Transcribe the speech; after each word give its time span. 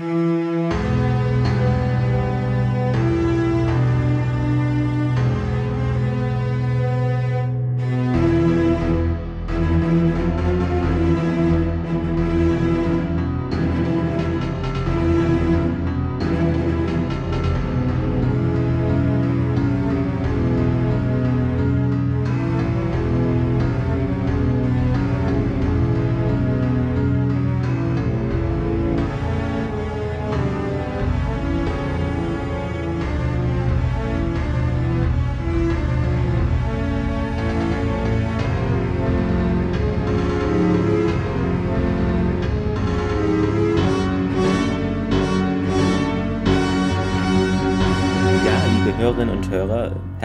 Mm-hmm. 0.00 0.39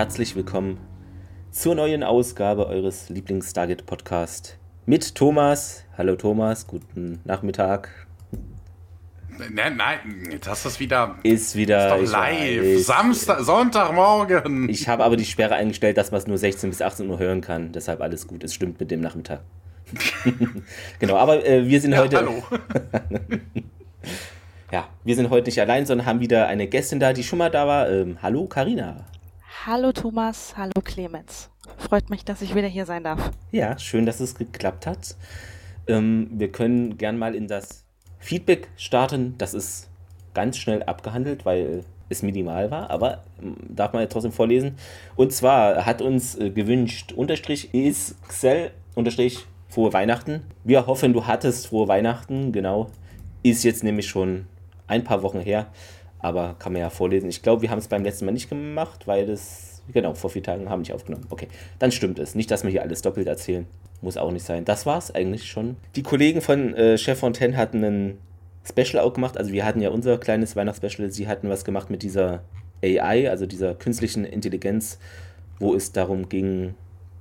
Herzlich 0.06 0.36
willkommen 0.36 0.78
zur 1.50 1.74
neuen 1.74 2.04
Ausgabe 2.04 2.68
eures 2.68 3.10
Lieblings-Stargate-Podcast 3.10 4.60
mit 4.86 5.16
Thomas. 5.16 5.84
Hallo 5.98 6.16
Thomas, 6.16 6.68
guten 6.68 7.22
Nachmittag. 7.24 7.90
Nein, 9.50 9.78
nein, 9.78 10.40
hast 10.46 10.64
du 10.64 10.70
es 10.70 10.80
wieder. 10.80 11.16
Ist 11.24 11.56
wieder. 11.56 11.98
Ist 11.98 12.12
live. 12.12 12.62
Weiß, 12.62 12.86
Samstag, 12.86 13.40
Sonntagmorgen. 13.40 14.70
Ich 14.70 14.88
habe 14.88 15.04
aber 15.04 15.18
die 15.18 15.26
Sperre 15.26 15.56
eingestellt, 15.56 15.98
dass 15.98 16.12
man 16.12 16.20
es 16.20 16.28
nur 16.28 16.38
16 16.38 16.70
bis 16.70 16.84
18 16.84 17.10
Uhr 17.10 17.18
hören 17.18 17.42
kann. 17.42 17.72
Deshalb 17.72 18.00
alles 18.00 18.28
gut. 18.28 18.44
Es 18.44 18.54
stimmt 18.54 18.80
mit 18.80 18.92
dem 18.92 19.02
Nachmittag. 19.02 19.42
genau, 21.00 21.18
aber 21.18 21.44
äh, 21.44 21.68
wir 21.68 21.82
sind 21.82 21.94
ja, 21.94 22.02
heute. 22.02 22.18
Hallo. 22.18 22.44
ja, 24.72 24.88
wir 25.04 25.16
sind 25.16 25.32
heute 25.32 25.48
nicht 25.48 25.60
allein, 25.60 25.88
sondern 25.88 26.06
haben 26.06 26.20
wieder 26.20 26.46
eine 26.46 26.68
Gästin 26.68 27.00
da, 27.00 27.12
die 27.12 27.24
schon 27.24 27.40
mal 27.40 27.50
da 27.50 27.66
war. 27.66 27.90
Ähm, 27.90 28.20
hallo, 28.22 28.46
Karina. 28.46 29.04
Hallo 29.68 29.92
Thomas, 29.92 30.54
hallo 30.56 30.80
Clemens. 30.84 31.50
Freut 31.80 32.12
mich, 32.12 32.24
dass 32.24 32.44
ich 32.44 32.54
wieder 32.54 32.68
hier 32.68 32.86
sein 32.86 33.04
darf. 33.04 33.32
Ja, 33.52 33.80
schön, 33.80 34.06
dass 34.06 34.20
es 34.20 34.36
geklappt 34.36 34.86
hat. 34.86 35.16
Ähm, 35.88 36.30
wir 36.34 36.52
können 36.52 37.00
gern 37.00 37.18
mal 37.18 37.34
in 37.34 37.48
das 37.48 37.84
Feedback 38.20 38.70
starten. 38.78 39.34
Das 39.40 39.56
ist 39.56 39.90
ganz 40.36 40.60
schnell 40.60 40.84
abgehandelt, 40.84 41.48
weil 41.48 41.84
es 42.10 42.22
minimal 42.22 42.70
war, 42.70 42.92
aber 42.92 43.24
ähm, 43.42 43.56
darf 43.68 43.92
man 43.92 44.04
ja 44.04 44.08
trotzdem 44.08 44.34
vorlesen. 44.34 44.76
Und 45.16 45.34
zwar 45.34 45.84
hat 45.84 46.00
uns 46.00 46.36
äh, 46.36 46.52
gewünscht, 46.52 47.14
unterstrich 47.14 47.74
ist 47.74 48.22
Xel, 48.28 48.70
unterstrich 48.94 49.48
frohe 49.68 49.94
Weihnachten. 49.94 50.44
Wir 50.64 50.86
hoffen, 50.86 51.12
du 51.12 51.26
hattest 51.26 51.66
frohe 51.66 51.88
Weihnachten, 51.88 52.52
genau. 52.52 52.92
Ist 53.42 53.64
jetzt 53.64 53.84
nämlich 53.84 54.08
schon 54.08 54.46
ein 54.86 55.04
paar 55.04 55.24
Wochen 55.24 55.40
her 55.40 55.72
aber 56.26 56.56
kann 56.58 56.74
man 56.74 56.82
ja 56.82 56.90
vorlesen. 56.90 57.30
Ich 57.30 57.44
glaube, 57.44 57.62
wir 57.62 57.70
haben 57.70 57.78
es 57.78 57.88
beim 57.88 58.04
letzten 58.04 58.26
Mal 58.26 58.32
nicht 58.32 58.50
gemacht, 58.50 59.06
weil 59.06 59.28
das, 59.28 59.84
genau, 59.94 60.16
vor 60.16 60.32
vier 60.32 60.42
Tagen 60.42 60.72
haben 60.72 60.80
wir 60.80 60.90
nicht 60.90 60.94
aufgenommen. 60.94 61.28
Okay, 61.30 61.48
dann 61.78 61.92
stimmt 61.92 62.18
es. 62.18 62.34
Nicht, 62.34 62.50
dass 62.50 62.64
wir 62.64 62.72
hier 62.72 62.82
alles 62.82 63.04
doppelt 63.04 63.28
erzählen. 63.28 63.68
Muss 64.02 64.18
auch 64.18 64.32
nicht 64.32 64.44
sein. 64.44 64.66
Das 64.66 64.88
war 64.88 64.98
es 64.98 65.14
eigentlich 65.14 65.46
schon. 65.46 65.78
Die 65.96 66.02
Kollegen 66.02 66.42
von 66.42 66.74
äh, 66.74 66.98
Chef 66.98 67.20
Fontaine 67.20 67.56
hatten 67.56 67.84
ein 67.84 68.18
Special 68.68 69.04
auch 69.04 69.14
gemacht. 69.14 69.38
Also 69.38 69.52
wir 69.52 69.66
hatten 69.66 69.82
ja 69.82 69.92
unser 69.92 70.18
kleines 70.18 70.56
Weihnachtsspecial. 70.56 71.12
Sie 71.12 71.28
hatten 71.28 71.48
was 71.48 71.64
gemacht 71.64 71.92
mit 71.92 72.02
dieser 72.02 72.42
AI, 72.84 73.30
also 73.30 73.46
dieser 73.46 73.76
künstlichen 73.76 74.26
Intelligenz, 74.26 74.98
wo 75.60 75.76
es 75.76 75.92
darum 75.92 76.28
ging, 76.28 76.74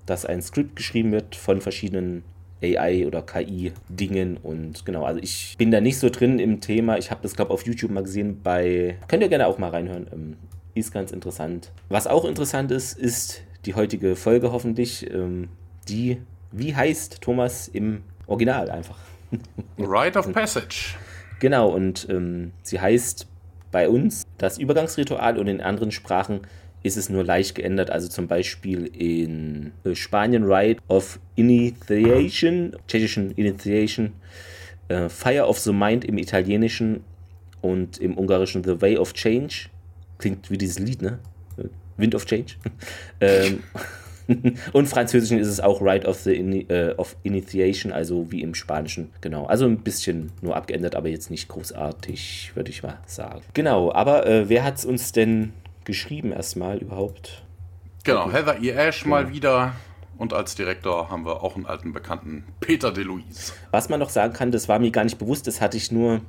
dass 0.06 0.24
ein 0.24 0.40
Skript 0.40 0.76
geschrieben 0.76 1.12
wird 1.12 1.36
von 1.36 1.60
verschiedenen 1.60 2.24
AI 2.64 3.06
oder 3.06 3.22
KI-Dingen 3.22 4.38
und 4.42 4.84
genau, 4.84 5.04
also 5.04 5.20
ich 5.22 5.54
bin 5.58 5.70
da 5.70 5.80
nicht 5.80 5.98
so 5.98 6.10
drin 6.10 6.38
im 6.38 6.60
Thema. 6.60 6.98
Ich 6.98 7.10
habe 7.10 7.20
das, 7.22 7.34
glaube 7.36 7.50
ich, 7.50 7.54
auf 7.54 7.66
YouTube 7.66 7.90
mal 7.90 8.02
gesehen 8.02 8.40
bei, 8.42 8.96
könnt 9.08 9.22
ihr 9.22 9.28
gerne 9.28 9.46
auch 9.46 9.58
mal 9.58 9.70
reinhören, 9.70 10.06
ähm, 10.12 10.36
ist 10.74 10.92
ganz 10.92 11.12
interessant. 11.12 11.70
Was 11.88 12.06
auch 12.06 12.24
interessant 12.24 12.70
ist, 12.70 12.98
ist 12.98 13.42
die 13.64 13.74
heutige 13.74 14.16
Folge 14.16 14.52
hoffentlich, 14.52 15.10
ähm, 15.10 15.48
die, 15.88 16.20
wie 16.52 16.74
heißt 16.74 17.20
Thomas 17.20 17.68
im 17.68 18.02
Original 18.26 18.70
einfach? 18.70 18.98
Rite 19.78 20.18
of 20.18 20.32
Passage. 20.32 20.96
Genau, 21.40 21.68
und 21.68 22.06
ähm, 22.10 22.52
sie 22.62 22.80
heißt 22.80 23.26
bei 23.70 23.88
uns 23.88 24.24
das 24.38 24.58
Übergangsritual 24.58 25.38
und 25.38 25.48
in 25.48 25.60
anderen 25.60 25.90
Sprachen 25.90 26.42
ist 26.84 26.96
es 26.96 27.08
nur 27.08 27.24
leicht 27.24 27.56
geändert. 27.56 27.90
Also 27.90 28.08
zum 28.08 28.28
Beispiel 28.28 28.86
in 28.86 29.72
äh, 29.84 29.94
Spanien 29.94 30.44
Rite 30.44 30.80
of 30.86 31.18
Initiation, 31.34 32.76
tschechischen 32.86 33.32
Initiation, 33.32 34.12
äh, 34.88 35.08
Fire 35.08 35.46
of 35.46 35.58
the 35.58 35.72
Mind 35.72 36.04
im 36.04 36.18
Italienischen 36.18 37.02
und 37.62 37.98
im 37.98 38.16
Ungarischen 38.16 38.62
The 38.62 38.80
Way 38.80 38.98
of 38.98 39.14
Change. 39.14 39.70
Klingt 40.18 40.50
wie 40.50 40.58
dieses 40.58 40.78
Lied, 40.78 41.02
ne? 41.02 41.18
Wind 41.96 42.14
of 42.14 42.26
Change. 42.26 42.54
ähm, 43.20 43.62
und 44.72 44.86
Französischen 44.86 45.38
ist 45.38 45.48
es 45.48 45.60
auch 45.60 45.80
Rite 45.80 46.06
of 46.06 46.18
the 46.20 46.34
In 46.34 46.68
äh, 46.68 46.94
of 46.98 47.16
Initiation, 47.22 47.92
also 47.92 48.30
wie 48.30 48.42
im 48.42 48.54
Spanischen. 48.54 49.10
Genau. 49.22 49.46
Also 49.46 49.64
ein 49.64 49.78
bisschen 49.78 50.32
nur 50.42 50.54
abgeändert, 50.54 50.96
aber 50.96 51.08
jetzt 51.08 51.30
nicht 51.30 51.48
großartig, 51.48 52.52
würde 52.54 52.70
ich 52.70 52.82
mal 52.82 52.98
sagen. 53.06 53.42
Genau, 53.54 53.90
aber 53.92 54.26
äh, 54.26 54.48
wer 54.50 54.64
hat 54.64 54.76
es 54.76 54.84
uns 54.84 55.12
denn 55.12 55.52
geschrieben 55.84 56.32
erstmal 56.32 56.78
überhaupt. 56.78 57.44
Genau, 58.04 58.30
Heather 58.30 58.62
E. 58.62 58.70
Ash 58.70 59.04
mal 59.06 59.32
wieder. 59.32 59.74
Und 60.16 60.32
als 60.32 60.54
Direktor 60.54 61.10
haben 61.10 61.24
wir 61.24 61.42
auch 61.42 61.56
einen 61.56 61.66
alten 61.66 61.92
Bekannten, 61.92 62.44
Peter 62.60 62.92
DeLuise. 62.92 63.52
Was 63.72 63.88
man 63.88 63.98
noch 63.98 64.10
sagen 64.10 64.32
kann, 64.32 64.52
das 64.52 64.68
war 64.68 64.78
mir 64.78 64.90
gar 64.90 65.04
nicht 65.04 65.18
bewusst, 65.18 65.46
das 65.46 65.60
hatte 65.60 65.76
ich 65.76 65.90
nur 65.90 66.20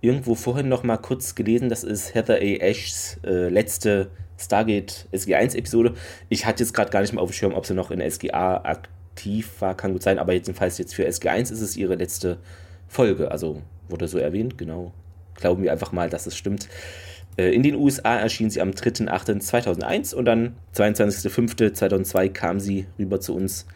irgendwo 0.00 0.34
vorhin 0.34 0.68
noch 0.68 0.82
mal 0.82 0.96
kurz 0.96 1.34
gelesen. 1.34 1.68
Das 1.68 1.84
ist 1.84 2.14
Heather 2.14 2.36
A. 2.36 2.38
Ashs 2.38 3.18
äh, 3.24 3.48
letzte 3.48 4.10
Stargate 4.38 5.08
SG1-Episode. 5.12 5.94
Ich 6.28 6.46
hatte 6.46 6.62
jetzt 6.62 6.72
gerade 6.72 6.90
gar 6.90 7.00
nicht 7.00 7.12
mehr 7.12 7.22
auf 7.22 7.30
dem 7.30 7.34
Schirm, 7.34 7.54
ob 7.54 7.66
sie 7.66 7.74
noch 7.74 7.90
in 7.90 8.08
SGA 8.08 8.58
aktiv 8.64 9.50
war, 9.60 9.76
kann 9.76 9.92
gut 9.92 10.02
sein, 10.02 10.18
aber 10.18 10.32
jedenfalls 10.32 10.78
jetzt 10.78 10.94
für 10.94 11.06
SG1 11.06 11.52
ist 11.52 11.60
es 11.60 11.76
ihre 11.76 11.96
letzte 11.96 12.38
Folge. 12.86 13.30
Also 13.30 13.62
wurde 13.88 14.08
so 14.08 14.18
erwähnt, 14.18 14.56
genau. 14.56 14.92
Glauben 15.34 15.62
wir 15.62 15.72
einfach 15.72 15.92
mal, 15.92 16.08
dass 16.08 16.26
es 16.26 16.36
stimmt. 16.36 16.68
Äh, 17.38 17.54
in 17.54 17.62
den 17.62 17.76
USA 17.76 18.16
erschien 18.16 18.50
sie 18.50 18.60
am 18.60 18.70
3.8.2001 18.70 20.14
und 20.14 20.24
dann 20.26 20.56
22.05.2002 20.74 22.28
kam 22.30 22.60
sie 22.60 22.86
rüber 22.98 23.20
zu 23.20 23.34
uns. 23.34 23.66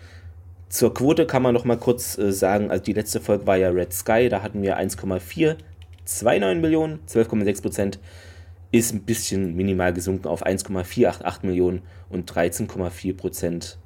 Zur 0.68 0.92
Quote 0.92 1.26
kann 1.26 1.42
man 1.42 1.54
noch 1.54 1.64
mal 1.64 1.78
kurz 1.78 2.18
äh, 2.18 2.32
sagen, 2.32 2.70
also 2.70 2.82
die 2.82 2.92
letzte 2.92 3.20
Folge 3.20 3.46
war 3.46 3.56
ja 3.56 3.70
Red 3.70 3.92
Sky, 3.92 4.28
da 4.28 4.42
hatten 4.42 4.62
wir 4.62 4.76
1,429 4.76 6.60
Millionen, 6.60 7.00
12,6 7.08 7.62
Prozent 7.62 7.98
ist 8.72 8.94
ein 8.94 9.02
bisschen 9.02 9.54
minimal 9.54 9.92
gesunken 9.92 10.28
auf 10.28 10.42
1,488 10.44 11.42
Millionen 11.42 11.82
und 12.08 12.30
13,4 12.32 13.14
Prozent. 13.14 13.78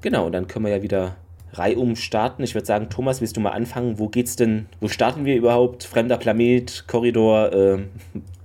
Genau, 0.00 0.24
und 0.24 0.32
dann 0.32 0.46
können 0.46 0.64
wir 0.64 0.72
ja 0.72 0.82
wieder 0.82 1.16
reihum 1.52 1.96
starten. 1.96 2.42
Ich 2.42 2.54
würde 2.54 2.66
sagen, 2.66 2.88
Thomas, 2.88 3.20
willst 3.20 3.36
du 3.36 3.40
mal 3.40 3.50
anfangen? 3.50 3.98
Wo 3.98 4.08
geht's 4.08 4.36
denn? 4.36 4.66
Wo 4.80 4.88
starten 4.88 5.26
wir 5.26 5.36
überhaupt? 5.36 5.84
Fremder 5.84 6.16
Planet, 6.16 6.84
Korridor, 6.86 7.52
äh, 7.52 7.78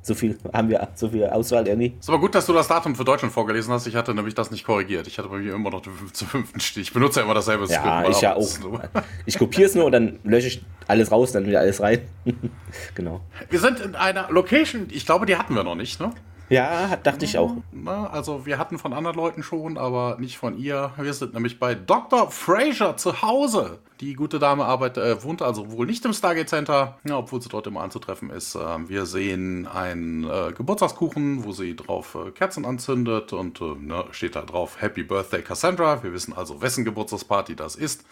so 0.01 0.16
viel 0.16 0.38
haben 0.51 0.69
wir, 0.69 0.88
so 0.95 1.09
viel 1.09 1.25
Auswahl 1.28 1.67
irgendwie. 1.67 1.94
Ist 2.00 2.09
aber 2.09 2.19
gut, 2.19 2.34
dass 2.34 2.45
du 2.45 2.53
das 2.53 2.67
Datum 2.67 2.95
für 2.95 3.03
Deutschland 3.03 3.34
vorgelesen 3.34 3.72
hast. 3.73 3.85
Ich 3.88 3.95
hatte 3.95 4.13
nämlich 4.13 4.34
das 4.34 4.50
nicht 4.50 4.66
korrigiert. 4.66 5.07
Ich 5.07 5.17
hatte 5.17 5.29
bei 5.29 5.38
mir 5.38 5.53
immer 5.53 5.69
noch 5.69 5.81
den 5.81 5.94
5.5. 5.94 6.59
stehen. 6.59 6.84
Ich 6.84 6.94
benutze 6.94 7.19
ja 7.19 7.25
immer 7.25 7.35
dasselbe 7.35 7.67
Skript. 7.67 7.85
Ja, 7.85 8.09
ich 8.09 8.22
ja 8.22 8.35
auch. 8.35 8.50
Ich 9.25 9.38
kopiere 9.38 9.67
es 9.67 9.75
nur 9.75 9.85
und 9.85 9.91
dann 9.91 10.19
lösche 10.23 10.47
ich 10.47 10.63
alles 10.88 11.11
raus, 11.11 11.31
dann 11.31 11.45
wieder 11.45 11.59
alles 11.59 11.81
rein. 11.81 12.01
genau. 12.96 13.22
Wir 13.49 13.59
sind 13.59 13.79
in 13.79 13.96
einer 13.96 14.29
Location, 14.31 14.87
ich 14.91 15.05
glaube, 15.05 15.25
die 15.25 15.35
hatten 15.35 15.55
wir 15.55 15.64
noch 15.64 15.75
nicht, 15.75 15.99
ne? 15.99 16.11
Ja, 16.51 16.97
dachte 16.97 17.23
ich 17.23 17.37
auch. 17.37 17.55
Na, 17.71 18.07
also 18.07 18.45
wir 18.45 18.57
hatten 18.57 18.77
von 18.77 18.91
anderen 18.91 19.15
Leuten 19.15 19.41
schon, 19.41 19.77
aber 19.77 20.17
nicht 20.19 20.37
von 20.37 20.57
ihr. 20.57 20.91
Wir 20.97 21.13
sind 21.13 21.33
nämlich 21.33 21.59
bei 21.59 21.75
Dr. 21.75 22.29
Fraser 22.29 22.97
zu 22.97 23.21
Hause. 23.21 23.79
Die 24.01 24.15
gute 24.15 24.37
Dame 24.37 24.65
arbeitet, 24.65 25.01
äh, 25.01 25.23
wohnt 25.23 25.41
also 25.41 25.71
wohl 25.71 25.85
nicht 25.85 26.03
im 26.03 26.11
Stargate 26.11 26.49
Center, 26.49 26.97
obwohl 27.09 27.41
sie 27.41 27.47
dort 27.47 27.67
immer 27.67 27.79
anzutreffen 27.79 28.29
ist. 28.29 28.55
Äh, 28.55 28.89
wir 28.89 29.05
sehen 29.05 29.65
einen 29.65 30.25
äh, 30.25 30.51
Geburtstagskuchen, 30.51 31.45
wo 31.45 31.53
sie 31.53 31.73
drauf 31.73 32.15
äh, 32.15 32.31
Kerzen 32.31 32.65
anzündet 32.65 33.31
und 33.31 33.61
äh, 33.61 33.75
ne, 33.79 34.03
steht 34.11 34.35
da 34.35 34.41
drauf 34.41 34.81
Happy 34.81 35.03
Birthday 35.03 35.43
Cassandra. 35.43 36.03
Wir 36.03 36.11
wissen 36.11 36.33
also, 36.33 36.61
wessen 36.61 36.83
Geburtstagsparty 36.83 37.55
das 37.55 37.77
ist. 37.77 38.03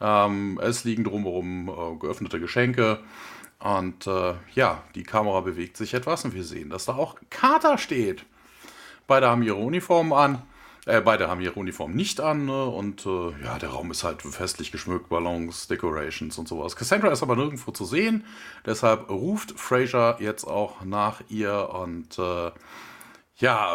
Ähm, 0.00 0.60
es 0.62 0.84
liegen 0.84 1.02
drumherum 1.02 1.68
äh, 1.68 1.98
geöffnete 1.98 2.38
Geschenke. 2.38 3.00
Und 3.60 4.06
äh, 4.06 4.34
ja, 4.54 4.82
die 4.94 5.02
Kamera 5.02 5.40
bewegt 5.40 5.76
sich 5.76 5.94
etwas 5.94 6.24
und 6.24 6.34
wir 6.34 6.44
sehen, 6.44 6.70
dass 6.70 6.86
da 6.86 6.94
auch 6.94 7.16
Carter 7.28 7.76
steht. 7.78 8.24
Beide 9.06 9.28
haben 9.28 9.42
ihre 9.42 9.56
Uniformen 9.56 10.12
an. 10.12 10.42
Äh, 10.86 11.02
beide 11.02 11.28
haben 11.28 11.42
ihre 11.42 11.54
Uniform 11.54 11.92
nicht 11.92 12.20
an 12.20 12.46
ne? 12.46 12.64
und 12.64 13.04
äh, 13.04 13.44
ja, 13.44 13.58
der 13.58 13.68
Raum 13.68 13.90
ist 13.90 14.02
halt 14.02 14.22
festlich 14.22 14.72
geschmückt, 14.72 15.10
Ballons, 15.10 15.68
Decorations 15.68 16.38
und 16.38 16.48
sowas. 16.48 16.74
Cassandra 16.74 17.10
ist 17.10 17.22
aber 17.22 17.36
nirgendwo 17.36 17.70
zu 17.70 17.84
sehen, 17.84 18.24
deshalb 18.64 19.10
ruft 19.10 19.52
Fraser 19.60 20.16
jetzt 20.20 20.44
auch 20.44 20.82
nach 20.82 21.20
ihr 21.28 21.68
und 21.74 22.18
äh, 22.18 22.50
ja, 23.40 23.74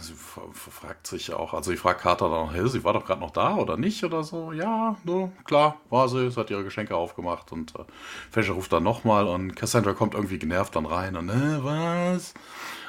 sie 0.00 0.12
fragt 0.52 1.06
sich 1.06 1.32
auch, 1.32 1.54
also 1.54 1.72
ich 1.72 1.80
fragt 1.80 2.02
Carter 2.02 2.28
dann, 2.28 2.50
hey, 2.50 2.68
sie 2.68 2.84
war 2.84 2.92
doch 2.92 3.04
gerade 3.04 3.20
noch 3.20 3.30
da 3.30 3.56
oder 3.56 3.76
nicht 3.76 4.04
oder 4.04 4.22
so. 4.22 4.52
Ja, 4.52 4.96
no, 5.04 5.32
klar, 5.44 5.76
war 5.88 6.08
sie, 6.08 6.30
sie 6.30 6.38
hat 6.38 6.50
ihre 6.50 6.64
Geschenke 6.64 6.94
aufgemacht 6.94 7.50
und 7.52 7.74
äh, 7.76 7.84
Fraser 8.30 8.52
ruft 8.52 8.72
dann 8.72 8.82
nochmal 8.82 9.26
und 9.26 9.56
Cassandra 9.56 9.94
kommt 9.94 10.14
irgendwie 10.14 10.38
genervt 10.38 10.76
dann 10.76 10.86
rein 10.86 11.16
und, 11.16 11.30
äh, 11.30 11.64
was? 11.64 12.34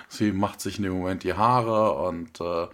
Sie 0.10 0.32
macht 0.32 0.62
sich 0.62 0.78
in 0.78 0.84
dem 0.84 0.94
Moment 0.94 1.24
die 1.24 1.34
Haare 1.34 1.94
und 2.08 2.40
äh, 2.42 2.68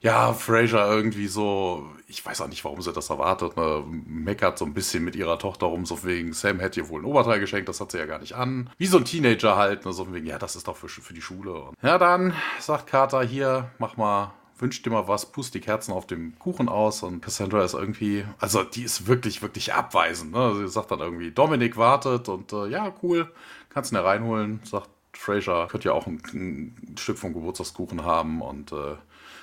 ja, 0.00 0.32
Fraser 0.32 0.88
irgendwie 0.88 1.26
so, 1.26 1.86
ich 2.06 2.24
weiß 2.24 2.40
auch 2.40 2.48
nicht, 2.48 2.64
warum 2.64 2.80
sie 2.82 2.92
das 2.92 3.10
erwartet, 3.10 3.56
ne, 3.56 3.82
meckert 4.06 4.58
so 4.58 4.64
ein 4.64 4.74
bisschen 4.74 5.04
mit 5.04 5.16
ihrer 5.16 5.38
Tochter 5.38 5.66
rum, 5.66 5.86
so 5.86 6.04
wegen, 6.04 6.32
Sam 6.32 6.60
hätte 6.60 6.80
ihr 6.80 6.88
wohl 6.88 7.00
ein 7.00 7.06
Oberteil 7.06 7.40
geschenkt, 7.40 7.68
das 7.68 7.80
hat 7.80 7.90
sie 7.90 7.98
ja 7.98 8.06
gar 8.06 8.20
nicht 8.20 8.34
an. 8.34 8.70
Wie 8.78 8.86
so 8.86 8.98
ein 8.98 9.04
Teenager 9.04 9.56
halt, 9.56 9.84
ne, 9.84 9.92
so 9.92 10.12
wegen, 10.12 10.26
ja, 10.26 10.38
das 10.38 10.54
ist 10.54 10.68
doch 10.68 10.76
für, 10.76 10.88
für 10.88 11.14
die 11.14 11.22
Schule. 11.22 11.54
Und 11.54 11.76
ja, 11.82 11.98
dann 11.98 12.34
sagt 12.60 12.86
Carter 12.86 13.22
hier, 13.24 13.70
mach 13.78 13.96
mal 13.96 14.32
wünsch 14.58 14.82
dir 14.82 14.90
mal 14.90 15.06
was, 15.06 15.32
pust 15.32 15.54
die 15.54 15.60
Kerzen 15.60 15.92
auf 15.92 16.06
dem 16.06 16.38
Kuchen 16.38 16.68
aus 16.68 17.02
und 17.02 17.20
Cassandra 17.20 17.62
ist 17.64 17.74
irgendwie, 17.74 18.24
also 18.38 18.62
die 18.62 18.82
ist 18.82 19.06
wirklich, 19.06 19.42
wirklich 19.42 19.74
abweisend. 19.74 20.32
Ne? 20.32 20.54
Sie 20.56 20.68
sagt 20.68 20.90
dann 20.90 21.00
irgendwie, 21.00 21.30
Dominik 21.30 21.76
wartet 21.76 22.28
und 22.28 22.52
äh, 22.52 22.68
ja, 22.68 22.94
cool, 23.02 23.30
kannst 23.68 23.92
ihn 23.92 23.96
ja 23.96 24.02
reinholen, 24.02 24.60
sagt 24.64 24.88
Fraser, 25.18 25.66
könnt 25.70 25.84
ja 25.84 25.92
auch 25.92 26.06
ein, 26.06 26.20
ein, 26.32 26.96
Stück 26.98 27.18
vom 27.18 27.32
Geburtstagskuchen 27.32 28.04
haben 28.04 28.42
und 28.42 28.72
äh, 28.72 28.96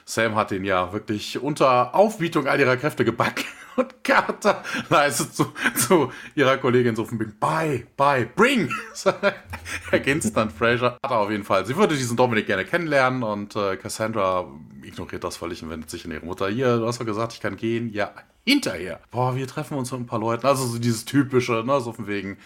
Sam 0.06 0.36
hat 0.36 0.52
den 0.52 0.66
ja 0.66 0.92
wirklich 0.94 1.42
unter 1.42 1.96
Aufbietung 1.96 2.48
all 2.48 2.60
ihrer 2.60 2.78
Kräfte 2.78 3.06
gebacken. 3.06 3.46
Und 3.76 4.04
Carter 4.04 4.64
leistet 4.90 5.34
zu, 5.34 5.52
zu 5.76 6.12
ihrer 6.36 6.58
Kollegin 6.58 6.96
so 6.96 7.06
von 7.06 7.18
Bing, 7.18 7.34
bye, 7.40 7.88
bye, 7.98 8.30
bring. 8.36 8.72
Ergänzt 9.92 10.38
dann 10.38 10.52
Fraser. 10.52 11.00
Hat 11.02 11.12
auf 11.12 11.32
jeden 11.32 11.44
Fall. 11.44 11.66
Sie 11.66 11.76
würde 11.76 11.96
diesen 11.96 12.16
Dominik 12.16 12.46
gerne 12.46 12.66
kennenlernen 12.66 13.24
und 13.24 13.56
äh, 13.56 13.76
Cassandra 13.78 14.48
ignoriert 14.84 15.24
das 15.24 15.38
völlig 15.38 15.64
und 15.64 15.72
wendet 15.72 15.90
sich 15.90 16.06
an 16.06 16.12
ihre 16.12 16.24
Mutter. 16.24 16.50
Hier, 16.50 16.78
du 16.78 16.86
hast 16.86 17.02
doch 17.02 17.06
gesagt, 17.08 17.34
ich 17.34 17.42
kann 17.42 17.58
gehen. 17.58 17.92
Ja, 17.92 18.12
hinterher. 18.46 19.00
Boah, 19.10 19.36
wir 19.36 19.48
treffen 19.48 19.78
uns 19.78 19.92
mit 19.92 20.02
ein 20.02 20.06
paar 20.06 20.20
Leuten. 20.20 20.46
Also 20.46 20.66
so 20.66 20.78
dieses 20.78 21.06
typische, 21.06 21.64
ne, 21.66 21.80
so 21.82 21.94
von 21.94 22.08
wegen, 22.08 22.38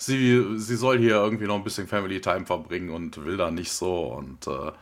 sie, 0.00 0.58
sie 0.58 0.76
soll 0.76 0.98
hier 0.98 1.16
irgendwie 1.16 1.46
noch 1.46 1.56
ein 1.56 1.64
bisschen 1.64 1.86
Family 1.86 2.20
Time 2.20 2.46
verbringen 2.46 2.90
und 2.90 3.24
will 3.24 3.36
da 3.36 3.50
nicht 3.50 3.72
so 3.72 4.06
und 4.06 4.46
äh, 4.46 4.72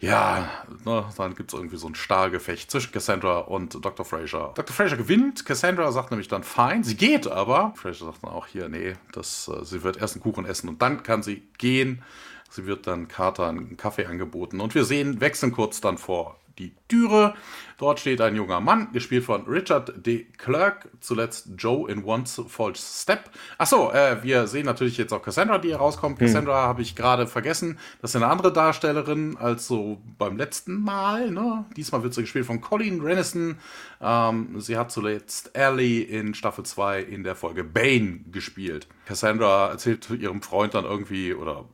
ja, 0.00 0.48
ne, 0.84 1.04
dann 1.16 1.34
gibt 1.34 1.52
es 1.52 1.58
irgendwie 1.58 1.76
so 1.76 1.88
ein 1.88 1.96
Stahlgefecht 1.96 2.70
zwischen 2.70 2.92
Cassandra 2.92 3.38
und 3.38 3.84
Dr. 3.84 4.06
Fraser. 4.06 4.52
Dr. 4.54 4.74
Fraser 4.74 4.96
gewinnt, 4.96 5.44
Cassandra 5.44 5.90
sagt 5.90 6.12
nämlich 6.12 6.28
dann 6.28 6.44
fein, 6.44 6.84
sie 6.84 6.96
geht 6.96 7.26
aber. 7.26 7.74
Fraser 7.76 8.06
sagt 8.06 8.22
dann 8.22 8.30
auch 8.30 8.46
hier, 8.46 8.68
nee, 8.68 8.94
das, 9.12 9.48
äh, 9.48 9.64
sie 9.64 9.82
wird 9.82 9.96
erst 9.96 10.14
einen 10.14 10.22
Kuchen 10.22 10.46
essen 10.46 10.68
und 10.68 10.80
dann 10.80 11.02
kann 11.02 11.22
sie 11.22 11.42
gehen. 11.58 12.02
Sie 12.48 12.66
wird 12.66 12.86
dann 12.86 13.08
Carter 13.08 13.48
einen 13.48 13.78
Kaffee 13.78 14.04
angeboten 14.04 14.60
und 14.60 14.74
wir 14.74 14.84
sehen, 14.84 15.22
wechseln 15.22 15.52
kurz 15.52 15.80
dann 15.80 15.96
vor 15.96 16.36
die 16.58 16.74
Türe. 16.88 17.34
Dort 17.78 18.00
steht 18.00 18.20
ein 18.20 18.36
junger 18.36 18.60
Mann, 18.60 18.92
gespielt 18.92 19.24
von 19.24 19.42
Richard 19.46 20.06
D. 20.06 20.26
Clerk, 20.38 20.88
zuletzt 21.00 21.48
Joe 21.56 21.90
in 21.90 22.04
One 22.04 22.24
False 22.26 23.02
Step. 23.02 23.30
Achso, 23.58 23.90
äh, 23.90 24.22
wir 24.22 24.46
sehen 24.46 24.66
natürlich 24.66 24.98
jetzt 24.98 25.12
auch 25.12 25.22
Cassandra, 25.22 25.58
die 25.58 25.72
herauskommt. 25.72 26.20
Hm. 26.20 26.26
Cassandra 26.26 26.62
habe 26.62 26.82
ich 26.82 26.94
gerade 26.94 27.26
vergessen. 27.26 27.78
Das 28.00 28.10
ist 28.10 28.16
eine 28.16 28.28
andere 28.28 28.52
Darstellerin 28.52 29.36
als 29.36 29.66
so 29.66 30.00
beim 30.18 30.36
letzten 30.36 30.80
Mal. 30.80 31.30
Ne? 31.30 31.64
Diesmal 31.76 32.02
wird 32.02 32.14
sie 32.14 32.22
gespielt 32.22 32.46
von 32.46 32.60
Colleen 32.60 33.00
Renison. 33.00 33.58
Ähm, 34.00 34.60
sie 34.60 34.76
hat 34.76 34.92
zuletzt 34.92 35.56
Ellie 35.56 36.02
in 36.02 36.34
Staffel 36.34 36.64
2 36.64 37.02
in 37.02 37.24
der 37.24 37.34
Folge 37.34 37.64
Bane 37.64 38.20
gespielt. 38.30 38.86
Cassandra 39.06 39.70
erzählt 39.70 40.08
ihrem 40.10 40.42
Freund 40.42 40.74
dann 40.74 40.84
irgendwie 40.84 41.34
oder 41.34 41.64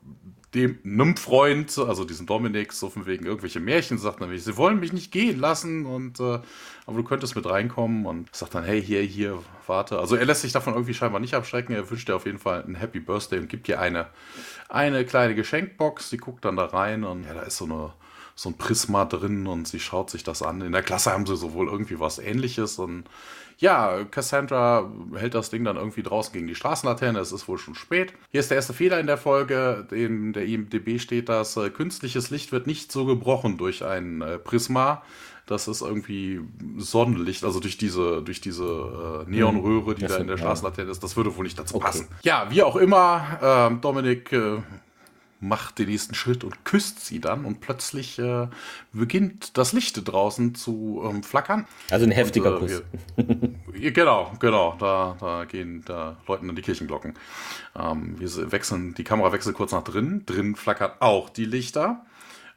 dem 0.55 0.79
einem 0.85 1.17
Freund, 1.17 1.77
also 1.79 2.05
diesem 2.05 2.27
Dominik, 2.27 2.73
so 2.73 2.89
von 2.89 3.07
wegen 3.07 3.27
irgendwelche 3.27 3.61
Märchen, 3.61 3.99
sagt 3.99 4.21
nämlich, 4.21 4.45
sie 4.45 4.57
wollen 4.57 4.81
mich 4.81 4.93
nicht 4.93 5.13
gehen 5.13 5.39
lassen 5.39 5.85
und 5.85 6.21
äh, 6.21 6.39
aber 6.87 6.97
du 6.97 7.05
könntest 7.05 7.37
mit 7.37 7.45
reinkommen 7.45 8.07
und 8.07 8.35
sagt 8.35 8.55
dann, 8.55 8.65
hey, 8.65 8.83
hier, 8.83 9.03
hier, 9.03 9.39
warte. 9.67 9.99
Also 9.99 10.17
er 10.17 10.25
lässt 10.25 10.41
sich 10.41 10.53
davon 10.53 10.73
irgendwie 10.73 10.95
scheinbar 10.95 11.21
nicht 11.21 11.35
abschrecken. 11.35 11.75
Er 11.75 11.91
wünscht 11.91 12.09
dir 12.09 12.17
auf 12.17 12.25
jeden 12.25 12.39
Fall 12.39 12.65
ein 12.67 12.77
Happy 12.77 12.99
Birthday 12.99 13.39
und 13.39 13.49
gibt 13.49 13.69
dir 13.69 13.79
eine, 13.79 14.07
eine 14.71 15.05
kleine 15.05 15.35
Geschenkbox. 15.35 16.09
Sie 16.09 16.17
guckt 16.17 16.47
dann 16.47 16.57
da 16.57 16.65
rein 16.65 17.05
und 17.05 17.25
ja, 17.25 17.35
da 17.35 17.43
ist 17.43 17.59
so 17.59 17.67
eine 17.67 17.93
so 18.39 18.51
ein 18.51 18.57
Prisma 18.57 19.05
drin 19.05 19.49
und 19.49 19.67
sie 19.67 19.81
schaut 19.81 20.11
sich 20.11 20.23
das 20.23 20.43
an. 20.43 20.61
In 20.61 20.71
der 20.71 20.85
Klasse 20.85 21.11
haben 21.11 21.27
sie 21.27 21.37
sowohl 21.37 21.67
irgendwie 21.67 21.99
was 21.99 22.21
ähnliches 22.21 22.79
und 22.79 23.03
ja, 23.59 24.05
Cassandra 24.05 24.89
hält 25.17 25.35
das 25.35 25.51
Ding 25.51 25.65
dann 25.65 25.77
irgendwie 25.77 26.05
draußen 26.05 26.33
gegen 26.33 26.47
die 26.47 26.55
Straßenlaterne. 26.55 27.19
Es 27.19 27.33
ist 27.33 27.49
wohl 27.49 27.59
schon 27.59 27.75
spät. 27.75 28.13
Hier 28.31 28.39
ist 28.39 28.51
der 28.51 28.57
erste 28.59 28.75
Fehler 28.75 29.01
in 29.01 29.09
der 29.09 29.19
Folge. 29.19 29.89
In 29.91 30.33
der 30.33 30.47
IMDB 30.47 31.01
steht, 31.01 31.29
dass 31.29 31.57
äh, 31.57 31.69
künstliches 31.71 32.31
Licht 32.31 32.53
wird 32.53 32.69
nicht 32.69 32.93
so 32.93 33.07
gebrochen 33.07 33.59
durch 33.59 33.85
ein 33.85 34.23
äh, 34.23 34.39
Prisma. 34.39 35.03
Das 35.47 35.67
ist 35.67 35.81
irgendwie 35.81 36.41
Sonnenlicht, 36.77 37.43
also 37.43 37.59
durch 37.59 37.77
diese, 37.77 38.23
durch 38.23 38.41
diese 38.41 39.25
äh, 39.27 39.29
Neonröhre, 39.29 39.97
die 39.97 40.03
das 40.03 40.13
da 40.13 40.19
in 40.19 40.29
der 40.29 40.37
Straßenlaterne 40.37 40.93
ist. 40.93 41.03
Das 41.03 41.17
würde 41.17 41.37
wohl 41.37 41.43
nicht 41.43 41.59
dazu 41.59 41.75
okay. 41.75 41.87
passen. 41.87 42.09
Ja, 42.23 42.47
wie 42.51 42.63
auch 42.63 42.77
immer, 42.77 43.41
ähm, 43.43 43.81
Dominik 43.81 44.33
äh, 44.33 44.59
macht 45.41 45.79
den 45.79 45.89
nächsten 45.89 46.15
Schritt 46.15 46.45
und 46.45 46.65
küsst 46.65 47.05
sie 47.05 47.21
dann 47.21 47.45
und 47.45 47.61
plötzlich 47.61 48.19
äh, 48.19 48.49
beginnt 48.93 49.57
das 49.57 49.73
Licht 49.73 50.01
draußen 50.05 50.55
zu 50.55 51.03
ähm, 51.05 51.23
flackern. 51.23 51.67
Also 51.91 52.07
ein 52.07 52.13
heftiger 52.13 52.59
und, 52.59 52.71
äh, 52.71 52.75
Kuss. 52.75 52.83
Wir, 53.73 53.93
genau, 53.93 54.33
genau, 54.41 54.77
da, 54.79 55.17
da 55.21 55.45
gehen, 55.45 55.83
da 55.87 56.17
läuten 56.27 56.49
dann 56.49 56.57
die 56.57 56.63
Kirchenglocken. 56.63 57.15
Ähm, 57.77 58.19
wir 58.19 58.53
wechseln, 58.53 58.95
die 58.95 59.05
Kamera 59.05 59.33
wechselt 59.33 59.57
kurz 59.57 59.73
nach 59.73 59.85
drinnen, 59.85 60.27
drin 60.27 60.57
flackern 60.57 60.93
auch 61.01 61.29
die 61.29 61.45
Lichter. 61.45 62.05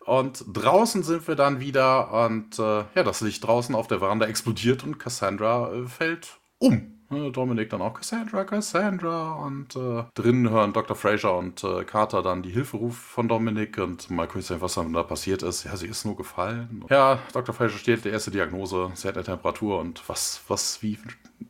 Und 0.06 0.44
draußen 0.52 1.04
sind 1.04 1.28
wir 1.28 1.36
dann 1.36 1.60
wieder 1.60 2.26
und 2.26 2.58
äh, 2.58 2.84
ja, 2.96 3.04
das 3.04 3.22
Licht 3.22 3.46
draußen 3.46 3.76
auf 3.76 3.88
der 3.88 4.00
Veranda 4.00 4.26
explodiert 4.26 4.84
und 4.84 4.98
Cassandra 4.98 5.72
äh, 5.74 5.88
fällt 5.88 6.40
um. 6.58 7.01
Dominik 7.12 7.70
dann 7.70 7.82
auch 7.82 7.94
Cassandra, 7.94 8.46
Cassandra 8.46 9.34
und 9.34 9.76
äh, 9.76 10.04
drinnen 10.16 10.50
hören 10.50 10.74
Dr. 10.74 10.96
Fraser 10.96 11.38
und 11.38 11.64
äh, 11.64 11.84
Carter 11.84 12.22
dann 12.22 12.42
die 12.42 12.52
Hilferuf 12.52 12.98
von 12.98 13.28
Dominik 13.28 13.78
und 13.78 14.10
mal 14.10 14.28
kurz 14.28 14.48
sehen, 14.48 14.62
was 14.62 14.76
dann 14.76 14.94
da 14.94 15.04
passiert 15.04 15.44
ist. 15.44 15.66
Ja, 15.66 15.76
sie 15.76 15.88
ist 15.88 16.06
nur 16.06 16.16
gefallen. 16.16 16.86
Ja, 16.90 17.20
Dr. 17.34 17.54
Fraser 17.54 17.78
steht 17.78 18.06
die 18.06 18.10
erste 18.10 18.32
Diagnose, 18.32 18.92
sie 18.94 19.08
hat 19.08 19.16
eine 19.16 19.26
Temperatur 19.26 19.80
und 19.80 20.02
was, 20.08 20.42
was, 20.48 20.82
wie 20.82 20.98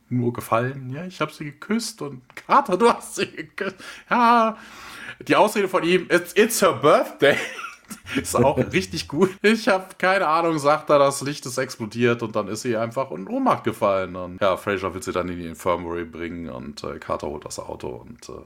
nur 0.08 0.32
gefallen? 0.32 0.90
Ja, 0.90 1.04
ich 1.04 1.20
habe 1.20 1.32
sie 1.32 1.44
geküsst 1.44 2.02
und 2.02 2.22
Carter, 2.46 2.76
du 2.76 2.88
hast 2.88 3.14
sie 3.14 3.26
geküsst. 3.26 3.76
Ja, 4.10 4.56
die 5.26 5.36
Ausrede 5.36 5.68
von 5.68 5.84
ihm, 5.84 6.08
it's, 6.10 6.32
it's 6.34 6.60
her 6.60 6.72
birthday. 6.72 7.36
ist 8.20 8.36
auch 8.36 8.58
richtig 8.58 9.08
gut. 9.08 9.30
Ich 9.42 9.68
habe 9.68 9.86
keine 9.98 10.26
Ahnung, 10.26 10.58
sagt 10.58 10.90
er, 10.90 10.98
das 10.98 11.20
Licht 11.22 11.46
ist 11.46 11.58
explodiert 11.58 12.22
und 12.22 12.36
dann 12.36 12.48
ist 12.48 12.62
sie 12.62 12.76
einfach 12.76 13.10
in 13.10 13.28
Ohnmacht 13.28 13.64
gefallen. 13.64 14.16
Und 14.16 14.40
ja, 14.40 14.56
Fraser 14.56 14.94
will 14.94 15.02
sie 15.02 15.12
dann 15.12 15.28
in 15.28 15.38
die 15.38 15.46
Infirmary 15.46 16.04
bringen 16.04 16.48
und 16.48 16.82
äh, 16.84 16.98
Carter 16.98 17.28
holt 17.28 17.44
das 17.44 17.58
Auto 17.58 17.88
und 17.88 18.28
äh, 18.28 18.42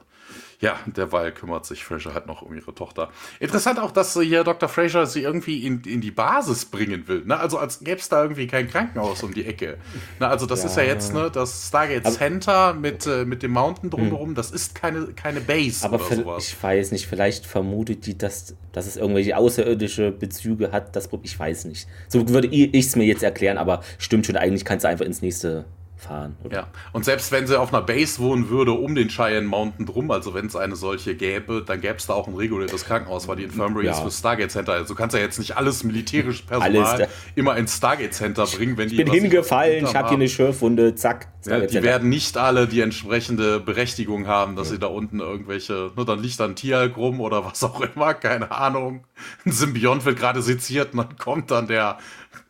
ja, 0.60 0.78
derweil 0.86 1.32
kümmert 1.32 1.66
sich 1.66 1.84
Fraser 1.84 2.14
halt 2.14 2.26
noch 2.26 2.42
um 2.42 2.54
ihre 2.54 2.74
Tochter. 2.74 3.10
Interessant 3.40 3.78
auch, 3.78 3.90
dass 3.90 4.18
hier 4.18 4.42
Dr. 4.42 4.68
Fraser 4.68 5.06
sie 5.06 5.22
irgendwie 5.22 5.66
in, 5.66 5.82
in 5.82 6.00
die 6.00 6.10
Basis 6.10 6.64
bringen 6.64 7.08
will. 7.08 7.24
Ne? 7.26 7.38
Also 7.38 7.58
als 7.58 7.80
gäbe 7.80 8.00
es 8.00 8.08
da 8.08 8.22
irgendwie 8.22 8.46
kein 8.46 8.68
Krankenhaus 8.68 9.22
um 9.22 9.34
die 9.34 9.44
Ecke. 9.44 9.76
Ne? 10.18 10.26
Also 10.26 10.46
das 10.46 10.62
ja. 10.62 10.66
ist 10.66 10.76
ja 10.76 10.82
jetzt 10.84 11.12
ne, 11.12 11.30
das 11.30 11.68
Stargate 11.68 12.06
aber, 12.06 12.14
Center 12.14 12.72
mit, 12.74 13.06
äh, 13.06 13.24
mit 13.24 13.42
dem 13.42 13.52
Mountain 13.52 13.90
drumherum. 13.90 14.28
Hm. 14.28 14.34
Das 14.34 14.50
ist 14.50 14.74
keine, 14.74 15.08
keine 15.08 15.40
Base 15.40 15.84
aber 15.84 15.96
oder 15.96 16.16
sowas. 16.16 16.48
Ich 16.48 16.62
weiß 16.62 16.92
nicht, 16.92 17.06
vielleicht 17.06 17.44
vermutet 17.44 18.06
die, 18.06 18.16
dass, 18.16 18.54
dass 18.72 18.86
es 18.86 18.96
irgendwelche 18.96 19.36
außerirdische 19.36 20.10
Bezüge 20.10 20.72
hat. 20.72 20.96
Das, 20.96 21.10
ich 21.22 21.38
weiß 21.38 21.66
nicht. 21.66 21.86
So 22.08 22.28
würde 22.30 22.48
ich 22.48 22.74
es 22.74 22.96
mir 22.96 23.04
jetzt 23.04 23.22
erklären, 23.22 23.58
aber 23.58 23.82
stimmt 23.98 24.24
schon, 24.26 24.36
eigentlich 24.36 24.64
kannst 24.64 24.84
du 24.84 24.88
einfach 24.88 25.04
ins 25.04 25.20
nächste 25.20 25.66
fahren. 25.96 26.36
Oder? 26.44 26.56
Ja, 26.56 26.66
und 26.92 27.04
selbst 27.04 27.32
wenn 27.32 27.46
sie 27.46 27.58
auf 27.58 27.72
einer 27.72 27.82
Base 27.82 28.18
wohnen 28.18 28.48
würde, 28.50 28.72
um 28.72 28.94
den 28.94 29.08
Cheyenne 29.08 29.46
Mountain 29.46 29.86
drum, 29.86 30.10
also 30.10 30.34
wenn 30.34 30.46
es 30.46 30.56
eine 30.56 30.76
solche 30.76 31.14
gäbe, 31.14 31.62
dann 31.66 31.80
gäbe 31.80 31.96
es 31.96 32.06
da 32.06 32.14
auch 32.14 32.28
ein 32.28 32.34
reguläres 32.34 32.84
Krankenhaus, 32.84 33.28
weil 33.28 33.36
die 33.36 33.44
Infirmary 33.44 33.86
ja. 33.86 33.92
ist 33.92 34.00
für 34.00 34.10
Stargate 34.10 34.50
Center. 34.50 34.72
Also 34.72 34.94
du 34.94 34.94
kannst 34.94 35.14
ja 35.14 35.22
jetzt 35.22 35.38
nicht 35.38 35.56
alles 35.56 35.84
militärische 35.84 36.44
Personal 36.44 36.84
alles, 36.84 37.08
immer 37.34 37.56
ins 37.56 37.76
Stargate 37.76 38.12
Center 38.12 38.46
bringen, 38.46 38.76
wenn 38.76 38.88
die. 38.88 38.96
Ich 38.96 39.04
bin 39.04 39.12
hingefallen, 39.12 39.84
ich 39.84 39.94
habe 39.94 40.08
hier 40.08 40.16
eine 40.16 40.28
Schürfwunde, 40.28 40.94
zack. 40.94 41.28
Ja, 41.46 41.60
die 41.60 41.82
werden 41.82 42.08
nicht 42.08 42.36
alle 42.36 42.66
die 42.66 42.80
entsprechende 42.80 43.60
Berechtigung 43.60 44.26
haben, 44.26 44.56
dass 44.56 44.68
ja. 44.68 44.74
sie 44.74 44.80
da 44.80 44.88
unten 44.88 45.20
irgendwelche, 45.20 45.92
nur 45.94 46.04
dann 46.04 46.20
liegt 46.20 46.40
da 46.40 46.44
ein 46.44 46.56
Tierhalk 46.56 46.96
rum 46.96 47.20
oder 47.20 47.44
was 47.44 47.62
auch 47.62 47.80
immer, 47.80 48.14
keine 48.14 48.50
Ahnung. 48.50 49.04
Ein 49.44 49.52
Symbiont 49.52 50.04
wird 50.04 50.18
gerade 50.18 50.42
seziert 50.42 50.92
und 50.92 50.98
dann 50.98 51.16
kommt 51.16 51.50
dann 51.50 51.68
der 51.68 51.98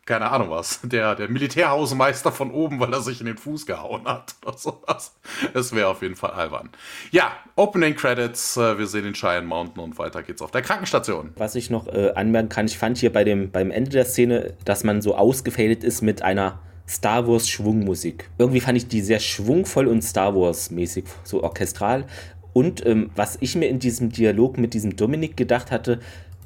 keine 0.07 0.31
Ahnung 0.31 0.49
was, 0.49 0.79
der, 0.83 1.13
der 1.15 1.29
Militärhausmeister 1.29 2.31
von 2.31 2.49
oben, 2.49 2.79
weil 2.79 2.91
er 2.93 3.01
sich 3.01 3.19
in 3.19 3.27
den 3.27 3.37
Fuß 3.37 3.65
gehauen 3.65 4.05
hat 4.05 4.35
oder 4.43 4.57
sowas. 4.57 5.15
Es 5.53 5.75
wäre 5.75 5.89
auf 5.89 6.01
jeden 6.01 6.15
Fall 6.15 6.31
albern. 6.31 6.69
Ja, 7.11 7.33
Opening 7.55 7.95
Credits, 7.95 8.57
äh, 8.57 8.79
wir 8.79 8.87
sehen 8.87 9.03
den 9.03 9.13
Cheyenne 9.13 9.45
Mountain 9.45 9.83
und 9.83 9.99
weiter 9.99 10.23
geht's 10.23 10.41
auf 10.41 10.51
der 10.51 10.61
Krankenstation. 10.61 11.33
Was 11.35 11.55
ich 11.55 11.69
noch 11.69 11.87
äh, 11.87 12.13
anmerken 12.15 12.49
kann, 12.49 12.65
ich 12.65 12.77
fand 12.77 12.97
hier 12.97 13.11
bei 13.11 13.23
dem, 13.23 13.51
beim 13.51 13.69
Ende 13.69 13.91
der 13.91 14.05
Szene, 14.05 14.53
dass 14.65 14.83
man 14.83 15.01
so 15.01 15.15
ausgefadet 15.15 15.83
ist 15.83 16.01
mit 16.01 16.21
einer 16.21 16.59
Star 16.87 17.27
Wars 17.27 17.49
Schwungmusik. 17.49 18.29
Irgendwie 18.37 18.61
fand 18.61 18.77
ich 18.77 18.87
die 18.87 19.01
sehr 19.01 19.19
schwungvoll 19.19 19.87
und 19.87 20.01
Star 20.01 20.33
Wars 20.33 20.71
mäßig, 20.71 21.03
so 21.25 21.43
orchestral. 21.43 22.05
Und 22.53 22.83
ähm, 22.85 23.11
was 23.15 23.37
ich 23.41 23.55
mir 23.55 23.67
in 23.67 23.79
diesem 23.79 24.09
Dialog 24.09 24.57
mit 24.57 24.73
diesem 24.73 24.95
Dominik 24.95 25.35
gedacht 25.35 25.69
hatte, 25.69 25.99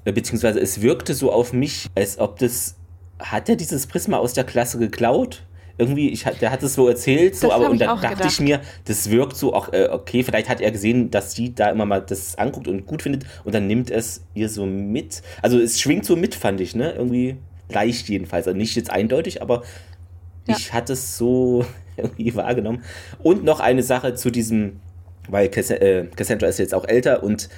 äh, 0.03 0.12
beziehungsweise 0.12 0.60
es 0.60 0.82
wirkte 0.82 1.13
so 1.13 1.32
auf 1.32 1.53
mich, 1.53 1.88
als 1.96 2.18
ob 2.18 2.39
das 2.39 2.75
hat 3.22 3.50
er 3.50 3.56
dieses 3.56 3.88
Prisma 3.88 4.18
aus 4.18 4.34
der 4.34 4.44
Klasse 4.44 4.78
geklaut? 4.80 5.44
Irgendwie, 5.78 6.10
ich, 6.10 6.24
der 6.24 6.51
hat 6.51 6.62
es 6.62 6.75
so 6.75 6.88
erzählt, 6.88 7.36
so, 7.36 7.48
Das 7.48 7.56
aber 7.56 7.70
und 7.70 7.80
dann 7.82 8.00
dachte 8.00 8.16
gedacht. 8.16 8.32
ich 8.32 8.40
mir, 8.40 8.62
das 8.86 9.10
wirkt 9.10 9.36
so 9.36 9.54
auch, 9.54 9.74
äh, 9.74 9.88
okay, 9.92 10.22
vielleicht 10.24 10.48
hat 10.50 10.62
er 10.62 10.70
gesehen, 10.70 11.10
dass 11.10 11.34
sie 11.34 11.56
da 11.56 11.70
immer 11.72 11.86
mal 11.86 12.01
das 12.01 12.38
anguckt 12.38 12.68
und 12.68 12.86
gut 12.86 13.01
findet 13.01 13.25
und 13.46 13.56
dann 13.56 13.66
nimmt 13.68 13.90
es 13.90 14.24
ihr 14.36 14.50
so 14.50 14.66
mit. 14.66 15.22
Also 15.42 15.60
es 15.60 15.80
schwingt 15.82 16.06
so 16.06 16.16
mit, 16.16 16.36
fand 16.36 16.62
ich, 16.62 16.75
ne? 16.75 16.92
Irgendwie 16.92 17.38
leicht 17.70 18.10
jedenfalls. 18.10 18.48
Also 18.48 18.58
nicht 18.58 18.75
jetzt 18.75 18.92
eindeutig, 18.92 19.42
aber 19.42 19.63
Ja. 20.48 20.56
ich 20.58 20.72
hatte 20.74 20.94
es 20.94 21.18
so 21.18 21.66
irgendwie 21.98 22.36
wahrgenommen. 22.36 22.84
Und 23.24 23.44
noch 23.44 23.60
eine 23.60 23.82
Sache 23.82 24.13
zu 24.13 24.30
diesem, 24.30 24.82
weil 25.30 25.50
Cass 25.50 25.72
äh, 25.72 26.06
Cassandra 26.16 26.48
ist 26.48 26.60
jetzt 26.60 26.75
auch 26.75 26.88
älter 26.88 27.24
und 27.24 27.50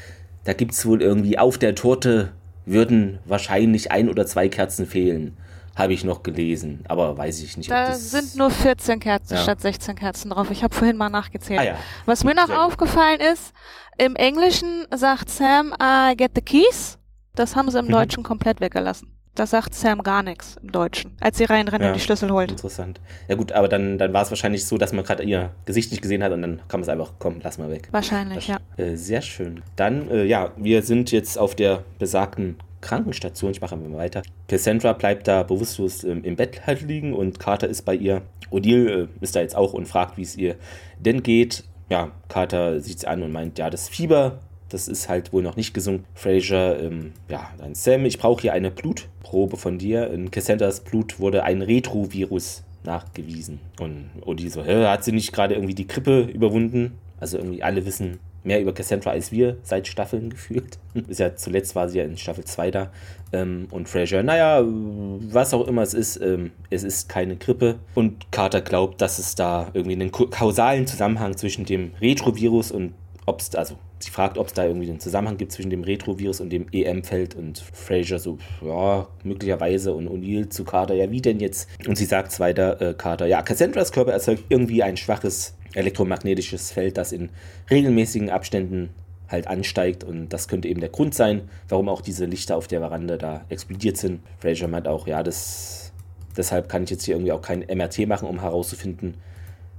da 0.45 0.53
gibt 0.53 0.73
es 0.73 0.85
wohl 0.85 1.01
irgendwie 1.01 1.37
auf 1.39 1.57
der 1.57 1.75
Torte 1.75 2.31
würden 2.65 3.19
wahrscheinlich 3.25 3.91
ein 3.91 4.07
oder 4.07 4.25
zwei 4.25 4.47
Kerzen 4.47 4.85
fehlen. 4.85 5.35
Habe 5.75 5.93
ich 5.93 6.03
noch 6.03 6.21
gelesen, 6.23 6.83
aber 6.87 7.17
weiß 7.17 7.41
ich 7.41 7.57
nicht. 7.57 7.71
Da 7.71 7.87
das 7.87 8.11
sind 8.11 8.35
nur 8.35 8.51
14 8.51 8.99
Kerzen 8.99 9.35
Ja. 9.35 9.41
statt 9.41 9.61
16 9.61 9.95
Kerzen 9.95 10.29
drauf. 10.29 10.51
Ich 10.51 10.63
habe 10.63 10.73
vorhin 10.75 10.97
mal 10.97 11.09
nachgezählt. 11.09 11.59
Ah 11.59 11.63
ja. 11.63 11.75
Was 12.05 12.23
mir 12.23 12.35
noch 12.35 12.47
Sehr 12.47 12.61
aufgefallen 12.63 13.19
ist, 13.19 13.53
im 13.97 14.15
Englischen 14.15 14.85
sagt 14.95 15.29
Sam, 15.29 15.73
I 15.81 16.15
get 16.15 16.31
the 16.35 16.41
keys. 16.41 16.99
Das 17.35 17.55
haben 17.55 17.71
sie 17.71 17.79
im 17.79 17.85
Mhm. 17.87 17.91
Deutschen 17.91 18.23
komplett 18.23 18.61
weggelassen. 18.61 19.09
Da 19.35 19.47
sagt 19.47 19.73
Sam 19.73 20.03
gar 20.03 20.21
nichts 20.21 20.57
im 20.61 20.71
Deutschen, 20.71 21.17
als 21.19 21.39
sie 21.39 21.45
reinrennt 21.45 21.81
Ja. 21.81 21.87
und 21.89 21.95
die 21.95 21.99
Schlüssel 22.01 22.29
holt. 22.29 22.51
Interessant. 22.51 23.01
Ja 23.27 23.33
gut, 23.33 23.51
aber 23.51 23.67
dann, 23.67 23.97
dann 23.97 24.13
war 24.13 24.21
es 24.21 24.29
wahrscheinlich 24.29 24.63
so, 24.67 24.77
dass 24.77 24.93
man 24.93 25.03
gerade 25.03 25.23
ihr 25.23 25.49
Gesicht 25.65 25.89
nicht 25.89 26.03
gesehen 26.03 26.21
hat 26.21 26.31
und 26.33 26.43
dann 26.43 26.61
kam 26.67 26.81
es 26.81 26.87
einfach, 26.89 27.13
komm, 27.17 27.39
lass 27.41 27.57
mal 27.57 27.71
weg. 27.71 27.87
Wahrscheinlich, 27.91 28.47
ja. 28.47 28.57
Äh, 28.77 28.95
sehr 28.95 29.23
schön. 29.23 29.63
Dann, 29.75 30.07
äh, 30.11 30.23
ja, 30.25 30.51
wir 30.55 30.83
sind 30.83 31.11
jetzt 31.11 31.39
auf 31.39 31.55
der 31.55 31.83
besagten 31.97 32.57
Krankenstation. 32.83 33.51
Ich 33.51 33.61
mache 33.61 33.75
mal 33.75 33.97
weiter. 33.97 34.21
Cassandra 34.47 34.93
bleibt 34.93 35.27
da 35.27 35.41
bewusstlos 35.43 36.03
ähm, 36.03 36.23
im 36.23 36.35
Bett 36.35 36.67
halt 36.67 36.81
liegen 36.81 37.13
und 37.13 37.39
Carter 37.39 37.67
ist 37.67 37.83
bei 37.83 37.95
ihr. 37.95 38.21
Odile 38.51 39.03
äh, 39.03 39.07
ist 39.21 39.35
da 39.35 39.39
jetzt 39.39 39.55
auch 39.55 39.73
und 39.73 39.87
fragt, 39.87 40.17
wie 40.17 40.21
es 40.21 40.35
ihr 40.35 40.55
denn 40.99 41.23
geht. 41.23 41.63
Ja, 41.89 42.11
Carter 42.27 42.79
sieht 42.81 42.99
sie 42.99 43.07
an 43.07 43.23
und 43.23 43.31
meint, 43.31 43.57
ja, 43.57 43.69
das 43.69 43.89
Fieber, 43.89 44.39
das 44.69 44.87
ist 44.87 45.09
halt 45.09 45.33
wohl 45.33 45.41
noch 45.41 45.55
nicht 45.55 45.73
gesund. 45.73 46.05
Fraser, 46.13 46.79
ähm, 46.81 47.13
ja, 47.29 47.49
dann 47.57 47.73
Sam, 47.73 48.05
ich 48.05 48.19
brauche 48.19 48.41
hier 48.41 48.53
eine 48.53 48.69
Blutprobe 48.69 49.57
von 49.57 49.77
dir. 49.77 50.11
In 50.11 50.29
Cassandras 50.29 50.81
Blut 50.81 51.19
wurde 51.19 51.43
ein 51.43 51.61
Retrovirus 51.61 52.63
nachgewiesen. 52.83 53.59
Und 53.79 54.09
Odile 54.25 54.51
so, 54.51 54.63
hä, 54.63 54.85
hat 54.85 55.03
sie 55.03 55.13
nicht 55.13 55.31
gerade 55.31 55.55
irgendwie 55.55 55.75
die 55.75 55.87
Grippe 55.87 56.21
überwunden? 56.23 56.99
Also 57.19 57.37
irgendwie 57.37 57.63
alle 57.63 57.85
wissen 57.85 58.19
mehr 58.43 58.61
über 58.61 58.73
Cassandra 58.73 59.11
als 59.11 59.31
wir 59.31 59.57
seit 59.63 59.87
Staffeln 59.87 60.29
gefühlt. 60.31 60.77
Ist 61.07 61.19
ja 61.19 61.35
zuletzt 61.35 61.75
war 61.75 61.89
sie 61.89 61.99
ja 61.99 62.03
in 62.03 62.17
Staffel 62.17 62.45
2 62.45 62.71
da. 62.71 62.91
Ähm, 63.31 63.67
und 63.71 63.89
Fraser, 63.89 64.23
naja, 64.23 64.63
was 64.63 65.53
auch 65.53 65.67
immer 65.67 65.81
es 65.81 65.93
ist, 65.93 66.17
ähm, 66.17 66.51
es 66.69 66.83
ist 66.83 67.09
keine 67.09 67.35
Grippe. 67.35 67.79
Und 67.95 68.31
Carter 68.31 68.61
glaubt, 68.61 69.01
dass 69.01 69.19
es 69.19 69.35
da 69.35 69.69
irgendwie 69.73 69.93
einen 69.93 70.11
kausalen 70.11 70.87
Zusammenhang 70.87 71.35
zwischen 71.37 71.65
dem 71.65 71.91
Retrovirus 71.99 72.71
und 72.71 72.93
ob 73.25 73.39
es, 73.39 73.55
also 73.55 73.75
sie 73.99 74.11
fragt, 74.11 74.37
ob 74.37 74.47
es 74.47 74.53
da 74.53 74.65
irgendwie 74.65 74.89
einen 74.89 74.99
Zusammenhang 74.99 75.37
gibt 75.37 75.51
zwischen 75.51 75.69
dem 75.69 75.83
Retrovirus 75.83 76.41
und 76.41 76.49
dem 76.49 76.67
EM-Feld 76.71 77.35
und 77.35 77.59
Fraser 77.59 78.19
so, 78.19 78.37
ja, 78.61 79.07
möglicherweise 79.23 79.93
und 79.93 80.09
O'Neill 80.09 80.49
zu 80.49 80.63
Carter, 80.63 80.93
ja, 80.93 81.09
wie 81.09 81.21
denn 81.21 81.39
jetzt? 81.39 81.69
Und 81.87 81.97
sie 81.97 82.05
sagt 82.05 82.37
weiter, 82.39 82.81
äh, 82.81 82.93
Carter, 82.93 83.25
ja, 83.25 83.41
Cassandras 83.41 83.91
Körper 83.91 84.11
erzeugt 84.11 84.43
irgendwie 84.49 84.83
ein 84.83 84.97
schwaches 84.97 85.55
elektromagnetisches 85.73 86.71
Feld, 86.71 86.97
das 86.97 87.11
in 87.11 87.29
regelmäßigen 87.69 88.29
Abständen 88.29 88.89
halt 89.29 89.47
ansteigt 89.47 90.03
und 90.03 90.29
das 90.29 90.47
könnte 90.47 90.67
eben 90.67 90.79
der 90.79 90.89
Grund 90.89 91.15
sein, 91.15 91.49
warum 91.67 91.89
auch 91.89 92.01
diese 92.01 92.25
Lichter 92.25 92.55
auf 92.55 92.67
der 92.67 92.79
Veranda 92.79 93.17
da 93.17 93.45
explodiert 93.49 93.97
sind. 93.97 94.21
Fraser 94.39 94.67
meint 94.67 94.87
auch, 94.87 95.07
ja, 95.07 95.23
das 95.23 95.91
deshalb 96.37 96.69
kann 96.69 96.83
ich 96.83 96.89
jetzt 96.89 97.05
hier 97.05 97.15
irgendwie 97.15 97.31
auch 97.31 97.41
kein 97.41 97.59
MRT 97.61 98.07
machen, 98.07 98.27
um 98.27 98.41
herauszufinden, 98.41 99.15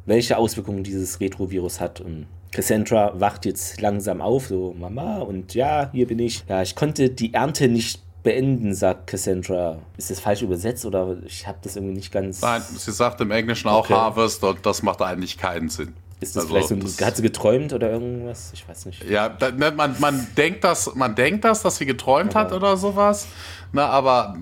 welche 0.06 0.36
Auswirkungen 0.36 0.82
dieses 0.82 1.20
Retrovirus 1.20 1.80
hat. 1.80 2.00
Und 2.00 2.26
Cassandra 2.52 3.18
wacht 3.18 3.46
jetzt 3.46 3.80
langsam 3.80 4.20
auf, 4.20 4.46
so 4.46 4.74
Mama 4.78 5.18
und 5.18 5.54
ja, 5.54 5.90
hier 5.92 6.06
bin 6.06 6.18
ich. 6.18 6.44
Ja, 6.48 6.62
ich 6.62 6.74
konnte 6.74 7.10
die 7.10 7.34
Ernte 7.34 7.68
nicht 7.68 8.02
beenden, 8.24 8.74
sagt 8.74 9.06
Cassandra. 9.06 9.78
Ist 9.96 10.10
das 10.10 10.18
falsch 10.18 10.42
übersetzt 10.42 10.84
oder 10.84 11.16
ich 11.24 11.46
habe 11.46 11.58
das 11.62 11.76
irgendwie 11.76 11.94
nicht 11.94 12.10
ganz. 12.12 12.40
Nein, 12.40 12.60
sie 12.76 12.90
sagt 12.90 13.20
im 13.20 13.30
Englischen 13.30 13.68
auch 13.68 13.84
Okay. 13.84 13.94
Harvest 13.94 14.42
und 14.42 14.66
das 14.66 14.82
macht 14.82 15.00
eigentlich 15.00 15.38
keinen 15.38 15.68
Sinn. 15.68 15.94
Ist 16.20 16.34
das 16.36 16.44
Also, 16.44 16.54
vielleicht 16.54 16.68
so, 16.68 16.76
das- 16.76 17.00
hat 17.06 17.16
sie 17.16 17.22
geträumt 17.22 17.72
oder 17.72 17.90
irgendwas? 17.90 18.50
Ich 18.54 18.66
weiß 18.66 18.86
nicht. 18.86 19.04
Ja, 19.04 19.28
da, 19.28 19.50
ne, 19.50 19.70
man, 19.72 19.94
man, 20.00 20.26
denkt 20.36 20.64
das, 20.64 20.94
man 20.94 21.14
denkt 21.14 21.44
das, 21.44 21.62
dass 21.62 21.76
sie 21.76 21.86
geträumt 21.86 22.34
hat 22.34 22.46
Aber- 22.48 22.56
oder 22.56 22.76
sowas. 22.76 23.26
Na, 23.72 23.88
aber 23.88 24.36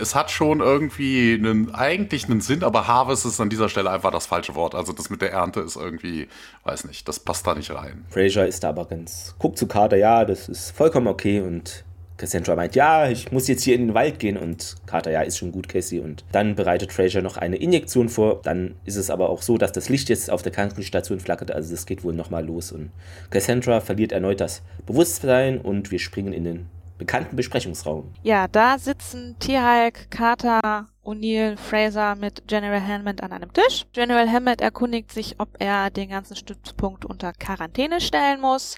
es 0.00 0.14
hat 0.14 0.30
schon 0.30 0.60
irgendwie 0.60 1.34
einen, 1.34 1.74
eigentlich 1.74 2.24
einen 2.28 2.40
Sinn, 2.40 2.62
aber 2.64 2.88
Harvest 2.88 3.24
ist 3.24 3.40
an 3.40 3.48
dieser 3.48 3.68
Stelle 3.68 3.90
einfach 3.90 4.10
das 4.10 4.26
falsche 4.26 4.54
Wort. 4.54 4.74
Also 4.74 4.92
das 4.92 5.08
mit 5.10 5.22
der 5.22 5.32
Ernte 5.32 5.60
ist 5.60 5.76
irgendwie, 5.76 6.28
weiß 6.64 6.84
nicht, 6.86 7.06
das 7.08 7.20
passt 7.20 7.46
da 7.46 7.54
nicht 7.54 7.70
rein. 7.72 8.04
Fraser 8.10 8.46
ist 8.46 8.64
da 8.64 8.70
aber 8.70 8.84
ganz, 8.86 9.34
guckt 9.38 9.56
zu 9.58 9.66
Carter, 9.66 9.96
ja, 9.96 10.24
das 10.24 10.48
ist 10.48 10.72
vollkommen 10.76 11.06
okay 11.06 11.40
und 11.40 11.83
Cassandra 12.16 12.54
meint, 12.54 12.74
ja, 12.76 13.08
ich 13.08 13.32
muss 13.32 13.48
jetzt 13.48 13.64
hier 13.64 13.74
in 13.74 13.88
den 13.88 13.94
Wald 13.94 14.18
gehen 14.18 14.36
und 14.36 14.76
Carter, 14.86 15.10
ja, 15.10 15.22
ist 15.22 15.38
schon 15.38 15.52
gut, 15.52 15.68
Casey. 15.68 15.98
Und 15.98 16.24
dann 16.32 16.54
bereitet 16.54 16.92
Fraser 16.92 17.22
noch 17.22 17.36
eine 17.36 17.56
Injektion 17.56 18.08
vor. 18.08 18.40
Dann 18.42 18.76
ist 18.84 18.96
es 18.96 19.10
aber 19.10 19.30
auch 19.30 19.42
so, 19.42 19.58
dass 19.58 19.72
das 19.72 19.88
Licht 19.88 20.08
jetzt 20.08 20.30
auf 20.30 20.42
der 20.42 20.52
Krankenstation 20.52 21.18
flackert, 21.18 21.50
also 21.50 21.72
das 21.72 21.86
geht 21.86 22.04
wohl 22.04 22.14
nochmal 22.14 22.44
los. 22.44 22.72
Und 22.72 22.90
Cassandra 23.30 23.80
verliert 23.80 24.12
erneut 24.12 24.40
das 24.40 24.62
Bewusstsein 24.86 25.60
und 25.60 25.90
wir 25.90 25.98
springen 25.98 26.32
in 26.32 26.44
den 26.44 26.66
bekannten 26.98 27.36
Besprechungsraum. 27.36 28.12
Ja, 28.22 28.46
da 28.48 28.78
sitzen 28.78 29.36
Tierhulk, 29.40 30.10
Carter, 30.10 30.88
O'Neill, 31.04 31.56
Fraser 31.56 32.14
mit 32.14 32.46
General 32.46 32.80
Hammond 32.80 33.22
an 33.22 33.32
einem 33.32 33.52
Tisch. 33.52 33.84
General 33.92 34.30
Hammond 34.30 34.60
erkundigt 34.60 35.12
sich, 35.12 35.34
ob 35.38 35.48
er 35.58 35.90
den 35.90 36.10
ganzen 36.10 36.36
Stützpunkt 36.36 37.04
unter 37.04 37.32
Quarantäne 37.32 38.00
stellen 38.00 38.40
muss. 38.40 38.76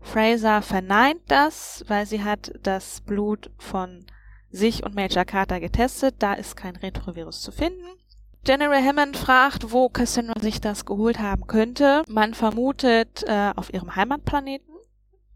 Fraser 0.00 0.62
verneint 0.62 1.20
das, 1.28 1.84
weil 1.88 2.06
sie 2.06 2.22
hat 2.22 2.52
das 2.62 3.00
Blut 3.00 3.50
von 3.58 4.06
sich 4.50 4.84
und 4.84 4.94
Major 4.94 5.24
Carter 5.24 5.60
getestet. 5.60 6.16
Da 6.18 6.34
ist 6.34 6.56
kein 6.56 6.76
Retrovirus 6.76 7.42
zu 7.42 7.52
finden. 7.52 7.86
General 8.44 8.82
Hammond 8.82 9.16
fragt, 9.16 9.72
wo 9.72 9.88
Cassandra 9.88 10.40
sich 10.40 10.60
das 10.60 10.86
geholt 10.86 11.18
haben 11.18 11.46
könnte. 11.46 12.02
Man 12.08 12.34
vermutet 12.34 13.24
äh, 13.26 13.52
auf 13.56 13.72
ihrem 13.72 13.94
Heimatplaneten. 13.94 14.74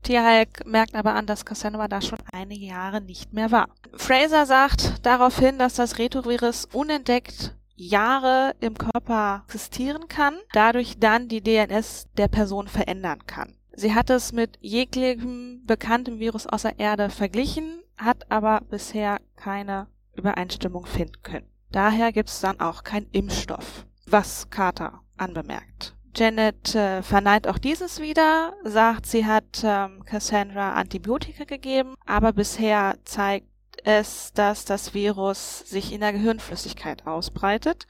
Tierhulk 0.03 0.67
merkt 0.67 0.95
aber 0.95 1.15
an, 1.15 1.27
dass 1.27 1.45
Cassandra 1.45 1.89
da 1.89 2.01
schon 2.01 2.19
einige 2.33 2.67
Jahre 2.67 3.01
nicht 3.01 3.33
mehr 3.33 3.51
war. 3.51 3.69
Fraser 3.95 4.47
sagt 4.47 5.07
daraufhin, 5.07 5.59
dass 5.59 5.75
das 5.75 5.99
Retrovirus 5.99 6.67
unentdeckt 6.73 7.55
Jahre 7.77 8.55
im 8.61 8.77
Körper 8.79 9.45
existieren 9.47 10.09
kann, 10.09 10.35
dadurch 10.53 10.99
dann 10.99 11.29
die 11.29 11.41
DNS 11.43 12.09
der 12.17 12.29
Person 12.29 12.69
verändern 12.69 13.27
kann. 13.27 13.55
Sie 13.75 13.95
hat 13.95 14.11
es 14.11 14.33
mit 14.33 14.59
jeglichem 14.61 15.63
bekannten 15.65 16.19
Virus 16.19 16.47
außer 16.47 16.79
Erde 16.79 17.09
verglichen, 17.09 17.83
hat 17.97 18.31
aber 18.31 18.61
bisher 18.69 19.19
keine 19.37 19.87
Übereinstimmung 20.15 20.87
finden 20.87 21.23
können. 21.23 21.47
Daher 21.71 22.13
gibt 22.13 22.29
es 22.29 22.41
dann 22.41 22.61
auch 22.61 22.85
keinen 22.85 23.09
Impfstoff, 23.13 23.87
was 24.07 24.51
Carter 24.51 25.01
anbemerkt. 25.17 25.95
Janet 26.15 26.75
äh, 26.75 27.03
verneint 27.03 27.49
auch 27.49 27.57
dieses 27.57 27.99
wieder, 27.99 28.53
sagt, 28.65 29.07
sie 29.07 29.25
hat 29.25 29.63
ähm, 29.65 30.05
Cassandra 30.05 30.75
Antibiotika 30.75 31.45
gegeben, 31.45 31.95
aber 32.05 32.35
bisher 32.35 32.99
zeigt 33.05 33.47
es, 33.85 34.35
dass 34.35 34.67
das 34.67 34.93
Virus 34.93 35.61
sich 35.61 35.93
in 35.93 36.01
der 36.01 36.13
Gehirnflüssigkeit 36.13 37.07
ausbreitet 37.07 37.87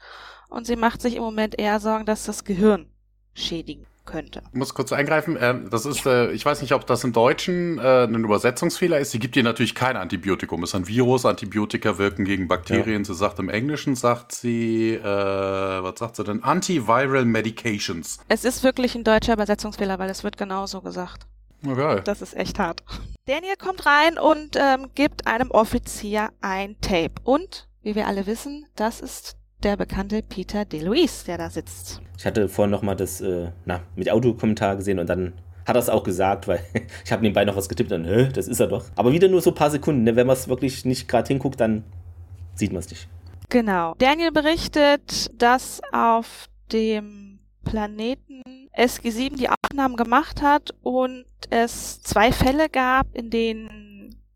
und 0.47 0.65
sie 0.65 0.77
macht 0.77 1.01
sich 1.01 1.17
im 1.17 1.23
Moment 1.23 1.59
eher 1.59 1.81
Sorgen, 1.81 2.05
dass 2.05 2.23
das 2.23 2.45
Gehirn 2.45 2.87
schädigen 3.33 3.85
könnte. 4.05 4.41
Ich 4.51 4.57
muss 4.57 4.73
kurz 4.73 4.91
eingreifen. 4.91 5.37
Ähm, 5.39 5.69
das 5.69 5.85
ist, 5.85 6.05
äh, 6.05 6.31
ich 6.31 6.45
weiß 6.45 6.61
nicht, 6.61 6.73
ob 6.73 6.85
das 6.85 7.03
im 7.03 7.13
Deutschen 7.13 7.79
äh, 7.79 8.03
ein 8.03 8.23
Übersetzungsfehler 8.23 8.99
ist. 8.99 9.11
Sie 9.11 9.19
gibt 9.19 9.35
ihr 9.35 9.43
natürlich 9.43 9.75
kein 9.75 9.97
Antibiotikum. 9.97 10.63
Es 10.63 10.71
ist 10.71 10.75
ein 10.75 10.87
Virus. 10.87 11.25
Antibiotika 11.25 11.97
wirken 11.97 12.25
gegen 12.25 12.47
Bakterien. 12.47 13.05
Sie 13.05 13.13
sagt 13.13 13.39
im 13.39 13.49
Englischen, 13.49 13.95
sagt 13.95 14.31
sie, 14.33 14.93
äh, 14.93 15.03
was 15.03 15.99
sagt 15.99 16.15
sie 16.15 16.23
denn? 16.23 16.43
Antiviral 16.43 17.25
Medications. 17.25 18.19
Es 18.27 18.45
ist 18.45 18.63
wirklich 18.63 18.95
ein 18.95 19.03
deutscher 19.03 19.33
Übersetzungsfehler, 19.33 19.99
weil 19.99 20.09
es 20.09 20.23
wird 20.23 20.37
genauso 20.37 20.81
gesagt. 20.81 21.25
Okay. 21.65 22.01
Das 22.03 22.21
ist 22.21 22.35
echt 22.35 22.59
hart. 22.59 22.83
Daniel 23.25 23.55
kommt 23.57 23.85
rein 23.85 24.17
und 24.17 24.57
ähm, 24.57 24.87
gibt 24.95 25.27
einem 25.27 25.49
Offizier 25.51 26.31
ein 26.41 26.75
Tape 26.81 27.13
und 27.23 27.67
wie 27.81 27.95
wir 27.95 28.07
alle 28.07 28.25
wissen, 28.25 28.65
das 28.75 29.01
ist 29.01 29.37
der 29.63 29.77
bekannte 29.77 30.21
Peter 30.21 30.65
DeLuise, 30.65 31.25
der 31.25 31.37
da 31.37 31.49
sitzt. 31.49 32.01
Ich 32.17 32.25
hatte 32.25 32.47
vorhin 32.49 32.71
nochmal 32.71 32.95
das 32.95 33.21
äh, 33.21 33.49
na, 33.65 33.81
mit 33.95 34.09
Audiokommentar 34.09 34.75
gesehen 34.75 34.99
und 34.99 35.07
dann 35.07 35.33
hat 35.65 35.75
er 35.75 35.79
es 35.79 35.89
auch 35.89 36.03
gesagt, 36.03 36.47
weil 36.47 36.59
ich 37.05 37.11
habe 37.11 37.21
nebenbei 37.21 37.45
noch 37.45 37.55
was 37.55 37.69
getippt 37.69 37.91
und 37.91 38.05
das 38.33 38.47
ist 38.47 38.59
er 38.59 38.67
doch. 38.67 38.85
Aber 38.95 39.11
wieder 39.13 39.27
nur 39.27 39.41
so 39.41 39.51
ein 39.51 39.55
paar 39.55 39.71
Sekunden. 39.71 40.03
Ne? 40.03 40.15
Wenn 40.15 40.27
man 40.27 40.35
es 40.35 40.47
wirklich 40.47 40.85
nicht 40.85 41.07
gerade 41.07 41.27
hinguckt, 41.27 41.59
dann 41.59 41.83
sieht 42.55 42.71
man 42.71 42.79
es 42.79 42.89
nicht. 42.89 43.07
Genau. 43.49 43.95
Daniel 43.97 44.31
berichtet, 44.31 45.31
dass 45.41 45.81
auf 45.91 46.49
dem 46.71 47.39
Planeten 47.63 48.41
SG7 48.77 49.37
die 49.37 49.49
Aufnahmen 49.49 49.95
gemacht 49.95 50.41
hat 50.41 50.71
und 50.81 51.25
es 51.49 52.01
zwei 52.01 52.31
Fälle 52.31 52.67
gab, 52.69 53.15
in 53.15 53.29
denen 53.29 53.92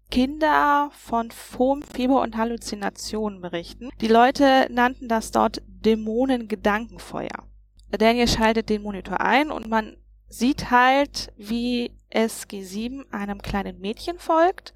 Kinder 0.09 0.89
von 0.91 1.31
Foam, 1.31 1.81
Fieber 1.81 2.21
und 2.21 2.37
Halluzinationen 2.37 3.41
berichten. 3.41 3.89
Die 4.01 4.07
Leute 4.07 4.67
nannten 4.69 5.07
das 5.07 5.31
dort 5.31 5.61
Dämonengedankenfeuer. 5.67 7.43
Daniel 7.91 8.27
schaltet 8.27 8.69
den 8.69 8.83
Monitor 8.83 9.21
ein 9.21 9.51
und 9.51 9.69
man 9.69 9.97
sieht 10.29 10.71
halt, 10.71 11.31
wie 11.37 11.91
SG7 12.11 13.11
einem 13.11 13.41
kleinen 13.41 13.79
Mädchen 13.79 14.19
folgt, 14.19 14.73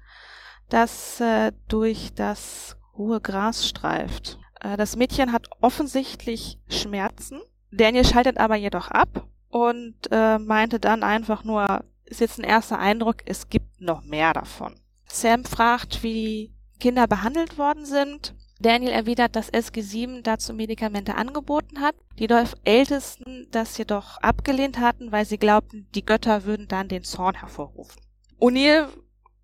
das 0.68 1.20
äh, 1.20 1.52
durch 1.68 2.14
das 2.14 2.76
hohe 2.96 3.20
Gras 3.20 3.68
streift. 3.68 4.38
Äh, 4.60 4.76
das 4.76 4.96
Mädchen 4.96 5.32
hat 5.32 5.48
offensichtlich 5.60 6.58
Schmerzen. 6.68 7.40
Daniel 7.70 8.04
schaltet 8.04 8.38
aber 8.38 8.56
jedoch 8.56 8.90
ab 8.90 9.26
und 9.48 9.94
äh, 10.10 10.38
meinte 10.38 10.80
dann 10.80 11.02
einfach 11.02 11.44
nur, 11.44 11.84
ist 12.04 12.20
jetzt 12.20 12.38
ein 12.38 12.44
erster 12.44 12.78
Eindruck, 12.78 13.18
es 13.26 13.48
gibt 13.48 13.80
noch 13.80 14.02
mehr 14.02 14.32
davon. 14.32 14.74
Sam 15.12 15.44
fragt, 15.44 16.02
wie 16.02 16.12
die 16.12 16.54
Kinder 16.80 17.06
behandelt 17.06 17.58
worden 17.58 17.84
sind. 17.84 18.34
Daniel 18.60 18.92
erwidert, 18.92 19.36
dass 19.36 19.52
SG7 19.52 20.22
dazu 20.22 20.54
Medikamente 20.54 21.16
angeboten 21.16 21.80
hat, 21.80 21.96
die 22.18 22.28
Ältesten 22.64 23.48
das 23.50 23.76
jedoch 23.76 24.18
abgelehnt 24.18 24.78
hatten, 24.78 25.12
weil 25.12 25.24
sie 25.24 25.38
glaubten, 25.38 25.88
die 25.94 26.06
Götter 26.06 26.44
würden 26.44 26.68
dann 26.68 26.88
den 26.88 27.02
Zorn 27.02 27.34
hervorrufen. 27.34 28.00
O'Neill 28.40 28.88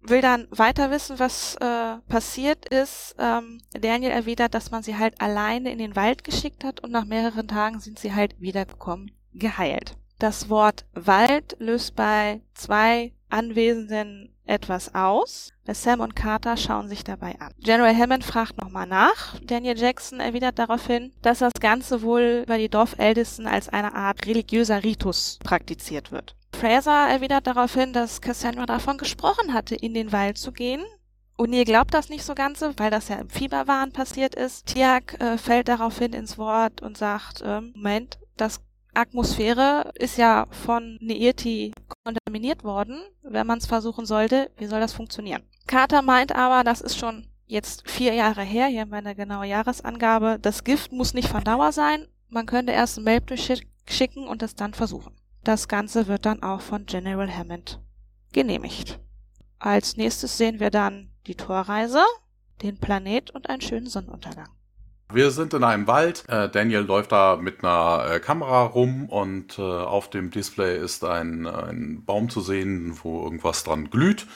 will 0.01 0.21
dann 0.21 0.47
weiter 0.51 0.91
wissen, 0.91 1.19
was 1.19 1.57
äh, 1.57 1.97
passiert 2.09 2.69
ist. 2.69 3.17
Ähm, 3.19 3.61
Daniel 3.73 4.13
erwidert, 4.13 4.55
dass 4.55 4.71
man 4.71 4.83
sie 4.83 4.97
halt 4.97 5.21
alleine 5.21 5.71
in 5.73 5.79
den 5.79 5.97
Wald 5.97 6.25
geschickt 6.25 6.65
hat 6.65 6.81
und 6.81 6.93
nach 6.93 7.05
mehreren 7.05 7.49
Tagen 7.49 7.81
sind 7.81 7.99
sie 7.99 8.15
halt 8.15 8.41
wiedergekommen, 8.41 9.11
geheilt. 9.35 9.97
Das 10.19 10.49
Wort 10.49 10.87
Wald 10.95 11.57
löst 11.59 11.95
bei 11.95 12.41
zwei 12.55 13.13
Anwesenden 13.29 14.35
etwas 14.49 14.95
aus. 14.95 15.53
Sam 15.67 16.01
und 16.01 16.17
Carter 16.17 16.57
schauen 16.57 16.89
sich 16.89 17.05
dabei 17.05 17.39
an. 17.41 17.53
General 17.59 17.95
Hammond 17.95 18.25
fragt 18.25 18.61
nochmal 18.61 18.87
nach. 18.87 19.39
Daniel 19.43 19.79
Jackson 19.79 20.21
erwidert 20.21 20.59
daraufhin, 20.59 21.13
dass 21.23 21.41
das 21.41 21.53
Ganze 21.61 22.03
wohl 22.03 22.45
bei 22.47 22.59
die 22.59 22.71
Dorfältesten 22.71 23.47
als 23.47 23.69
eine 23.69 23.95
Art 23.95 24.27
religiöser 24.27 24.83
Ritus 24.83 25.39
praktiziert 25.45 26.11
wird. 26.11 26.35
Fraser 26.55 27.09
erwidert 27.09 27.47
daraufhin, 27.47 27.93
dass 27.93 28.21
Cassandra 28.21 28.67
davon 28.67 28.99
gesprochen 28.99 29.53
hatte, 29.53 29.75
in 29.75 29.95
den 29.95 30.13
Wald 30.13 30.39
zu 30.39 30.53
gehen. 30.53 30.83
O'Neill 31.39 31.65
glaubt 31.65 31.95
das 31.95 32.09
nicht 32.09 32.25
so 32.25 32.35
ganz, 32.35 32.65
weil 32.79 32.91
das 32.91 33.09
ja 33.09 33.17
im 33.17 33.31
Fieberwahn 33.31 33.93
passiert 33.93 34.35
ist. 34.35 34.67
Tiag 34.67 35.21
äh, 35.21 35.39
fällt 35.39 35.69
daraufhin 35.69 36.13
ins 36.13 36.37
Wort 36.37 36.83
und 36.83 36.99
sagt, 36.99 37.43
ähm, 37.45 37.73
Moment, 37.77 38.19
das 38.37 38.61
Atmosphäre 38.99 39.93
ist 39.95 40.19
ja 40.19 40.49
von 40.51 40.99
Neirti 41.01 41.73
kontaminiert 42.05 42.65
worden. 42.65 43.01
Wenn 43.23 43.47
man 43.47 43.59
es 43.59 43.67
versuchen 43.67 44.07
sollte, 44.07 44.51
wie 44.57 44.67
soll 44.67 44.81
das 44.81 44.93
funktionieren? 44.93 45.45
Carter 45.69 46.03
meint 46.03 46.35
aber, 46.35 46.65
das 46.65 46.81
ist 46.81 46.99
schon 46.99 47.29
jetzt 47.47 47.89
vier 47.89 48.15
Jahre 48.15 48.43
her, 48.43 48.67
hier 48.67 48.81
haben 48.81 48.91
wir 48.91 48.99
eine 48.99 49.15
genaue 49.15 49.47
Jahresangabe. 49.47 50.41
Das 50.43 50.65
Gift 50.65 50.91
muss 50.91 51.15
nicht 51.15 51.29
von 51.29 51.45
Dauer 51.45 51.71
sein. 51.71 52.09
Man 52.29 52.47
könnte 52.47 52.73
erst 52.73 52.99
ein 52.99 53.05
Mail 53.05 53.23
schicken 53.87 54.27
und 54.27 54.43
es 54.43 54.57
dann 54.57 54.75
versuchen. 54.75 55.15
Das 55.45 55.69
Ganze 55.69 56.09
wird 56.09 56.27
dann 56.27 56.43
auch 56.43 56.61
von 56.61 56.85
General 56.85 57.33
Hammond 57.33 57.81
genehmigt. 58.33 58.99
Als 59.61 59.97
nächstes 59.97 60.37
sehen 60.37 60.59
wir 60.59 60.71
dann 60.71 61.13
die 61.29 61.37
Torreise, 61.37 62.03
den 62.63 62.79
Planet 62.79 63.31
und 63.31 63.49
einen 63.49 63.61
schönen 63.61 63.87
Sonnenuntergang. 63.87 64.49
Wir 65.11 65.31
sind 65.31 65.55
in 65.55 65.65
einem 65.65 65.87
Wald. 65.87 66.25
Äh, 66.29 66.51
Daniel 66.51 66.83
läuft 66.83 67.13
da 67.13 67.37
mit 67.37 67.65
einer 67.65 68.05
äh, 68.11 68.21
Kamera 68.21 68.65
rum 68.65 69.09
und 69.09 69.59
äh, 69.59 69.63
auf 69.63 70.11
dem 70.11 70.31
Display 70.31 70.77
ist 70.79 71.03
ein, 71.03 71.47
ein 71.47 72.05
Baum 72.05 72.29
zu 72.29 72.43
sehen, 72.43 72.99
wo 73.03 73.25
irgendwas 73.25 73.65
dran 73.65 73.89
glüht. 73.89 74.27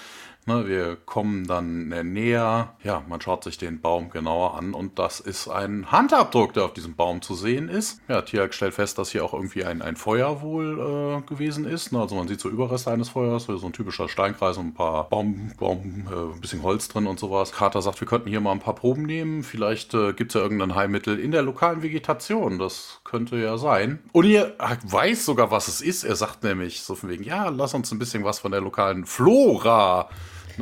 Ne, 0.44 0.66
wir 0.66 0.96
kommen 0.96 1.46
dann 1.46 1.88
näher, 2.12 2.74
ja, 2.82 3.04
man 3.08 3.20
schaut 3.20 3.44
sich 3.44 3.58
den 3.58 3.80
Baum 3.80 4.10
genauer 4.10 4.56
an 4.56 4.74
und 4.74 4.98
das 4.98 5.20
ist 5.20 5.46
ein 5.46 5.92
Handabdruck, 5.92 6.52
der 6.52 6.64
auf 6.64 6.72
diesem 6.72 6.96
Baum 6.96 7.22
zu 7.22 7.36
sehen 7.36 7.68
ist. 7.68 8.00
Ja, 8.08 8.22
Tiag 8.22 8.52
stellt 8.52 8.74
fest, 8.74 8.98
dass 8.98 9.12
hier 9.12 9.24
auch 9.24 9.34
irgendwie 9.34 9.64
ein, 9.64 9.82
ein 9.82 9.94
Feuer 9.94 10.42
wohl 10.42 11.22
äh, 11.22 11.28
gewesen 11.28 11.64
ist. 11.64 11.92
Ne, 11.92 12.00
also 12.00 12.16
man 12.16 12.26
sieht 12.26 12.40
so 12.40 12.48
Überreste 12.48 12.90
eines 12.90 13.10
Feuers, 13.10 13.44
so 13.44 13.64
ein 13.64 13.72
typischer 13.72 14.08
Steinkreis 14.08 14.56
und 14.56 14.68
ein 14.68 14.74
paar 14.74 15.08
Baum, 15.08 15.52
Baum 15.60 16.08
äh, 16.10 16.34
ein 16.34 16.40
bisschen 16.40 16.64
Holz 16.64 16.88
drin 16.88 17.06
und 17.06 17.20
sowas. 17.20 17.52
Carter 17.52 17.80
sagt, 17.80 18.00
wir 18.00 18.08
könnten 18.08 18.28
hier 18.28 18.40
mal 18.40 18.50
ein 18.50 18.58
paar 18.58 18.74
Proben 18.74 19.04
nehmen. 19.04 19.44
Vielleicht 19.44 19.94
äh, 19.94 20.12
gibt 20.12 20.32
es 20.32 20.34
ja 20.34 20.40
irgendein 20.40 20.74
Heilmittel 20.74 21.20
in 21.20 21.30
der 21.30 21.42
lokalen 21.42 21.82
Vegetation. 21.82 22.58
Das 22.58 23.00
könnte 23.04 23.36
ja 23.36 23.58
sein. 23.58 24.00
Und 24.10 24.24
ihr 24.24 24.56
weiß 24.58 25.24
sogar, 25.24 25.52
was 25.52 25.68
es 25.68 25.80
ist. 25.80 26.02
Er 26.02 26.16
sagt 26.16 26.42
nämlich 26.42 26.82
so 26.82 26.96
von 26.96 27.10
wegen, 27.10 27.22
ja, 27.22 27.48
lass 27.48 27.74
uns 27.74 27.92
ein 27.92 28.00
bisschen 28.00 28.24
was 28.24 28.40
von 28.40 28.50
der 28.50 28.60
lokalen 28.60 29.06
Flora 29.06 30.08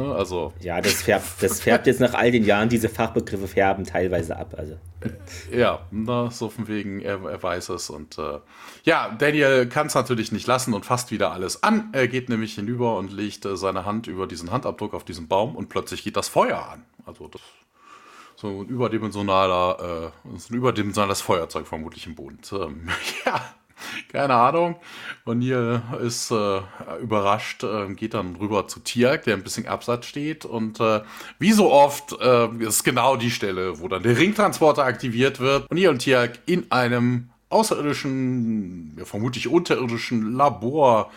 Ne, 0.00 0.14
also. 0.14 0.54
Ja, 0.60 0.80
das 0.80 1.02
färbt, 1.02 1.42
das 1.42 1.60
färbt 1.60 1.86
jetzt 1.86 2.00
nach 2.00 2.14
all 2.14 2.30
den 2.30 2.44
Jahren, 2.44 2.70
diese 2.70 2.88
Fachbegriffe 2.88 3.46
färben 3.46 3.84
teilweise 3.84 4.34
ab. 4.34 4.54
Also. 4.56 4.78
Ja, 5.52 5.80
na, 5.90 6.30
so 6.30 6.48
von 6.48 6.68
wegen, 6.68 7.00
er, 7.00 7.22
er 7.22 7.42
weiß 7.42 7.68
es. 7.68 7.90
Und 7.90 8.16
äh, 8.16 8.38
ja, 8.84 9.14
Daniel 9.18 9.66
kann 9.66 9.88
es 9.88 9.94
natürlich 9.94 10.32
nicht 10.32 10.46
lassen 10.46 10.72
und 10.72 10.86
fasst 10.86 11.10
wieder 11.10 11.32
alles 11.32 11.62
an. 11.62 11.90
Er 11.92 12.08
geht 12.08 12.30
nämlich 12.30 12.54
hinüber 12.54 12.96
und 12.96 13.12
legt 13.12 13.44
äh, 13.44 13.58
seine 13.58 13.84
Hand 13.84 14.06
über 14.06 14.26
diesen 14.26 14.50
Handabdruck 14.50 14.94
auf 14.94 15.04
diesen 15.04 15.28
Baum 15.28 15.54
und 15.54 15.68
plötzlich 15.68 16.02
geht 16.02 16.16
das 16.16 16.28
Feuer 16.28 16.66
an. 16.66 16.84
Also 17.04 17.28
das 17.28 17.42
so 18.36 18.62
ein 18.62 18.68
überdimensionaler, 18.68 20.12
äh, 20.24 20.38
so 20.38 20.54
ein 20.54 20.56
überdimensionales 20.56 21.20
Feuerzeug 21.20 21.66
vermutlich 21.66 22.06
im 22.06 22.14
Boden. 22.14 22.38
Ähm, 22.52 22.88
ja, 23.26 23.54
keine 24.12 24.34
Ahnung. 24.34 24.76
Und 25.24 25.40
hier 25.40 25.82
ist 26.02 26.30
äh, 26.30 26.60
überrascht, 27.00 27.64
äh, 27.64 27.92
geht 27.94 28.14
dann 28.14 28.36
rüber 28.36 28.68
zu 28.68 28.80
Tiak, 28.80 29.24
der 29.24 29.36
ein 29.36 29.42
bisschen 29.42 29.66
abseits 29.66 30.06
steht. 30.06 30.44
Und 30.44 30.80
äh, 30.80 31.00
wie 31.38 31.52
so 31.52 31.70
oft 31.70 32.18
äh, 32.20 32.48
ist 32.58 32.84
genau 32.84 33.16
die 33.16 33.30
Stelle, 33.30 33.80
wo 33.80 33.88
dann 33.88 34.02
der 34.02 34.18
Ringtransporter 34.18 34.84
aktiviert 34.84 35.40
wird. 35.40 35.70
Und 35.70 35.76
hier 35.76 35.90
und 35.90 35.98
Tiak 35.98 36.38
in 36.46 36.70
einem 36.70 37.30
außerirdischen, 37.48 38.96
ja, 38.98 39.04
vermutlich 39.04 39.48
unterirdischen 39.48 40.32
Labor 40.32 41.10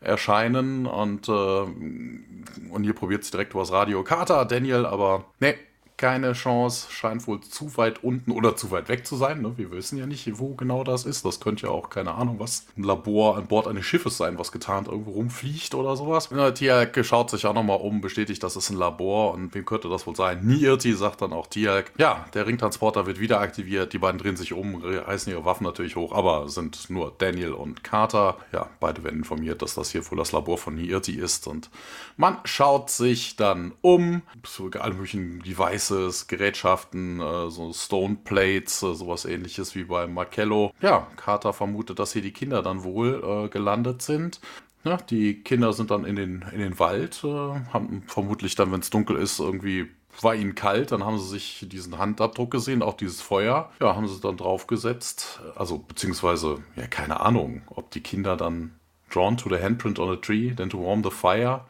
erscheinen. 0.00 0.86
Und, 0.86 1.28
äh, 1.28 1.32
und 1.32 2.82
hier 2.82 2.94
probiert 2.94 3.22
es 3.22 3.30
direkt 3.30 3.54
übers 3.54 3.72
Radio. 3.72 4.02
Carter, 4.02 4.44
Daniel, 4.44 4.86
aber 4.86 5.26
nee, 5.40 5.54
keine 6.02 6.32
Chance, 6.32 6.88
scheint 6.90 7.28
wohl 7.28 7.40
zu 7.42 7.76
weit 7.76 8.02
unten 8.02 8.32
oder 8.32 8.56
zu 8.56 8.72
weit 8.72 8.88
weg 8.88 9.06
zu 9.06 9.14
sein. 9.14 9.40
Ne? 9.40 9.52
Wir 9.56 9.70
wissen 9.70 9.96
ja 9.98 10.04
nicht, 10.04 10.28
wo 10.40 10.56
genau 10.56 10.82
das 10.82 11.06
ist. 11.06 11.24
Das 11.24 11.38
könnte 11.38 11.66
ja 11.66 11.72
auch, 11.72 11.90
keine 11.90 12.14
Ahnung, 12.14 12.40
was 12.40 12.66
ein 12.76 12.82
Labor 12.82 13.36
an 13.36 13.46
Bord 13.46 13.68
eines 13.68 13.86
Schiffes 13.86 14.16
sein, 14.16 14.36
was 14.36 14.50
getarnt 14.50 14.88
irgendwo 14.88 15.12
rumfliegt 15.12 15.76
oder 15.76 15.94
sowas. 15.94 16.28
Ja, 16.34 16.50
Tiag 16.50 17.04
schaut 17.04 17.30
sich 17.30 17.46
auch 17.46 17.54
nochmal 17.54 17.78
um, 17.80 18.00
bestätigt, 18.00 18.42
das 18.42 18.56
ist 18.56 18.70
ein 18.70 18.78
Labor 18.78 19.32
und 19.32 19.54
wem 19.54 19.64
könnte 19.64 19.88
das 19.88 20.04
wohl 20.04 20.16
sein? 20.16 20.44
Niirti 20.44 20.92
sagt 20.94 21.22
dann 21.22 21.32
auch 21.32 21.46
Tiag. 21.46 21.92
Ja, 21.98 22.24
der 22.34 22.48
Ringtransporter 22.48 23.06
wird 23.06 23.20
wieder 23.20 23.38
aktiviert, 23.38 23.92
die 23.92 23.98
beiden 23.98 24.18
drehen 24.18 24.36
sich 24.36 24.54
um, 24.54 24.82
reißen 24.82 25.32
ihre 25.32 25.44
Waffen 25.44 25.62
natürlich 25.62 25.94
hoch, 25.94 26.10
aber 26.12 26.48
sind 26.48 26.90
nur 26.90 27.12
Daniel 27.16 27.52
und 27.52 27.84
Carter. 27.84 28.38
Ja, 28.50 28.68
beide 28.80 29.04
werden 29.04 29.20
informiert, 29.20 29.62
dass 29.62 29.76
das 29.76 29.92
hier 29.92 30.10
wohl 30.10 30.18
das 30.18 30.32
Labor 30.32 30.58
von 30.58 30.74
Niirti 30.74 31.12
ist 31.12 31.46
und 31.46 31.70
man 32.16 32.38
schaut 32.42 32.90
sich 32.90 33.36
dann 33.36 33.70
um, 33.82 34.22
zu 34.42 34.68
allen 34.80 34.96
möglichen 34.96 35.40
Devices 35.44 35.91
Devices, 35.92 36.26
Gerätschaften, 36.26 37.20
äh, 37.20 37.50
so 37.50 37.72
Stone 37.72 38.18
Plates, 38.24 38.82
äh, 38.82 38.94
sowas 38.94 39.24
ähnliches 39.24 39.74
wie 39.74 39.84
bei 39.84 40.06
Markello. 40.06 40.72
Ja, 40.80 41.06
Carter 41.16 41.52
vermutet, 41.52 41.98
dass 41.98 42.12
hier 42.12 42.22
die 42.22 42.32
Kinder 42.32 42.62
dann 42.62 42.82
wohl 42.82 43.22
äh, 43.24 43.48
gelandet 43.48 44.02
sind. 44.02 44.40
Ja, 44.84 44.96
die 44.96 45.42
Kinder 45.42 45.72
sind 45.72 45.90
dann 45.90 46.04
in 46.04 46.16
den, 46.16 46.44
in 46.52 46.58
den 46.58 46.78
Wald, 46.78 47.22
äh, 47.24 47.28
haben 47.28 48.02
vermutlich 48.06 48.54
dann, 48.54 48.72
wenn 48.72 48.80
es 48.80 48.90
dunkel 48.90 49.16
ist, 49.16 49.38
irgendwie 49.38 49.88
war 50.20 50.34
ihnen 50.34 50.54
kalt, 50.54 50.92
dann 50.92 51.04
haben 51.04 51.18
sie 51.18 51.28
sich 51.28 51.66
diesen 51.70 51.96
Handabdruck 51.96 52.50
gesehen, 52.50 52.82
auch 52.82 52.94
dieses 52.94 53.22
Feuer. 53.22 53.70
Ja, 53.80 53.96
haben 53.96 54.06
sie 54.06 54.20
dann 54.20 54.36
draufgesetzt. 54.36 55.40
Also, 55.56 55.78
beziehungsweise, 55.78 56.58
ja, 56.76 56.86
keine 56.86 57.20
Ahnung, 57.20 57.62
ob 57.68 57.90
die 57.92 58.02
Kinder 58.02 58.36
dann 58.36 58.74
drawn 59.10 59.38
to 59.38 59.48
the 59.48 59.62
handprint 59.62 59.98
on 59.98 60.10
a 60.10 60.16
tree, 60.16 60.54
then 60.54 60.68
to 60.68 60.78
warm 60.78 61.02
the 61.02 61.10
fire. 61.10 61.64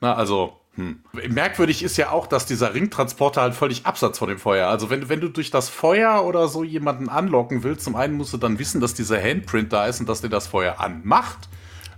Na, 0.00 0.14
also, 0.14 0.58
hm. 0.76 1.00
Merkwürdig 1.28 1.82
ist 1.82 1.96
ja 1.96 2.10
auch, 2.10 2.26
dass 2.26 2.44
dieser 2.44 2.74
Ringtransporter 2.74 3.40
halt 3.40 3.54
völlig 3.54 3.86
absatz 3.86 4.18
von 4.18 4.28
dem 4.28 4.38
Feuer. 4.38 4.68
Also 4.68 4.90
wenn, 4.90 5.08
wenn 5.08 5.20
du 5.20 5.28
durch 5.28 5.50
das 5.50 5.70
Feuer 5.70 6.24
oder 6.24 6.48
so 6.48 6.64
jemanden 6.64 7.08
anlocken 7.08 7.62
willst, 7.62 7.84
zum 7.84 7.96
einen 7.96 8.14
musst 8.14 8.34
du 8.34 8.36
dann 8.36 8.58
wissen, 8.58 8.80
dass 8.82 8.92
dieser 8.92 9.20
Handprint 9.20 9.72
da 9.72 9.86
ist 9.86 10.00
und 10.00 10.08
dass 10.08 10.20
der 10.20 10.30
das 10.30 10.46
Feuer 10.46 10.78
anmacht. 10.78 11.48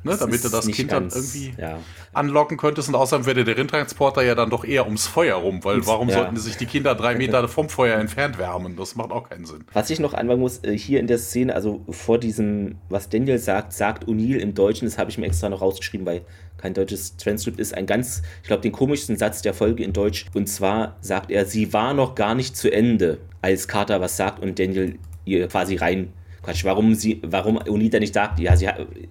Ne, 0.05 0.17
damit 0.19 0.45
du 0.45 0.49
das 0.49 0.67
Kind 0.67 0.91
ganz- 0.91 1.15
dann 1.15 1.23
irgendwie 1.23 1.55
Ja. 1.61 1.79
anlocken 2.13 2.57
könntest. 2.57 2.89
Und 2.89 2.95
außerdem 2.95 3.27
wäre 3.27 3.45
der 3.45 3.57
Rindtransporter 3.57 4.23
ja 4.23 4.35
dann 4.35 4.51
doch 4.51 4.65
eher 4.65 4.87
ums 4.87 5.07
Feuer 5.07 5.37
rum, 5.37 5.63
weil 5.65 5.87
warum 5.87 6.09
Ja. 6.09 6.17
sollten 6.17 6.37
sich 6.37 6.57
die 6.57 6.67
Kinder 6.67 6.95
drei 6.95 7.15
Meter 7.17 7.47
vom 7.49 7.69
Feuer 7.69 7.99
entfernt 7.99 8.39
wärmen? 8.39 8.77
Das 8.77 8.97
macht 8.97 9.11
auch 9.11 9.29
keinen 9.29 9.45
Sinn. 9.45 9.65
Was 9.73 9.91
ich 9.91 10.01
noch 10.01 10.15
anmerken 10.15 10.41
muss, 10.43 10.59
äh, 10.65 10.77
hier 10.77 11.01
in 11.01 11.07
der 11.07 11.19
Szene, 11.19 11.55
also 11.55 11.85
vor 11.91 12.19
diesem, 12.19 12.77
was 12.89 13.09
Daniel 13.09 13.39
sagt, 13.39 13.73
sagt 13.73 14.07
O'Neill 14.09 14.37
im 14.39 14.55
Deutschen, 14.55 14.87
das 14.87 14.99
habe 14.99 15.11
ich 15.11 15.19
mir 15.19 15.27
extra 15.27 15.49
noch 15.49 15.61
rausgeschrieben, 15.61 16.07
weil 16.07 16.23
kein 16.57 16.75
deutsches 16.75 17.17
Transkript 17.17 17.61
ist, 17.61 17.73
ein 17.75 17.87
ganz, 17.87 18.23
ich 18.43 18.49
glaube, 18.49 18.63
den 18.63 18.73
komischsten 18.73 19.17
Satz 19.17 19.43
der 19.43 19.55
Folge 19.55 19.85
in 19.85 19.93
Deutsch. 19.93 20.27
Und 20.35 20.49
zwar 20.49 20.97
sagt 21.01 21.31
er, 21.31 21.45
sie 21.47 21.73
war 21.73 21.95
noch 21.95 22.15
gar 22.17 22.35
nicht 22.35 22.57
zu 22.57 22.73
Ende, 22.73 23.19
als 23.43 23.69
Carter 23.69 24.01
was 24.01 24.17
sagt 24.17 24.43
und 24.43 24.59
Daniel 24.59 24.99
ihr 25.25 25.47
quasi 25.47 25.77
rein. 25.77 26.13
Quatsch, 26.43 26.65
warum 26.65 26.95
sie, 26.95 27.21
warum 27.25 27.59
O'Neill 27.59 27.91
da 27.91 27.99
nicht 27.99 28.15
sagt, 28.15 28.39
ja, 28.39 28.57
sie 28.57 28.69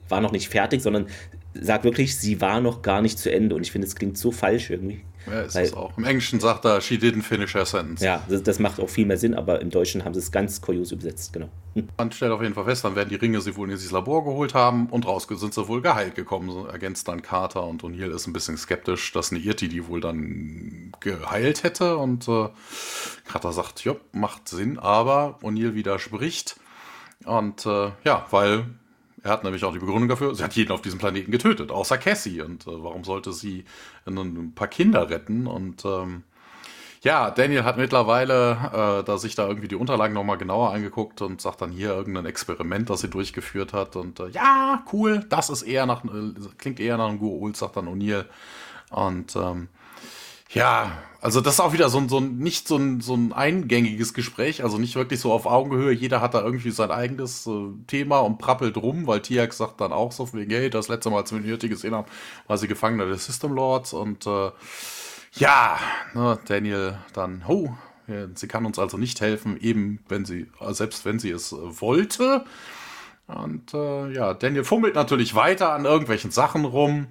war 0.10 0.22
noch 0.22 0.32
nicht 0.32 0.50
fertig, 0.50 0.82
sondern 0.82 1.08
sagt 1.54 1.84
wirklich, 1.84 2.18
sie 2.18 2.42
war 2.42 2.62
noch 2.62 2.82
gar 2.82 3.02
nicht 3.02 3.20
zu 3.20 3.32
Ende. 3.32 3.56
Und 3.56 3.62
ich 3.62 3.72
finde, 3.72 3.88
es 3.88 3.96
klingt 3.96 4.18
so 4.18 4.32
falsch 4.32 4.70
irgendwie. 4.70 5.02
Ja, 5.26 5.42
ist 5.42 5.56
es 5.56 5.74
auch. 5.74 5.98
Im 5.98 6.06
Englischen 6.06 6.40
sagt 6.40 6.66
er, 6.66 6.80
she 6.80 6.96
didn't 6.96 7.24
finish 7.24 7.54
her 7.54 7.66
sentence. 7.66 8.02
Ja, 8.02 8.24
das, 8.30 8.44
das 8.44 8.60
macht 8.60 8.80
auch 8.80 8.90
viel 8.90 9.06
mehr 9.06 9.18
Sinn, 9.18 9.34
aber 9.34 9.62
im 9.62 9.70
Deutschen 9.70 10.06
haben 10.06 10.14
sie 10.14 10.22
es 10.22 10.32
ganz 10.32 10.62
kurios 10.62 10.92
übersetzt, 10.92 11.34
genau. 11.34 11.50
Man 11.98 12.12
stellt 12.12 12.32
auf 12.32 12.42
jeden 12.42 12.54
Fall 12.54 12.64
fest, 12.64 12.86
dann 12.86 12.96
werden 12.96 13.10
die 13.10 13.16
Ringe 13.16 13.42
sie 13.42 13.56
wohl 13.58 13.68
in 13.68 13.76
dieses 13.76 13.92
Labor 13.92 14.24
geholt 14.24 14.54
haben 14.54 14.88
und 14.88 15.06
raus 15.06 15.28
sind 15.30 15.54
sie 15.54 15.68
wohl 15.68 15.82
geheilt 15.82 16.16
gekommen, 16.16 16.50
so 16.50 16.66
ergänzt 16.66 17.08
dann 17.10 17.22
Carter 17.22 17.66
und 17.66 17.84
O'Neill 17.84 18.16
ist 18.16 18.28
ein 18.28 18.34
bisschen 18.34 18.58
skeptisch, 18.58 19.12
dass 19.12 19.32
eine 19.32 19.42
Irti 19.42 19.68
die 19.68 19.88
wohl 19.88 20.00
dann 20.00 20.94
geheilt 21.02 21.64
hätte 21.64 21.98
und 21.98 22.28
äh, 22.30 22.48
Carter 23.26 23.52
sagt, 23.52 23.84
ja, 23.84 23.96
macht 24.14 24.48
Sinn, 24.48 24.80
aber 24.80 25.40
O'Neill 25.42 25.74
widerspricht 25.74 26.56
und 27.28 27.66
äh, 27.66 27.92
ja, 28.04 28.26
weil 28.32 28.66
er 29.24 29.32
hat 29.32 29.44
nämlich 29.44 29.64
auch 29.66 29.74
die 29.74 29.80
Begründung 29.80 30.08
dafür, 30.08 30.34
sie 30.36 30.44
hat 30.44 30.56
jeden 30.56 30.72
auf 30.72 30.82
diesem 30.82 31.00
Planeten 31.00 31.32
getötet, 31.32 31.72
außer 31.72 31.98
Cassie 31.98 32.42
und 32.42 32.66
äh, 32.68 32.72
warum 32.84 33.04
sollte 33.04 33.34
sie 33.34 33.66
ein 34.06 34.54
paar 34.56 34.68
Kinder 34.68 35.10
retten 35.10 35.48
und 35.48 35.84
ähm, 35.86 36.24
ja, 37.04 37.30
Daniel 37.32 37.64
hat 37.64 37.78
mittlerweile 37.78 38.52
äh, 38.52 39.04
da 39.04 39.18
sich 39.18 39.36
da 39.36 39.48
irgendwie 39.48 39.68
die 39.68 39.76
Unterlagen 39.76 40.14
nochmal 40.14 40.38
genauer 40.38 40.72
angeguckt 40.74 41.22
und 41.22 41.40
sagt 41.42 41.62
dann 41.62 41.72
hier 41.72 41.92
irgendein 41.92 42.26
Experiment, 42.26 42.90
das 42.90 43.02
sie 43.02 43.10
durchgeführt 43.10 43.72
hat. 43.72 43.96
Und 43.96 44.20
äh, 44.20 44.30
ja, 44.30 44.84
cool, 44.92 45.26
das 45.30 45.50
ist 45.50 45.62
eher 45.62 45.86
nach, 45.86 46.04
äh, 46.04 46.34
klingt 46.58 46.80
eher 46.80 46.98
nach 46.98 47.08
einem 47.08 47.20
Gua'uld, 47.20 47.56
sagt 47.56 47.78
dann 47.78 47.88
O'Neill. 47.88 48.26
Und 48.90 49.36
ähm, 49.36 49.70
ja, 50.50 50.92
also 51.22 51.42
das 51.42 51.56
ist 51.56 51.60
auch 51.60 51.74
wieder 51.74 51.90
so 51.90 51.98
ein, 51.98 52.10
so 52.10 52.20
ein 52.20 52.38
nicht 52.38 52.68
so 52.68 52.78
ein, 52.78 53.02
so 53.02 53.16
ein 53.16 53.34
eingängiges 53.34 54.14
Gespräch, 54.14 54.64
also 54.64 54.78
nicht 54.78 54.96
wirklich 54.96 55.20
so 55.20 55.32
auf 55.32 55.46
Augenhöhe. 55.46 55.92
Jeder 55.92 56.22
hat 56.22 56.34
da 56.34 56.42
irgendwie 56.42 56.72
sein 56.72 56.92
eigenes 56.92 57.48
äh, 57.48 57.72
Thema 57.88 58.20
und 58.20 58.38
prappelt 58.38 58.78
rum, 58.78 59.08
weil 59.08 59.22
Tiak 59.22 59.54
sagt 59.54 59.82
dann 59.82 59.92
auch 59.92 60.12
so 60.12 60.26
von 60.26 60.40
wegen, 60.40 60.52
hey, 60.52 60.70
das 60.70 60.88
letzte 60.88 61.10
Mal, 61.10 61.18
als 61.18 61.34
wir 61.34 61.40
Hirte 61.42 61.70
gesehen 61.70 61.96
haben, 61.96 62.08
war 62.48 62.58
sie 62.58 62.68
Gefangener 62.68 63.06
des 63.08 63.26
System 63.26 63.54
Lords 63.54 63.94
und 63.94 64.26
äh, 64.28 64.52
ja, 65.34 65.80
ne, 66.14 66.40
Daniel 66.46 66.98
dann, 67.14 67.44
oh, 67.48 67.70
sie 68.36 68.48
kann 68.48 68.66
uns 68.66 68.80
also 68.80 68.98
nicht 68.98 69.20
helfen, 69.22 69.60
eben 69.60 70.00
wenn 70.08 70.26
sie, 70.26 70.48
selbst 70.70 71.06
wenn 71.06 71.20
sie 71.20 71.32
es 71.32 71.52
äh, 71.52 71.82
wollte. 71.82 72.46
Und 73.28 73.74
äh, 73.74 74.14
ja, 74.14 74.34
Daniel 74.34 74.64
fummelt 74.64 74.96
natürlich 74.96 75.36
weiter 75.36 75.74
an 75.74 75.84
irgendwelchen 75.84 76.32
Sachen 76.32 76.64
rum. 76.64 77.08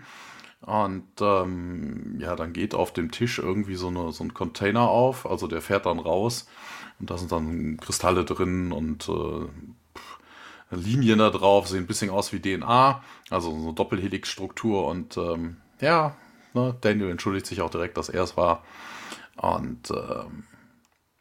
Und 0.66 1.07
ähm, 1.20 2.16
ja, 2.18 2.35
dann 2.35 2.52
geht 2.52 2.74
auf 2.74 2.92
dem 2.92 3.12
Tisch 3.12 3.38
irgendwie 3.38 3.76
so, 3.76 3.87
eine, 3.87 4.12
so 4.12 4.24
ein 4.24 4.35
Container 4.35 4.88
auf, 4.88 5.24
also 5.24 5.46
der 5.46 5.62
fährt 5.62 5.87
dann 5.87 6.00
raus. 6.00 6.48
Und 6.98 7.11
da 7.11 7.18
sind 7.18 7.31
dann 7.31 7.76
Kristalle 7.76 8.24
drin 8.24 8.72
und 8.72 9.09
äh, 9.09 9.46
Linien 10.74 11.20
da 11.20 11.31
drauf, 11.31 11.68
sehen 11.68 11.85
ein 11.85 11.87
bisschen 11.87 12.11
aus 12.11 12.33
wie 12.33 12.40
DNA, 12.40 13.00
also 13.31 13.50
so 13.50 13.57
eine 13.57 13.74
Doppelhelix-Struktur. 13.74 14.87
Und 14.88 15.16
ähm, 15.16 15.59
ja, 15.81 16.16
ne, 16.52 16.74
Daniel 16.81 17.11
entschuldigt 17.11 17.46
sich 17.46 17.61
auch 17.61 17.70
direkt, 17.70 17.96
dass 17.96 18.09
er 18.09 18.24
es 18.24 18.37
war. 18.37 18.64
Und 19.37 19.92
ähm, 19.92 20.44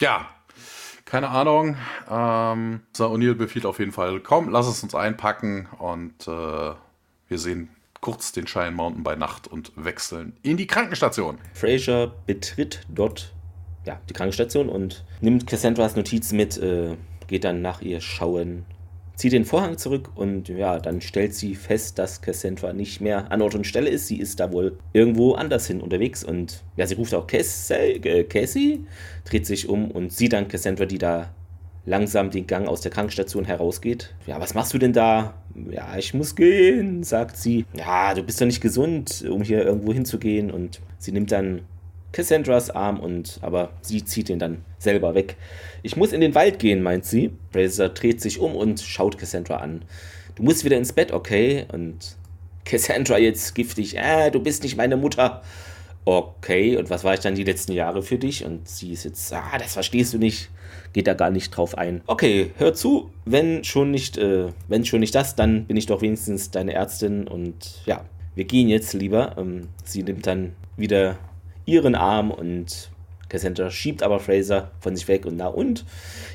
ja, 0.01 0.27
keine 1.05 1.29
Ahnung. 1.29 1.77
Ähm, 2.09 2.81
so, 2.93 3.07
O'Neill 3.09 3.35
befiehlt 3.35 3.67
auf 3.67 3.77
jeden 3.77 3.91
Fall, 3.91 4.19
komm, 4.21 4.49
lass 4.49 4.67
es 4.67 4.81
uns 4.81 4.95
einpacken. 4.95 5.67
Und 5.77 6.27
äh, 6.27 6.73
wir 7.27 7.37
sehen 7.37 7.74
kurz 8.05 8.31
den 8.31 8.45
Cheyenne 8.45 8.75
Mountain 8.75 9.01
bei 9.01 9.15
Nacht 9.15 9.47
und 9.47 9.71
wechseln 9.75 10.33
in 10.43 10.57
die 10.57 10.67
Krankenstation. 10.67 11.39
Fraser 11.55 12.13
betritt 12.27 12.81
dort 12.87 13.33
ja, 13.83 13.99
die 14.07 14.13
Krankenstation 14.13 14.69
und 14.69 15.03
nimmt 15.21 15.47
Cassandras 15.47 15.95
Notiz 15.95 16.31
mit, 16.31 16.55
äh, 16.59 16.97
geht 17.25 17.43
dann 17.45 17.63
nach 17.63 17.81
ihr 17.81 18.01
schauen, 18.01 18.63
zieht 19.15 19.33
den 19.33 19.43
Vorhang 19.43 19.79
zurück 19.79 20.11
und 20.13 20.49
ja, 20.49 20.77
dann 20.77 21.01
stellt 21.01 21.33
sie 21.33 21.55
fest, 21.55 21.97
dass 21.97 22.21
Cassandra 22.21 22.73
nicht 22.73 23.01
mehr 23.01 23.31
an 23.31 23.41
Ort 23.41 23.55
und 23.55 23.65
Stelle 23.65 23.89
ist. 23.89 24.05
Sie 24.05 24.19
ist 24.19 24.39
da 24.39 24.51
wohl 24.51 24.77
irgendwo 24.93 25.33
anders 25.33 25.65
hin 25.65 25.81
unterwegs 25.81 26.23
und 26.23 26.63
ja, 26.75 26.85
sie 26.85 26.93
ruft 26.93 27.15
auch 27.15 27.25
Cassie, 27.25 27.73
äh, 27.73 28.23
Cassie 28.25 28.85
dreht 29.23 29.47
sich 29.47 29.67
um 29.67 29.89
und 29.89 30.13
sieht 30.13 30.33
dann 30.33 30.47
Cassandra, 30.47 30.85
die 30.85 30.99
da 30.99 31.33
langsam 31.85 32.31
den 32.31 32.47
Gang 32.47 32.67
aus 32.67 32.81
der 32.81 32.91
Krankenstation 32.91 33.45
herausgeht. 33.45 34.13
Ja, 34.25 34.39
was 34.39 34.53
machst 34.53 34.73
du 34.73 34.77
denn 34.77 34.93
da? 34.93 35.35
Ja, 35.69 35.97
ich 35.97 36.13
muss 36.13 36.35
gehen, 36.35 37.03
sagt 37.03 37.37
sie. 37.37 37.65
Ja, 37.73 38.13
du 38.13 38.23
bist 38.23 38.41
doch 38.41 38.45
nicht 38.45 38.61
gesund, 38.61 39.23
um 39.29 39.41
hier 39.41 39.63
irgendwo 39.63 39.93
hinzugehen. 39.93 40.51
Und 40.51 40.81
sie 40.97 41.11
nimmt 41.11 41.31
dann 41.31 41.61
Cassandras 42.11 42.69
Arm 42.69 42.99
und 42.99 43.39
aber 43.41 43.71
sie 43.81 44.03
zieht 44.03 44.29
ihn 44.29 44.39
dann 44.39 44.63
selber 44.79 45.15
weg. 45.15 45.35
Ich 45.83 45.95
muss 45.95 46.13
in 46.13 46.21
den 46.21 46.33
Wald 46.33 46.59
gehen, 46.59 46.81
meint 46.81 47.05
sie. 47.05 47.31
Fraser 47.51 47.89
dreht 47.89 48.21
sich 48.21 48.39
um 48.39 48.55
und 48.55 48.81
schaut 48.81 49.17
Cassandra 49.17 49.57
an. 49.57 49.83
Du 50.35 50.43
musst 50.43 50.65
wieder 50.65 50.77
ins 50.77 50.93
Bett, 50.93 51.11
okay? 51.11 51.65
Und 51.71 52.15
Cassandra 52.65 53.17
jetzt 53.17 53.53
giftig. 53.53 53.99
Ah, 53.99 54.29
du 54.29 54.39
bist 54.39 54.63
nicht 54.63 54.75
meine 54.75 54.97
Mutter. 54.97 55.43
Okay, 56.03 56.77
und 56.77 56.89
was 56.89 57.03
war 57.03 57.15
ich 57.15 57.19
dann 57.19 57.35
die 57.35 57.43
letzten 57.43 57.71
Jahre 57.71 58.03
für 58.03 58.17
dich? 58.17 58.45
Und 58.45 58.67
sie 58.67 58.91
ist 58.91 59.05
jetzt, 59.05 59.33
ah, 59.33 59.57
das 59.57 59.73
verstehst 59.73 60.13
du 60.13 60.17
nicht. 60.17 60.49
Geht 60.95 61.07
da 61.07 61.13
gar 61.13 61.29
nicht 61.29 61.49
drauf 61.49 61.77
ein. 61.77 61.99
Okay, 62.07 62.51
hör 62.57 62.73
zu, 62.73 63.09
wenn 63.25 63.65
schon 63.65 63.91
nicht, 63.91 64.17
äh, 64.17 64.45
wenn 64.69 64.85
schon 64.85 65.01
nicht 65.01 65.13
das, 65.13 65.35
dann 65.35 65.65
bin 65.65 65.75
ich 65.75 65.87
doch 65.87 66.01
wenigstens 66.01 66.51
deine 66.51 66.71
Ärztin 66.71 67.27
und 67.27 67.81
ja, 67.85 68.05
wir 68.33 68.45
gehen 68.45 68.69
jetzt 68.69 68.93
lieber. 68.93 69.35
Ähm, 69.37 69.67
sie 69.83 70.03
nimmt 70.03 70.25
dann 70.25 70.53
wieder 70.77 71.17
ihren 71.65 71.95
Arm 71.95 72.31
und 72.31 72.91
Cassandra 73.27 73.71
schiebt 73.71 74.03
aber 74.03 74.21
Fraser 74.21 74.71
von 74.79 74.95
sich 74.95 75.07
weg 75.09 75.25
und 75.25 75.35
na 75.35 75.47
und? 75.47 75.83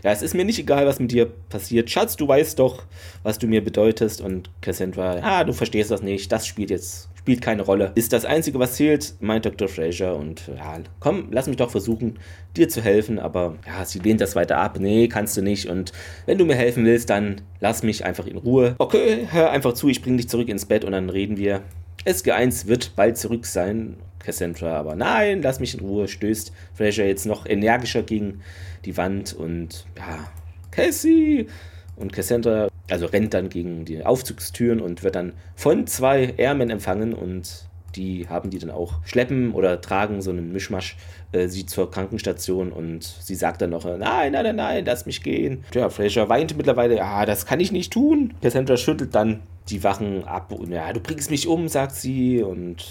Ja, 0.02 0.10
es 0.12 0.20
ist 0.20 0.34
mir 0.34 0.44
nicht 0.44 0.58
egal, 0.58 0.86
was 0.86 0.98
mit 0.98 1.12
dir 1.12 1.26
passiert. 1.48 1.88
Schatz, 1.88 2.16
du 2.16 2.28
weißt 2.28 2.58
doch, 2.58 2.82
was 3.22 3.38
du 3.38 3.46
mir 3.46 3.64
bedeutest. 3.64 4.20
Und 4.20 4.50
Cassandra, 4.60 5.20
ah, 5.22 5.44
du 5.44 5.54
verstehst 5.54 5.90
das 5.90 6.02
nicht. 6.02 6.30
Das 6.32 6.46
spielt 6.46 6.68
jetzt, 6.68 7.08
spielt 7.30 7.42
keine 7.42 7.62
Rolle. 7.62 7.92
Ist 7.94 8.12
das 8.12 8.24
Einzige, 8.24 8.58
was 8.58 8.74
zählt, 8.74 9.14
meint 9.20 9.44
Dr. 9.44 9.68
Fraser. 9.68 10.16
Und 10.16 10.48
ja, 10.48 10.80
komm, 10.98 11.28
lass 11.30 11.46
mich 11.46 11.58
doch 11.58 11.70
versuchen, 11.70 12.18
dir 12.56 12.68
zu 12.68 12.82
helfen. 12.82 13.20
Aber 13.20 13.56
ja, 13.64 13.84
sie 13.84 14.00
lehnt 14.00 14.20
das 14.20 14.34
weiter 14.34 14.58
ab. 14.58 14.78
Nee, 14.80 15.06
kannst 15.06 15.36
du 15.36 15.42
nicht. 15.42 15.68
Und 15.68 15.92
wenn 16.26 16.38
du 16.38 16.44
mir 16.44 16.56
helfen 16.56 16.84
willst, 16.84 17.08
dann 17.08 17.42
lass 17.60 17.84
mich 17.84 18.04
einfach 18.04 18.26
in 18.26 18.36
Ruhe. 18.36 18.74
Okay, 18.78 19.28
hör 19.30 19.52
einfach 19.52 19.74
zu, 19.74 19.88
ich 19.88 20.02
bring 20.02 20.16
dich 20.16 20.28
zurück 20.28 20.48
ins 20.48 20.66
Bett 20.66 20.84
und 20.84 20.90
dann 20.90 21.08
reden 21.08 21.36
wir. 21.36 21.62
SG1 22.04 22.66
wird 22.66 22.96
bald 22.96 23.16
zurück 23.16 23.46
sein. 23.46 23.94
Cassandra 24.18 24.76
aber 24.76 24.96
nein, 24.96 25.40
lass 25.40 25.60
mich 25.60 25.74
in 25.74 25.80
Ruhe, 25.80 26.08
stößt 26.08 26.52
Fraser 26.74 27.04
jetzt 27.04 27.26
noch 27.26 27.46
energischer 27.46 28.02
gegen 28.02 28.42
die 28.84 28.96
Wand 28.96 29.34
und 29.34 29.86
ja, 29.96 30.30
Cassie 30.72 31.46
und 31.94 32.12
Cassandra, 32.12 32.69
also 32.90 33.06
rennt 33.06 33.34
dann 33.34 33.48
gegen 33.48 33.84
die 33.84 34.04
Aufzugstüren 34.04 34.80
und 34.80 35.02
wird 35.02 35.14
dann 35.14 35.32
von 35.54 35.86
zwei 35.86 36.34
Airmen 36.36 36.70
empfangen 36.70 37.14
und 37.14 37.66
die 37.96 38.28
haben 38.28 38.50
die 38.50 38.58
dann 38.58 38.70
auch 38.70 38.94
schleppen 39.04 39.52
oder 39.52 39.80
tragen 39.80 40.22
so 40.22 40.30
einen 40.30 40.52
Mischmasch 40.52 40.96
äh, 41.32 41.48
sie 41.48 41.66
zur 41.66 41.90
Krankenstation 41.90 42.72
und 42.72 43.02
sie 43.02 43.34
sagt 43.34 43.62
dann 43.62 43.70
noch, 43.70 43.84
nein, 43.84 44.32
nein, 44.32 44.44
nein, 44.44 44.56
nein, 44.56 44.84
lass 44.84 45.06
mich 45.06 45.22
gehen. 45.22 45.64
Ja, 45.74 45.90
Fraser 45.90 46.28
weint 46.28 46.56
mittlerweile, 46.56 46.96
ja, 46.96 47.26
das 47.26 47.46
kann 47.46 47.60
ich 47.60 47.72
nicht 47.72 47.92
tun. 47.92 48.34
Cassandra 48.42 48.76
schüttelt 48.76 49.14
dann 49.14 49.40
die 49.68 49.82
Wachen 49.84 50.24
ab 50.24 50.52
und 50.52 50.72
ja, 50.72 50.92
du 50.92 51.00
bringst 51.00 51.30
mich 51.30 51.46
um, 51.46 51.68
sagt 51.68 51.94
sie 51.94 52.42
und 52.42 52.86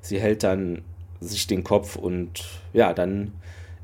sie 0.00 0.18
hält 0.18 0.42
dann 0.42 0.82
sich 1.20 1.46
den 1.46 1.64
Kopf 1.64 1.96
und 1.96 2.44
ja, 2.72 2.92
dann 2.92 3.32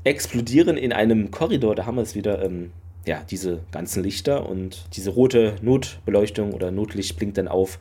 explodieren 0.03 0.77
in 0.77 0.93
einem 0.93 1.31
Korridor, 1.31 1.75
da 1.75 1.85
haben 1.85 1.95
wir 1.95 2.03
es 2.03 2.15
wieder, 2.15 2.43
ähm, 2.43 2.71
ja, 3.05 3.23
diese 3.29 3.61
ganzen 3.71 4.03
Lichter 4.03 4.49
und 4.49 4.85
diese 4.93 5.11
rote 5.11 5.55
Notbeleuchtung 5.61 6.53
oder 6.53 6.71
Notlicht 6.71 7.17
blinkt 7.17 7.37
dann 7.37 7.47
auf 7.47 7.79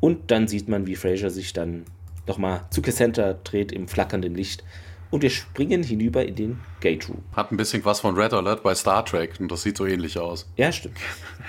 und 0.00 0.30
dann 0.30 0.48
sieht 0.48 0.68
man, 0.68 0.86
wie 0.86 0.96
Fraser 0.96 1.30
sich 1.30 1.52
dann 1.52 1.84
nochmal 2.26 2.64
zu 2.70 2.82
Cassandra 2.82 3.34
dreht 3.34 3.72
im 3.72 3.88
flackernden 3.88 4.34
Licht 4.34 4.62
und 5.10 5.22
wir 5.22 5.30
springen 5.30 5.82
hinüber 5.82 6.24
in 6.24 6.36
den 6.36 6.60
Gate 6.80 7.08
Room. 7.08 7.22
Hat 7.34 7.50
ein 7.50 7.56
bisschen 7.56 7.84
was 7.84 8.00
von 8.00 8.16
Red 8.16 8.32
Alert 8.32 8.62
bei 8.62 8.74
Star 8.74 9.04
Trek 9.04 9.40
und 9.40 9.50
das 9.50 9.62
sieht 9.62 9.76
so 9.76 9.86
ähnlich 9.86 10.18
aus. 10.18 10.48
Ja, 10.56 10.70
stimmt. 10.70 10.96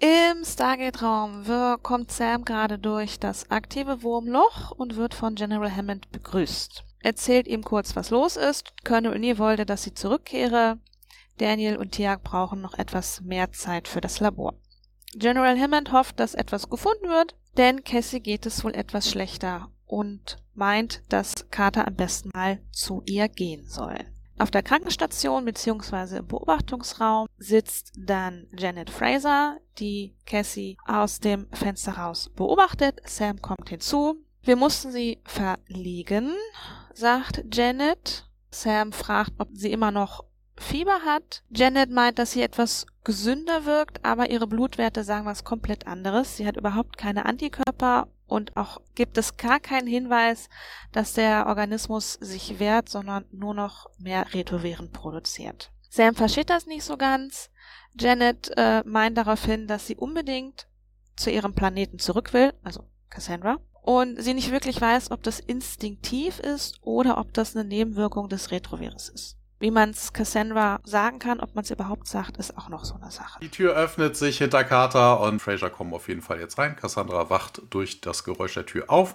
Im 0.00 0.44
Stargate-Raum 0.44 1.44
kommt 1.82 2.10
Sam 2.10 2.44
gerade 2.44 2.78
durch 2.78 3.20
das 3.20 3.50
aktive 3.50 4.02
Wurmloch 4.02 4.70
und 4.70 4.96
wird 4.96 5.14
von 5.14 5.34
General 5.34 5.74
Hammond 5.74 6.10
begrüßt. 6.12 6.84
Erzählt 7.00 7.46
ihm 7.46 7.62
kurz, 7.62 7.94
was 7.96 8.08
los 8.08 8.36
ist. 8.36 8.72
Colonel 8.84 9.12
O'Neill 9.12 9.38
wollte, 9.38 9.66
dass 9.66 9.82
sie 9.82 9.92
zurückkehre. 9.92 10.78
Daniel 11.38 11.76
und 11.76 11.92
Tiag 11.92 12.22
brauchen 12.22 12.60
noch 12.60 12.74
etwas 12.74 13.20
mehr 13.20 13.52
Zeit 13.52 13.88
für 13.88 14.00
das 14.00 14.20
Labor. 14.20 14.54
General 15.14 15.58
Hammond 15.58 15.92
hofft, 15.92 16.18
dass 16.18 16.34
etwas 16.34 16.68
gefunden 16.68 17.08
wird, 17.08 17.36
denn 17.56 17.84
Cassie 17.84 18.20
geht 18.20 18.46
es 18.46 18.64
wohl 18.64 18.74
etwas 18.74 19.08
schlechter 19.08 19.70
und 19.86 20.38
meint, 20.54 21.02
dass 21.08 21.50
Carter 21.50 21.86
am 21.86 21.94
besten 21.94 22.30
mal 22.34 22.60
zu 22.72 23.02
ihr 23.06 23.28
gehen 23.28 23.68
soll. 23.68 23.98
Auf 24.36 24.50
der 24.50 24.64
Krankenstation 24.64 25.44
bzw. 25.44 26.18
im 26.18 26.26
Beobachtungsraum 26.26 27.28
sitzt 27.38 27.92
dann 27.96 28.48
Janet 28.56 28.90
Fraser, 28.90 29.58
die 29.78 30.16
Cassie 30.26 30.76
aus 30.84 31.20
dem 31.20 31.46
Fenster 31.52 31.92
raus 31.92 32.30
beobachtet. 32.34 33.00
Sam 33.04 33.40
kommt 33.40 33.68
hinzu. 33.68 34.16
Wir 34.42 34.56
mussten 34.56 34.90
sie 34.90 35.20
verlegen, 35.24 36.32
sagt 36.92 37.44
Janet. 37.54 38.28
Sam 38.50 38.92
fragt, 38.92 39.32
ob 39.38 39.48
sie 39.52 39.70
immer 39.70 39.92
noch 39.92 40.24
Fieber 40.56 41.00
hat. 41.04 41.42
Janet 41.50 41.90
meint, 41.90 42.18
dass 42.18 42.32
sie 42.32 42.42
etwas 42.42 42.86
gesünder 43.02 43.64
wirkt, 43.64 44.04
aber 44.04 44.30
ihre 44.30 44.46
Blutwerte 44.46 45.04
sagen 45.04 45.26
was 45.26 45.44
komplett 45.44 45.86
anderes. 45.86 46.36
Sie 46.36 46.46
hat 46.46 46.56
überhaupt 46.56 46.96
keine 46.96 47.26
Antikörper 47.26 48.08
und 48.26 48.56
auch 48.56 48.80
gibt 48.94 49.18
es 49.18 49.36
gar 49.36 49.60
keinen 49.60 49.86
Hinweis, 49.86 50.48
dass 50.92 51.12
der 51.12 51.46
Organismus 51.46 52.14
sich 52.14 52.58
wehrt, 52.58 52.88
sondern 52.88 53.24
nur 53.30 53.54
noch 53.54 53.90
mehr 53.98 54.32
Retroviren 54.32 54.90
produziert. 54.90 55.70
Sam 55.90 56.14
versteht 56.14 56.50
das 56.50 56.66
nicht 56.66 56.84
so 56.84 56.96
ganz. 56.96 57.50
Janet 57.98 58.50
äh, 58.56 58.82
meint 58.84 59.16
daraufhin, 59.16 59.66
dass 59.66 59.86
sie 59.86 59.96
unbedingt 59.96 60.66
zu 61.16 61.30
ihrem 61.30 61.54
Planeten 61.54 61.98
zurück 61.98 62.32
will, 62.32 62.52
also 62.64 62.88
Cassandra, 63.08 63.58
und 63.82 64.20
sie 64.20 64.34
nicht 64.34 64.50
wirklich 64.50 64.80
weiß, 64.80 65.10
ob 65.10 65.22
das 65.22 65.38
instinktiv 65.38 66.40
ist 66.40 66.78
oder 66.82 67.18
ob 67.18 67.32
das 67.34 67.54
eine 67.54 67.68
Nebenwirkung 67.68 68.28
des 68.28 68.50
Retrovirus 68.50 69.10
ist. 69.10 69.36
Wie 69.60 69.70
man 69.70 69.90
es 69.90 70.12
Cassandra 70.12 70.80
sagen 70.84 71.20
kann, 71.20 71.40
ob 71.40 71.54
man 71.54 71.64
es 71.64 71.70
überhaupt 71.70 72.08
sagt, 72.08 72.36
ist 72.38 72.58
auch 72.58 72.68
noch 72.68 72.84
so 72.84 72.96
eine 73.00 73.10
Sache. 73.10 73.38
Die 73.40 73.48
Tür 73.48 73.74
öffnet 73.74 74.16
sich 74.16 74.38
hinter 74.38 74.64
Carter 74.64 75.20
und 75.20 75.40
Fraser 75.40 75.70
kommt 75.70 75.94
auf 75.94 76.08
jeden 76.08 76.22
Fall 76.22 76.40
jetzt 76.40 76.58
rein. 76.58 76.74
Cassandra 76.76 77.30
wacht 77.30 77.62
durch 77.70 78.00
das 78.00 78.24
Geräusch 78.24 78.54
der 78.54 78.66
Tür 78.66 78.90
auf. 78.90 79.14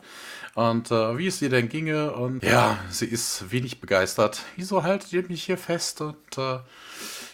Und 0.56 0.92
äh, 0.92 1.18
wie 1.18 1.28
es 1.28 1.42
ihr 1.42 1.50
denn 1.50 1.68
ginge. 1.68 2.14
Und 2.14 2.44
ja, 2.44 2.80
sie 2.90 3.06
ist 3.06 3.52
wenig 3.52 3.82
begeistert. 3.82 4.42
Wieso 4.56 4.84
haltet 4.84 5.12
ihr 5.12 5.24
mich 5.28 5.44
hier 5.44 5.58
fest? 5.58 6.02
Und 6.02 6.38
äh, 6.38 6.60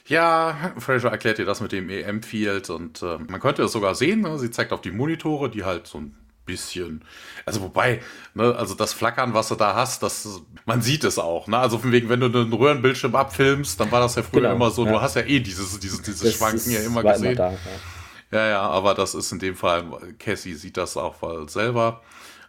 ja, 0.08 0.74
Fraser 0.78 1.10
erklärt 1.10 1.40
ihr 1.40 1.46
das 1.46 1.62
mit 1.62 1.72
dem 1.72 1.90
EM-Field. 1.90 2.72
Und 2.72 3.04
äh, 3.04 3.20
man 3.20 3.40
könnte 3.40 3.64
es 3.64 3.72
sogar 3.72 3.94
sehen. 3.94 4.22
Ne? 4.22 4.40
Sie 4.40 4.52
zeigt 4.52 4.74
auf 4.74 4.82
die 4.82 4.92
Monitore, 4.92 5.50
die 5.50 5.64
halt 5.64 5.86
so 5.88 6.00
ein 6.00 6.16
bisschen. 6.46 7.04
Also 7.46 7.62
wobei, 7.62 8.02
ne, 8.34 8.56
also 8.56 8.76
das 8.76 8.94
Flackern, 8.94 9.34
was 9.34 9.50
du 9.50 9.56
da 9.56 9.76
hast, 9.76 10.04
das, 10.04 10.42
man 10.66 10.82
sieht 10.82 11.04
es 11.04 11.20
auch. 11.20 11.48
Ne? 11.48 11.58
Also 11.58 11.78
von 11.78 11.92
wegen, 11.92 12.10
wenn 12.10 12.20
du 12.20 12.26
einen 12.28 12.54
Röhrenbildschirm 12.54 13.16
abfilmst, 13.16 13.80
dann 13.80 13.92
war 13.92 14.00
das 14.00 14.16
ja 14.16 14.24
früher 14.24 14.42
genau, 14.42 14.56
immer 14.56 14.72
so, 14.72 14.86
ja. 14.86 14.94
du 14.94 15.02
hast 15.02 15.16
ja 15.16 15.24
eh 15.24 15.40
dieses, 15.40 15.80
dieses, 15.80 16.02
dieses 16.02 16.36
Schwanken 16.36 16.72
ja 16.72 16.82
immer 16.82 17.04
gesehen. 17.04 17.34
Immer 17.34 17.36
da, 17.36 17.52
ja. 17.52 18.40
ja. 18.40 18.48
ja, 18.48 18.62
aber 18.62 18.94
das 18.94 19.16
ist 19.16 19.32
in 19.32 19.40
dem 19.40 19.56
Fall, 19.56 19.84
Cassie 20.20 20.54
sieht 20.54 20.78
das 20.78 20.98
auch 20.98 21.16
selber. 21.48 22.02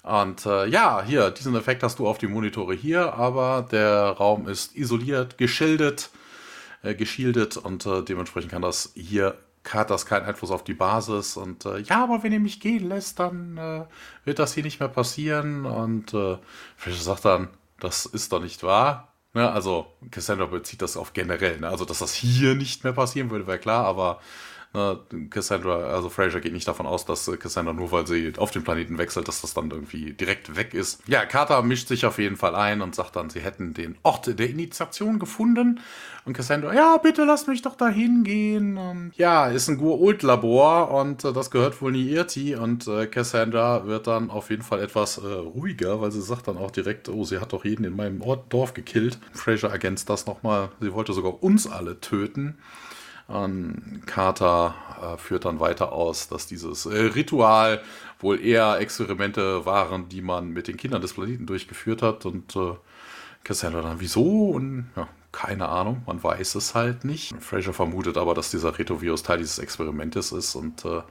Und 0.06 0.46
äh, 0.46 0.66
ja, 0.66 1.02
hier, 1.04 1.32
diesen 1.32 1.56
Effekt 1.56 1.82
hast 1.82 1.98
du 1.98 2.06
auf 2.06 2.18
die 2.18 2.28
Monitore 2.28 2.74
hier, 2.74 3.14
aber 3.14 3.66
der 3.72 4.10
Raum 4.10 4.46
ist 4.46 4.76
isoliert, 4.76 5.36
geschildet, 5.36 6.10
äh, 6.84 6.94
geschildet 6.94 7.56
und 7.56 7.84
äh, 7.86 8.02
dementsprechend 8.02 8.52
kann 8.52 8.62
das 8.62 8.92
hier 8.94 9.36
hat 9.72 9.90
das 9.90 10.06
keinen 10.06 10.26
Einfluss 10.26 10.50
auf 10.50 10.64
die 10.64 10.74
Basis 10.74 11.36
und 11.36 11.64
äh, 11.64 11.78
ja, 11.78 12.02
aber 12.02 12.22
wenn 12.22 12.32
ihr 12.32 12.40
mich 12.40 12.60
gehen 12.60 12.88
lässt, 12.88 13.18
dann 13.18 13.56
äh, 13.56 13.84
wird 14.24 14.38
das 14.38 14.54
hier 14.54 14.62
nicht 14.62 14.80
mehr 14.80 14.88
passieren 14.88 15.66
und 15.66 16.14
äh, 16.14 16.38
Fischer 16.76 17.02
sagt 17.02 17.24
dann, 17.24 17.48
das 17.80 18.06
ist 18.06 18.32
doch 18.32 18.42
nicht 18.42 18.62
wahr. 18.62 19.12
Ne? 19.34 19.50
Also 19.50 19.86
Cassandra 20.10 20.46
bezieht 20.46 20.82
das 20.82 20.96
auf 20.96 21.12
generell, 21.12 21.60
ne? 21.60 21.68
also 21.68 21.84
dass 21.84 21.98
das 21.98 22.14
hier 22.14 22.54
nicht 22.54 22.84
mehr 22.84 22.94
passieren 22.94 23.30
würde, 23.30 23.46
wäre 23.46 23.58
klar, 23.58 23.84
aber 23.84 24.20
Ne, 24.74 25.00
Cassandra, 25.30 25.76
also 25.86 26.10
Fraser 26.10 26.40
geht 26.40 26.52
nicht 26.52 26.68
davon 26.68 26.86
aus, 26.86 27.04
dass 27.06 27.30
Cassandra 27.38 27.72
nur 27.72 27.92
weil 27.92 28.06
sie 28.06 28.32
auf 28.36 28.50
den 28.50 28.62
Planeten 28.62 28.98
wechselt, 28.98 29.26
dass 29.26 29.40
das 29.40 29.54
dann 29.54 29.70
irgendwie 29.70 30.12
direkt 30.12 30.56
weg 30.56 30.74
ist. 30.74 31.02
Ja, 31.06 31.24
Carter 31.24 31.62
mischt 31.62 31.88
sich 31.88 32.04
auf 32.04 32.18
jeden 32.18 32.36
Fall 32.36 32.54
ein 32.54 32.82
und 32.82 32.94
sagt 32.94 33.16
dann, 33.16 33.30
sie 33.30 33.40
hätten 33.40 33.72
den 33.72 33.96
Ort 34.02 34.38
der 34.38 34.50
Initiation 34.50 35.18
gefunden. 35.18 35.80
Und 36.24 36.32
Cassandra, 36.32 36.74
ja, 36.74 36.96
bitte 36.98 37.24
lass 37.24 37.46
mich 37.46 37.62
doch 37.62 37.76
da 37.76 37.88
hingehen. 37.88 39.12
Ja, 39.16 39.46
ist 39.46 39.68
ein 39.68 39.78
Gur-Ult-Labor 39.78 40.90
und 40.90 41.24
äh, 41.24 41.32
das 41.32 41.50
gehört 41.50 41.80
wohl 41.80 41.92
Niirti. 41.92 42.56
Und 42.56 42.88
äh, 42.88 43.06
Cassandra 43.06 43.86
wird 43.86 44.06
dann 44.08 44.30
auf 44.30 44.50
jeden 44.50 44.62
Fall 44.62 44.80
etwas 44.82 45.18
äh, 45.18 45.26
ruhiger, 45.26 46.00
weil 46.00 46.10
sie 46.10 46.20
sagt 46.20 46.48
dann 46.48 46.58
auch 46.58 46.70
direkt, 46.70 47.08
oh, 47.08 47.24
sie 47.24 47.38
hat 47.38 47.52
doch 47.52 47.64
jeden 47.64 47.84
in 47.84 47.96
meinem 47.96 48.20
Ort, 48.22 48.52
Dorf 48.52 48.74
gekillt. 48.74 49.18
Fraser 49.32 49.70
ergänzt 49.70 50.10
das 50.10 50.26
nochmal. 50.26 50.70
Sie 50.80 50.92
wollte 50.92 51.12
sogar 51.12 51.42
uns 51.42 51.66
alle 51.66 52.00
töten. 52.00 52.58
Und 53.28 54.02
Carter 54.06 54.74
äh, 55.02 55.16
führt 55.18 55.44
dann 55.44 55.58
weiter 55.58 55.92
aus, 55.92 56.28
dass 56.28 56.46
dieses 56.46 56.86
äh, 56.86 56.96
Ritual 56.96 57.82
wohl 58.20 58.40
eher 58.40 58.78
Experimente 58.78 59.66
waren, 59.66 60.08
die 60.08 60.22
man 60.22 60.50
mit 60.50 60.68
den 60.68 60.76
Kindern 60.76 61.02
des 61.02 61.14
Planeten 61.14 61.46
durchgeführt 61.46 62.02
hat. 62.02 62.24
Und 62.24 62.54
äh, 62.54 62.74
Cassandra 63.42 63.82
dann, 63.82 64.00
wieso? 64.00 64.50
Und 64.50 64.90
ja, 64.96 65.08
keine 65.32 65.68
Ahnung, 65.68 66.02
man 66.06 66.22
weiß 66.22 66.54
es 66.54 66.74
halt 66.74 67.04
nicht. 67.04 67.34
Fraser 67.42 67.72
vermutet 67.72 68.16
aber, 68.16 68.34
dass 68.34 68.50
dieser 68.50 68.78
Retrovirus 68.78 69.22
Teil 69.22 69.38
dieses 69.38 69.58
Experimentes 69.58 70.32
ist. 70.32 70.54
Und 70.54 70.84
äh, 70.84 71.02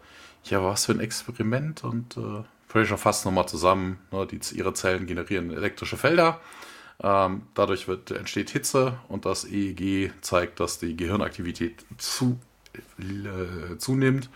ja, 0.45 0.63
was 0.63 0.85
für 0.85 0.93
ein 0.93 0.99
Experiment? 1.01 1.83
Und 1.83 2.17
äh, 2.17 2.43
Fraser 2.67 2.97
fasst 2.97 3.25
nochmal 3.25 3.47
zusammen, 3.47 3.99
ne, 4.11 4.25
die, 4.25 4.39
ihre 4.55 4.73
Zellen 4.73 5.05
generieren 5.05 5.51
elektrische 5.51 5.97
Felder. 5.97 6.39
Ähm, 7.03 7.43
dadurch 7.53 7.87
wird, 7.87 8.11
entsteht 8.11 8.49
Hitze 8.49 8.97
und 9.09 9.25
das 9.25 9.45
EEG 9.45 10.13
zeigt, 10.21 10.59
dass 10.59 10.79
die 10.79 10.95
Gehirnaktivität 10.95 11.85
zu, 11.97 12.39
äh, 12.99 13.77
zunimmt. 13.77 14.29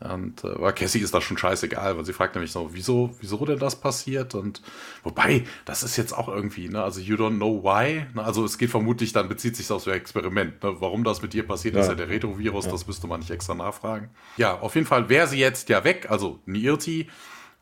Und 0.00 0.44
äh, 0.44 0.72
Cassie 0.72 0.98
ist 0.98 1.14
das 1.14 1.24
schon 1.24 1.38
scheißegal, 1.38 1.96
weil 1.96 2.04
sie 2.04 2.12
fragt 2.12 2.34
nämlich 2.34 2.52
so, 2.52 2.70
wieso, 2.72 3.14
wieso 3.20 3.44
denn 3.46 3.58
das 3.58 3.76
passiert? 3.76 4.34
Und 4.34 4.60
wobei, 5.02 5.44
das 5.64 5.82
ist 5.82 5.96
jetzt 5.96 6.12
auch 6.12 6.28
irgendwie, 6.28 6.68
ne, 6.68 6.82
also 6.82 7.00
you 7.00 7.16
don't 7.16 7.36
know 7.36 7.62
why. 7.62 8.06
Ne, 8.12 8.22
also 8.22 8.44
es 8.44 8.58
geht 8.58 8.70
vermutlich, 8.70 9.12
dann 9.12 9.28
bezieht 9.28 9.56
sich 9.56 9.70
auf 9.70 9.82
so 9.82 9.90
ein 9.90 9.96
Experiment. 9.96 10.62
Ne, 10.62 10.76
warum 10.80 11.04
das 11.04 11.22
mit 11.22 11.32
dir 11.32 11.46
passiert, 11.46 11.74
ja. 11.74 11.80
ist 11.80 11.88
ja 11.88 11.94
der 11.94 12.08
Retrovirus, 12.08 12.66
ja. 12.66 12.72
das 12.72 12.86
müsste 12.86 13.06
man 13.06 13.20
nicht 13.20 13.30
extra 13.30 13.54
nachfragen. 13.54 14.10
Ja, 14.36 14.58
auf 14.58 14.74
jeden 14.74 14.86
Fall 14.86 15.08
wäre 15.08 15.26
sie 15.26 15.38
jetzt 15.38 15.68
ja 15.68 15.84
weg, 15.84 16.10
also 16.10 16.40
Nirti. 16.44 17.08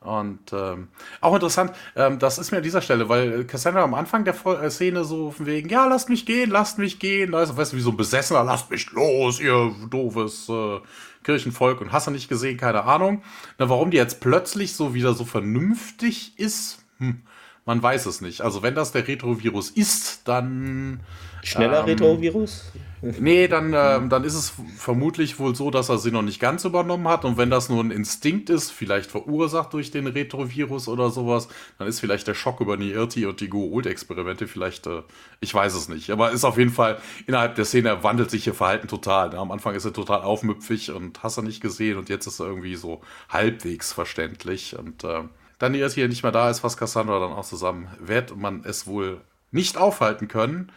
Und 0.05 0.53
ähm, 0.53 0.89
auch 1.21 1.35
interessant, 1.35 1.73
ähm, 1.95 2.19
das 2.19 2.39
ist 2.39 2.51
mir 2.51 2.59
an 2.59 2.63
dieser 2.63 2.83
Stelle, 2.83 3.09
weil 3.09 3.45
Cassandra 3.45 3.83
am 3.83 3.95
Anfang 3.95 4.25
der 4.25 4.35
äh, 4.47 4.71
Szene 4.71 5.05
so 5.05 5.31
von 5.31 5.47
wegen, 5.47 5.69
ja, 5.69 5.87
lasst 5.87 6.09
mich 6.09 6.27
gehen, 6.27 6.51
lasst 6.51 6.79
mich 6.79 6.99
gehen. 6.99 7.35
Also, 7.35 7.57
weißt 7.57 7.73
du, 7.73 7.77
wie 7.77 7.83
so 7.83 7.91
ein 7.91 7.97
Besessener, 7.97 8.43
lasst 8.43 8.71
mich 8.71 8.91
los, 8.91 9.41
ihr 9.41 9.73
doofes 9.91 10.49
äh, 10.49 10.81
Kirchenvolk 11.23 11.81
und 11.81 11.93
hast 11.93 12.09
du 12.09 12.11
nicht 12.11 12.29
gesehen, 12.29 12.57
keine 12.57 12.85
Ahnung. 12.85 13.23
Na, 13.59 13.69
warum 13.69 13.91
die 13.91 13.97
jetzt 13.97 14.21
plötzlich 14.21 14.75
so 14.75 14.93
wieder 14.95 15.15
so 15.15 15.25
vernünftig 15.25 16.39
ist, 16.39 16.85
hm, 16.99 17.23
man 17.65 17.81
weiß 17.81 18.07
es 18.07 18.21
nicht. 18.21 18.41
Also, 18.41 18.63
wenn 18.63 18.75
das 18.75 18.91
der 18.91 19.07
Retrovirus 19.07 19.71
ist, 19.71 20.27
dann. 20.27 21.01
Schneller 21.45 21.81
ähm, 21.81 21.85
Retrovirus? 21.85 22.73
Nee, 23.05 23.49
dann, 23.49 23.73
äh, 23.73 24.01
dann 24.09 24.23
ist 24.23 24.35
es 24.35 24.53
vermutlich 24.79 25.41
wohl 25.41 25.57
so, 25.57 25.73
dass 25.73 25.89
er 25.89 25.99
sie 25.99 26.13
noch 26.13 26.23
nicht 26.23 26.39
ganz 26.39 26.65
übernommen 26.65 27.09
hat. 27.09 27.25
Und 27.25 27.37
wenn 27.37 27.51
das 27.51 27.69
nur 27.69 27.83
ein 27.83 27.91
Instinkt 27.91 28.49
ist, 28.49 28.71
vielleicht 28.71 29.11
verursacht 29.11 29.73
durch 29.73 29.91
den 29.91 30.07
Retrovirus 30.07 30.87
oder 30.87 31.11
sowas, 31.11 31.49
dann 31.79 31.89
ist 31.89 31.99
vielleicht 31.99 32.29
der 32.29 32.35
Schock 32.35 32.61
über 32.61 32.77
die 32.77 32.93
Irti 32.93 33.27
und 33.27 33.41
die 33.41 33.49
Go-Ult-Experimente 33.49 34.47
vielleicht, 34.47 34.87
äh, 34.87 35.03
ich 35.41 35.53
weiß 35.53 35.75
es 35.75 35.89
nicht. 35.89 36.11
Aber 36.11 36.31
ist 36.31 36.45
auf 36.45 36.59
jeden 36.59 36.71
Fall, 36.71 37.01
innerhalb 37.27 37.57
der 37.57 37.65
Szene 37.65 38.05
wandelt 38.05 38.31
sich 38.31 38.47
ihr 38.47 38.55
Verhalten 38.55 38.87
total. 38.87 39.31
Ne? 39.31 39.39
Am 39.39 39.51
Anfang 39.51 39.75
ist 39.75 39.85
er 39.85 39.93
total 39.93 40.23
aufmüpfig 40.23 40.93
und 40.93 41.25
hast 41.25 41.39
er 41.39 41.43
nicht 41.43 41.61
gesehen 41.61 41.99
und 41.99 42.09
jetzt 42.09 42.29
ist 42.29 42.39
er 42.39 42.47
irgendwie 42.47 42.77
so 42.77 43.01
halbwegs 43.29 43.93
verständlich. 43.93 44.79
Und 44.79 45.03
äh, 45.03 45.23
dann 45.59 45.73
die 45.73 45.81
Irti 45.81 46.07
nicht 46.07 46.23
mehr 46.23 46.31
da 46.31 46.51
ist, 46.51 46.63
was 46.63 46.77
Cassandra 46.77 47.19
dann 47.19 47.33
auch 47.33 47.45
zusammen, 47.47 47.89
wird 47.99 48.37
man 48.37 48.63
es 48.65 48.87
wohl 48.87 49.23
nicht 49.51 49.77
aufhalten 49.77 50.29
können. 50.29 50.71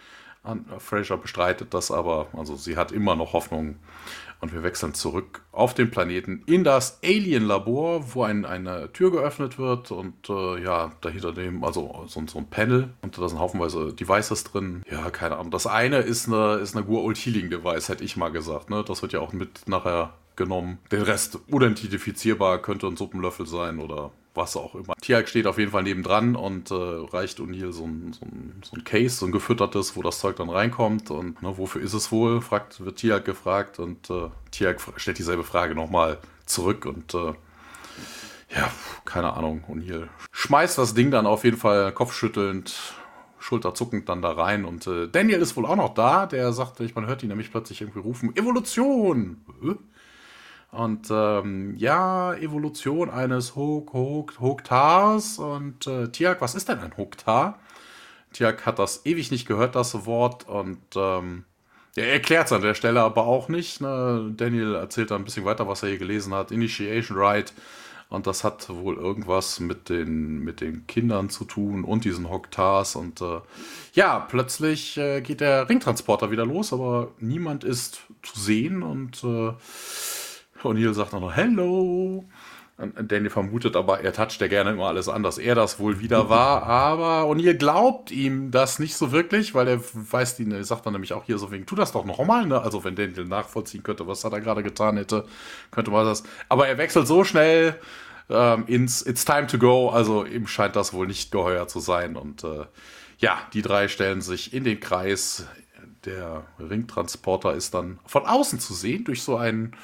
Fraser 0.79 1.17
bestreitet 1.17 1.73
das 1.73 1.91
aber, 1.91 2.27
also 2.33 2.55
sie 2.55 2.77
hat 2.77 2.91
immer 2.91 3.15
noch 3.15 3.33
Hoffnung. 3.33 3.75
Und 4.41 4.53
wir 4.53 4.63
wechseln 4.63 4.93
zurück 4.93 5.41
auf 5.53 5.73
den 5.73 5.89
Planeten 5.89 6.43
in 6.45 6.63
das 6.63 6.99
Alien-Labor, 7.03 8.13
wo 8.13 8.23
ein, 8.23 8.45
eine 8.45 8.91
Tür 8.91 9.09
geöffnet 9.09 9.57
wird 9.57 9.91
und 9.91 10.29
äh, 10.29 10.61
ja, 10.61 10.91
dahinter 11.01 11.31
dem, 11.31 11.63
also 11.63 12.03
so, 12.07 12.21
so, 12.27 12.37
ein 12.37 12.49
Panel 12.49 12.89
und 13.01 13.17
da 13.17 13.27
sind 13.29 13.39
haufenweise 13.39 13.93
Devices 13.93 14.43
drin. 14.43 14.83
Ja, 14.91 15.09
keine 15.09 15.37
Ahnung. 15.37 15.51
Das 15.51 15.65
eine 15.65 15.99
ist 15.99 16.27
eine, 16.27 16.55
ist 16.55 16.75
eine 16.75 16.85
Gur-Old 16.85 17.17
Healing 17.17 17.49
Device, 17.49 17.87
hätte 17.87 18.03
ich 18.03 18.17
mal 18.17 18.29
gesagt. 18.29 18.69
Ne? 18.69 18.83
Das 18.85 19.01
wird 19.01 19.13
ja 19.13 19.21
auch 19.21 19.31
mit 19.31 19.67
nachher 19.67 20.13
genommen. 20.35 20.79
Den 20.91 21.01
Rest 21.01 21.39
unidentifizierbar, 21.47 22.61
könnte 22.61 22.87
ein 22.87 22.97
Suppenlöffel 22.97 23.47
sein 23.47 23.79
oder 23.79 24.11
was 24.35 24.55
auch 24.57 24.75
immer. 24.75 24.95
Tiag 25.01 25.27
steht 25.27 25.47
auf 25.47 25.57
jeden 25.57 25.71
Fall 25.71 25.83
nebendran 25.83 26.35
und 26.35 26.71
äh, 26.71 26.75
reicht 26.75 27.39
O'Neill 27.39 27.71
so 27.71 27.85
ein, 27.85 28.13
so, 28.13 28.25
ein, 28.25 28.61
so 28.63 28.75
ein 28.75 28.83
Case, 28.83 29.15
so 29.15 29.25
ein 29.25 29.31
gefüttertes, 29.31 29.95
wo 29.95 30.01
das 30.01 30.19
Zeug 30.19 30.35
dann 30.35 30.49
reinkommt. 30.49 31.11
Und 31.11 31.41
ne, 31.41 31.57
wofür 31.57 31.81
ist 31.81 31.93
es 31.93 32.11
wohl? 32.11 32.41
Fragt, 32.41 32.83
wird 32.83 32.97
Tiag 32.97 33.25
gefragt 33.25 33.79
und 33.79 34.09
äh, 34.09 34.29
Tiag 34.51 34.81
stellt 34.97 35.17
dieselbe 35.17 35.43
Frage 35.43 35.75
nochmal 35.75 36.19
zurück 36.45 36.85
und 36.85 37.13
äh, 37.13 37.33
ja, 38.55 38.71
keine 39.03 39.33
Ahnung, 39.33 39.63
O'Neill 39.67 40.07
schmeißt 40.31 40.77
das 40.77 40.93
Ding 40.93 41.11
dann 41.11 41.25
auf 41.25 41.43
jeden 41.43 41.57
Fall 41.57 41.91
kopfschüttelnd, 41.91 42.73
schulterzuckend 43.39 44.07
dann 44.07 44.21
da 44.21 44.31
rein 44.31 44.65
und 44.65 44.87
äh, 44.87 45.07
Daniel 45.07 45.41
ist 45.41 45.57
wohl 45.57 45.65
auch 45.65 45.75
noch 45.75 45.93
da, 45.93 46.25
der 46.25 46.53
sagt, 46.53 46.79
man 46.95 47.07
hört 47.07 47.23
ihn 47.23 47.29
nämlich 47.29 47.51
plötzlich 47.51 47.81
irgendwie 47.81 47.99
rufen, 47.99 48.35
Evolution! 48.35 49.41
Und 50.75 51.07
ähm, 51.09 51.75
ja, 51.77 52.33
Evolution 52.33 53.09
eines 53.09 53.55
Hok 53.55 53.93
Hok 53.93 54.39
Hoktars. 54.39 55.39
Und 55.39 55.87
äh, 55.87 56.09
Tiak, 56.09 56.41
was 56.41 56.53
ist 56.53 56.67
denn 56.67 56.79
ein 56.79 56.97
Hoktar? 56.97 57.59
Tiak 58.33 58.65
hat 58.65 58.79
das 58.79 59.05
ewig 59.05 59.31
nicht 59.31 59.47
gehört, 59.47 59.75
das 59.75 60.05
Wort. 60.05 60.47
Und 60.49 60.81
ähm, 60.95 61.45
er 61.95 62.11
erklärt 62.11 62.47
es 62.47 62.51
an 62.51 62.61
der 62.61 62.73
Stelle 62.73 63.01
aber 63.01 63.25
auch 63.25 63.47
nicht. 63.47 63.79
Ne? 63.79 64.33
Daniel 64.35 64.75
erzählt 64.75 65.11
da 65.11 65.15
ein 65.15 65.23
bisschen 65.23 65.45
weiter, 65.45 65.65
was 65.67 65.81
er 65.81 65.89
hier 65.89 65.97
gelesen 65.97 66.33
hat. 66.33 66.51
Initiation 66.51 67.17
Rite. 67.17 67.53
Und 68.09 68.27
das 68.27 68.43
hat 68.43 68.69
wohl 68.69 68.97
irgendwas 68.97 69.59
mit 69.59 69.89
den, 69.89 70.39
mit 70.39 70.61
den 70.61 70.85
Kindern 70.87 71.29
zu 71.29 71.45
tun 71.45 71.83
und 71.85 72.03
diesen 72.03 72.29
Hoktars. 72.29 72.97
Und 72.97 73.21
äh, 73.21 73.39
ja, 73.93 74.19
plötzlich 74.19 74.97
äh, 74.97 75.21
geht 75.21 75.39
der 75.39 75.69
Ringtransporter 75.69 76.31
wieder 76.31 76.45
los, 76.45 76.73
aber 76.73 77.11
niemand 77.19 77.63
ist 77.63 78.01
zu 78.21 78.39
sehen. 78.39 78.83
Und 78.83 79.23
äh, 79.23 79.53
O'Neill 80.63 80.93
sagt 80.93 81.13
dann 81.13 81.21
noch 81.21 81.35
Hello. 81.35 82.25
Danny 82.77 83.29
vermutet 83.29 83.77
aber, 83.77 84.01
er 84.01 84.11
toucht 84.11 84.41
ja 84.41 84.47
gerne 84.47 84.71
immer 84.71 84.87
alles 84.87 85.07
an, 85.07 85.23
dass 85.23 85.37
er 85.37 85.55
das 85.55 85.79
wohl 85.79 86.01
wieder 86.01 86.29
war. 86.29 86.63
Aber 86.63 87.29
O'Neill 87.29 87.53
glaubt 87.53 88.11
ihm 88.11 88.51
das 88.51 88.79
nicht 88.79 88.95
so 88.95 89.13
wirklich, 89.13 89.55
weil 89.55 89.67
er 89.67 89.79
weiß, 89.93 90.39
er 90.41 90.63
sagt 90.63 90.85
dann 90.85 90.93
nämlich 90.93 91.13
auch 91.13 91.23
hier 91.23 91.37
so 91.37 91.51
wegen, 91.51 91.65
tu 91.65 91.75
das 91.75 91.93
doch 91.93 92.03
noch 92.03 92.23
mal, 92.25 92.45
ne? 92.45 92.61
Also 92.61 92.83
wenn 92.83 92.95
Daniel 92.95 93.25
nachvollziehen 93.25 93.83
könnte, 93.83 94.07
was 94.07 94.23
er 94.25 94.29
da 94.29 94.39
gerade 94.39 94.61
getan 94.61 94.97
hätte, 94.97 95.25
könnte 95.71 95.91
man 95.91 96.05
das. 96.05 96.23
Aber 96.49 96.67
er 96.67 96.77
wechselt 96.77 97.07
so 97.07 97.23
schnell 97.23 97.79
ähm, 98.29 98.65
ins 98.67 99.05
It's 99.05 99.23
Time 99.23 99.47
to 99.47 99.57
Go. 99.57 99.89
Also 99.89 100.25
ihm 100.25 100.45
scheint 100.47 100.75
das 100.75 100.91
wohl 100.91 101.07
nicht 101.07 101.31
geheuer 101.31 101.67
zu 101.69 101.79
sein. 101.79 102.17
Und 102.17 102.43
äh, 102.43 102.65
ja, 103.19 103.37
die 103.53 103.61
drei 103.61 103.87
stellen 103.87 104.19
sich 104.19 104.53
in 104.53 104.65
den 104.65 104.81
Kreis 104.81 105.47
der 106.05 106.43
Ringtransporter 106.59 107.53
ist 107.53 107.73
dann 107.73 107.99
von 108.05 108.25
außen 108.25 108.59
zu 108.59 108.73
sehen, 108.73 109.03
durch 109.03 109.23
so 109.23 109.37
ein, 109.37 109.75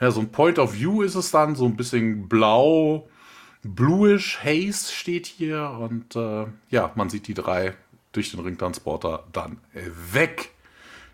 ja, 0.00 0.10
so 0.10 0.20
ein 0.20 0.30
Point 0.30 0.58
of 0.58 0.74
View 0.74 1.02
ist 1.02 1.14
es 1.14 1.30
dann, 1.30 1.54
so 1.54 1.66
ein 1.66 1.76
bisschen 1.76 2.28
blau, 2.28 3.08
bluish 3.62 4.38
Haze 4.42 4.92
steht 4.92 5.26
hier 5.26 5.70
und 5.80 6.16
äh, 6.16 6.46
ja, 6.70 6.92
man 6.94 7.10
sieht 7.10 7.26
die 7.28 7.34
drei 7.34 7.74
durch 8.12 8.30
den 8.30 8.40
Ringtransporter 8.40 9.24
dann 9.32 9.58
weg 10.12 10.50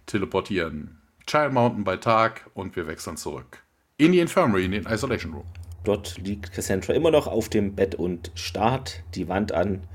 teleportieren. 0.07 0.99
Child 1.27 1.53
Mountain 1.53 1.85
bei 1.85 1.97
Tag 1.97 2.51
und 2.55 2.77
wir 2.77 2.87
wechseln 2.87 3.17
zurück. 3.17 3.63
In 3.97 4.13
die 4.13 4.21
Infirmary, 4.21 4.67
in 4.67 4.73
den 4.73 4.87
Isolation 4.87 5.33
Room. 5.33 5.47
Dort 5.85 6.19
liegt 6.19 6.53
Cassandra 6.53 6.95
immer 6.95 7.11
noch 7.11 7.27
auf 7.27 7.49
dem 7.49 7.75
Bett 7.75 7.95
und 7.95 8.31
starrt 8.35 9.03
die 9.15 9.29
Wand 9.29 9.53
an. 9.53 9.87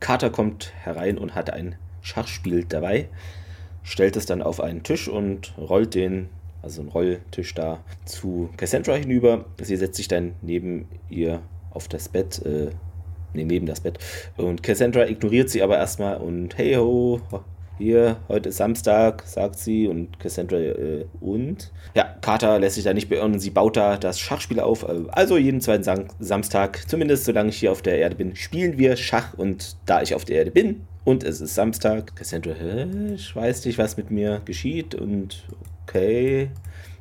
Carter 0.00 0.30
kommt 0.30 0.72
herein 0.82 1.18
und 1.18 1.34
hat 1.34 1.50
ein 1.50 1.76
Schachspiel 2.02 2.64
dabei 2.64 3.08
stellt 3.88 4.16
es 4.16 4.26
dann 4.26 4.42
auf 4.42 4.60
einen 4.60 4.82
Tisch 4.82 5.08
und 5.08 5.54
rollt 5.56 5.94
den, 5.94 6.28
also 6.62 6.82
einen 6.82 6.90
Rolltisch 6.90 7.54
da, 7.54 7.80
zu 8.04 8.50
Cassandra 8.56 8.94
hinüber. 8.94 9.46
Sie 9.62 9.76
setzt 9.76 9.96
sich 9.96 10.08
dann 10.08 10.34
neben 10.42 10.88
ihr 11.08 11.40
auf 11.70 11.88
das 11.88 12.08
Bett, 12.08 12.44
äh, 12.44 12.70
nee, 13.32 13.44
neben 13.44 13.66
das 13.66 13.80
Bett. 13.80 13.98
Und 14.36 14.62
Cassandra 14.62 15.06
ignoriert 15.08 15.48
sie 15.48 15.62
aber 15.62 15.78
erstmal 15.78 16.18
und 16.18 16.58
hey 16.58 16.74
ho, 16.74 17.20
hier, 17.78 18.16
heute 18.28 18.48
ist 18.48 18.56
Samstag, 18.56 19.22
sagt 19.24 19.56
sie 19.56 19.86
und 19.86 20.18
Cassandra 20.18 20.56
äh, 20.58 21.06
und. 21.20 21.72
Ja, 21.94 22.16
Carter 22.20 22.58
lässt 22.58 22.74
sich 22.74 22.84
da 22.84 22.92
nicht 22.92 23.08
beirren 23.08 23.34
und 23.34 23.38
sie 23.38 23.50
baut 23.50 23.76
da 23.76 23.96
das 23.96 24.18
Schachspiel 24.18 24.60
auf. 24.60 24.86
Also 25.10 25.38
jeden 25.38 25.60
zweiten 25.60 25.84
Sam 25.84 26.06
Samstag, 26.18 26.88
zumindest 26.88 27.24
solange 27.24 27.50
ich 27.50 27.58
hier 27.58 27.72
auf 27.72 27.80
der 27.80 27.98
Erde 27.98 28.16
bin, 28.16 28.34
spielen 28.34 28.78
wir 28.78 28.96
Schach 28.96 29.34
und 29.34 29.76
da 29.86 30.02
ich 30.02 30.14
auf 30.14 30.24
der 30.24 30.38
Erde 30.38 30.50
bin, 30.50 30.87
und 31.08 31.24
es 31.24 31.40
ist 31.40 31.54
Samstag. 31.54 32.14
Cassandra, 32.16 32.52
ich 33.14 33.34
weiß 33.34 33.64
nicht, 33.64 33.78
was 33.78 33.96
mit 33.96 34.10
mir 34.10 34.42
geschieht. 34.44 34.94
Und 34.94 35.42
okay, 35.86 36.50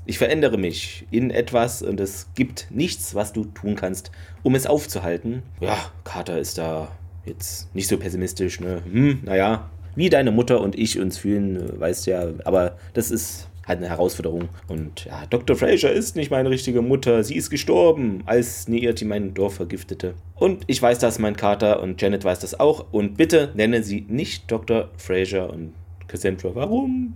ich 0.06 0.17
verändere 0.17 0.58
mich 0.58 1.06
in 1.12 1.30
etwas 1.30 1.82
und 1.82 2.00
es 2.00 2.30
gibt 2.34 2.67
nichts, 2.70 3.15
was 3.15 3.34
du 3.34 3.43
tun 3.43 3.76
kannst, 3.76 4.12
um 4.43 4.56
es 4.56 4.65
aufzuhalten. 4.65 5.43
Ja, 5.60 5.91
Carter 6.06 6.39
ist 6.39 6.58
da 6.58 6.88
jetzt 7.26 7.76
nicht 7.76 7.89
so 7.89 7.98
pessimistisch. 7.98 8.62
Ne? 8.62 8.82
Hm, 8.89 9.20
naja, 9.26 9.70
wie 9.96 10.10
deine 10.10 10.32
Mutter 10.32 10.62
und 10.62 10.80
ich 10.80 10.98
uns 11.02 11.17
fühlen, 11.17 11.78
weißt 11.78 12.08
ja. 12.08 12.30
Aber 12.46 12.78
das 12.93 13.12
ist 13.12 13.50
halt 13.67 13.80
eine 13.80 13.89
Herausforderung. 13.89 14.49
Und 14.67 15.06
ja, 15.06 15.25
Dr. 15.30 15.56
Fraser 15.56 15.91
ist 15.91 16.15
nicht 16.15 16.32
meine 16.32 16.49
richtige 16.49 16.82
Mutter. 16.82 17.23
Sie 17.23 17.36
ist 17.36 17.49
gestorben, 17.49 18.23
als 18.25 18.67
Neirti 18.67 19.06
mein 19.06 19.34
Dorf 19.34 19.56
vergiftete. 19.56 20.13
Und 20.36 20.63
ich 20.67 20.82
weiß 20.82 20.99
das, 20.99 21.19
mein 21.19 21.36
Kater, 21.36 21.82
und 21.82 22.01
Janet 22.01 22.23
weiß 22.23 22.39
das 22.39 22.60
auch. 22.60 22.86
Und 22.91 23.17
bitte 23.17 23.51
nenne 23.56 23.84
sie 23.84 24.06
nicht 24.08 24.49
Dr. 24.49 24.89
Fraser 24.97 25.51
und 25.51 25.73
Cassandra. 26.08 26.56
Warum? 26.56 27.15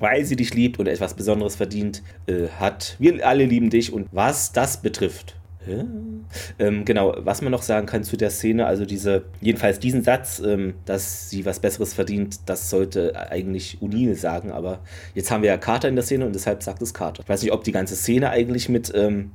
Weil 0.00 0.24
sie 0.24 0.36
dich 0.36 0.54
liebt 0.54 0.78
und 0.78 0.86
etwas 0.88 1.14
Besonderes 1.14 1.56
verdient 1.56 2.02
äh, 2.26 2.48
hat. 2.58 2.96
Wir 2.98 3.26
alle 3.26 3.44
lieben 3.44 3.70
dich. 3.70 3.92
Und 3.92 4.08
was 4.12 4.52
das 4.52 4.80
betrifft, 4.80 5.36
ähm, 5.66 6.84
genau, 6.84 7.14
was 7.18 7.42
man 7.42 7.50
noch 7.50 7.62
sagen 7.62 7.86
kann 7.86 8.04
zu 8.04 8.16
der 8.16 8.30
Szene, 8.30 8.66
also 8.66 8.84
diese, 8.84 9.24
jedenfalls 9.40 9.78
diesen 9.78 10.02
Satz, 10.02 10.40
ähm, 10.44 10.74
dass 10.84 11.30
sie 11.30 11.44
was 11.44 11.60
Besseres 11.60 11.94
verdient, 11.94 12.40
das 12.46 12.70
sollte 12.70 13.30
eigentlich 13.30 13.78
O'Neill 13.80 14.14
sagen, 14.14 14.52
aber 14.52 14.80
jetzt 15.14 15.30
haben 15.30 15.42
wir 15.42 15.50
ja 15.50 15.56
Carter 15.56 15.88
in 15.88 15.96
der 15.96 16.04
Szene 16.04 16.26
und 16.26 16.34
deshalb 16.34 16.62
sagt 16.62 16.82
es 16.82 16.94
Carter. 16.94 17.22
Ich 17.22 17.28
weiß 17.28 17.42
nicht, 17.42 17.52
ob 17.52 17.64
die 17.64 17.72
ganze 17.72 17.96
Szene 17.96 18.30
eigentlich 18.30 18.68
mit 18.68 18.92
ähm, 18.94 19.32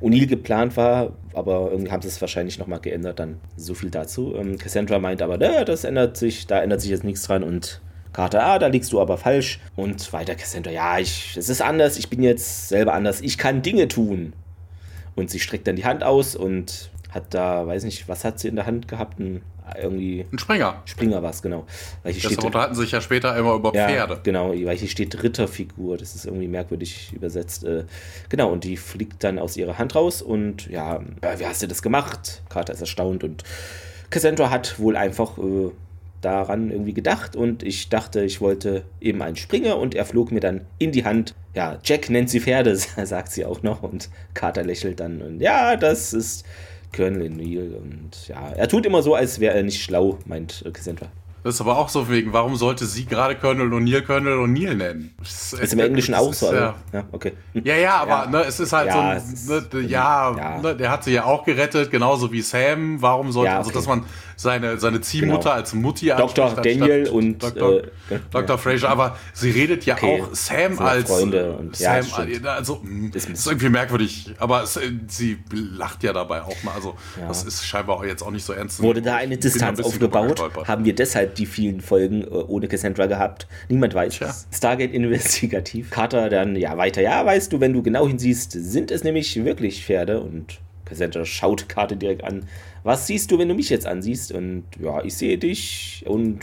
O'Neill 0.00 0.26
geplant 0.26 0.76
war, 0.76 1.12
aber 1.34 1.70
irgendwie 1.70 1.90
haben 1.90 2.02
sie 2.02 2.08
es 2.08 2.20
wahrscheinlich 2.20 2.58
nochmal 2.58 2.80
geändert, 2.80 3.18
dann 3.18 3.40
so 3.56 3.74
viel 3.74 3.90
dazu. 3.90 4.34
Ähm, 4.36 4.58
Cassandra 4.58 4.98
meint 4.98 5.22
aber, 5.22 5.40
äh, 5.40 5.64
das 5.64 5.84
ändert 5.84 6.16
sich, 6.16 6.46
da 6.46 6.62
ändert 6.62 6.80
sich 6.80 6.90
jetzt 6.90 7.04
nichts 7.04 7.22
dran 7.24 7.42
und 7.42 7.80
Carter, 8.12 8.44
ah, 8.44 8.58
da 8.58 8.66
liegst 8.66 8.92
du 8.92 9.00
aber 9.00 9.16
falsch. 9.16 9.58
Und 9.74 10.12
weiter 10.12 10.34
Cassandra, 10.34 10.70
ja, 10.70 10.98
ich, 10.98 11.36
es 11.36 11.48
ist 11.48 11.62
anders, 11.62 11.96
ich 11.96 12.10
bin 12.10 12.22
jetzt 12.22 12.68
selber 12.68 12.92
anders, 12.92 13.20
ich 13.20 13.38
kann 13.38 13.62
Dinge 13.62 13.88
tun. 13.88 14.34
Und 15.14 15.30
sie 15.30 15.40
streckt 15.40 15.66
dann 15.66 15.76
die 15.76 15.84
Hand 15.84 16.02
aus 16.02 16.36
und 16.36 16.90
hat 17.10 17.34
da, 17.34 17.66
weiß 17.66 17.84
nicht, 17.84 18.08
was 18.08 18.24
hat 18.24 18.38
sie 18.40 18.48
in 18.48 18.56
der 18.56 18.66
Hand 18.66 18.88
gehabt? 18.88 19.20
Ein, 19.20 19.42
irgendwie. 19.80 20.26
Ein 20.30 20.38
Springer. 20.38 20.82
Springer 20.86 21.22
war 21.22 21.30
es, 21.30 21.42
genau. 21.42 21.66
Weil 22.02 22.12
hier 22.12 22.22
das 22.22 22.32
steht, 22.32 22.44
unterhalten 22.44 22.74
sich 22.74 22.90
ja 22.90 23.00
später 23.00 23.36
immer 23.36 23.54
über 23.54 23.74
ja, 23.74 23.86
Pferde. 23.86 24.20
Genau, 24.22 24.50
weil 24.50 24.76
hier 24.76 24.88
steht 24.88 25.22
Ritterfigur. 25.22 25.98
Das 25.98 26.14
ist 26.14 26.24
irgendwie 26.24 26.48
merkwürdig 26.48 27.12
übersetzt. 27.12 27.64
Äh, 27.64 27.84
genau, 28.28 28.50
und 28.50 28.64
die 28.64 28.76
fliegt 28.76 29.22
dann 29.24 29.38
aus 29.38 29.56
ihrer 29.56 29.78
Hand 29.78 29.94
raus 29.94 30.22
und 30.22 30.66
ja, 30.68 31.00
wie 31.36 31.46
hast 31.46 31.62
du 31.62 31.68
das 31.68 31.82
gemacht? 31.82 32.42
Carter 32.48 32.72
ist 32.72 32.80
erstaunt 32.80 33.24
und 33.24 33.44
Cassandra 34.10 34.50
hat 34.50 34.78
wohl 34.78 34.96
einfach. 34.96 35.38
Äh, 35.38 35.70
daran 36.22 36.70
irgendwie 36.70 36.94
gedacht 36.94 37.36
und 37.36 37.62
ich 37.62 37.90
dachte, 37.90 38.22
ich 38.22 38.40
wollte 38.40 38.84
eben 39.00 39.20
einen 39.20 39.36
Springer 39.36 39.76
und 39.76 39.94
er 39.94 40.06
flog 40.06 40.32
mir 40.32 40.40
dann 40.40 40.62
in 40.78 40.92
die 40.92 41.04
Hand 41.04 41.34
ja, 41.54 41.78
Jack 41.84 42.10
nennt 42.10 42.30
sie 42.30 42.40
Pferde, 42.40 42.76
sagt 43.04 43.32
sie 43.32 43.44
auch 43.44 43.62
noch 43.62 43.82
und 43.82 44.08
Carter 44.34 44.64
lächelt 44.64 45.00
dann 45.00 45.20
und 45.22 45.40
ja, 45.40 45.76
das 45.76 46.12
ist 46.12 46.44
Colonel 46.94 47.30
Neil 47.30 47.74
und 47.74 48.28
ja, 48.28 48.52
er 48.56 48.68
tut 48.68 48.86
immer 48.86 49.02
so, 49.02 49.14
als 49.14 49.40
wäre 49.40 49.54
er 49.54 49.62
nicht 49.62 49.82
schlau, 49.82 50.18
meint 50.26 50.64
Cassandra. 50.72 51.08
Das 51.44 51.56
ist 51.56 51.60
aber 51.60 51.76
auch 51.76 51.88
so 51.88 52.08
wegen, 52.08 52.32
warum 52.32 52.54
sollte 52.54 52.86
sie 52.86 53.04
gerade 53.04 53.34
Colonel 53.34 53.66
O'Neill 53.72 54.02
Colonel 54.02 54.38
O'Neill 54.38 54.76
nennen? 54.76 55.12
Das 55.18 55.52
ist 55.52 55.72
im 55.72 55.80
Englischen 55.80 56.14
auch 56.14 56.32
so. 56.32 56.54
Ja, 56.54 56.76
ja, 56.92 57.04
okay. 57.10 57.32
Ja, 57.52 57.74
ja, 57.74 57.96
aber 57.96 58.10
ja. 58.10 58.26
Ne, 58.30 58.44
es 58.44 58.60
ist 58.60 58.72
halt 58.72 58.86
ja, 58.86 59.18
so 59.18 59.54
ein, 59.54 59.66
ne, 59.72 59.80
ja, 59.80 60.36
ja. 60.36 60.58
Ne, 60.58 60.76
der 60.76 60.92
hat 60.92 61.02
sie 61.02 61.12
ja 61.12 61.24
auch 61.24 61.44
gerettet, 61.44 61.90
genauso 61.90 62.30
wie 62.30 62.42
Sam. 62.42 63.02
Warum 63.02 63.32
sollte, 63.32 63.50
okay. 63.50 63.58
also 63.58 63.72
dass 63.72 63.88
man 63.88 64.04
seine, 64.42 64.78
seine 64.78 65.00
Ziehmutter 65.00 65.42
genau. 65.42 65.54
als 65.54 65.74
Mutti 65.74 66.06
Dr. 66.06 66.54
Daniel 66.56 67.08
und 67.08 67.42
Dr. 67.42 67.84
Äh, 68.10 68.18
Dr. 68.30 68.58
Fraser, 68.58 68.88
aber 68.88 69.16
sie 69.32 69.50
redet 69.50 69.86
ja 69.86 69.94
okay. 69.94 70.22
auch 70.22 70.34
Sam 70.34 70.78
als 70.78 71.08
Freunde 71.08 71.52
und 71.52 71.76
Sam, 71.76 72.04
ja, 72.42 72.54
also 72.54 72.82
hm, 72.82 73.10
das 73.12 73.26
ist 73.26 73.46
irgendwie 73.46 73.68
merkwürdig, 73.68 74.34
aber 74.38 74.64
es, 74.64 74.78
sie 75.08 75.38
lacht 75.52 76.02
ja 76.02 76.12
dabei 76.12 76.42
auch 76.42 76.62
mal, 76.62 76.74
also 76.74 76.94
das 77.26 77.44
ist 77.44 77.64
scheinbar 77.64 78.04
jetzt 78.04 78.22
auch 78.22 78.30
nicht 78.30 78.44
so 78.44 78.52
ernst. 78.52 78.82
Wurde 78.82 79.02
da 79.02 79.16
eine 79.16 79.36
Distanz 79.36 79.78
ein 79.78 79.84
aufgebaut? 79.84 80.40
Haben 80.66 80.84
wir 80.84 80.94
deshalb 80.94 81.34
die 81.36 81.46
vielen 81.46 81.80
Folgen 81.80 82.22
äh, 82.22 82.26
ohne 82.26 82.68
Cassandra 82.68 83.06
gehabt? 83.06 83.46
Niemand 83.68 83.94
weiß. 83.94 84.14
Tja. 84.14 84.34
Stargate 84.52 84.92
investigativ. 84.92 85.90
Carter 85.90 86.28
dann 86.28 86.56
ja 86.56 86.76
weiter. 86.76 87.02
Ja, 87.02 87.24
weißt 87.24 87.52
du, 87.52 87.60
wenn 87.60 87.72
du 87.72 87.82
genau 87.82 88.06
hinsiehst, 88.06 88.52
sind 88.52 88.90
es 88.90 89.04
nämlich 89.04 89.44
wirklich 89.44 89.84
Pferde 89.84 90.20
und 90.20 90.58
Cassandra 90.84 91.24
schaut 91.24 91.68
Karte 91.68 91.96
direkt 91.96 92.24
an. 92.24 92.46
Was 92.82 93.06
siehst 93.06 93.30
du, 93.30 93.38
wenn 93.38 93.48
du 93.48 93.54
mich 93.54 93.70
jetzt 93.70 93.86
ansiehst? 93.86 94.32
Und 94.32 94.64
ja, 94.80 95.02
ich 95.04 95.16
sehe 95.16 95.38
dich 95.38 96.04
und 96.06 96.40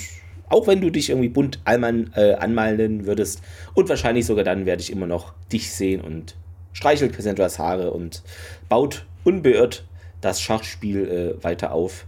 auch 0.49 0.67
wenn 0.67 0.81
du 0.81 0.89
dich 0.89 1.09
irgendwie 1.09 1.29
bunt 1.29 1.59
allmann, 1.63 2.11
äh, 2.15 2.33
anmalen 2.33 3.05
würdest 3.05 3.41
und 3.75 3.87
wahrscheinlich 3.87 4.25
sogar 4.25 4.43
dann 4.43 4.65
werde 4.65 4.81
ich 4.81 4.91
immer 4.91 5.05
noch 5.05 5.33
dich 5.51 5.71
sehen 5.71 6.01
und 6.01 6.35
streichelt 6.73 7.13
Cassandras 7.13 7.59
Haare 7.59 7.91
und 7.91 8.23
baut 8.67 9.05
unbeirrt 9.23 9.85
das 10.21 10.41
Schachspiel 10.41 11.37
äh, 11.39 11.43
weiter 11.43 11.71
auf. 11.71 12.05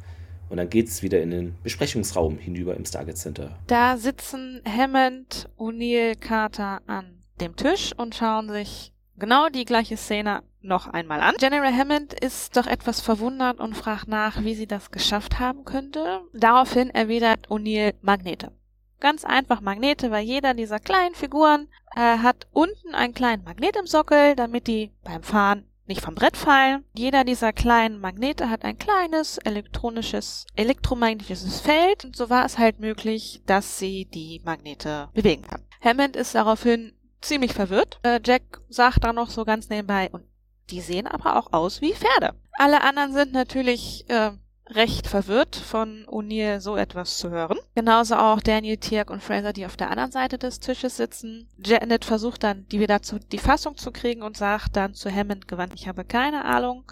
Und 0.49 0.57
dann 0.57 0.69
geht 0.69 0.89
es 0.89 1.01
wieder 1.01 1.21
in 1.21 1.31
den 1.31 1.55
Besprechungsraum 1.63 2.37
hinüber 2.37 2.75
im 2.75 2.83
Stargate 2.83 3.17
Center. 3.17 3.57
Da 3.67 3.95
sitzen 3.95 4.61
Hammond, 4.65 5.47
O'Neill, 5.57 6.19
Carter 6.19 6.81
an 6.87 7.21
dem 7.39 7.55
Tisch 7.55 7.91
und 7.95 8.15
schauen 8.15 8.49
sich 8.49 8.91
genau 9.17 9.47
die 9.47 9.63
gleiche 9.63 9.95
Szene 9.95 10.41
noch 10.61 10.87
einmal 10.87 11.21
an. 11.21 11.35
General 11.37 11.73
Hammond 11.75 12.13
ist 12.13 12.55
doch 12.57 12.67
etwas 12.67 13.01
verwundert 13.01 13.59
und 13.59 13.75
fragt 13.75 14.07
nach, 14.07 14.43
wie 14.43 14.55
sie 14.55 14.67
das 14.67 14.91
geschafft 14.91 15.39
haben 15.39 15.65
könnte. 15.65 16.21
Daraufhin 16.33 16.89
erwidert 16.89 17.47
O'Neill 17.49 17.95
Magnete. 18.01 18.51
Ganz 18.99 19.25
einfach 19.25 19.61
Magnete, 19.61 20.11
weil 20.11 20.23
jeder 20.23 20.53
dieser 20.53 20.79
kleinen 20.79 21.15
Figuren 21.15 21.67
äh, 21.95 22.19
hat 22.19 22.47
unten 22.51 22.93
einen 22.93 23.15
kleinen 23.15 23.43
Magnet 23.43 23.75
im 23.75 23.87
Sockel, 23.87 24.35
damit 24.35 24.67
die 24.67 24.91
beim 25.03 25.23
Fahren 25.23 25.65
nicht 25.87 26.01
vom 26.01 26.15
Brett 26.15 26.37
fallen. 26.37 26.85
Jeder 26.93 27.23
dieser 27.23 27.51
kleinen 27.51 27.99
Magnete 27.99 28.49
hat 28.49 28.63
ein 28.63 28.77
kleines 28.77 29.39
elektronisches, 29.39 30.45
elektromagnetisches 30.55 31.61
Feld. 31.61 32.05
Und 32.05 32.15
so 32.15 32.29
war 32.29 32.45
es 32.45 32.57
halt 32.57 32.79
möglich, 32.79 33.41
dass 33.45 33.79
sie 33.79 34.05
die 34.05 34.41
Magnete 34.45 35.09
bewegen 35.13 35.41
kann. 35.41 35.63
Hammond 35.83 36.15
ist 36.15 36.35
daraufhin 36.35 36.93
ziemlich 37.21 37.53
verwirrt. 37.53 37.99
Äh, 38.03 38.19
Jack 38.23 38.61
sagt 38.69 39.03
dann 39.03 39.15
noch 39.15 39.29
so 39.29 39.45
ganz 39.45 39.69
nebenbei, 39.69 40.09
und 40.11 40.23
die 40.71 40.81
sehen 40.81 41.07
aber 41.07 41.37
auch 41.37 41.53
aus 41.53 41.81
wie 41.81 41.93
Pferde. 41.93 42.33
Alle 42.53 42.81
anderen 42.81 43.13
sind 43.13 43.33
natürlich 43.33 44.05
äh, 44.09 44.31
recht 44.69 45.07
verwirrt 45.07 45.55
von 45.55 46.05
O'Neill 46.07 46.59
so 46.59 46.77
etwas 46.77 47.17
zu 47.17 47.29
hören. 47.29 47.57
Genauso 47.75 48.15
auch 48.15 48.39
Daniel, 48.41 48.77
Tiak 48.77 49.09
und 49.09 49.21
Fraser, 49.21 49.53
die 49.53 49.65
auf 49.65 49.77
der 49.77 49.89
anderen 49.91 50.11
Seite 50.11 50.37
des 50.37 50.59
Tisches 50.59 50.97
sitzen. 50.97 51.49
Janet 51.57 52.05
versucht 52.05 52.43
dann, 52.43 52.65
die 52.69 52.79
wieder 52.79 53.01
zu, 53.01 53.19
die 53.19 53.37
Fassung 53.37 53.77
zu 53.77 53.91
kriegen 53.91 54.23
und 54.23 54.37
sagt 54.37 54.75
dann 54.75 54.93
zu 54.93 55.13
Hammond 55.13 55.47
gewandt, 55.47 55.73
ich 55.75 55.87
habe 55.87 56.05
keine 56.05 56.45
Ahnung, 56.45 56.89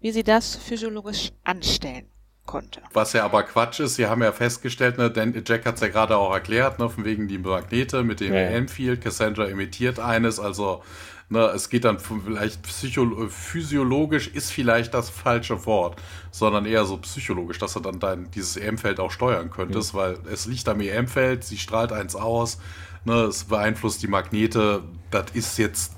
wie 0.00 0.12
sie 0.12 0.22
das 0.22 0.56
physiologisch 0.56 1.32
anstellen 1.44 2.08
konnte. 2.46 2.80
Was 2.92 3.12
ja 3.12 3.24
aber 3.24 3.42
Quatsch 3.42 3.80
ist, 3.80 3.96
sie 3.96 4.06
haben 4.06 4.22
ja 4.22 4.32
festgestellt, 4.32 4.96
ne, 4.96 5.10
denn 5.10 5.42
Jack 5.46 5.66
hat 5.66 5.74
es 5.74 5.80
ja 5.80 5.88
gerade 5.88 6.16
auch 6.16 6.32
erklärt, 6.32 6.78
ne, 6.78 6.88
von 6.88 7.04
wegen 7.04 7.28
die 7.28 7.38
Magnete 7.38 8.04
mit 8.04 8.20
dem 8.20 8.32
ja. 8.32 8.40
EM-Field, 8.40 9.02
Cassandra 9.02 9.46
imitiert 9.46 9.98
eines, 9.98 10.40
also 10.40 10.82
Ne, 11.30 11.40
es 11.54 11.68
geht 11.68 11.84
dann 11.84 11.98
vielleicht 11.98 12.62
psycho 12.62 13.28
physiologisch 13.28 14.28
ist 14.28 14.50
vielleicht 14.50 14.94
das 14.94 15.10
falsche 15.10 15.66
Wort, 15.66 16.00
sondern 16.30 16.64
eher 16.64 16.86
so 16.86 16.96
psychologisch, 16.96 17.58
dass 17.58 17.74
du 17.74 17.80
dann 17.80 18.00
dein, 18.00 18.30
dieses 18.30 18.56
EM-Feld 18.56 18.98
auch 18.98 19.10
steuern 19.10 19.50
könntest, 19.50 19.92
mhm. 19.92 19.98
weil 19.98 20.18
es 20.32 20.46
liegt 20.46 20.66
am 20.70 20.80
EM-Feld, 20.80 21.44
sie 21.44 21.58
strahlt 21.58 21.92
eins 21.92 22.16
aus, 22.16 22.58
ne, 23.04 23.24
es 23.24 23.44
beeinflusst 23.44 24.02
die 24.02 24.06
Magnete. 24.06 24.82
Das 25.10 25.26
ist 25.34 25.58
jetzt 25.58 25.92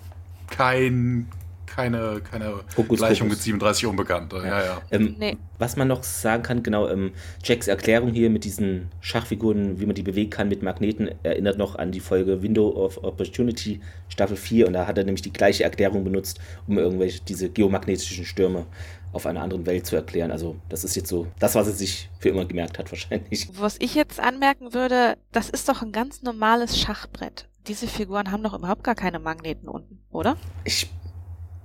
kein 0.48 1.28
keine, 1.70 2.20
keine 2.28 2.60
Hokus, 2.76 2.98
Gleichung 2.98 3.28
Hokus. 3.28 3.38
mit 3.38 3.44
37 3.44 3.86
Unbekannte. 3.86 4.36
Ja. 4.36 4.44
Ja, 4.44 4.64
ja. 4.64 4.82
Ähm, 4.90 5.16
nee. 5.18 5.36
Was 5.58 5.76
man 5.76 5.88
noch 5.88 6.02
sagen 6.02 6.42
kann, 6.42 6.62
genau, 6.62 6.88
ähm, 6.88 7.12
Jacks 7.44 7.68
Erklärung 7.68 8.10
hier 8.12 8.28
mit 8.28 8.44
diesen 8.44 8.88
Schachfiguren, 9.00 9.80
wie 9.80 9.86
man 9.86 9.94
die 9.94 10.02
bewegen 10.02 10.30
kann 10.30 10.48
mit 10.48 10.62
Magneten, 10.62 11.10
erinnert 11.22 11.58
noch 11.58 11.76
an 11.76 11.92
die 11.92 12.00
Folge 12.00 12.42
Window 12.42 12.70
of 12.70 13.02
Opportunity 13.04 13.80
Staffel 14.08 14.36
4 14.36 14.66
und 14.66 14.72
da 14.72 14.86
hat 14.86 14.98
er 14.98 15.04
nämlich 15.04 15.22
die 15.22 15.32
gleiche 15.32 15.64
Erklärung 15.64 16.04
benutzt, 16.04 16.40
um 16.66 16.76
irgendwelche 16.78 17.20
diese 17.22 17.48
geomagnetischen 17.48 18.24
Stürme 18.24 18.66
auf 19.12 19.26
einer 19.26 19.42
anderen 19.42 19.66
Welt 19.66 19.86
zu 19.86 19.96
erklären. 19.96 20.30
Also 20.30 20.56
das 20.68 20.84
ist 20.84 20.96
jetzt 20.96 21.08
so 21.08 21.26
das, 21.38 21.54
was 21.54 21.66
er 21.66 21.72
sich 21.72 22.10
für 22.18 22.28
immer 22.28 22.44
gemerkt 22.44 22.78
hat 22.78 22.90
wahrscheinlich. 22.90 23.48
Was 23.58 23.76
ich 23.80 23.94
jetzt 23.94 24.20
anmerken 24.20 24.74
würde, 24.74 25.16
das 25.32 25.50
ist 25.50 25.68
doch 25.68 25.82
ein 25.82 25.92
ganz 25.92 26.22
normales 26.22 26.78
Schachbrett. 26.78 27.48
Diese 27.66 27.86
Figuren 27.86 28.30
haben 28.32 28.42
doch 28.42 28.54
überhaupt 28.54 28.84
gar 28.84 28.94
keine 28.94 29.18
Magneten 29.18 29.68
unten, 29.68 30.00
oder? 30.10 30.36
Ich 30.64 30.88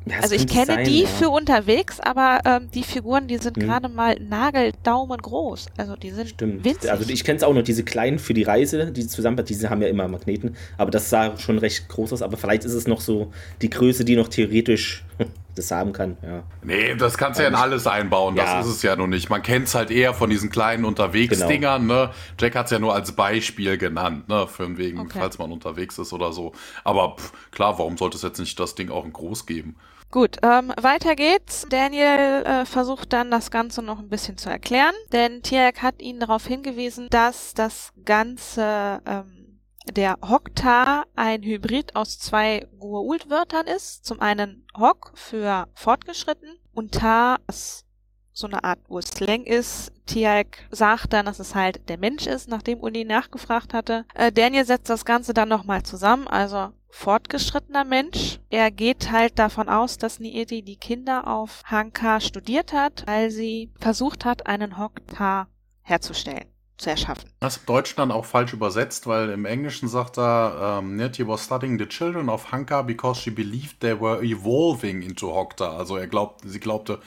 ja, 0.06 0.20
also 0.22 0.36
ich 0.36 0.48
kenne 0.48 0.66
sein, 0.68 0.86
die 0.86 1.02
ja. 1.02 1.08
für 1.08 1.30
unterwegs, 1.30 2.00
aber 2.00 2.40
ähm, 2.46 2.70
die 2.74 2.84
Figuren, 2.84 3.28
die 3.28 3.38
sind 3.38 3.58
hm. 3.58 3.64
gerade 3.64 3.90
mal 3.90 4.16
Nageldaumen 4.20 5.18
groß. 5.18 5.68
Also 5.78 5.96
die 5.96 6.12
sind 6.12 6.30
Stimmt. 6.30 6.64
winzig. 6.64 6.92
Also 6.92 7.10
ich 7.10 7.24
kenne 7.24 7.38
es 7.38 7.44
auch 7.44 7.54
noch, 7.54 7.64
diese 7.64 7.84
kleinen 7.84 8.20
für 8.20 8.36
die 8.36 8.44
Reise, 8.44 8.92
die 8.92 9.08
zusammen, 9.08 9.44
diese 9.44 9.70
haben 9.70 9.82
ja 9.82 9.88
immer 9.88 10.08
Magneten, 10.08 10.56
aber 10.78 10.92
das 10.92 11.10
sah 11.10 11.38
schon 11.38 11.58
recht 11.58 11.90
groß 11.90 12.14
aus, 12.14 12.22
aber 12.22 12.38
vielleicht 12.38 12.66
ist 12.66 12.74
es 12.74 12.88
noch 12.88 13.02
so 13.02 13.32
die 13.62 13.70
Größe, 13.70 14.06
die 14.06 14.16
noch 14.16 14.28
theoretisch 14.28 15.04
das 15.56 15.72
haben 15.72 15.94
kann, 15.94 16.18
ja. 16.22 16.44
Nee, 16.64 16.96
das 16.96 17.18
kannst 17.18 17.40
du 17.40 17.44
ja 17.44 17.50
in 17.50 17.56
alles 17.56 17.88
einbauen, 17.88 18.36
das 18.36 18.50
ja. 18.50 18.60
ist 18.60 18.68
es 18.68 18.82
ja 18.82 18.96
noch 18.96 19.08
nicht. 19.08 19.30
Man 19.30 19.42
kennt 19.42 19.68
es 19.68 19.76
halt 19.76 19.90
eher 19.90 20.14
von 20.14 20.30
diesen 20.30 20.50
kleinen 20.50 20.86
Unterwegsdingern, 20.86 21.88
genau. 21.88 22.06
ne? 22.06 22.12
Jack 22.40 22.56
hat 22.56 22.66
es 22.66 22.72
ja 22.72 22.80
nur 22.80 22.94
als 22.94 23.14
Beispiel 23.14 23.78
genannt, 23.78 24.28
ne? 24.28 24.48
Für 24.48 24.78
wegen, 24.78 25.00
okay. 25.00 25.18
falls 25.20 25.38
man 25.40 25.52
unterwegs 25.52 25.98
ist 25.98 26.12
oder 26.12 26.34
so. 26.34 26.52
Aber 26.84 27.16
pff, 27.18 27.32
klar, 27.52 27.80
warum 27.80 27.98
sollte 27.98 28.18
es 28.18 28.24
jetzt 28.24 28.40
nicht 28.40 28.60
das 28.60 28.76
Ding 28.76 28.90
auch 28.92 29.06
in 29.06 29.14
groß 29.14 29.46
geben? 29.46 29.78
Gut, 30.12 30.38
ähm, 30.44 30.72
weiter 30.80 31.16
geht's. 31.16 31.66
Daniel 31.70 32.44
äh, 32.46 32.66
versucht 32.66 33.12
dann 33.12 33.32
das 33.32 33.52
Ganze 33.52 33.82
noch 33.82 34.00
ein 34.00 34.10
bisschen 34.10 34.38
zu 34.38 34.50
erklären, 34.50 34.96
denn 35.12 35.42
Tiak 35.42 35.82
hat 35.82 36.02
ihn 36.02 36.20
darauf 36.20 36.46
hingewiesen, 36.46 37.08
dass 37.10 37.54
das 37.54 37.92
Ganze 38.06 39.02
ähm, 39.06 39.62
der 39.92 40.18
Hokta 40.22 41.04
ein 41.16 41.44
Hybrid 41.44 41.96
aus 41.96 42.20
zwei 42.20 42.68
Gua'uld-Wörtern 42.80 43.68
ist. 43.68 44.06
Zum 44.06 44.20
einen 44.22 44.66
Hok 44.78 45.12
für 45.16 45.68
fortgeschritten 45.74 46.60
und 46.74 46.94
Ta, 46.94 47.38
was 47.48 47.86
so 48.32 48.48
eine 48.48 48.64
Art 48.64 48.80
Urslang 48.90 49.44
ist. 49.46 49.92
Tiag 50.06 50.68
sagt 50.70 51.14
dann, 51.14 51.26
dass 51.26 51.40
es 51.40 51.56
halt 51.56 51.88
der 51.90 51.98
Mensch 51.98 52.28
ist, 52.28 52.50
nachdem 52.50 52.82
Uli 52.82 53.06
nachgefragt 53.06 53.74
hatte. 53.74 54.06
Äh, 54.14 54.32
Daniel 54.32 54.66
setzt 54.66 54.90
das 54.90 55.06
Ganze 55.06 55.34
dann 55.34 55.50
nochmal 55.50 55.84
zusammen, 55.84 56.28
also 56.28 56.70
fortgeschrittener 56.96 57.84
Mensch. 57.84 58.40
Er 58.50 58.72
geht 58.72 59.12
halt 59.12 59.38
davon 59.38 59.68
aus, 59.68 59.98
dass 59.98 60.20
Nieti 60.20 60.62
die 60.62 60.78
Kinder 60.78 61.28
auf 61.28 61.62
Hanka 61.66 62.22
studiert 62.22 62.72
hat, 62.72 63.04
weil 63.06 63.30
sie 63.32 63.70
versucht 63.80 64.24
hat, 64.24 64.48
einen 64.48 64.78
Hokta 64.78 65.48
herzustellen 65.82 66.46
zu 66.78 66.90
erschaffen. 66.90 67.30
Das 67.42 67.58
ist 67.58 67.64
im 67.64 67.66
Deutschen 67.68 67.98
dann 67.98 68.12
auch 68.12 68.26
falsch 68.26 68.54
übersetzt, 68.54 69.08
weil 69.08 69.30
im 69.30 69.46
Englischen 69.46 69.90
sagt 69.90 70.18
er, 70.18 70.80
um, 70.80 70.96
Neti 70.96 71.28
was 71.28 71.44
studying 71.44 71.78
the 71.78 71.86
children 71.86 72.30
of 72.30 72.52
Hanka 72.52 72.82
because 72.82 73.22
she 73.22 73.30
believed 73.30 73.82
they 73.82 74.00
were 74.00 74.24
evolving 74.24 75.02
into 75.02 75.34
Hokta. 75.34 75.78
Also 75.78 75.98
er 75.98 76.08
glaubt, 76.08 76.42
sie 76.46 76.60
glaubte, 76.60 77.00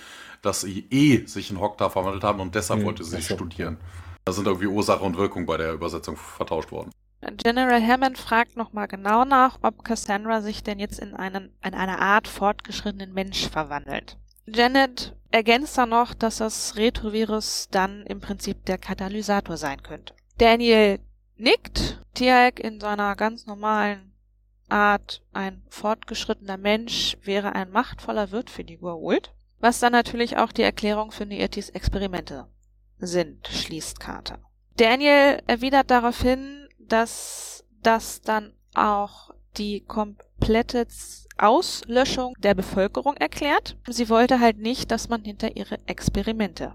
dass 0.42 0.60
sie 0.60 0.86
eh 0.90 1.26
sich 1.26 1.50
in 1.50 1.60
Hokta 1.60 1.88
verwandelt 1.88 2.24
haben 2.24 2.40
und 2.40 2.54
deshalb 2.54 2.80
hm, 2.80 2.86
wollte 2.86 3.04
sie 3.04 3.22
studieren. 3.22 3.78
Da 4.24 4.32
sind 4.32 4.46
irgendwie 4.46 4.66
Ursache 4.66 5.02
und 5.02 5.16
Wirkung 5.16 5.46
bei 5.46 5.56
der 5.56 5.72
Übersetzung 5.72 6.16
vertauscht 6.16 6.70
worden. 6.70 6.90
General 7.20 7.82
Hammond 7.84 8.16
fragt 8.16 8.56
nochmal 8.56 8.86
genau 8.86 9.24
nach, 9.24 9.58
ob 9.62 9.84
Cassandra 9.84 10.40
sich 10.40 10.62
denn 10.62 10.78
jetzt 10.78 11.00
in, 11.00 11.14
einen, 11.14 11.52
in 11.64 11.74
eine 11.74 11.98
Art 11.98 12.28
fortgeschrittenen 12.28 13.12
Mensch 13.12 13.48
verwandelt. 13.48 14.16
Janet 14.46 15.16
ergänzt 15.30 15.76
dann 15.76 15.90
noch, 15.90 16.14
dass 16.14 16.38
das 16.38 16.76
Retrovirus 16.76 17.68
dann 17.70 18.04
im 18.06 18.20
Prinzip 18.20 18.64
der 18.66 18.78
Katalysator 18.78 19.56
sein 19.56 19.82
könnte. 19.82 20.14
Daniel 20.38 21.00
nickt. 21.36 22.02
Tiag 22.14 22.58
in 22.58 22.80
seiner 22.80 23.14
ganz 23.14 23.46
normalen 23.46 24.12
Art, 24.68 25.22
ein 25.32 25.62
fortgeschrittener 25.68 26.56
Mensch, 26.56 27.16
wäre 27.22 27.54
ein 27.54 27.70
machtvoller 27.70 28.32
Wirt 28.32 28.50
für 28.50 28.64
die 28.64 28.78
Goa'uld. 28.78 29.30
Was 29.60 29.80
dann 29.80 29.92
natürlich 29.92 30.36
auch 30.36 30.52
die 30.52 30.62
Erklärung 30.62 31.10
für 31.10 31.26
Nietis 31.26 31.70
Experimente 31.70 32.48
sind, 32.98 33.46
schließt 33.48 34.00
Carter. 34.00 34.38
Daniel 34.76 35.42
erwidert 35.46 35.90
daraufhin, 35.90 36.67
dass 36.88 37.64
das 37.82 38.20
dann 38.22 38.52
auch 38.74 39.30
die 39.56 39.80
komplette 39.80 40.86
Auslöschung 41.36 42.34
der 42.38 42.54
Bevölkerung 42.54 43.16
erklärt. 43.16 43.76
Sie 43.86 44.08
wollte 44.08 44.40
halt 44.40 44.58
nicht, 44.58 44.90
dass 44.90 45.08
man 45.08 45.24
hinter 45.24 45.56
ihre 45.56 45.78
Experimente 45.86 46.74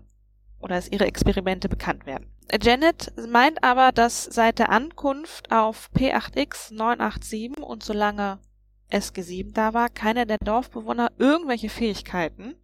oder 0.60 0.76
dass 0.76 0.90
ihre 0.90 1.06
Experimente 1.06 1.68
bekannt 1.68 2.06
werden. 2.06 2.32
Janet 2.62 3.14
meint 3.30 3.64
aber, 3.64 3.92
dass 3.92 4.24
seit 4.24 4.60
der 4.60 4.70
Ankunft 4.70 5.52
auf 5.52 5.90
P8X 5.96 6.74
987 6.74 7.58
und 7.62 7.84
solange 7.84 8.40
SG7 8.92 9.54
da 9.54 9.74
war, 9.74 9.90
keiner 9.90 10.26
der 10.26 10.38
Dorfbewohner 10.38 11.12
irgendwelche 11.18 11.70
Fähigkeiten 11.70 12.56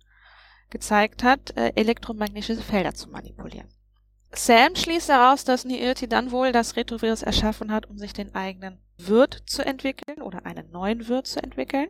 gezeigt 0.69 1.23
hat, 1.23 1.57
äh, 1.57 1.71
elektromagnetische 1.75 2.61
Felder 2.61 2.93
zu 2.93 3.09
manipulieren. 3.09 3.67
Sam 4.31 4.75
schließt 4.75 5.09
daraus, 5.09 5.43
dass 5.43 5.65
Niirti 5.65 6.07
dann 6.07 6.31
wohl 6.31 6.51
das 6.51 6.75
Retrovirus 6.75 7.23
erschaffen 7.23 7.71
hat, 7.71 7.87
um 7.87 7.97
sich 7.97 8.13
den 8.13 8.35
eigenen 8.35 8.79
Wirt 8.97 9.43
zu 9.45 9.65
entwickeln 9.65 10.21
oder 10.21 10.45
einen 10.45 10.69
neuen 10.71 11.07
Wirt 11.07 11.27
zu 11.27 11.41
entwickeln. 11.41 11.89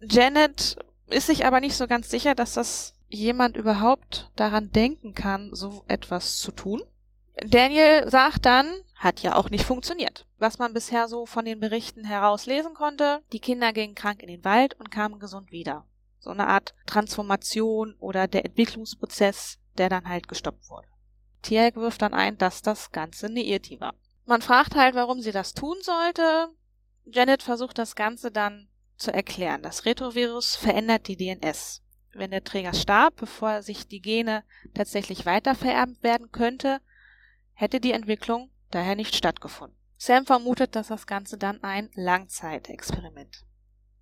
Janet 0.00 0.78
ist 1.08 1.26
sich 1.26 1.46
aber 1.46 1.60
nicht 1.60 1.76
so 1.76 1.86
ganz 1.86 2.10
sicher, 2.10 2.34
dass 2.34 2.54
das 2.54 2.94
jemand 3.08 3.56
überhaupt 3.56 4.30
daran 4.36 4.70
denken 4.72 5.14
kann, 5.14 5.50
so 5.52 5.84
etwas 5.86 6.38
zu 6.38 6.50
tun. 6.52 6.82
Daniel 7.44 8.10
sagt 8.10 8.46
dann, 8.46 8.66
hat 8.94 9.20
ja 9.20 9.36
auch 9.36 9.50
nicht 9.50 9.64
funktioniert. 9.64 10.26
Was 10.38 10.58
man 10.58 10.72
bisher 10.72 11.06
so 11.06 11.26
von 11.26 11.44
den 11.44 11.60
Berichten 11.60 12.04
herauslesen 12.04 12.74
konnte, 12.74 13.22
die 13.32 13.40
Kinder 13.40 13.72
gingen 13.72 13.94
krank 13.94 14.22
in 14.22 14.28
den 14.28 14.44
Wald 14.44 14.74
und 14.80 14.90
kamen 14.90 15.20
gesund 15.20 15.52
wieder. 15.52 15.84
So 16.18 16.30
eine 16.30 16.48
Art 16.48 16.74
Transformation 16.86 17.94
oder 18.00 18.26
der 18.26 18.46
Entwicklungsprozess, 18.46 19.58
der 19.76 19.90
dann 19.90 20.08
halt 20.08 20.28
gestoppt 20.28 20.70
wurde. 20.70 20.88
Tiag 21.46 21.76
wirft 21.76 22.02
dann 22.02 22.12
ein, 22.12 22.36
dass 22.38 22.60
das 22.60 22.90
Ganze 22.90 23.26
eine 23.26 23.42
Irrti 23.42 23.80
war. 23.80 23.94
Man 24.24 24.42
fragt 24.42 24.74
halt, 24.74 24.96
warum 24.96 25.20
sie 25.20 25.30
das 25.30 25.54
tun 25.54 25.76
sollte. 25.80 26.48
Janet 27.04 27.44
versucht 27.44 27.78
das 27.78 27.94
Ganze 27.94 28.32
dann 28.32 28.68
zu 28.96 29.12
erklären. 29.12 29.62
Das 29.62 29.84
Retrovirus 29.84 30.56
verändert 30.56 31.06
die 31.06 31.16
DNS. 31.16 31.82
Wenn 32.12 32.32
der 32.32 32.42
Träger 32.42 32.74
starb, 32.74 33.14
bevor 33.16 33.62
sich 33.62 33.86
die 33.86 34.00
Gene 34.00 34.42
tatsächlich 34.74 35.24
weitervererbt 35.24 36.02
werden 36.02 36.32
könnte, 36.32 36.80
hätte 37.52 37.78
die 37.78 37.92
Entwicklung 37.92 38.50
daher 38.72 38.96
nicht 38.96 39.14
stattgefunden. 39.14 39.78
Sam 39.98 40.26
vermutet, 40.26 40.74
dass 40.74 40.88
das 40.88 41.06
Ganze 41.06 41.38
dann 41.38 41.62
ein 41.62 41.90
Langzeitexperiment 41.94 43.44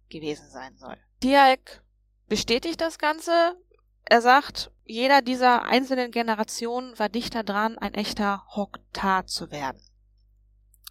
gewesen 0.08 0.48
sein 0.48 0.76
soll. 0.78 0.96
Tiag 1.20 1.82
bestätigt 2.26 2.80
das 2.80 2.98
Ganze. 2.98 3.56
Er 4.06 4.20
sagt, 4.20 4.70
jeder 4.84 5.22
dieser 5.22 5.64
einzelnen 5.64 6.10
Generationen 6.10 6.98
war 6.98 7.08
dichter 7.08 7.42
dran, 7.42 7.78
ein 7.78 7.94
echter 7.94 8.44
Hoktar 8.54 9.26
zu 9.26 9.50
werden. 9.50 9.80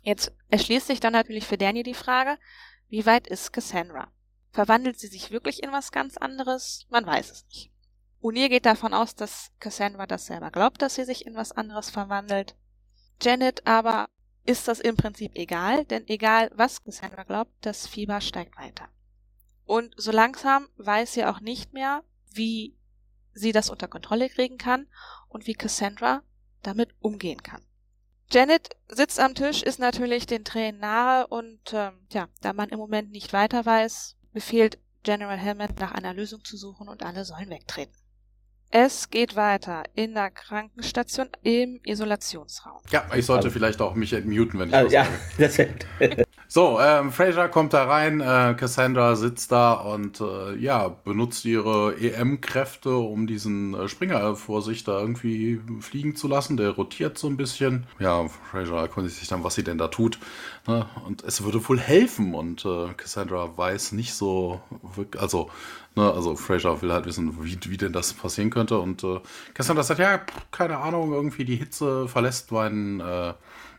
Jetzt 0.01 0.34
erschließt 0.49 0.88
sich 0.88 0.99
dann 0.99 1.14
natürlich 1.14 1.45
für 1.45 1.57
Daniel 1.57 1.84
die 1.84 1.93
Frage, 1.93 2.38
wie 2.89 3.05
weit 3.05 3.28
ist 3.28 3.53
Cassandra? 3.53 4.11
Verwandelt 4.51 4.99
sie 4.99 5.07
sich 5.07 5.32
wirklich 5.32 5.64
in 5.64 5.72
was 5.72 5.91
ganz 5.91 6.18
anderes? 6.18 6.86
Man 6.89 7.05
weiß 7.05 7.32
es 7.32 7.45
nicht. 7.45 7.72
O'Neill 8.22 8.49
geht 8.49 8.66
davon 8.66 8.93
aus, 8.93 9.16
dass 9.16 9.51
Cassandra 9.59 10.07
das 10.07 10.26
selber 10.26 10.51
glaubt, 10.51 10.82
dass 10.82 10.95
sie 10.95 11.03
sich 11.03 11.26
in 11.26 11.36
was 11.36 11.51
anderes 11.51 11.89
verwandelt. 11.89 12.55
Janet 13.22 13.66
aber 13.68 14.07
ist 14.45 14.68
das 14.68 14.80
im 14.80 14.97
Prinzip 14.97 15.36
egal, 15.36 15.86
denn 15.86 16.07
egal 16.07 16.51
was 16.53 16.84
Cassandra 16.84 17.24
glaubt, 17.24 17.51
das 17.61 17.88
Fieber 17.88 18.22
steigt 18.22 18.57
weiter. 18.57 18.89
Und 19.66 19.93
so 19.97 20.11
langsam 20.11 20.68
weiß 20.78 21.14
sie 21.14 21.26
auch 21.26 21.39
nicht 21.39 21.74
mehr, 21.74 22.03
wie 22.32 22.76
sie 23.34 23.52
das 23.52 23.70
unter 23.70 23.88
Kontrolle 23.88 24.30
kriegen 24.30 24.58
kann 24.58 24.88
und 25.28 25.48
wie 25.48 25.54
Cassandra 25.54 26.22
damit 26.62 26.90
umgehen 27.00 27.44
kann. 27.44 27.62
Janet 28.32 28.70
sitzt 28.88 29.20
am 29.20 29.36
Tisch, 29.36 29.62
ist 29.62 29.80
natürlich 29.80 30.26
den 30.26 30.44
Tränen 30.44 30.80
nahe 30.80 31.28
und 31.28 31.60
ähm, 31.74 31.94
ja, 32.12 32.28
da 32.42 32.54
man 32.54 32.70
im 32.70 32.80
Moment 32.80 33.12
nicht 33.12 33.34
weiter 33.34 33.66
weiß, 33.66 34.16
befiehlt 34.32 34.80
General 35.04 35.40
Hammond 35.40 35.80
nach 35.80 35.92
einer 35.92 36.14
Lösung 36.14 36.44
zu 36.44 36.58
suchen 36.58 36.88
und 36.88 37.04
alle 37.04 37.26
sollen 37.26 37.50
wegtreten. 37.50 37.94
Es 38.72 39.12
geht 39.12 39.36
weiter 39.36 39.84
in 39.94 40.16
der 40.16 40.32
Krankenstation 40.32 41.30
im 41.44 41.80
Isolationsraum. 41.84 42.82
Ja, 42.90 43.06
ich 43.14 43.26
sollte 43.28 43.46
also, 43.46 43.54
vielleicht 43.54 43.80
auch 43.82 43.94
mich 43.94 44.14
entmuten, 44.14 44.60
wenn 44.60 44.70
ich 44.70 44.76
also, 44.76 44.96
ja, 44.96 45.06
das 45.38 45.60
So, 46.56 46.80
ähm, 46.80 47.12
Fraser 47.12 47.49
kommt 47.49 47.74
da 47.74 47.86
rein, 47.86 48.22
äh, 48.22 48.54
Cassandra 48.56 49.16
sitzt 49.16 49.51
da 49.51 49.74
und 49.74 50.22
äh, 50.22 50.56
ja, 50.58 50.88
benutzt 50.88 51.45
ihre 51.45 51.97
EM-Kräfte, 51.99 52.95
um 52.95 53.26
diesen 53.26 53.74
äh, 53.74 53.88
Springer 53.88 54.36
vor 54.36 54.62
sich 54.62 54.84
da 54.84 54.99
irgendwie 54.99 55.60
fliegen 55.80 56.16
zu 56.16 56.28
lassen. 56.28 56.56
Der 56.56 56.70
rotiert 56.70 57.18
so 57.18 57.26
ein 57.26 57.38
bisschen. 57.38 57.88
Ja, 57.97 58.28
Fraser 58.51 58.76
erkundigt 58.76 59.18
sich 59.18 59.28
dann, 59.28 59.43
was 59.43 59.56
sie 59.56 59.64
denn 59.64 59.80
da 59.80 59.88
tut. 59.88 60.20
Ne? 60.68 60.86
Und 61.08 61.24
es 61.24 61.43
würde 61.43 61.68
wohl 61.68 61.80
helfen. 61.80 62.36
Und 62.36 62.64
äh, 62.66 62.93
Cassandra 62.97 63.58
weiß 63.58 63.93
nicht 63.93 64.14
so, 64.14 64.62
also 65.18 65.49
Ne, 65.95 66.12
also 66.12 66.36
Fraser 66.36 66.82
will 66.82 66.91
halt 66.91 67.06
wissen, 67.06 67.43
wie, 67.43 67.60
wie 67.66 67.78
denn 67.78 67.93
das 67.93 68.14
passieren 68.14 68.49
könnte. 68.49 68.80
Und 68.80 69.04
äh, 69.04 69.20
Cassandra 69.54 69.84
sagt, 69.84 69.99
ja, 69.99 70.22
keine 70.49 70.80
Ahnung, 70.80 71.14
irgendwie 71.14 71.45
die 71.45 71.56
Hitze 71.56 72.08
verlässt 72.08 72.51
meinen, 72.51 72.99
äh, 72.99 73.34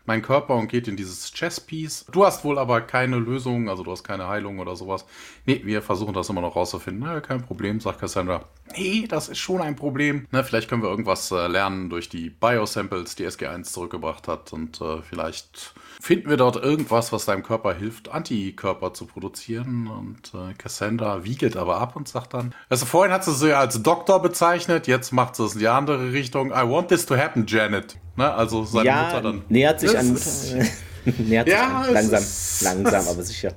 meinen 0.07 0.21
Körper 0.21 0.55
und 0.55 0.67
geht 0.67 0.87
in 0.87 0.95
dieses 0.95 1.31
Chess-Piece. 1.31 2.05
Du 2.11 2.25
hast 2.25 2.43
wohl 2.43 2.57
aber 2.57 2.81
keine 2.81 3.17
Lösung, 3.17 3.69
also 3.69 3.83
du 3.83 3.91
hast 3.91 4.03
keine 4.03 4.27
Heilung 4.27 4.59
oder 4.59 4.75
sowas. 4.75 5.05
Nee, 5.45 5.61
wir 5.63 5.81
versuchen 5.81 6.13
das 6.13 6.29
immer 6.29 6.41
noch 6.41 6.55
rauszufinden. 6.55 7.03
Na, 7.05 7.19
kein 7.21 7.41
Problem, 7.41 7.79
sagt 7.79 7.99
Cassandra. 7.99 8.45
Nee, 8.75 9.05
das 9.07 9.29
ist 9.29 9.37
schon 9.37 9.61
ein 9.61 9.75
Problem. 9.75 10.25
Ne, 10.31 10.43
vielleicht 10.43 10.69
können 10.69 10.81
wir 10.81 10.89
irgendwas 10.89 11.31
äh, 11.31 11.47
lernen 11.47 11.89
durch 11.89 12.09
die 12.09 12.29
Biosamples, 12.29 13.15
die 13.15 13.27
SG1 13.27 13.63
zurückgebracht 13.63 14.27
hat. 14.27 14.53
Und 14.53 14.81
äh, 14.81 15.01
vielleicht 15.01 15.73
finden 16.01 16.29
wir 16.29 16.37
dort 16.37 16.55
irgendwas, 16.57 17.11
was 17.11 17.25
deinem 17.25 17.43
Körper 17.43 17.73
hilft, 17.73 18.09
Antikörper 18.09 18.93
zu 18.93 19.05
produzieren. 19.05 19.87
Und 19.87 20.33
äh, 20.33 20.53
Cassandra 20.53 21.23
wiegelt 21.23 21.57
aber 21.57 21.79
ab 21.79 21.95
und 21.95 22.07
sagt 22.07 22.33
dann, 22.33 22.53
also 22.69 22.85
vorhin 22.85 23.13
hat 23.13 23.23
sie 23.23 23.33
sie 23.33 23.53
als 23.53 23.81
Doktor 23.81 24.21
bezeichnet, 24.21 24.87
jetzt 24.87 25.11
macht 25.11 25.35
sie 25.35 25.45
es 25.45 25.53
in 25.53 25.59
die 25.59 25.67
andere 25.67 26.11
Richtung. 26.11 26.51
I 26.51 26.67
want 26.67 26.89
this 26.89 27.05
to 27.05 27.15
happen, 27.15 27.45
Janet. 27.47 27.97
Ne? 28.15 28.33
Also 28.33 28.63
seine 28.63 28.85
ja, 28.85 29.03
Mutter 29.03 29.21
dann. 29.21 29.43
Nähert 29.49 29.79
sich 29.79 29.97
an 29.97 30.07
Mutter. 30.07 30.25
nähert 31.17 31.47
sich 31.47 31.57
ja, 31.57 31.81
an. 31.81 31.93
Langsam, 31.93 32.19
ist, 32.19 32.61
langsam, 32.61 33.07
aber 33.07 33.23
sicher. 33.23 33.55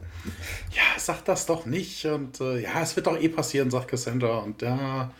Ja, 0.72 0.98
sag 0.98 1.24
das 1.24 1.46
doch 1.46 1.66
nicht. 1.66 2.04
Und 2.06 2.40
äh, 2.40 2.62
ja, 2.62 2.80
es 2.82 2.96
wird 2.96 3.06
doch 3.06 3.18
eh 3.18 3.28
passieren, 3.28 3.70
sagt 3.70 3.88
Cassandra. 3.88 4.38
Und 4.38 4.62
ja, 4.62 5.10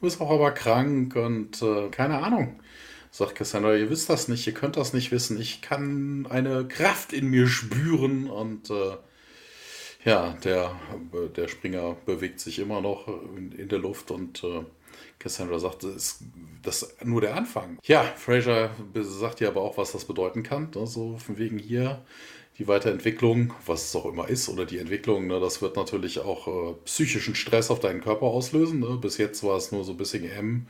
du 0.00 0.06
bist 0.06 0.20
auch 0.20 0.30
aber 0.30 0.52
krank 0.52 1.16
und 1.16 1.60
äh, 1.62 1.88
keine 1.90 2.18
Ahnung. 2.18 2.60
Sagt 3.10 3.36
Cassandra, 3.36 3.74
ihr 3.74 3.88
wisst 3.88 4.10
das 4.10 4.28
nicht, 4.28 4.46
ihr 4.46 4.52
könnt 4.54 4.76
das 4.76 4.92
nicht 4.92 5.10
wissen. 5.10 5.40
Ich 5.40 5.62
kann 5.62 6.26
eine 6.28 6.66
Kraft 6.68 7.12
in 7.12 7.28
mir 7.28 7.46
spüren 7.46 8.28
und 8.28 8.68
äh, 8.70 8.96
ja, 10.04 10.36
der, 10.44 10.78
der 11.34 11.48
Springer 11.48 11.96
bewegt 12.06 12.40
sich 12.40 12.58
immer 12.58 12.80
noch 12.80 13.08
in, 13.36 13.52
in 13.52 13.68
der 13.68 13.78
Luft 13.78 14.10
und 14.10 14.44
äh, 14.44 14.64
Cassandra 15.18 15.58
sagt, 15.58 15.82
das 15.82 15.94
ist, 15.94 16.20
das 16.62 16.96
nur 17.04 17.20
der 17.20 17.34
Anfang. 17.34 17.78
Ja, 17.84 18.02
Fraser 18.02 18.70
sagt 18.94 19.40
ja 19.40 19.48
aber 19.48 19.62
auch, 19.62 19.78
was 19.78 19.92
das 19.92 20.04
bedeuten 20.04 20.42
kann. 20.42 20.70
Ne? 20.74 20.86
So 20.86 21.16
von 21.18 21.38
wegen 21.38 21.58
hier 21.58 22.04
die 22.58 22.68
Weiterentwicklung, 22.68 23.52
was 23.66 23.84
es 23.84 23.96
auch 23.96 24.06
immer 24.06 24.28
ist, 24.28 24.48
oder 24.48 24.64
die 24.64 24.78
Entwicklung, 24.78 25.26
ne, 25.26 25.40
das 25.40 25.60
wird 25.60 25.76
natürlich 25.76 26.20
auch 26.20 26.48
äh, 26.48 26.74
psychischen 26.86 27.34
Stress 27.34 27.70
auf 27.70 27.80
deinen 27.80 28.00
Körper 28.00 28.26
auslösen. 28.26 28.80
Ne? 28.80 28.96
Bis 29.00 29.18
jetzt 29.18 29.42
war 29.42 29.56
es 29.56 29.72
nur 29.72 29.84
so 29.84 29.92
ein 29.92 29.98
bisschen 29.98 30.24
M 30.24 30.66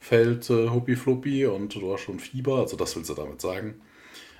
fällt 0.00 0.50
äh, 0.50 0.68
Huppi 0.68 0.96
Fluppi 0.96 1.46
und 1.46 1.74
du 1.74 1.92
hast 1.92 2.02
schon 2.02 2.20
Fieber, 2.20 2.58
also 2.58 2.76
das 2.76 2.94
will 2.96 3.04
sie 3.04 3.14
damit 3.14 3.40
sagen. 3.40 3.80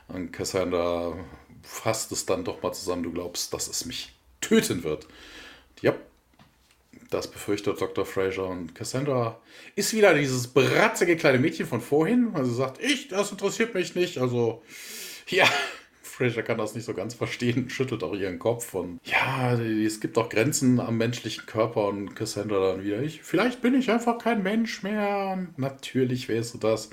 Und 0.09 0.33
Cassandra 0.33 1.17
fasst 1.63 2.13
es 2.13 2.27
dann 2.27 2.45
doch 2.45 2.63
mal 2.63 2.73
zusammen, 2.73 3.03
du 3.03 3.13
glaubst, 3.13 3.53
dass 3.53 3.67
es 3.69 3.85
mich 3.87 4.15
töten 4.41 4.85
wird. 4.85 5.09
Ja, 5.83 5.95
das 7.11 7.31
befürchtet 7.31 7.81
Dr. 7.81 8.05
Fraser 8.05 8.47
und 8.47 8.75
Cassandra 8.75 9.41
ist 9.75 9.95
wieder 9.95 10.15
dieses 10.15 10.49
bratzige 10.49 11.17
kleine 11.17 11.39
Mädchen 11.39 11.67
von 11.67 11.81
vorhin, 11.81 12.33
sie 12.43 12.55
sagt, 12.55 12.83
ich, 12.83 13.09
das 13.09 13.31
interessiert 13.31 13.75
mich 13.75 13.95
nicht, 13.95 14.19
also 14.19 14.63
ja, 15.29 15.47
Fraser 16.03 16.43
kann 16.43 16.59
das 16.59 16.75
nicht 16.75 16.85
so 16.85 16.95
ganz 16.95 17.15
verstehen, 17.15 17.69
schüttelt 17.69 18.03
auch 18.03 18.15
ihren 18.15 18.39
Kopf 18.39 18.75
und 18.75 19.01
ja, 19.05 19.55
es 19.55 20.01
gibt 20.01 20.17
auch 20.19 20.29
Grenzen 20.29 20.81
am 20.81 20.97
menschlichen 20.97 21.47
Körper 21.47 21.89
und 21.89 22.15
Cassandra 22.15 22.73
dann 22.73 22.85
wieder, 22.85 23.03
ich, 23.03 23.23
vielleicht 23.23 23.61
bin 23.61 23.75
ich 23.75 23.91
einfach 23.91 24.19
kein 24.19 24.43
Mensch 24.43 24.83
mehr 24.83 25.47
natürlich 25.57 26.29
wärst 26.29 26.55
du 26.55 26.59
das. 26.59 26.91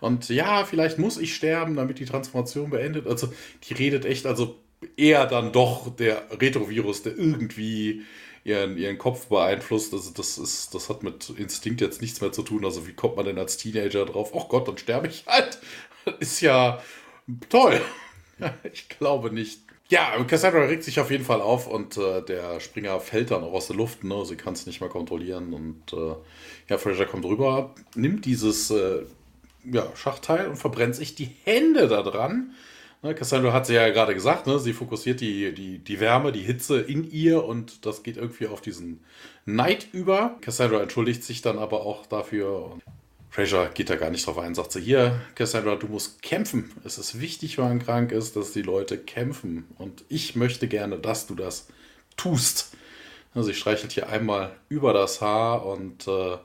Und 0.00 0.28
ja, 0.28 0.64
vielleicht 0.64 0.98
muss 0.98 1.16
ich 1.16 1.34
sterben, 1.34 1.74
damit 1.74 1.98
die 1.98 2.04
Transformation 2.04 2.68
beendet. 2.68 3.06
Also, 3.06 3.32
die 3.64 3.72
redet 3.72 4.04
echt, 4.04 4.26
also 4.26 4.58
eher 4.96 5.26
dann 5.26 5.52
doch 5.52 5.94
der 5.94 6.26
Retrovirus, 6.30 7.02
der 7.02 7.16
irgendwie 7.16 8.02
ihren, 8.46 8.78
ihren 8.78 8.96
Kopf 8.96 9.26
beeinflusst. 9.26 9.92
Also 9.92 10.12
das 10.12 10.38
ist, 10.38 10.74
das 10.74 10.88
hat 10.88 11.02
mit 11.02 11.30
Instinkt 11.30 11.80
jetzt 11.80 12.00
nichts 12.00 12.20
mehr 12.20 12.32
zu 12.32 12.42
tun. 12.42 12.64
Also 12.64 12.86
wie 12.86 12.92
kommt 12.92 13.16
man 13.16 13.26
denn 13.26 13.38
als 13.38 13.56
Teenager 13.56 14.06
drauf? 14.06 14.32
Ach 14.36 14.48
Gott, 14.48 14.68
dann 14.68 14.78
sterbe 14.78 15.08
ich 15.08 15.24
halt. 15.26 15.58
Ist 16.20 16.40
ja 16.40 16.80
toll. 17.48 17.80
ich 18.72 18.88
glaube 18.88 19.32
nicht. 19.32 19.60
Ja, 19.88 20.22
Cassandra 20.24 20.64
regt 20.64 20.84
sich 20.84 20.98
auf 20.98 21.10
jeden 21.10 21.24
Fall 21.24 21.40
auf 21.40 21.68
und 21.68 21.96
äh, 21.96 22.22
der 22.22 22.58
Springer 22.58 22.98
fällt 22.98 23.30
dann 23.30 23.44
auch 23.44 23.52
aus 23.52 23.68
der 23.68 23.76
Luft. 23.76 24.04
Ne? 24.04 24.24
Sie 24.24 24.36
kann 24.36 24.54
es 24.54 24.66
nicht 24.66 24.80
mehr 24.80 24.90
kontrollieren. 24.90 25.52
Und 25.52 25.92
äh, 25.92 26.14
ja, 26.68 26.78
Fraser 26.78 27.06
kommt 27.06 27.24
rüber, 27.24 27.74
nimmt 27.94 28.24
dieses 28.24 28.70
äh, 28.70 29.02
ja, 29.64 29.86
Schachteil 29.96 30.48
und 30.48 30.56
verbrennt 30.56 30.94
sich 30.94 31.14
die 31.14 31.30
Hände 31.44 31.88
daran. 31.88 32.52
Ne, 33.02 33.14
Cassandra 33.14 33.52
hat 33.52 33.66
sie 33.66 33.74
ja 33.74 33.88
gerade 33.90 34.14
gesagt, 34.14 34.46
ne? 34.46 34.58
sie 34.58 34.72
fokussiert 34.72 35.20
die, 35.20 35.52
die, 35.52 35.78
die 35.78 36.00
Wärme, 36.00 36.32
die 36.32 36.42
Hitze 36.42 36.80
in 36.80 37.08
ihr 37.10 37.44
und 37.44 37.84
das 37.86 38.02
geht 38.02 38.16
irgendwie 38.16 38.46
auf 38.46 38.60
diesen 38.60 39.04
Neid 39.44 39.88
über. 39.92 40.36
Cassandra 40.40 40.82
entschuldigt 40.82 41.22
sich 41.22 41.42
dann 41.42 41.58
aber 41.58 41.84
auch 41.84 42.06
dafür. 42.06 42.78
Fraser 43.30 43.68
geht 43.68 43.90
da 43.90 43.96
gar 43.96 44.08
nicht 44.08 44.26
drauf 44.26 44.38
ein, 44.38 44.54
sagt 44.54 44.72
sie, 44.72 44.80
hier, 44.80 45.20
Cassandra, 45.34 45.76
du 45.76 45.88
musst 45.88 46.22
kämpfen. 46.22 46.72
Es 46.84 46.96
ist 46.96 47.20
wichtig, 47.20 47.58
wenn 47.58 47.64
man 47.64 47.78
krank 47.84 48.12
ist, 48.12 48.34
dass 48.34 48.52
die 48.52 48.62
Leute 48.62 48.96
kämpfen. 48.96 49.66
Und 49.76 50.04
ich 50.08 50.36
möchte 50.36 50.68
gerne, 50.68 50.98
dass 50.98 51.26
du 51.26 51.34
das 51.34 51.68
tust. 52.16 52.74
Sie 53.34 53.52
streichelt 53.52 53.92
hier 53.92 54.08
einmal 54.08 54.56
über 54.70 54.94
das 54.94 55.20
Haar 55.20 55.66
und 55.66 56.08
äh, 56.08 56.38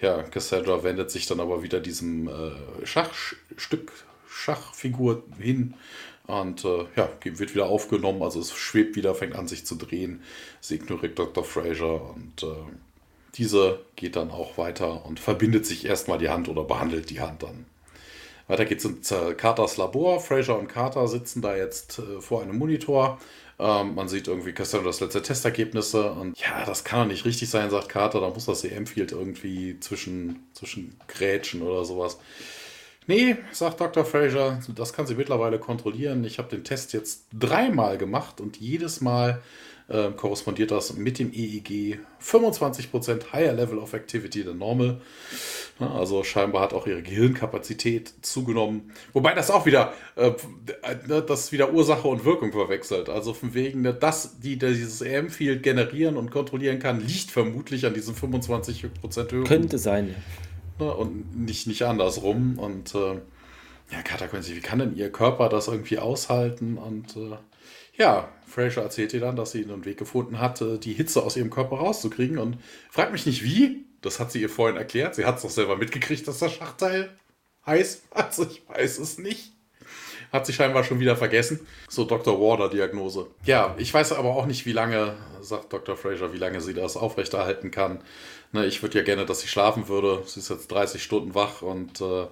ja, 0.00 0.22
Cassandra 0.24 0.84
wendet 0.84 1.10
sich 1.10 1.26
dann 1.26 1.40
aber 1.40 1.62
wieder 1.62 1.80
diesem 1.80 2.28
äh, 2.28 2.86
Schachstück, 2.86 3.92
Schachfigur 4.38 5.24
hin 5.38 5.74
und 6.26 6.64
äh, 6.64 6.84
ja, 6.96 7.10
wird 7.24 7.54
wieder 7.54 7.66
aufgenommen. 7.66 8.22
Also 8.22 8.40
es 8.40 8.52
schwebt 8.52 8.96
wieder, 8.96 9.14
fängt 9.14 9.34
an 9.34 9.48
sich 9.48 9.66
zu 9.66 9.74
drehen. 9.74 10.22
Sie 10.60 10.76
ignoriert 10.76 11.18
Dr. 11.18 11.42
Fraser 11.42 12.14
und 12.14 12.42
äh, 12.42 12.46
diese 13.34 13.80
geht 13.96 14.16
dann 14.16 14.30
auch 14.30 14.58
weiter 14.58 15.04
und 15.06 15.20
verbindet 15.20 15.66
sich 15.66 15.84
erstmal 15.84 16.18
die 16.18 16.28
Hand 16.28 16.48
oder 16.48 16.64
behandelt 16.64 17.10
die 17.10 17.20
Hand 17.20 17.42
dann. 17.42 17.66
Weiter 18.46 18.64
geht's 18.64 18.84
in 18.84 19.02
Carters 19.36 19.76
Labor. 19.76 20.20
Fraser 20.20 20.58
und 20.58 20.68
Carter 20.68 21.06
sitzen 21.08 21.42
da 21.42 21.56
jetzt 21.56 21.98
äh, 21.98 22.20
vor 22.20 22.42
einem 22.42 22.56
Monitor. 22.58 23.18
Ähm, 23.58 23.94
man 23.94 24.08
sieht 24.08 24.28
irgendwie 24.28 24.52
Cassandras 24.52 25.00
letzte 25.00 25.20
Testergebnisse 25.20 26.12
und 26.12 26.38
ja, 26.38 26.64
das 26.64 26.84
kann 26.84 27.00
doch 27.00 27.12
nicht 27.12 27.24
richtig 27.24 27.50
sein, 27.50 27.70
sagt 27.70 27.88
Carter. 27.88 28.20
Da 28.20 28.30
muss 28.30 28.46
das 28.46 28.64
EM-Field 28.64 29.12
irgendwie 29.12 29.80
zwischen, 29.80 30.46
zwischen 30.52 30.96
Grätschen 31.08 31.62
oder 31.62 31.84
sowas. 31.84 32.18
Nee, 33.08 33.36
sagt 33.52 33.80
Dr. 33.80 34.04
Fraser, 34.04 34.60
das 34.76 34.92
kann 34.92 35.06
sie 35.06 35.14
mittlerweile 35.14 35.58
kontrollieren. 35.58 36.22
Ich 36.24 36.38
habe 36.38 36.50
den 36.50 36.62
Test 36.62 36.92
jetzt 36.92 37.24
dreimal 37.32 37.96
gemacht 37.96 38.38
und 38.38 38.58
jedes 38.58 39.00
Mal 39.00 39.40
äh, 39.88 40.10
korrespondiert 40.10 40.70
das 40.70 40.94
mit 40.94 41.18
dem 41.18 41.32
EEG 41.32 42.00
25% 42.22 43.32
higher 43.32 43.54
level 43.54 43.78
of 43.78 43.94
activity 43.94 44.44
than 44.44 44.58
normal. 44.58 45.00
Ja, 45.80 45.90
also 45.92 46.22
scheinbar 46.22 46.60
hat 46.60 46.74
auch 46.74 46.86
ihre 46.86 47.02
Gehirnkapazität 47.02 48.12
zugenommen. 48.20 48.92
Wobei 49.14 49.32
das 49.32 49.50
auch 49.50 49.64
wieder, 49.64 49.94
äh, 50.16 50.32
ne, 51.06 51.22
das 51.22 51.50
wieder 51.50 51.72
Ursache 51.72 52.06
und 52.08 52.26
Wirkung 52.26 52.52
verwechselt. 52.52 53.08
Also 53.08 53.32
von 53.32 53.54
wegen, 53.54 53.80
ne, 53.80 53.94
dass 53.94 54.38
die 54.40 54.58
dieses 54.58 55.00
EM-Field 55.00 55.62
generieren 55.62 56.18
und 56.18 56.30
kontrollieren 56.30 56.78
kann, 56.78 57.00
liegt 57.00 57.30
vermutlich 57.30 57.86
an 57.86 57.94
diesen 57.94 58.14
25% 58.14 59.32
Höhe. 59.32 59.44
Könnte 59.44 59.78
sein. 59.78 60.14
Ne, 60.78 60.94
und 60.94 61.36
nicht, 61.38 61.66
nicht 61.66 61.82
andersrum. 61.82 62.58
Und 62.58 62.94
äh, 62.94 63.20
Ja, 63.90 64.02
Carter 64.02 64.28
Quincy, 64.28 64.56
wie 64.56 64.60
kann 64.60 64.78
denn 64.78 64.96
ihr 64.96 65.10
Körper 65.10 65.48
das 65.48 65.68
irgendwie 65.68 65.98
aushalten? 65.98 66.78
Und 66.78 67.16
äh, 67.16 67.36
ja, 67.96 68.28
Fraser 68.46 68.82
erzählt 68.82 69.12
ihr 69.12 69.20
dann, 69.20 69.36
dass 69.36 69.52
sie 69.52 69.64
einen 69.64 69.84
Weg 69.84 69.98
gefunden 69.98 70.38
hat, 70.40 70.62
die 70.84 70.92
Hitze 70.92 71.22
aus 71.22 71.36
ihrem 71.36 71.50
Körper 71.50 71.76
rauszukriegen 71.76 72.38
und 72.38 72.58
fragt 72.90 73.12
mich 73.12 73.26
nicht 73.26 73.42
wie. 73.42 73.84
Das 74.00 74.20
hat 74.20 74.30
sie 74.30 74.40
ihr 74.40 74.48
vorhin 74.48 74.76
erklärt. 74.76 75.16
Sie 75.16 75.24
hat 75.24 75.36
es 75.36 75.42
doch 75.42 75.50
selber 75.50 75.76
mitgekriegt, 75.76 76.26
dass 76.28 76.38
das 76.38 76.52
Schachteil 76.52 77.10
heiß. 77.66 78.02
Also 78.10 78.44
ich 78.44 78.62
weiß 78.68 78.98
es 78.98 79.18
nicht. 79.18 79.52
Hat 80.32 80.46
sie 80.46 80.52
scheinbar 80.52 80.84
schon 80.84 81.00
wieder 81.00 81.16
vergessen. 81.16 81.66
So 81.88 82.04
Dr. 82.04 82.38
Warder-Diagnose. 82.38 83.28
Ja, 83.44 83.74
ich 83.78 83.92
weiß 83.92 84.12
aber 84.12 84.36
auch 84.36 84.46
nicht, 84.46 84.66
wie 84.66 84.72
lange, 84.72 85.16
sagt 85.40 85.72
Dr. 85.72 85.96
Fraser, 85.96 86.32
wie 86.32 86.38
lange 86.38 86.60
sie 86.60 86.74
das 86.74 86.96
aufrechterhalten 86.96 87.70
kann. 87.70 88.00
Ne, 88.52 88.66
ich 88.66 88.82
würde 88.82 88.98
ja 88.98 89.04
gerne, 89.04 89.26
dass 89.26 89.40
sie 89.40 89.48
schlafen 89.48 89.88
würde. 89.88 90.22
Sie 90.26 90.40
ist 90.40 90.48
jetzt 90.48 90.68
30 90.68 91.02
Stunden 91.02 91.34
wach 91.34 91.62
und 91.62 92.00
äh, 92.00 92.26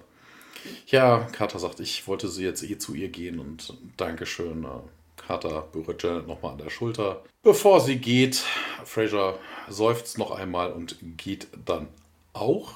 ja, 0.87 1.27
Carter 1.31 1.59
sagt, 1.59 1.79
ich 1.79 2.07
wollte 2.07 2.27
sie 2.27 2.43
jetzt 2.43 2.63
eh 2.63 2.77
zu 2.77 2.93
ihr 2.93 3.09
gehen 3.09 3.39
und 3.39 3.73
Dankeschön. 3.97 4.63
Äh, 4.63 4.67
Carter 5.15 5.67
berührt 5.71 6.01
Janet 6.01 6.27
nochmal 6.27 6.53
an 6.53 6.57
der 6.57 6.69
Schulter. 6.69 7.23
Bevor 7.43 7.81
sie 7.81 7.97
geht, 7.97 8.43
Fraser 8.85 9.37
seufzt 9.67 10.17
noch 10.17 10.31
einmal 10.31 10.71
und 10.71 10.97
geht 11.17 11.47
dann 11.65 11.87
auch. 12.33 12.73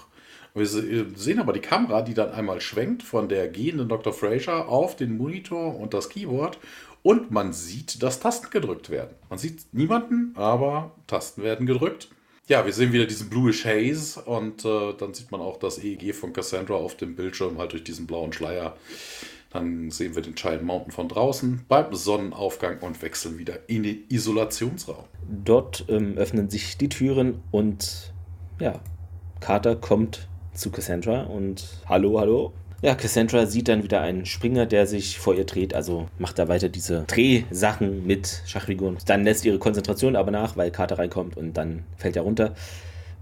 Wir 0.54 0.66
sehen 0.66 1.40
aber 1.40 1.54
die 1.54 1.62
Kamera, 1.62 2.02
die 2.02 2.14
dann 2.14 2.32
einmal 2.32 2.60
schwenkt 2.60 3.04
von 3.04 3.30
der 3.30 3.48
gehenden 3.48 3.88
Dr. 3.88 4.12
Fraser 4.12 4.68
auf 4.68 4.98
den 4.98 5.16
Monitor 5.16 5.78
und 5.80 5.94
das 5.94 6.10
Keyboard 6.10 6.60
und 7.04 7.32
man 7.32 7.54
sieht, 7.54 8.04
dass 8.04 8.20
Tasten 8.20 8.50
gedrückt 8.50 8.90
werden. 8.90 9.16
Man 9.30 9.40
sieht 9.40 9.74
niemanden, 9.74 10.34
aber 10.36 10.92
Tasten 11.08 11.42
werden 11.42 11.66
gedrückt. 11.66 12.10
Ja, 12.48 12.66
wir 12.66 12.74
sehen 12.74 12.92
wieder 12.92 13.06
diesen 13.06 13.30
Bluish 13.30 13.66
Haze 13.66 14.22
und 14.22 14.66
äh, 14.66 14.94
dann 14.98 15.14
sieht 15.14 15.32
man 15.32 15.42
auch 15.42 15.58
das 15.58 15.82
EEG 15.82 16.14
von 16.14 16.34
Cassandra 16.34 16.74
auf 16.74 16.98
dem 16.98 17.16
Bildschirm, 17.16 17.58
halt 17.58 17.74
durch 17.74 17.84
diesen 17.84 18.08
blauen 18.08 18.34
Schleier. 18.34 18.76
Dann 19.52 19.92
sehen 19.92 20.16
wir 20.16 20.22
den 20.22 20.36
Child 20.36 20.64
Mountain 20.64 20.92
von 20.92 21.08
draußen 21.08 21.66
beim 21.68 21.94
Sonnenaufgang 21.94 22.80
und 22.80 23.02
wechseln 23.02 23.38
wieder 23.38 23.70
in 23.70 23.84
den 23.84 24.06
Isolationsraum. 24.10 25.06
Dort 25.30 25.86
ähm, 25.88 26.18
öffnen 26.18 26.50
sich 26.50 26.78
die 26.78 26.90
Türen 26.90 27.44
und 27.52 28.14
ja, 28.60 28.80
Carter 29.40 29.76
kommt 29.76 30.28
zu 30.54 30.72
Cassandra 30.72 31.24
und 31.24 31.82
hallo, 31.88 32.20
hallo. 32.20 32.54
Ja, 32.84 32.96
Cassandra 32.96 33.46
sieht 33.46 33.68
dann 33.68 33.84
wieder 33.84 34.02
einen 34.02 34.26
Springer, 34.26 34.66
der 34.66 34.88
sich 34.88 35.20
vor 35.20 35.36
ihr 35.36 35.46
dreht, 35.46 35.76
also 35.76 36.08
macht 36.18 36.40
da 36.40 36.48
weiter 36.48 36.68
diese 36.68 37.04
Drehsachen 37.04 38.08
mit 38.08 38.42
Schachfiguren. 38.48 38.98
Dann 39.06 39.24
lässt 39.24 39.46
ihre 39.46 39.60
Konzentration 39.60 40.16
aber 40.16 40.32
nach, 40.32 40.58
weil 40.58 40.72
Carter 40.72 40.98
reinkommt 40.98 41.38
und 41.38 41.54
dann 41.54 41.84
fällt 41.98 42.16
er 42.16 42.24
runter. 42.24 42.56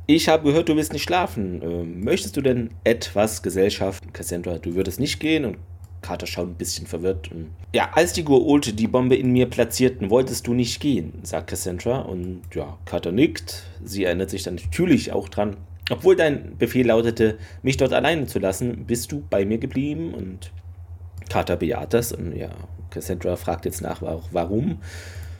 Ich 0.08 0.30
habe 0.30 0.48
gehört, 0.48 0.70
du 0.70 0.78
willst 0.78 0.94
nicht 0.94 1.04
schlafen. 1.04 1.62
Ähm, 1.62 2.04
möchtest 2.06 2.38
du 2.38 2.42
denn 2.42 2.70
etwas 2.86 3.44
Gesellschaft? 3.44 4.14
Cassandra, 4.14 4.60
du 4.60 4.76
würdest 4.76 4.98
nicht 4.98 5.20
gehen 5.20 5.44
und 5.44 5.58
Carter 6.02 6.26
schaut 6.26 6.48
ein 6.48 6.56
bisschen 6.56 6.88
verwirrt. 6.88 7.30
Ja, 7.76 7.90
als 7.94 8.14
die 8.14 8.24
Gua'uld 8.24 8.72
die 8.72 8.88
Bombe 8.88 9.18
in 9.18 9.34
mir 9.34 9.48
platzierten, 9.48 10.10
wolltest 10.10 10.48
du 10.48 10.54
nicht 10.54 10.80
gehen, 10.80 11.14
sagt 11.24 11.50
Cassandra. 11.50 12.00
Und 12.00 12.44
ja, 12.54 12.78
Carter 12.86 13.12
nickt. 13.12 13.64
Sie 13.84 14.06
erinnert 14.06 14.30
sich 14.30 14.44
dann 14.44 14.56
natürlich 14.56 15.12
auch 15.12 15.28
dran. 15.28 15.58
Obwohl 15.90 16.16
dein 16.16 16.58
Befehl 16.58 16.88
lautete, 16.88 17.38
mich 17.62 17.78
dort 17.78 17.94
alleine 17.94 18.28
zu 18.28 18.40
lassen, 18.40 18.86
bist 18.86 19.12
du 19.12 19.24
bei 19.30 19.46
mir 19.46 19.58
geblieben. 19.58 20.14
Und 20.14 20.52
Carter 21.30 21.58
bejaht 21.58 21.94
das. 21.94 22.12
Und 22.12 22.36
ja, 22.36 22.50
Cassandra 22.90 23.36
fragt 23.36 23.66
jetzt 23.66 23.82
nach, 23.82 24.02
warum. 24.02 24.80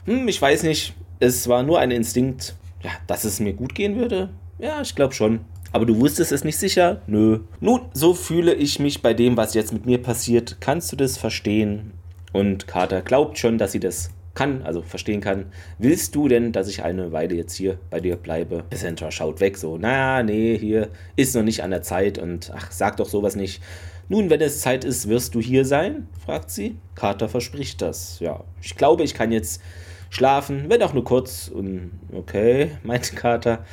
Hm, 0.06 0.28
ich 0.28 0.40
weiß 0.40 0.64
nicht. 0.64 0.94
Es 1.20 1.48
war 1.48 1.62
nur 1.62 1.78
ein 1.78 1.90
Instinkt, 1.90 2.54
ja, 2.82 2.90
dass 3.06 3.24
es 3.24 3.40
mir 3.40 3.52
gut 3.52 3.74
gehen 3.74 3.96
würde. 3.96 4.30
Ja, 4.58 4.80
ich 4.80 4.94
glaube 4.94 5.14
schon. 5.14 5.40
Aber 5.72 5.86
du 5.86 6.00
wusstest 6.00 6.32
es 6.32 6.44
nicht 6.44 6.56
sicher? 6.56 7.02
Nö. 7.06 7.40
Nun, 7.60 7.82
so 7.92 8.14
fühle 8.14 8.54
ich 8.54 8.80
mich 8.80 9.02
bei 9.02 9.14
dem, 9.14 9.36
was 9.36 9.54
jetzt 9.54 9.72
mit 9.72 9.86
mir 9.86 10.02
passiert. 10.02 10.56
Kannst 10.60 10.90
du 10.90 10.96
das 10.96 11.16
verstehen? 11.16 11.92
Und 12.32 12.66
Carter 12.66 13.02
glaubt 13.02 13.38
schon, 13.38 13.58
dass 13.58 13.72
sie 13.72 13.80
das 13.80 14.10
kann, 14.34 14.62
also 14.62 14.82
verstehen 14.82 15.20
kann. 15.20 15.46
Willst 15.78 16.14
du 16.14 16.28
denn, 16.28 16.52
dass 16.52 16.68
ich 16.68 16.82
eine 16.82 17.12
Weile 17.12 17.34
jetzt 17.34 17.54
hier 17.54 17.78
bei 17.90 18.00
dir 18.00 18.16
bleibe? 18.16 18.64
Cassandra 18.70 19.10
schaut 19.10 19.40
weg, 19.40 19.56
so, 19.56 19.76
na, 19.78 20.22
nee, 20.22 20.56
hier 20.56 20.88
ist 21.16 21.34
noch 21.34 21.42
nicht 21.42 21.62
an 21.62 21.70
der 21.70 21.82
Zeit 21.82 22.18
und 22.18 22.52
ach, 22.54 22.70
sag 22.70 22.96
doch 22.96 23.08
sowas 23.08 23.36
nicht. 23.36 23.62
Nun, 24.08 24.28
wenn 24.28 24.40
es 24.40 24.60
Zeit 24.60 24.84
ist, 24.84 25.08
wirst 25.08 25.34
du 25.36 25.40
hier 25.40 25.64
sein? 25.64 26.08
fragt 26.24 26.50
sie. 26.50 26.76
Carter 26.96 27.28
verspricht 27.28 27.80
das. 27.80 28.18
Ja, 28.18 28.42
ich 28.60 28.76
glaube, 28.76 29.04
ich 29.04 29.14
kann 29.14 29.30
jetzt 29.30 29.62
schlafen, 30.10 30.64
wenn 30.68 30.82
auch 30.82 30.94
nur 30.94 31.04
kurz. 31.04 31.48
Und 31.48 31.92
okay, 32.12 32.72
meint 32.82 33.14
Carter. 33.14 33.64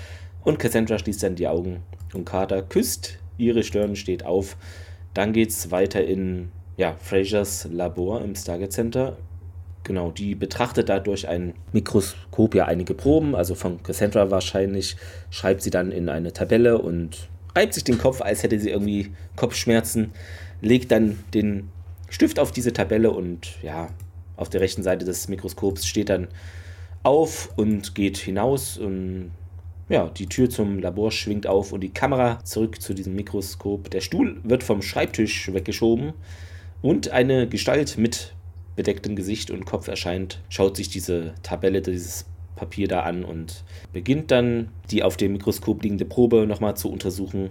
Und 0.43 0.59
Cassandra 0.59 0.99
schließt 0.99 1.23
dann 1.23 1.35
die 1.35 1.47
Augen 1.47 1.81
und 2.13 2.25
Carter 2.25 2.61
küsst 2.61 3.17
ihre 3.37 3.63
Stirn, 3.63 3.95
steht 3.95 4.25
auf. 4.25 4.57
Dann 5.13 5.33
geht 5.33 5.49
es 5.49 5.71
weiter 5.71 6.03
in 6.03 6.51
ja, 6.77 6.95
Frasers 7.01 7.67
Labor 7.71 8.21
im 8.21 8.35
Stargate 8.35 8.71
Center. 8.71 9.17
Genau, 9.87 10.11
die 10.11 10.35
betrachtet 10.35 10.89
da 10.89 10.99
durch 10.99 11.29
ein 11.29 11.53
Mikroskop 11.71 12.55
ja 12.55 12.65
einige 12.65 12.93
Proben, 12.93 13.35
also 13.35 13.55
von 13.55 13.81
Cassandra 13.83 14.29
wahrscheinlich, 14.29 14.97
schreibt 15.29 15.61
sie 15.61 15.69
dann 15.69 15.93
in 15.93 16.09
eine 16.09 16.33
Tabelle 16.33 16.77
und 16.77 17.29
reibt 17.55 17.73
sich 17.73 17.85
den 17.85 17.97
Kopf, 17.97 18.19
als 18.19 18.43
hätte 18.43 18.59
sie 18.59 18.69
irgendwie 18.69 19.13
Kopfschmerzen, 19.37 20.11
legt 20.59 20.91
dann 20.91 21.17
den 21.33 21.69
Stift 22.09 22.37
auf 22.37 22.51
diese 22.51 22.73
Tabelle 22.73 23.11
und 23.11 23.63
ja, 23.63 23.87
auf 24.35 24.49
der 24.49 24.59
rechten 24.59 24.83
Seite 24.83 25.05
des 25.05 25.29
Mikroskops 25.29 25.87
steht 25.87 26.09
dann 26.09 26.27
auf 27.03 27.51
und 27.55 27.95
geht 27.95 28.17
hinaus 28.17 28.77
und 28.77 29.31
ja, 29.87 30.09
die 30.09 30.25
Tür 30.25 30.49
zum 30.49 30.79
Labor 30.79 31.13
schwingt 31.13 31.47
auf 31.47 31.71
und 31.71 31.79
die 31.79 31.93
Kamera 31.93 32.43
zurück 32.43 32.81
zu 32.81 32.93
diesem 32.93 33.15
Mikroskop. 33.15 33.89
Der 33.89 34.01
Stuhl 34.01 34.41
wird 34.43 34.63
vom 34.63 34.81
Schreibtisch 34.81 35.53
weggeschoben 35.53 36.11
und 36.81 37.11
eine 37.11 37.47
Gestalt 37.47 37.97
mit 37.97 38.33
bedecktem 38.77 39.17
Gesicht 39.17 39.51
und 39.51 39.65
Kopf 39.65 39.89
erscheint, 39.89 40.39
schaut 40.47 40.77
sich 40.77 40.87
diese 40.87 41.33
Tabelle, 41.43 41.81
dieses 41.81 42.25
Papier 42.55 42.87
da 42.87 43.01
an 43.01 43.25
und 43.25 43.63
beginnt 43.91 44.31
dann 44.31 44.69
die 44.89 45.03
auf 45.03 45.17
dem 45.17 45.33
Mikroskop 45.33 45.83
liegende 45.83 46.05
Probe 46.05 46.47
nochmal 46.47 46.77
zu 46.77 46.89
untersuchen. 46.89 47.49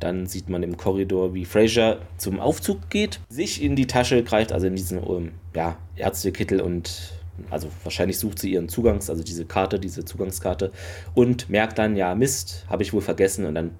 Dann 0.00 0.26
sieht 0.26 0.48
man 0.48 0.62
im 0.62 0.76
Korridor, 0.76 1.34
wie 1.34 1.44
Fraser 1.44 2.00
zum 2.16 2.40
Aufzug 2.40 2.90
geht, 2.90 3.20
sich 3.28 3.62
in 3.62 3.76
die 3.76 3.86
Tasche 3.86 4.22
greift, 4.22 4.52
also 4.52 4.66
in 4.66 4.76
diesen 4.76 4.98
um, 4.98 5.30
ja, 5.54 5.78
Ärztekittel 5.96 6.60
und 6.60 7.12
also 7.48 7.68
wahrscheinlich 7.84 8.18
sucht 8.18 8.38
sie 8.38 8.52
ihren 8.52 8.68
Zugangs, 8.68 9.08
also 9.08 9.22
diese 9.22 9.46
Karte, 9.46 9.78
diese 9.78 10.04
Zugangskarte 10.04 10.72
und 11.14 11.48
merkt 11.48 11.78
dann, 11.78 11.96
ja, 11.96 12.14
Mist, 12.14 12.66
habe 12.68 12.82
ich 12.82 12.92
wohl 12.92 13.00
vergessen 13.00 13.46
und 13.46 13.54
dann 13.54 13.70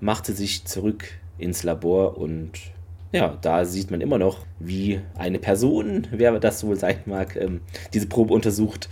macht 0.00 0.26
sie 0.26 0.32
sich 0.32 0.64
zurück 0.64 1.04
ins 1.38 1.62
Labor 1.62 2.16
und 2.16 2.52
ja, 3.14 3.38
da 3.40 3.64
sieht 3.64 3.90
man 3.90 4.00
immer 4.00 4.18
noch, 4.18 4.38
wie 4.58 5.00
eine 5.16 5.38
Person, 5.38 6.08
wer 6.10 6.38
das 6.40 6.64
wohl 6.66 6.76
sein 6.76 6.98
mag, 7.06 7.36
ähm, 7.36 7.60
diese 7.92 8.08
Probe 8.08 8.34
untersucht, 8.34 8.88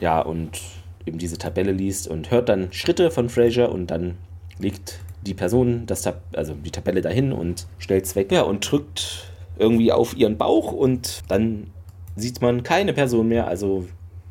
ja, 0.00 0.20
und 0.20 0.60
eben 1.04 1.18
diese 1.18 1.36
Tabelle 1.36 1.72
liest 1.72 2.08
und 2.08 2.30
hört 2.30 2.48
dann 2.48 2.72
Schritte 2.72 3.10
von 3.10 3.28
Fraser 3.28 3.70
und 3.70 3.88
dann 3.88 4.16
legt 4.58 5.00
die 5.26 5.34
Person 5.34 5.84
das 5.86 6.02
Tab 6.02 6.22
also 6.34 6.54
die 6.54 6.70
Tabelle 6.70 7.02
dahin 7.02 7.32
und 7.32 7.66
stellt 7.78 8.06
es 8.06 8.16
weg. 8.16 8.32
Ja, 8.32 8.42
und 8.42 8.70
drückt 8.70 9.30
irgendwie 9.58 9.92
auf 9.92 10.16
ihren 10.16 10.38
Bauch 10.38 10.72
und 10.72 11.22
dann 11.28 11.66
sieht 12.16 12.40
man 12.40 12.62
keine 12.62 12.94
Person 12.94 13.28
mehr, 13.28 13.46
also 13.46 13.86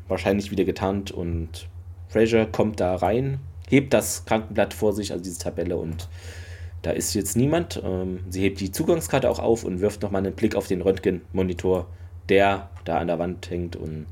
wahrscheinlich 0.08 0.50
wieder 0.50 0.64
getarnt 0.64 1.12
und 1.12 1.68
Fraser 2.08 2.46
kommt 2.46 2.80
da 2.80 2.96
rein, 2.96 3.38
hebt 3.68 3.94
das 3.94 4.24
Krankenblatt 4.24 4.74
vor 4.74 4.92
sich, 4.92 5.12
also 5.12 5.22
diese 5.22 5.38
Tabelle 5.38 5.76
und 5.76 6.08
da 6.82 6.90
ist 6.90 7.14
jetzt 7.14 7.36
niemand. 7.36 7.80
Ähm, 7.84 8.20
sie 8.28 8.42
hebt 8.42 8.60
die 8.60 8.72
Zugangskarte 8.72 9.28
auch 9.28 9.38
auf 9.38 9.64
und 9.64 9.80
wirft 9.80 10.02
nochmal 10.02 10.24
einen 10.24 10.34
Blick 10.34 10.54
auf 10.54 10.66
den 10.66 10.80
Röntgenmonitor, 10.80 11.86
der 12.28 12.70
da 12.84 12.98
an 12.98 13.08
der 13.08 13.18
Wand 13.18 13.50
hängt 13.50 13.76
und 13.76 14.06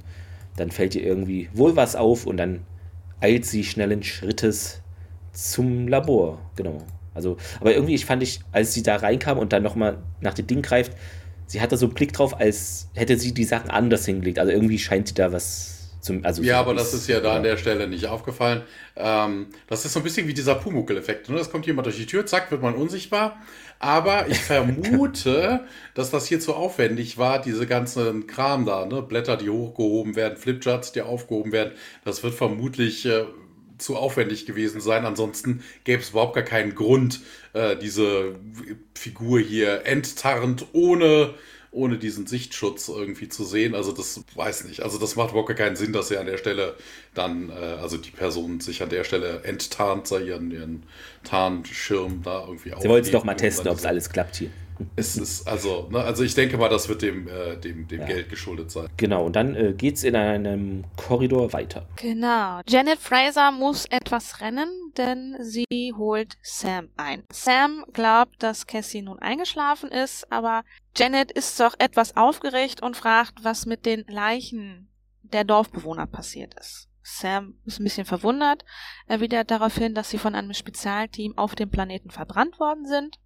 dann 0.56 0.70
fällt 0.70 0.94
ihr 0.94 1.02
irgendwie 1.02 1.48
wohl 1.52 1.76
was 1.76 1.96
auf 1.96 2.26
und 2.26 2.36
dann 2.36 2.60
eilt 3.20 3.44
sie 3.46 3.64
schnellen 3.64 4.02
Schrittes 4.02 4.82
zum 5.32 5.88
Labor. 5.88 6.40
Genau. 6.56 6.78
Also, 7.14 7.36
aber 7.60 7.74
irgendwie, 7.74 7.94
ich 7.94 8.04
fand 8.04 8.22
ich, 8.22 8.40
als 8.52 8.74
sie 8.74 8.82
da 8.82 8.96
reinkam 8.96 9.38
und 9.38 9.52
dann 9.52 9.62
nochmal 9.62 9.98
nach 10.20 10.34
dem 10.34 10.46
Ding 10.46 10.62
greift, 10.62 10.92
sie 11.46 11.60
hatte 11.60 11.76
so 11.76 11.86
einen 11.86 11.94
Blick 11.94 12.12
drauf, 12.12 12.38
als 12.38 12.90
hätte 12.94 13.18
sie 13.18 13.32
die 13.32 13.44
Sachen 13.44 13.70
anders 13.70 14.04
hingelegt. 14.04 14.38
Also 14.38 14.52
irgendwie 14.52 14.78
scheint 14.78 15.08
sie 15.08 15.14
da 15.14 15.32
was 15.32 15.77
zum, 16.00 16.24
also 16.24 16.42
ja, 16.42 16.60
aber 16.60 16.74
das 16.74 16.94
ist 16.94 17.08
ja 17.08 17.20
da 17.20 17.36
an 17.36 17.42
der 17.42 17.56
Stelle 17.56 17.88
nicht 17.88 18.06
aufgefallen. 18.06 18.62
Ähm, 18.96 19.48
das 19.66 19.84
ist 19.84 19.92
so 19.92 20.00
ein 20.00 20.02
bisschen 20.04 20.28
wie 20.28 20.34
dieser 20.34 20.54
Pumuckl-Effekt. 20.54 21.28
Ne? 21.28 21.38
Es 21.38 21.50
kommt 21.50 21.66
jemand 21.66 21.86
durch 21.86 21.96
die 21.96 22.06
Tür, 22.06 22.24
zack, 22.26 22.50
wird 22.50 22.62
man 22.62 22.74
unsichtbar. 22.74 23.40
Aber 23.78 24.26
ich 24.28 24.38
vermute, 24.38 25.66
dass 25.94 26.10
das 26.10 26.26
hier 26.26 26.40
zu 26.40 26.54
aufwendig 26.54 27.18
war, 27.18 27.40
diese 27.40 27.66
ganzen 27.66 28.26
Kram 28.26 28.64
da, 28.64 28.86
ne? 28.86 29.02
Blätter, 29.02 29.36
die 29.36 29.50
hochgehoben 29.50 30.16
werden, 30.16 30.36
Flipcharts, 30.36 30.92
die 30.92 31.02
aufgehoben 31.02 31.52
werden. 31.52 31.72
Das 32.04 32.22
wird 32.22 32.34
vermutlich 32.34 33.04
äh, 33.06 33.24
zu 33.78 33.96
aufwendig 33.96 34.46
gewesen 34.46 34.80
sein. 34.80 35.04
Ansonsten 35.04 35.62
gäbe 35.84 36.02
es 36.02 36.10
überhaupt 36.10 36.34
gar 36.34 36.44
keinen 36.44 36.74
Grund, 36.74 37.20
äh, 37.54 37.76
diese 37.76 38.36
Figur 38.94 39.40
hier 39.40 39.86
enttarnt 39.86 40.66
ohne 40.72 41.34
ohne 41.70 41.98
diesen 41.98 42.26
Sichtschutz 42.26 42.88
irgendwie 42.88 43.28
zu 43.28 43.44
sehen. 43.44 43.74
Also 43.74 43.92
das 43.92 44.22
weiß 44.34 44.64
nicht. 44.64 44.82
Also 44.82 44.98
das 44.98 45.16
macht 45.16 45.30
überhaupt 45.30 45.54
keinen 45.56 45.76
Sinn, 45.76 45.92
dass 45.92 46.10
er 46.10 46.20
an 46.20 46.26
der 46.26 46.38
Stelle 46.38 46.76
dann, 47.14 47.50
äh, 47.50 47.52
also 47.52 47.96
die 47.96 48.10
Person 48.10 48.60
sich 48.60 48.82
an 48.82 48.88
der 48.88 49.04
Stelle 49.04 49.42
enttarnt, 49.44 50.06
sei 50.06 50.22
ihren, 50.22 50.50
ihren 50.50 50.82
Tarnschirm 51.24 52.22
da 52.22 52.40
irgendwie 52.46 52.72
Sie 52.80 52.88
wollten 52.88 53.06
es 53.06 53.12
doch 53.12 53.24
mal 53.24 53.34
testen, 53.34 53.68
ob 53.68 53.78
es 53.78 53.84
alles 53.84 54.10
klappt 54.10 54.36
hier. 54.36 54.50
Es 54.96 55.16
ist 55.16 55.46
also, 55.46 55.88
ne, 55.90 56.00
also 56.00 56.22
ich 56.22 56.34
denke 56.34 56.56
mal, 56.56 56.68
das 56.68 56.88
wird 56.88 57.02
dem, 57.02 57.28
äh, 57.28 57.56
dem, 57.56 57.88
dem 57.88 58.00
ja. 58.00 58.06
Geld 58.06 58.28
geschuldet 58.28 58.70
sein. 58.70 58.88
Genau, 58.96 59.24
und 59.24 59.36
dann 59.36 59.54
äh, 59.54 59.74
es 59.88 60.04
in 60.04 60.16
einem 60.16 60.84
Korridor 60.96 61.52
weiter. 61.52 61.86
Genau. 61.96 62.60
Janet 62.68 62.98
Fraser 62.98 63.50
muss 63.52 63.86
etwas 63.86 64.40
rennen, 64.40 64.68
denn 64.96 65.36
sie 65.40 65.92
holt 65.96 66.36
Sam 66.42 66.88
ein. 66.96 67.24
Sam 67.32 67.84
glaubt, 67.92 68.42
dass 68.42 68.66
Cassie 68.66 69.02
nun 69.02 69.18
eingeschlafen 69.18 69.90
ist, 69.90 70.30
aber 70.30 70.64
Janet 70.96 71.32
ist 71.32 71.58
doch 71.60 71.74
etwas 71.78 72.16
aufgeregt 72.16 72.82
und 72.82 72.96
fragt, 72.96 73.44
was 73.44 73.66
mit 73.66 73.86
den 73.86 74.04
Leichen 74.08 74.88
der 75.22 75.44
Dorfbewohner 75.44 76.06
passiert 76.06 76.54
ist. 76.58 76.88
Sam 77.02 77.54
ist 77.64 77.80
ein 77.80 77.84
bisschen 77.84 78.04
verwundert, 78.04 78.64
erwidert 79.06 79.50
daraufhin, 79.50 79.94
dass 79.94 80.10
sie 80.10 80.18
von 80.18 80.34
einem 80.34 80.52
Spezialteam 80.52 81.36
auf 81.38 81.54
dem 81.54 81.70
Planeten 81.70 82.10
verbrannt 82.10 82.60
worden 82.60 82.86
sind. 82.86 83.18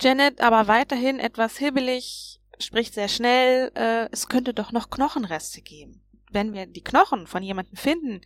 Janet 0.00 0.40
aber 0.40 0.68
weiterhin 0.68 1.18
etwas 1.18 1.56
hibbelig, 1.56 2.40
spricht 2.58 2.94
sehr 2.94 3.08
schnell, 3.08 3.72
äh, 3.74 4.08
es 4.12 4.28
könnte 4.28 4.54
doch 4.54 4.72
noch 4.72 4.90
Knochenreste 4.90 5.60
geben. 5.60 6.02
Wenn 6.30 6.52
wir 6.52 6.66
die 6.66 6.84
Knochen 6.84 7.26
von 7.26 7.42
jemandem 7.42 7.76
finden, 7.76 8.20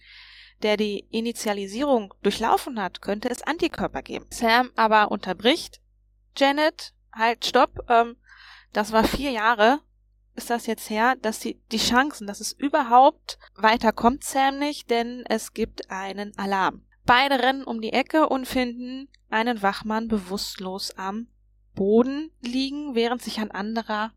der 0.63 0.77
die 0.77 1.07
Initialisierung 1.11 2.15
durchlaufen 2.23 2.81
hat, 2.81 3.01
könnte 3.01 3.31
es 3.31 3.43
Antikörper 3.43 4.03
geben. 4.03 4.27
Sam 4.31 4.71
aber 4.77 5.11
unterbricht 5.11 5.81
Janet, 6.37 6.95
halt, 7.13 7.45
stopp, 7.45 7.79
ähm, 7.89 8.17
das 8.73 8.93
war 8.93 9.05
vier 9.05 9.31
Jahre, 9.31 9.81
ist 10.35 10.51
das 10.51 10.67
jetzt 10.67 10.89
her, 10.89 11.17
dass 11.21 11.41
die, 11.41 11.61
die 11.73 11.79
Chancen, 11.79 12.27
dass 12.27 12.41
es 12.41 12.53
überhaupt 12.53 13.39
weiterkommt, 13.55 14.25
Sam 14.25 14.59
nicht, 14.59 14.91
denn 14.91 15.25
es 15.29 15.53
gibt 15.53 15.91
einen 15.91 16.37
Alarm. 16.39 16.87
Beide 17.05 17.43
rennen 17.43 17.65
um 17.65 17.81
die 17.81 17.93
Ecke 17.93 18.29
und 18.29 18.47
finden 18.47 19.09
einen 19.29 19.61
Wachmann 19.63 20.09
bewusstlos 20.09 20.93
am 20.97 21.29
Boden 21.75 22.31
liegen, 22.41 22.95
während 22.95 23.23
sich 23.23 23.41
ein 23.41 23.51
anderer 23.51 24.13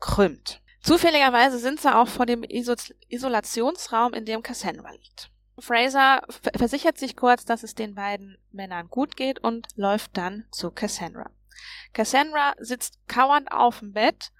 krümmt. 0.00 0.62
Zufälligerweise 0.82 1.58
sind 1.58 1.80
sie 1.80 1.94
auch 1.94 2.08
vor 2.08 2.26
dem 2.26 2.44
Iso 2.44 2.74
Isolationsraum, 3.08 4.14
in 4.14 4.24
dem 4.24 4.42
Cassandra 4.42 4.92
liegt. 4.92 5.30
Fraser 5.58 6.22
versichert 6.54 6.98
sich 6.98 7.16
kurz, 7.16 7.44
dass 7.44 7.62
es 7.62 7.74
den 7.74 7.94
beiden 7.94 8.36
Männern 8.52 8.88
gut 8.88 9.16
geht 9.16 9.38
und 9.38 9.68
läuft 9.74 10.16
dann 10.16 10.44
zu 10.52 10.70
Cassandra. 10.70 11.30
Cassandra 11.92 12.54
sitzt 12.58 12.98
kauernd 13.08 13.50
auf 13.50 13.80
dem 13.80 13.92
Bett 13.92 14.32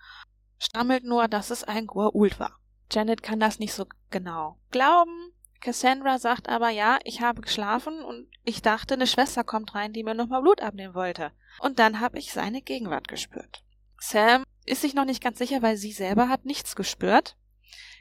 stammelt 0.58 1.04
nur, 1.04 1.28
dass 1.28 1.50
es 1.50 1.64
ein 1.64 1.86
Goa'uld 1.86 2.38
war. 2.38 2.58
Janet 2.90 3.22
kann 3.22 3.40
das 3.40 3.58
nicht 3.58 3.72
so 3.72 3.86
genau 4.10 4.58
glauben. 4.70 5.32
Cassandra 5.60 6.18
sagt 6.18 6.48
aber, 6.48 6.70
ja, 6.70 6.98
ich 7.04 7.20
habe 7.20 7.40
geschlafen 7.40 8.02
und 8.02 8.28
ich 8.44 8.62
dachte, 8.62 8.94
eine 8.94 9.06
Schwester 9.06 9.44
kommt 9.44 9.74
rein, 9.74 9.92
die 9.92 10.04
mir 10.04 10.14
nochmal 10.14 10.42
Blut 10.42 10.60
abnehmen 10.60 10.94
wollte. 10.94 11.32
Und 11.60 11.78
dann 11.78 12.00
habe 12.00 12.18
ich 12.18 12.32
seine 12.32 12.62
Gegenwart 12.62 13.08
gespürt. 13.08 13.62
Sam 13.98 14.44
ist 14.64 14.82
sich 14.82 14.94
noch 14.94 15.04
nicht 15.04 15.22
ganz 15.22 15.38
sicher, 15.38 15.62
weil 15.62 15.76
sie 15.76 15.92
selber 15.92 16.28
hat 16.28 16.44
nichts 16.44 16.76
gespürt. 16.76 17.36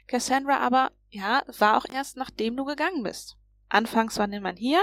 Cassandra 0.06 0.58
aber, 0.58 0.92
ja, 1.10 1.42
war 1.58 1.76
auch 1.76 1.86
erst 1.86 2.16
nachdem 2.16 2.56
du 2.56 2.64
gegangen 2.64 3.02
bist. 3.02 3.36
Anfangs 3.68 4.18
war 4.18 4.26
niemand 4.26 4.58
hier, 4.58 4.82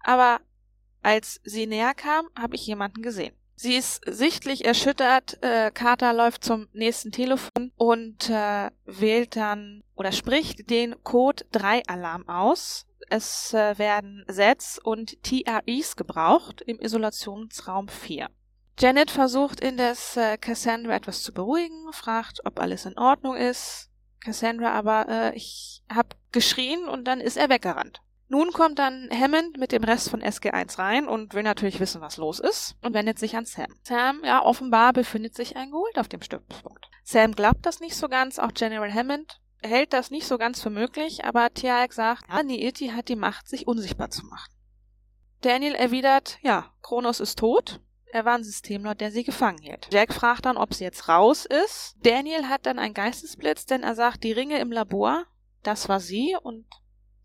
aber 0.00 0.40
als 1.02 1.40
sie 1.44 1.66
näher 1.66 1.94
kam, 1.94 2.28
habe 2.36 2.56
ich 2.56 2.66
jemanden 2.66 3.02
gesehen. 3.02 3.34
Sie 3.62 3.74
ist 3.74 4.00
sichtlich 4.06 4.64
erschüttert. 4.64 5.36
Äh, 5.42 5.70
Carter 5.70 6.14
läuft 6.14 6.42
zum 6.44 6.68
nächsten 6.72 7.12
Telefon 7.12 7.72
und 7.76 8.30
äh, 8.30 8.70
wählt 8.86 9.36
dann 9.36 9.84
oder 9.94 10.12
spricht 10.12 10.70
den 10.70 10.94
Code 11.04 11.44
3 11.52 11.82
Alarm 11.86 12.26
aus. 12.26 12.86
Es 13.10 13.52
äh, 13.52 13.76
werden 13.76 14.24
Sets 14.28 14.78
und 14.82 15.22
TREs 15.22 15.96
gebraucht 15.96 16.62
im 16.62 16.80
Isolationsraum 16.80 17.88
4. 17.88 18.30
Janet 18.78 19.10
versucht 19.10 19.60
indes 19.60 20.16
äh, 20.16 20.38
Cassandra 20.38 20.94
etwas 20.94 21.22
zu 21.22 21.34
beruhigen, 21.34 21.92
fragt, 21.92 22.40
ob 22.46 22.60
alles 22.60 22.86
in 22.86 22.96
Ordnung 22.96 23.36
ist. 23.36 23.90
Cassandra 24.20 24.72
aber, 24.72 25.06
äh, 25.06 25.36
ich 25.36 25.82
hab 25.94 26.16
geschrien 26.32 26.88
und 26.88 27.04
dann 27.04 27.20
ist 27.20 27.36
er 27.36 27.50
weggerannt. 27.50 28.00
Nun 28.30 28.52
kommt 28.52 28.78
dann 28.78 29.10
Hammond 29.10 29.58
mit 29.58 29.72
dem 29.72 29.82
Rest 29.82 30.08
von 30.08 30.22
SG1 30.22 30.78
rein 30.78 31.08
und 31.08 31.34
will 31.34 31.42
natürlich 31.42 31.80
wissen, 31.80 32.00
was 32.00 32.16
los 32.16 32.38
ist 32.38 32.76
und 32.80 32.94
wendet 32.94 33.18
sich 33.18 33.36
an 33.36 33.44
Sam. 33.44 33.66
Sam, 33.82 34.22
ja, 34.24 34.40
offenbar 34.40 34.92
befindet 34.92 35.34
sich 35.34 35.56
ein 35.56 35.72
Gold 35.72 35.98
auf 35.98 36.06
dem 36.06 36.22
Stützpunkt. 36.22 36.88
Sam 37.02 37.34
glaubt 37.34 37.66
das 37.66 37.80
nicht 37.80 37.96
so 37.96 38.08
ganz, 38.08 38.38
auch 38.38 38.54
General 38.54 38.94
Hammond 38.94 39.40
hält 39.62 39.92
das 39.92 40.12
nicht 40.12 40.26
so 40.26 40.38
ganz 40.38 40.62
für 40.62 40.70
möglich, 40.70 41.24
aber 41.24 41.52
Tialk 41.52 41.92
sagt, 41.92 42.24
ja, 42.28 42.42
Niiti 42.44 42.88
hat 42.88 43.08
die 43.08 43.16
Macht, 43.16 43.48
sich 43.48 43.66
unsichtbar 43.66 44.10
zu 44.10 44.24
machen. 44.26 44.52
Daniel 45.40 45.74
erwidert, 45.74 46.38
ja, 46.42 46.72
Kronos 46.82 47.20
ist 47.20 47.38
tot. 47.38 47.80
Er 48.12 48.24
war 48.24 48.34
ein 48.34 48.44
Systemlord, 48.44 49.00
der 49.00 49.10
sie 49.10 49.24
gefangen 49.24 49.58
hielt. 49.58 49.88
Jack 49.92 50.12
fragt 50.12 50.44
dann, 50.44 50.56
ob 50.56 50.72
sie 50.72 50.84
jetzt 50.84 51.08
raus 51.08 51.46
ist. 51.46 51.96
Daniel 52.02 52.48
hat 52.48 52.66
dann 52.66 52.78
einen 52.78 52.94
Geistesblitz, 52.94 53.66
denn 53.66 53.82
er 53.82 53.94
sagt, 53.94 54.24
die 54.24 54.32
Ringe 54.32 54.58
im 54.58 54.72
Labor, 54.72 55.24
das 55.62 55.88
war 55.88 56.00
sie 56.00 56.36
und 56.42 56.66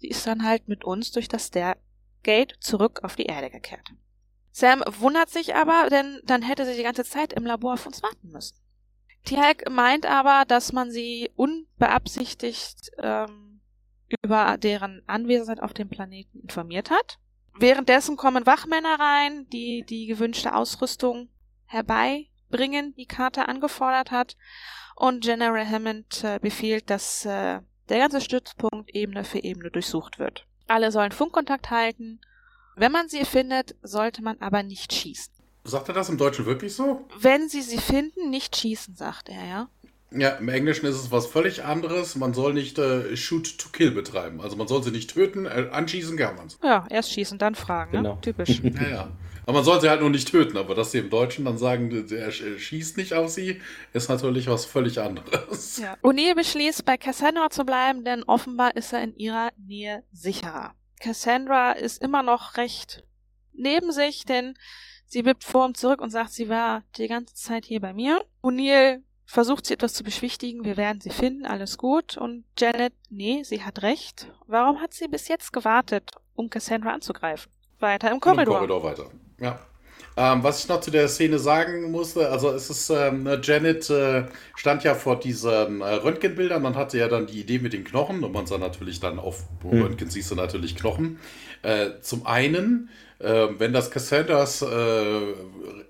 Sie 0.06 0.12
ist 0.12 0.28
dann 0.28 0.44
halt 0.44 0.68
mit 0.68 0.84
uns 0.84 1.12
durch 1.12 1.28
das 1.28 1.48
Stargate 1.48 2.54
zurück 2.60 3.00
auf 3.02 3.16
die 3.16 3.26
Erde 3.26 3.50
gekehrt. 3.50 3.88
Sam 4.52 4.84
wundert 5.00 5.32
sich 5.32 5.56
aber, 5.56 5.90
denn 5.90 6.22
dann 6.26 6.44
hätte 6.44 6.64
sie 6.64 6.76
die 6.76 6.84
ganze 6.84 7.04
Zeit 7.04 7.34
im 7.34 7.44
Labor 7.44 7.74
auf 7.74 7.88
uns 7.88 8.04
warten 8.04 8.30
müssen. 8.30 8.56
Tialk 9.24 9.68
meint 9.68 10.06
aber, 10.06 10.46
dass 10.48 10.74
man 10.74 10.92
sie 10.92 11.32
unbeabsichtigt 11.36 12.92
ähm, 13.00 13.62
über 14.22 14.60
deren 14.60 15.02
Anwesenheit 15.08 15.64
auf 15.64 15.74
dem 15.74 15.90
Planeten 15.90 16.42
informiert 16.42 16.92
hat. 16.92 17.18
Währenddessen 17.58 18.16
kommen 18.16 18.46
Wachmänner 18.46 19.00
rein, 19.00 19.48
die 19.50 19.84
die 19.90 20.06
gewünschte 20.06 20.54
Ausrüstung 20.54 21.30
herbeibringen, 21.66 22.94
die 22.94 23.08
Carter 23.08 23.50
angefordert 23.50 24.12
hat. 24.12 24.38
Und 24.96 25.24
General 25.24 25.68
Hammond 25.68 26.24
äh, 26.24 26.38
befiehlt, 26.40 26.92
dass 26.92 27.26
äh, 27.26 27.62
der 27.90 28.00
ganze 28.00 28.22
Stützpunkt 28.22 28.94
Ebene 28.96 29.24
für 29.24 29.40
Ebene 29.40 29.72
durchsucht 29.72 30.20
wird. 30.20 30.46
Alle 30.68 30.92
sollen 30.92 31.12
Funkkontakt 31.12 31.70
halten. 31.70 32.20
Wenn 32.76 32.92
man 32.92 33.08
sie 33.08 33.24
findet, 33.26 33.76
sollte 33.84 34.22
man 34.22 34.38
aber 34.42 34.64
nicht 34.64 34.94
schießen. 34.94 35.34
Sagt 35.64 35.88
er 35.88 35.94
das 35.96 36.10
im 36.10 36.18
Deutschen 36.18 36.46
wirklich 36.46 36.74
so? 36.76 37.06
Wenn 37.20 37.50
sie 37.50 37.62
sie 37.62 37.78
finden, 37.78 38.30
nicht 38.30 38.56
schießen, 38.56 38.96
sagt 38.96 39.30
er, 39.30 39.46
ja. 39.46 39.70
Ja, 40.12 40.30
im 40.30 40.48
Englischen 40.50 40.86
ist 40.86 40.96
es 40.96 41.12
was 41.12 41.26
völlig 41.26 41.64
anderes. 41.64 42.16
Man 42.16 42.34
soll 42.34 42.54
nicht 42.54 42.78
äh, 42.78 43.18
Shoot 43.18 43.58
to 43.58 43.70
Kill 43.70 43.92
betreiben. 43.92 44.40
Also 44.40 44.56
man 44.56 44.68
soll 44.68 44.84
sie 44.84 44.92
nicht 44.92 45.14
töten, 45.14 45.46
äh, 45.46 45.70
anschießen 45.72 46.18
kann 46.18 46.36
man 46.36 46.48
Ja, 46.64 46.86
erst 46.90 47.12
schießen, 47.12 47.38
dann 47.38 47.56
fragen, 47.56 47.92
ne? 47.92 47.98
genau. 47.98 48.16
ne? 48.16 48.22
Typisch. 48.22 48.60
ja, 48.64 48.88
ja. 48.88 49.12
Aber 49.46 49.54
man 49.54 49.64
soll 49.64 49.80
sie 49.80 49.90
halt 49.90 50.02
nur 50.02 50.10
nicht 50.10 50.28
töten. 50.28 50.58
Aber 50.58 50.76
dass 50.76 50.92
sie 50.92 50.98
im 50.98 51.10
Deutschen 51.10 51.46
dann 51.46 51.58
sagen, 51.58 52.08
der 52.08 52.32
schießt 52.32 52.98
nicht 52.98 53.14
auf 53.14 53.30
sie, 53.30 53.62
ist 53.94 54.10
natürlich 54.10 54.48
was 54.48 54.66
völlig 54.66 55.00
anderes. 55.00 55.78
Ja. 55.78 55.96
O'Neill 56.02 56.36
beschließt, 56.36 56.84
bei 56.86 56.98
Cassandra 56.98 57.50
zu 57.50 57.64
bleiben, 57.66 58.04
denn 58.04 58.24
offenbar 58.24 58.76
ist 58.76 58.94
er 58.94 59.04
in 59.04 59.16
ihrer 59.16 59.50
Nähe 59.58 60.04
sicherer. 60.12 60.74
Cassandra 61.00 61.74
ist 61.74 62.02
immer 62.02 62.24
noch 62.24 62.58
recht 62.58 63.04
neben 63.54 63.92
sich, 63.92 64.26
denn 64.26 64.56
sie 65.06 65.26
wippt 65.26 65.44
vor 65.44 65.66
und 65.66 65.78
zurück 65.78 66.02
und 66.02 66.10
sagt, 66.10 66.32
sie 66.32 66.50
war 66.50 66.84
die 66.98 67.08
ganze 67.08 67.36
Zeit 67.36 67.66
hier 67.66 67.80
bei 67.80 67.94
mir. 67.94 68.26
O'Neill 68.42 69.02
versucht 69.26 69.66
sie 69.66 69.74
etwas 69.74 69.94
zu 69.94 70.04
beschwichtigen, 70.04 70.66
wir 70.66 70.78
werden 70.78 71.02
sie 71.02 71.10
finden, 71.10 71.46
alles 71.46 71.78
gut. 71.78 72.18
Und 72.18 72.46
Janet, 72.58 72.94
nee, 73.10 73.44
sie 73.44 73.64
hat 73.64 73.82
recht. 73.82 74.32
Warum 74.48 74.82
hat 74.82 74.94
sie 74.94 75.08
bis 75.08 75.28
jetzt 75.28 75.54
gewartet, 75.54 76.12
um 76.36 76.50
Cassandra 76.50 76.92
anzugreifen? 76.92 77.52
Weiter 77.80 78.12
im 78.12 78.20
Korridor. 78.20 78.62
Im 78.62 78.68
Korridor 78.68 78.84
weiter. 78.84 79.12
Ja. 79.40 79.60
Ähm, 80.18 80.44
was 80.44 80.64
ich 80.64 80.70
noch 80.70 80.80
zu 80.80 80.92
der 80.92 81.10
Szene 81.10 81.40
sagen 81.40 81.92
musste, 81.92 82.30
also 82.30 82.50
es 82.52 82.70
ist, 82.70 82.90
ähm, 82.90 83.24
ne, 83.24 83.42
Janet 83.44 83.90
äh, 83.90 84.24
stand 84.56 84.86
ja 84.86 84.96
vor 84.96 85.20
diesen 85.20 85.82
äh, 85.82 85.86
Röntgenbildern, 85.86 86.62
man 86.62 86.76
hatte 86.76 86.98
ja 86.98 87.10
dann 87.10 87.28
die 87.28 87.42
Idee 87.42 87.60
mit 87.60 87.74
den 87.74 87.84
Knochen 87.84 88.24
und 88.24 88.32
man 88.32 88.46
sah 88.46 88.58
natürlich 88.58 89.02
dann 89.02 89.20
auf 89.20 89.44
hm. 89.62 89.82
Röntgen 89.82 90.10
siehst 90.10 90.32
du 90.32 90.36
natürlich 90.36 90.78
Knochen. 90.78 91.20
Äh, 91.64 92.00
zum 92.00 92.26
einen, 92.26 92.90
äh, 93.20 93.48
wenn 93.58 93.74
das 93.74 93.92
Cassandras 93.92 94.62
äh, 94.62 95.34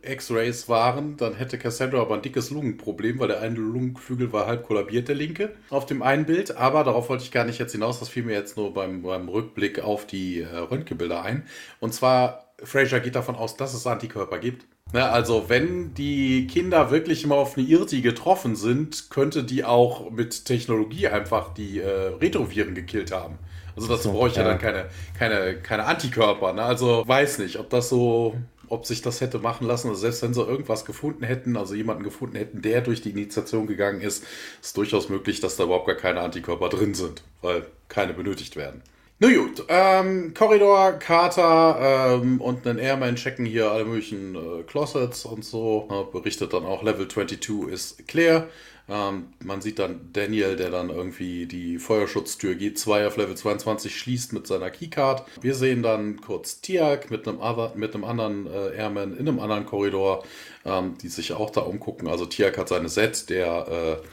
X-Rays 0.02 0.70
waren, 0.70 1.18
dann 1.18 1.36
hätte 1.36 1.60
Cassandra 1.60 2.02
aber 2.02 2.16
ein 2.16 2.24
dickes 2.24 2.50
Lungenproblem, 2.50 3.20
weil 3.20 3.28
der 3.28 3.42
eine 3.42 3.56
Lungenflügel 3.56 4.34
war 4.34 4.48
halb 4.48 4.64
kollabiert, 4.64 5.08
der 5.08 5.16
linke, 5.16 5.52
auf 5.70 5.86
dem 5.86 6.02
einen 6.02 6.26
Bild. 6.26 6.58
Aber 6.58 6.84
darauf 6.84 7.10
wollte 7.10 7.24
ich 7.24 7.32
gar 7.32 7.46
nicht 7.46 7.60
jetzt 7.60 7.74
hinaus, 7.74 8.00
das 8.00 8.10
fiel 8.10 8.24
mir 8.24 8.34
jetzt 8.34 8.58
nur 8.58 8.74
beim, 8.74 9.04
beim 9.04 9.30
Rückblick 9.30 9.80
auf 9.84 10.08
die 10.08 10.42
äh, 10.42 10.58
Röntgenbilder 10.58 11.22
ein. 11.22 11.46
Und 11.80 11.94
zwar 11.94 12.45
Fraser 12.64 13.00
geht 13.00 13.16
davon 13.16 13.36
aus, 13.36 13.58
dass 13.58 13.74
es 13.74 13.86
Antikörper 13.86 14.40
gibt. 14.40 14.66
Ne, 14.94 15.10
also 15.10 15.46
wenn 15.50 15.94
die 15.94 16.48
Kinder 16.48 16.92
wirklich 16.92 17.26
mal 17.26 17.36
auf 17.36 17.58
eine 17.58 17.68
Irti 17.68 18.02
getroffen 18.02 18.56
sind, 18.56 19.10
könnte 19.10 19.44
die 19.44 19.66
auch 19.66 20.12
mit 20.12 20.46
Technologie 20.46 21.08
einfach 21.08 21.54
die 21.54 21.80
äh, 21.80 22.14
Retroviren 22.22 22.76
gekillt 22.76 23.12
haben. 23.12 23.38
Also 23.76 23.90
dazu 23.90 24.04
so, 24.04 24.12
brauche 24.14 24.30
ich 24.30 24.36
ja. 24.36 24.44
ja, 24.44 24.50
dann 24.50 24.60
keine, 24.60 24.86
keine, 25.18 25.58
keine 25.58 25.86
Antikörper. 25.86 26.54
Ne? 26.54 26.64
Also 26.64 27.04
weiß 27.06 27.40
nicht, 27.40 27.60
ob 27.60 27.70
das 27.70 27.90
so, 27.90 28.36
ob 28.70 28.86
sich 28.86 29.02
das 29.02 29.20
hätte 29.20 29.40
machen 29.40 29.68
lassen. 29.68 29.90
Also 29.90 30.02
selbst 30.02 30.22
wenn 30.22 30.34
sie 30.34 30.42
irgendwas 30.42 30.86
gefunden 30.86 31.26
hätten, 31.26 31.58
also 31.58 31.76
jemanden 31.76 32.04
gefunden 32.04 32.38
hätten, 32.38 32.62
der 32.62 32.82
durch 32.82 33.02
die 33.02 33.10
Initiation 33.10 33.68
gegangen 33.68 34.02
ist, 34.02 34.24
ist 34.62 34.78
durchaus 34.78 35.10
möglich, 35.10 35.42
dass 35.42 35.58
da 35.58 35.66
überhaupt 35.66 35.88
gar 35.88 35.96
keine 35.96 36.22
Antikörper 36.22 36.70
drin 36.70 36.94
sind, 36.94 37.24
weil 37.42 37.66
keine 37.90 38.14
benötigt 38.14 38.56
werden. 38.56 38.82
Na 39.18 39.34
gut, 39.34 39.64
ähm, 39.70 40.34
Korridor, 40.34 41.00
Carter 41.00 42.20
ähm, 42.22 42.42
und 42.42 42.68
einen 42.68 42.80
Airman 42.80 43.16
checken 43.16 43.46
hier 43.46 43.72
alle 43.72 43.86
möglichen 43.86 44.36
äh, 44.36 44.64
Closets 44.64 45.24
und 45.24 45.46
so. 45.46 45.88
Äh, 45.90 46.12
berichtet 46.12 46.52
dann 46.52 46.66
auch, 46.66 46.84
Level 46.84 47.08
22 47.08 47.70
ist 47.72 48.08
clear. 48.10 48.50
Ähm, 48.90 49.28
man 49.42 49.62
sieht 49.62 49.80
dann 49.80 50.10
Daniel, 50.12 50.58
der 50.58 50.70
dann 50.70 50.90
irgendwie 50.90 51.46
die 51.46 51.80
Feuerschutztür 51.80 52.56
G2 52.56 53.08
auf 53.08 53.16
Level 53.16 53.38
22 53.38 53.98
schließt 53.98 54.34
mit 54.34 54.48
seiner 54.48 54.70
Keycard. 54.70 55.26
Wir 55.42 55.56
sehen 55.56 55.82
dann 55.82 56.20
kurz 56.20 56.60
Tiak 56.60 57.10
mit 57.10 57.26
einem, 57.26 57.40
mit 57.76 57.96
einem 57.96 58.04
anderen 58.04 58.48
äh, 58.48 58.76
Airman 58.76 59.16
in 59.16 59.30
einem 59.30 59.40
anderen 59.40 59.66
Korridor, 59.66 60.26
ähm, 60.66 60.98
die 61.02 61.08
sich 61.08 61.32
auch 61.32 61.52
da 61.52 61.62
umgucken. 61.62 62.10
Also 62.10 62.26
Tiak 62.26 62.58
hat 62.58 62.68
seine 62.68 62.90
Set, 62.90 63.30
der 63.30 64.02
äh, 64.02 64.08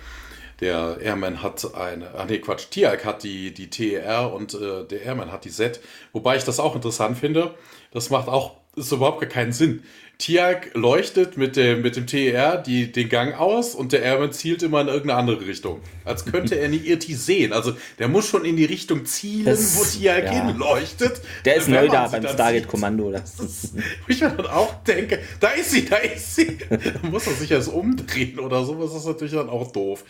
der 0.63 0.99
Airman 1.01 1.43
hat 1.43 1.75
eine, 1.75 2.15
ach 2.17 2.27
nee, 2.29 2.39
Quatsch, 2.39 2.71
Tiak 2.71 3.05
hat 3.05 3.25
die, 3.25 3.53
die 3.53 3.69
TER 3.69 4.33
und 4.33 4.55
äh, 4.55 4.85
der 4.85 5.03
Airman 5.03 5.33
hat 5.33 5.45
die 5.45 5.51
Z. 5.51 5.81
Wobei 6.13 6.37
ich 6.37 6.45
das 6.45 6.61
auch 6.61 6.77
interessant 6.77 7.19
finde. 7.19 7.55
Das 7.91 8.11
macht 8.11 8.29
auch, 8.29 8.53
ist 8.77 8.93
überhaupt 8.93 9.21
gar 9.21 9.29
keinen 9.29 9.53
Sinn. 9.53 9.83
Tiag 10.19 10.71
leuchtet 10.75 11.37
mit 11.37 11.57
dem, 11.57 11.83
mit 11.83 11.97
dem 11.97 12.07
TER 12.07 12.59
die, 12.59 12.93
den 12.93 13.09
Gang 13.09 13.35
aus 13.35 13.75
und 13.75 13.91
der 13.91 14.03
Airman 14.03 14.31
zielt 14.31 14.63
immer 14.63 14.81
in 14.83 14.87
irgendeine 14.87 15.19
andere 15.19 15.45
Richtung. 15.45 15.81
Als 16.05 16.27
könnte 16.27 16.55
er 16.55 16.69
nicht 16.69 16.87
Irti 16.89 17.17
sehen. 17.17 17.53
Also 17.53 17.73
der 17.99 18.07
muss 18.07 18.29
schon 18.29 18.45
in 18.45 18.57
die 18.57 18.65
Richtung 18.65 19.05
zielen, 19.05 19.47
das, 19.47 19.77
wo 19.77 19.83
Tiag 19.83 20.27
ja. 20.27 20.47
hinleuchtet. 20.47 21.23
Der 21.45 21.57
ist 21.57 21.69
neu 21.69 21.89
da 21.89 22.07
beim 22.07 22.23
Stargate-Kommando. 22.23 23.13
Wo 23.13 24.07
ich 24.07 24.21
mir 24.21 24.31
dann 24.31 24.47
auch 24.47 24.85
denke, 24.85 25.19
da 25.41 25.49
ist 25.49 25.73
sie, 25.73 25.87
da 25.87 25.97
ist 25.97 26.37
sie. 26.37 26.57
Da 26.71 27.09
muss 27.09 27.27
er 27.27 27.33
sich 27.33 27.51
erst 27.51 27.69
umdrehen 27.69 28.39
oder 28.39 28.65
so. 28.65 28.75
Das 28.81 28.95
ist 28.95 29.07
natürlich 29.07 29.35
dann 29.35 29.49
auch 29.49 29.73
doof. 29.73 30.05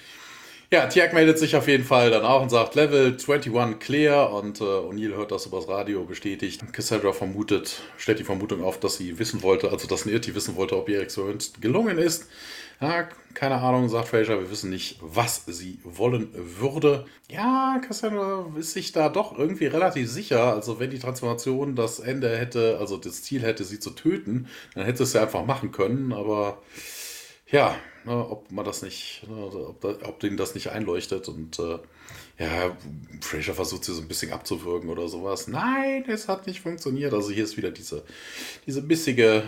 Ja, 0.73 0.87
Tiag 0.87 1.13
meldet 1.13 1.39
sich 1.39 1.55
auf 1.55 1.69
jeden 1.69 1.85
Fall 1.85 2.11
dann 2.11 2.25
auch 2.25 2.41
und 2.41 2.49
sagt 2.49 2.75
Level 2.77 3.19
21 3.19 3.79
clear 3.79 4.33
und 4.33 4.59
äh, 4.63 4.65
O'Neill 4.65 5.15
hört 5.15 5.31
das 5.31 5.45
übers 5.45 5.69
Radio 5.69 6.05
bestätigt. 6.05 6.63
Cassandra 6.73 7.13
vermutet, 7.13 7.83
stellt 7.99 8.21
die 8.21 8.25
Vermutung 8.25 8.65
auf, 8.65 8.81
dass 8.81 8.97
sie 8.97 9.19
wissen 9.19 9.43
wollte, 9.43 9.71
also 9.71 9.87
dass 9.87 10.07
Nirti 10.07 10.35
wissen 10.35 10.57
wollte, 10.57 10.79
ob 10.79 10.89
ihr 10.89 11.03
Experiment 11.03 11.61
gelungen 11.61 11.99
ist. 11.99 12.27
Ja, 12.81 13.07
keine 13.35 13.57
Ahnung, 13.57 13.91
sagt 13.91 14.09
Fraser, 14.09 14.41
wir 14.41 14.51
wissen 14.51 14.71
nicht, 14.71 14.97
was 15.03 15.43
sie 15.47 15.79
wollen 15.85 16.31
würde. 16.33 17.05
Ja, 17.31 17.79
Cassandra 17.87 18.47
ist 18.59 18.73
sich 18.73 18.93
da 18.93 19.11
doch 19.11 19.39
irgendwie 19.39 19.67
relativ 19.67 20.11
sicher. 20.11 20.55
Also 20.55 20.81
wenn 20.81 20.89
die 20.89 21.01
Transformation 21.01 21.77
das 21.77 22.01
Ende 22.01 22.35
hätte, 22.35 22.79
also 22.81 22.97
das 22.97 23.23
Ziel 23.23 23.43
hätte, 23.43 23.65
sie 23.65 23.79
zu 23.79 23.91
töten, 23.91 24.49
dann 24.75 24.87
hätte 24.87 25.03
es 25.03 25.13
ja 25.13 25.21
einfach 25.21 25.45
machen 25.45 25.71
können, 25.71 26.15
aber 26.15 26.63
ja, 27.51 27.77
ne, 28.05 28.29
ob 28.29 28.51
man 28.51 28.65
das 28.65 28.83
nicht, 28.83 29.23
ne, 29.29 29.37
ob, 29.37 29.81
da, 29.81 29.97
ob 30.09 30.21
denen 30.21 30.37
das 30.37 30.55
nicht 30.55 30.71
einleuchtet 30.71 31.29
und 31.29 31.59
äh, 31.59 31.79
ja, 32.39 32.77
Fraser 33.21 33.55
versucht 33.55 33.85
sie 33.85 33.95
so 33.95 34.01
ein 34.01 34.09
bisschen 34.09 34.33
abzuwürgen 34.33 34.91
oder 34.91 35.09
sowas. 35.09 35.49
Nein, 35.49 36.05
es 36.09 36.29
hat 36.29 36.47
nicht 36.47 36.61
funktioniert. 36.61 37.13
Also 37.13 37.31
hier 37.31 37.45
ist 37.45 37.57
wieder 37.57 37.71
diese, 37.71 38.05
diese 38.67 38.83
bissige 38.83 39.45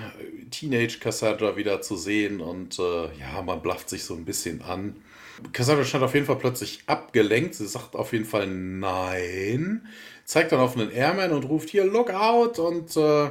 Teenage 0.50 0.98
Cassandra 1.00 1.56
wieder 1.56 1.80
zu 1.80 1.96
sehen 1.96 2.40
und 2.40 2.78
äh, 2.78 3.04
ja, 3.18 3.42
man 3.44 3.62
blafft 3.62 3.88
sich 3.88 4.04
so 4.04 4.14
ein 4.14 4.24
bisschen 4.24 4.62
an. 4.62 4.96
Cassandra 5.52 5.84
scheint 5.84 6.04
auf 6.04 6.14
jeden 6.14 6.26
Fall 6.26 6.36
plötzlich 6.36 6.80
abgelenkt. 6.86 7.54
Sie 7.54 7.66
sagt 7.66 7.96
auf 7.96 8.12
jeden 8.12 8.26
Fall 8.26 8.46
nein, 8.46 9.86
zeigt 10.24 10.52
dann 10.52 10.60
auf 10.60 10.76
einen 10.76 10.90
Airman 10.90 11.32
und 11.32 11.44
ruft 11.44 11.70
hier 11.70 11.84
Look 11.84 12.10
out 12.10 12.58
und 12.58 12.96
äh, 12.96 13.30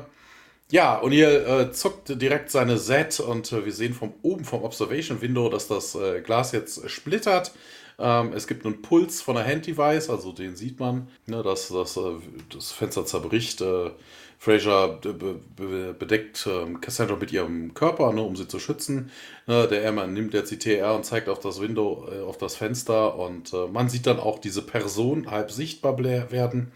ja, 0.74 0.98
und 0.98 1.12
hier 1.12 1.48
äh, 1.48 1.72
zuckt 1.72 2.20
direkt 2.20 2.50
seine 2.50 2.80
Set 2.80 3.20
und 3.20 3.52
äh, 3.52 3.64
wir 3.64 3.72
sehen 3.72 3.94
von 3.94 4.12
oben 4.24 4.44
vom 4.44 4.64
Observation 4.64 5.22
Window, 5.22 5.48
dass 5.48 5.68
das 5.68 5.94
äh, 5.94 6.22
Glas 6.22 6.52
jetzt 6.52 6.90
splittert. 6.90 7.52
Ähm, 8.00 8.34
es 8.34 8.48
gibt 8.48 8.66
einen 8.66 8.82
Puls 8.82 9.22
von 9.22 9.36
der 9.36 9.46
Hand-Device, 9.46 10.10
also 10.10 10.32
den 10.32 10.56
sieht 10.56 10.80
man, 10.80 11.10
ne, 11.28 11.44
dass, 11.44 11.68
dass 11.68 11.96
äh, 11.96 12.16
das 12.52 12.72
Fenster 12.72 13.06
zerbricht. 13.06 13.62
Äh, 13.62 13.92
Fraser 14.40 15.00
be 15.00 15.14
be 15.14 15.94
bedeckt 15.94 16.50
ähm, 16.52 16.82
Cassandra 16.82 17.18
mit 17.18 17.32
ihrem 17.32 17.76
Körper, 17.76 18.12
ne, 18.12 18.24
um 18.24 18.36
sie 18.36 18.48
zu 18.48 18.58
schützen. 18.58 19.12
Ne, 19.46 19.68
der 19.68 19.84
Airman 19.84 20.12
nimmt 20.12 20.34
jetzt 20.34 20.50
die 20.50 20.58
TR 20.58 20.96
und 20.96 21.06
zeigt 21.06 21.30
auf 21.30 21.40
das 21.40 21.62
Window, 21.62 22.10
äh, 22.12 22.24
auf 22.24 22.40
das 22.40 22.56
Fenster 22.56 23.16
und 23.16 23.54
man 23.72 23.90
sieht 23.90 24.08
dann 24.08 24.20
auch 24.20 24.40
diese 24.40 24.64
Person 24.64 25.30
halb 25.30 25.52
sichtbar 25.52 26.00
werden. 26.00 26.72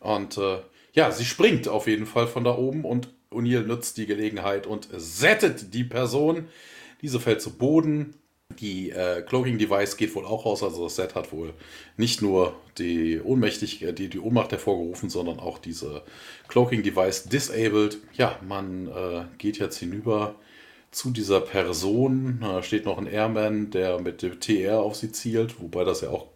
Und 0.00 0.38
ja, 0.92 1.10
sie 1.10 1.24
springt 1.24 1.66
auf 1.66 1.86
jeden 1.86 2.06
Fall 2.06 2.26
von 2.26 2.44
da 2.44 2.56
oben 2.56 2.84
und 2.84 3.08
O'Neill 3.30 3.62
nutzt 3.62 3.96
die 3.98 4.06
Gelegenheit 4.06 4.66
und 4.66 4.88
settet 4.92 5.74
die 5.74 5.84
Person. 5.84 6.48
Diese 7.02 7.20
fällt 7.20 7.42
zu 7.42 7.56
Boden. 7.56 8.14
Die 8.58 8.90
äh, 8.90 9.22
Cloaking 9.22 9.58
Device 9.58 9.98
geht 9.98 10.14
wohl 10.14 10.24
auch 10.24 10.46
raus, 10.46 10.62
also 10.62 10.84
das 10.84 10.96
Set 10.96 11.14
hat 11.14 11.32
wohl 11.32 11.52
nicht 11.98 12.22
nur 12.22 12.56
die, 12.78 13.20
Ohnmächtig 13.20 13.84
die, 13.92 14.08
die 14.08 14.18
Ohnmacht 14.18 14.52
hervorgerufen, 14.52 15.10
sondern 15.10 15.38
auch 15.38 15.58
diese 15.58 16.02
Cloaking 16.48 16.82
Device 16.82 17.24
disabled. 17.24 17.98
Ja, 18.14 18.40
man 18.46 18.88
äh, 18.88 19.24
geht 19.36 19.58
jetzt 19.58 19.76
hinüber 19.76 20.34
zu 20.90 21.10
dieser 21.10 21.40
Person. 21.42 22.38
Da 22.40 22.62
steht 22.62 22.86
noch 22.86 22.96
ein 22.96 23.06
Airman, 23.06 23.70
der 23.70 24.00
mit 24.00 24.22
dem 24.22 24.40
TR 24.40 24.80
auf 24.80 24.96
sie 24.96 25.12
zielt, 25.12 25.60
wobei 25.60 25.84
das 25.84 26.00
ja 26.00 26.08
auch 26.08 26.28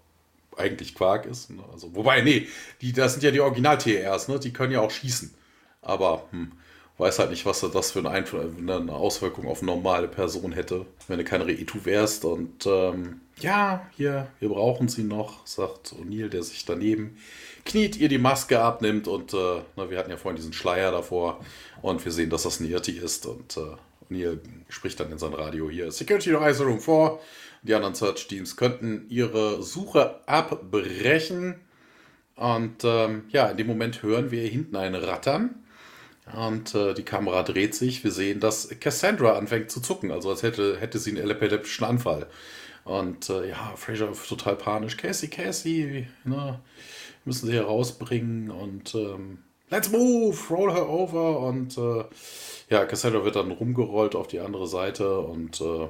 eigentlich 0.57 0.95
Quark 0.95 1.24
ist. 1.24 1.51
Ne? 1.51 1.62
Also, 1.72 1.95
wobei, 1.95 2.20
nee, 2.20 2.47
die, 2.82 2.93
das 2.93 3.14
sind 3.14 3.22
ja 3.22 3.30
die 3.30 3.40
Original-TRs, 3.40 4.28
ne? 4.28 4.38
die 4.38 4.53
können 4.53 4.72
ja 4.72 4.80
auch 4.80 4.90
schießen. 4.90 5.32
Aber 5.80 6.28
hm, 6.30 6.53
weiß 6.99 7.18
halt 7.18 7.30
nicht, 7.30 7.47
was 7.47 7.61
das 7.61 7.90
für 7.90 7.99
eine, 7.99 8.26
eine 8.68 8.93
Auswirkung 8.93 9.47
auf 9.47 9.62
eine 9.62 9.72
normale 9.72 10.09
Person 10.09 10.53
hätte, 10.53 10.86
wenn 11.09 11.18
du 11.18 11.24
kein 11.24 11.43
Reitu 11.43 11.84
wärst. 11.84 12.24
Und 12.24 12.66
ähm, 12.66 13.20
ja, 13.40 13.86
hier, 13.97 14.28
wir 14.40 14.51
brauchen 14.51 14.88
sie 14.88 15.03
noch, 15.03 15.47
sagt 15.47 15.95
O'Neill, 15.95 16.28
der 16.28 16.43
sich 16.43 16.64
daneben 16.64 17.16
kniet, 17.64 17.97
ihr 17.97 18.09
die 18.09 18.18
Maske 18.18 18.61
abnimmt 18.61 19.09
und 19.09 19.32
äh, 19.34 19.62
na, 19.76 19.90
wir 19.90 19.99
hatten 19.99 20.11
ja 20.11 20.16
vorhin 20.16 20.36
diesen 20.36 20.53
Schleier 20.53 20.93
davor 20.93 21.40
und 21.80 22.05
wir 22.05 22.12
sehen, 22.12 22.30
dass 22.30 22.43
das 22.43 22.61
ein 22.61 22.70
Irti 22.70 22.93
ist. 22.93 23.26
Und 23.26 23.57
äh, 23.57 24.12
O'Neill 24.12 24.38
spricht 24.68 25.01
dann 25.01 25.11
in 25.11 25.18
sein 25.18 25.34
Radio 25.34 25.70
hier, 25.70 25.90
Security 25.90 26.34
Advisor 26.34 26.66
Room 26.66 26.80
4, 26.80 27.18
die 27.62 27.74
anderen 27.74 27.95
Search 27.95 28.26
Teams 28.28 28.57
könnten 28.57 29.07
ihre 29.09 29.62
Suche 29.62 30.20
abbrechen. 30.26 31.55
Und 32.36 32.84
ähm, 32.84 33.24
ja, 33.28 33.49
in 33.49 33.57
dem 33.57 33.66
Moment 33.66 34.03
hören 34.03 34.30
wir 34.30 34.43
hinten 34.43 34.76
ein 34.76 34.95
Rattern 34.95 35.61
und 36.31 36.75
äh, 36.75 36.95
die 36.95 37.03
Kamera 37.03 37.43
dreht 37.43 37.75
sich. 37.75 38.05
Wir 38.05 38.12
sehen, 38.12 38.41
dass 38.41 38.68
Cassandra 38.81 39.37
anfängt 39.37 39.70
zu 39.70 39.81
zucken, 39.81 40.11
also 40.11 40.31
als 40.31 40.43
hätte, 40.43 40.79
hätte 40.79 40.99
sie 40.99 41.11
einen 41.11 41.29
epileptischen 41.29 41.85
Anfall. 41.85 42.27
Und 42.85 43.29
äh, 43.29 43.51
ja, 43.51 43.73
Fraser 43.77 44.12
total 44.29 44.57
panisch. 44.57 44.97
Cassie, 44.97 45.29
Cassie, 45.29 46.07
ne, 46.25 46.61
müssen 47.25 47.47
sie 47.47 47.53
hier 47.53 47.64
rausbringen 47.64 48.51
und 48.51 48.95
ähm, 48.95 49.39
let's 49.70 49.91
move, 49.91 50.37
roll 50.51 50.73
her 50.73 50.89
over. 50.89 51.41
Und 51.41 51.77
äh, 51.77 52.05
ja, 52.70 52.85
Cassandra 52.85 53.25
wird 53.25 53.37
dann 53.37 53.51
rumgerollt 53.51 54.14
auf 54.14 54.29
die 54.29 54.41
andere 54.41 54.66
Seite 54.66 55.20
und 55.20 55.61
äh, 55.61 55.89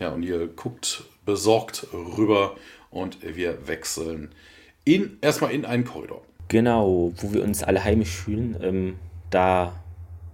ja, 0.00 0.12
O'Neill 0.12 0.48
guckt 0.48 1.04
besorgt 1.24 1.86
rüber 1.92 2.56
und 2.90 3.18
wir 3.22 3.66
wechseln 3.66 4.34
in, 4.84 5.18
erstmal 5.20 5.52
in 5.52 5.64
einen 5.64 5.84
Korridor. 5.84 6.22
Genau, 6.48 7.12
wo 7.16 7.32
wir 7.32 7.42
uns 7.42 7.62
alle 7.62 7.82
heimisch 7.82 8.10
fühlen. 8.10 8.56
Ähm 8.60 8.96
da 9.34 9.74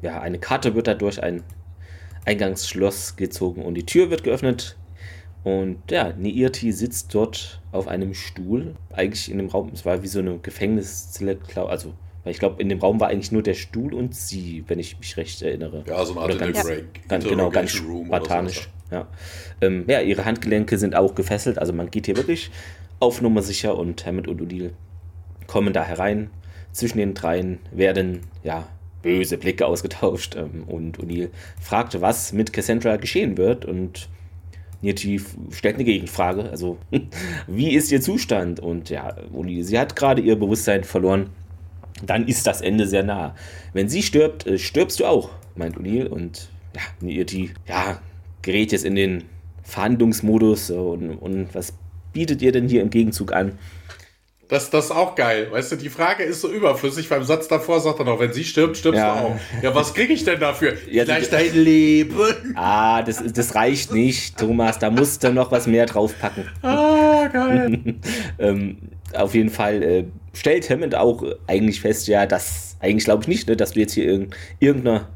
ja, 0.02 0.20
eine 0.20 0.38
Karte 0.38 0.74
wird 0.74 0.86
da 0.86 0.94
durch 0.94 1.22
ein 1.22 1.42
Eingangsschloss 2.24 3.16
gezogen 3.16 3.62
und 3.62 3.74
die 3.74 3.86
Tür 3.86 4.10
wird 4.10 4.24
geöffnet. 4.24 4.76
Und 5.42 5.78
ja, 5.90 6.12
Neirti 6.18 6.70
sitzt 6.72 7.14
dort 7.14 7.62
auf 7.72 7.88
einem 7.88 8.12
Stuhl. 8.12 8.74
Eigentlich 8.92 9.30
in 9.30 9.38
dem 9.38 9.48
Raum, 9.48 9.70
es 9.72 9.86
war 9.86 10.02
wie 10.02 10.06
so 10.06 10.18
eine 10.18 10.38
Gefängniszelle, 10.38 11.38
also 11.54 11.94
weil 12.24 12.32
ich 12.32 12.38
glaube, 12.38 12.60
in 12.60 12.68
dem 12.68 12.78
Raum 12.78 13.00
war 13.00 13.08
eigentlich 13.08 13.32
nur 13.32 13.42
der 13.42 13.54
Stuhl 13.54 13.94
und 13.94 14.14
sie, 14.14 14.64
wenn 14.68 14.78
ich 14.78 14.98
mich 14.98 15.16
recht 15.16 15.40
erinnere. 15.40 15.82
Ja, 15.86 16.04
so 16.04 16.12
eine 16.12 16.20
Art 16.20 16.38
ganz, 16.38 16.62
ganz, 17.08 17.24
genau, 17.24 17.48
ganz 17.48 17.70
spartanisch. 17.70 18.68
Ja. 18.90 19.06
Ähm, 19.62 19.84
ja, 19.86 20.00
ihre 20.00 20.26
Handgelenke 20.26 20.76
sind 20.76 20.94
auch 20.94 21.14
gefesselt, 21.14 21.58
also 21.58 21.72
man 21.72 21.90
geht 21.90 22.06
hier 22.06 22.16
wirklich 22.16 22.50
auf 22.98 23.22
Nummer 23.22 23.40
sicher 23.40 23.78
und 23.78 24.04
Hammond 24.04 24.28
und 24.28 24.42
Odile 24.42 24.72
kommen 25.46 25.72
da 25.72 25.84
herein. 25.84 26.30
Zwischen 26.72 26.98
den 26.98 27.14
dreien 27.14 27.58
werden 27.72 28.20
ja 28.44 28.68
böse 29.02 29.38
Blicke 29.38 29.66
ausgetauscht 29.66 30.36
ähm, 30.36 30.64
und 30.66 30.98
O'Neill 30.98 31.30
fragte, 31.60 32.00
was 32.00 32.32
mit 32.32 32.52
Cassandra 32.52 32.96
geschehen 32.96 33.36
wird 33.36 33.64
und 33.64 34.08
Nirti 34.82 35.20
stellt 35.50 35.74
eine 35.74 35.84
Gegenfrage, 35.84 36.48
also 36.50 36.78
wie 37.46 37.74
ist 37.74 37.92
ihr 37.92 38.00
Zustand? 38.00 38.60
Und 38.60 38.90
ja, 38.90 39.16
O'Neill, 39.34 39.62
sie 39.62 39.78
hat 39.78 39.96
gerade 39.96 40.22
ihr 40.22 40.36
Bewusstsein 40.36 40.84
verloren, 40.84 41.30
dann 42.04 42.26
ist 42.26 42.46
das 42.46 42.62
Ende 42.62 42.86
sehr 42.86 43.02
nah. 43.02 43.34
Wenn 43.72 43.88
sie 43.88 44.02
stirbt, 44.02 44.46
äh, 44.46 44.58
stirbst 44.58 45.00
du 45.00 45.06
auch, 45.06 45.30
meint 45.54 45.76
O'Neill 45.76 46.06
und 46.06 46.48
ja, 46.74 46.82
Nirti, 47.00 47.50
ja, 47.68 48.00
gerät 48.42 48.72
jetzt 48.72 48.84
in 48.84 48.94
den 48.94 49.24
Verhandlungsmodus 49.62 50.70
und, 50.70 51.10
und 51.10 51.54
was 51.54 51.74
bietet 52.12 52.42
ihr 52.42 52.52
denn 52.52 52.68
hier 52.68 52.82
im 52.82 52.90
Gegenzug 52.90 53.32
an? 53.32 53.58
Das, 54.50 54.68
das 54.68 54.86
ist 54.86 54.90
auch 54.90 55.14
geil. 55.14 55.46
Weißt 55.50 55.70
du, 55.72 55.76
die 55.76 55.88
Frage 55.88 56.24
ist 56.24 56.40
so 56.40 56.50
überflüssig. 56.50 57.08
Beim 57.08 57.22
Satz 57.22 57.46
davor 57.46 57.80
sagt 57.80 58.00
er 58.00 58.04
noch, 58.04 58.18
wenn 58.18 58.32
sie 58.32 58.44
stirbt, 58.44 58.76
stirbst 58.76 58.98
ja. 58.98 59.14
du 59.14 59.26
auch. 59.28 59.36
Ja, 59.62 59.74
was 59.74 59.94
kriege 59.94 60.12
ich 60.12 60.24
denn 60.24 60.40
dafür? 60.40 60.74
Ja, 60.90 61.04
Vielleicht 61.04 61.32
dein 61.32 61.54
Leben. 61.54 62.16
Ah, 62.56 63.02
das, 63.02 63.22
das 63.32 63.54
reicht 63.54 63.92
nicht, 63.92 64.36
Thomas. 64.36 64.80
Da 64.80 64.90
musst 64.90 65.22
du 65.22 65.32
noch 65.32 65.52
was 65.52 65.68
mehr 65.68 65.86
draufpacken. 65.86 66.48
Ah, 66.62 67.28
geil. 67.32 67.78
ähm, 68.40 68.78
Auf 69.14 69.34
jeden 69.34 69.50
Fall 69.50 69.82
äh, 69.82 70.04
stellt 70.32 70.68
Hammond 70.68 70.96
auch 70.96 71.24
eigentlich 71.46 71.80
fest, 71.80 72.08
ja, 72.08 72.26
das 72.26 72.76
eigentlich 72.80 73.04
glaube 73.04 73.22
ich 73.22 73.28
nicht, 73.28 73.48
ne, 73.48 73.56
dass 73.56 73.72
du 73.72 73.80
jetzt 73.80 73.92
hier 73.94 74.04
irg 74.04 74.36
irgendeiner 74.58 75.08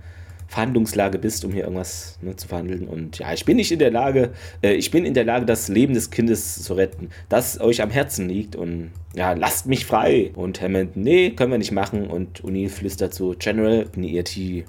Verhandlungslage 0.55 1.19
bist, 1.19 1.45
um 1.45 1.53
hier 1.53 1.65
irgendwas 1.65 2.17
ne, 2.23 2.37
zu 2.37 2.47
verhandeln. 2.47 2.87
Und 2.87 3.19
ja, 3.19 3.33
ich 3.33 3.45
bin 3.45 3.57
nicht 3.57 3.73
in 3.73 3.81
der 3.81 3.91
Lage, 3.91 4.31
äh, 4.63 4.75
ich 4.75 4.93
bin 4.93 5.05
in 5.05 5.13
der 5.13 5.25
Lage, 5.25 5.47
das 5.47 5.67
Leben 5.67 5.95
des 5.95 6.13
Kindes 6.13 6.63
zu 6.63 6.75
retten, 6.75 7.11
das 7.29 7.61
euch 7.61 7.83
am 7.83 7.91
Herzen 7.91 8.29
liegt. 8.29 8.55
Und 8.55 8.93
ja, 9.17 9.33
lasst 9.33 9.67
mich 9.67 9.85
frei. 9.85 10.31
Und 10.37 10.63
Hammond, 10.63 10.97
nee, 10.97 11.31
können 11.31 11.51
wir 11.51 11.59
nicht 11.59 11.73
machen. 11.73 12.07
Und 12.07 12.43
O'Neill 12.43 12.69
flüstert 12.69 13.15
so, 13.15 13.35
General, 13.37 13.87
ERT, 14.01 14.37
ja, 14.37 14.65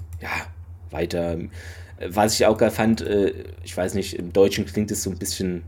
weiter. 0.90 1.38
Was 2.04 2.34
ich 2.34 2.46
auch 2.46 2.58
geil 2.58 2.72
fand, 2.72 3.02
äh, 3.02 3.32
ich 3.62 3.76
weiß 3.76 3.94
nicht, 3.94 4.14
im 4.14 4.32
Deutschen 4.32 4.66
klingt 4.66 4.90
es 4.90 5.04
so 5.04 5.10
ein 5.10 5.18
bisschen 5.18 5.62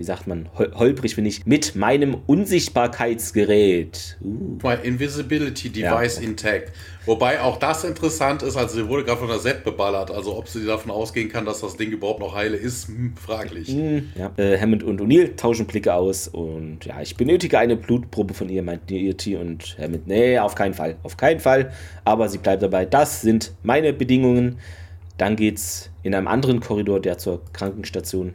wie 0.00 0.04
sagt 0.04 0.26
man, 0.26 0.48
hol 0.56 0.72
holprig 0.74 1.14
finde 1.14 1.28
ich, 1.28 1.44
mit 1.44 1.76
meinem 1.76 2.16
Unsichtbarkeitsgerät. 2.26 4.16
Uh. 4.22 4.56
My 4.62 4.76
Invisibility 4.82 5.68
Device 5.68 6.16
ja. 6.16 6.26
intact. 6.26 6.72
Wobei 7.04 7.42
auch 7.42 7.58
das 7.58 7.84
interessant 7.84 8.42
ist, 8.42 8.56
also 8.56 8.76
sie 8.76 8.88
wurde 8.88 9.04
gerade 9.04 9.18
von 9.18 9.28
der 9.28 9.40
Set 9.40 9.62
beballert, 9.62 10.10
also 10.10 10.38
ob 10.38 10.48
sie 10.48 10.64
davon 10.64 10.90
ausgehen 10.90 11.28
kann, 11.28 11.44
dass 11.44 11.60
das 11.60 11.76
Ding 11.76 11.90
überhaupt 11.90 12.20
noch 12.20 12.34
heile 12.34 12.56
ist, 12.56 12.88
hm, 12.88 13.14
fraglich. 13.14 13.68
Hm, 13.68 14.08
ja. 14.14 14.32
äh, 14.38 14.58
Hammond 14.58 14.82
und 14.84 15.02
O'Neill 15.02 15.36
tauschen 15.36 15.66
Blicke 15.66 15.92
aus 15.92 16.28
und 16.28 16.86
ja, 16.86 16.98
ich 17.02 17.18
benötige 17.18 17.58
eine 17.58 17.76
Blutprobe 17.76 18.32
von 18.32 18.48
ihr, 18.48 18.62
meint 18.62 18.90
E.T. 18.90 19.36
und 19.36 19.76
Hammond, 19.78 20.06
nee, 20.06 20.38
auf 20.38 20.54
keinen 20.54 20.72
Fall, 20.72 20.96
auf 21.02 21.18
keinen 21.18 21.40
Fall, 21.40 21.72
aber 22.06 22.30
sie 22.30 22.38
bleibt 22.38 22.62
dabei, 22.62 22.86
das 22.86 23.20
sind 23.20 23.52
meine 23.62 23.92
Bedingungen. 23.92 24.56
Dann 25.18 25.36
geht's 25.36 25.90
in 26.02 26.14
einem 26.14 26.26
anderen 26.26 26.60
Korridor, 26.60 27.00
der 27.00 27.18
zur 27.18 27.42
Krankenstation 27.52 28.32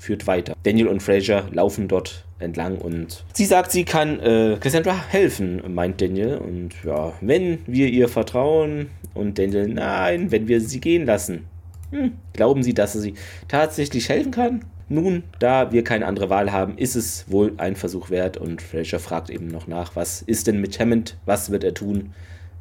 führt 0.00 0.26
weiter. 0.26 0.54
Daniel 0.62 0.88
und 0.88 1.02
Fraser 1.02 1.46
laufen 1.52 1.86
dort 1.86 2.24
entlang 2.38 2.78
und 2.78 3.24
sie 3.34 3.44
sagt, 3.44 3.70
sie 3.70 3.84
kann 3.84 4.18
äh, 4.20 4.56
Cassandra 4.58 4.96
helfen, 5.08 5.62
meint 5.72 6.00
Daniel. 6.00 6.38
Und 6.38 6.70
ja, 6.84 7.12
wenn 7.20 7.58
wir 7.66 7.88
ihr 7.88 8.08
vertrauen 8.08 8.88
und 9.14 9.38
Daniel, 9.38 9.68
nein, 9.68 10.30
wenn 10.30 10.48
wir 10.48 10.60
sie 10.60 10.80
gehen 10.80 11.06
lassen. 11.06 11.46
Hm, 11.90 12.12
glauben 12.32 12.62
Sie, 12.62 12.72
dass 12.72 12.92
sie 12.92 13.14
tatsächlich 13.48 14.08
helfen 14.08 14.30
kann? 14.30 14.64
Nun, 14.88 15.24
da 15.38 15.72
wir 15.72 15.84
keine 15.84 16.06
andere 16.06 16.30
Wahl 16.30 16.52
haben, 16.52 16.78
ist 16.78 16.96
es 16.96 17.24
wohl 17.28 17.52
ein 17.58 17.76
Versuch 17.76 18.10
wert. 18.10 18.36
Und 18.36 18.62
Fraser 18.62 18.98
fragt 18.98 19.28
eben 19.30 19.48
noch 19.48 19.66
nach, 19.66 19.96
was 19.96 20.22
ist 20.22 20.46
denn 20.46 20.60
mit 20.60 20.78
Hammond? 20.80 21.16
Was 21.26 21.50
wird 21.50 21.64
er 21.64 21.74
tun? 21.74 22.12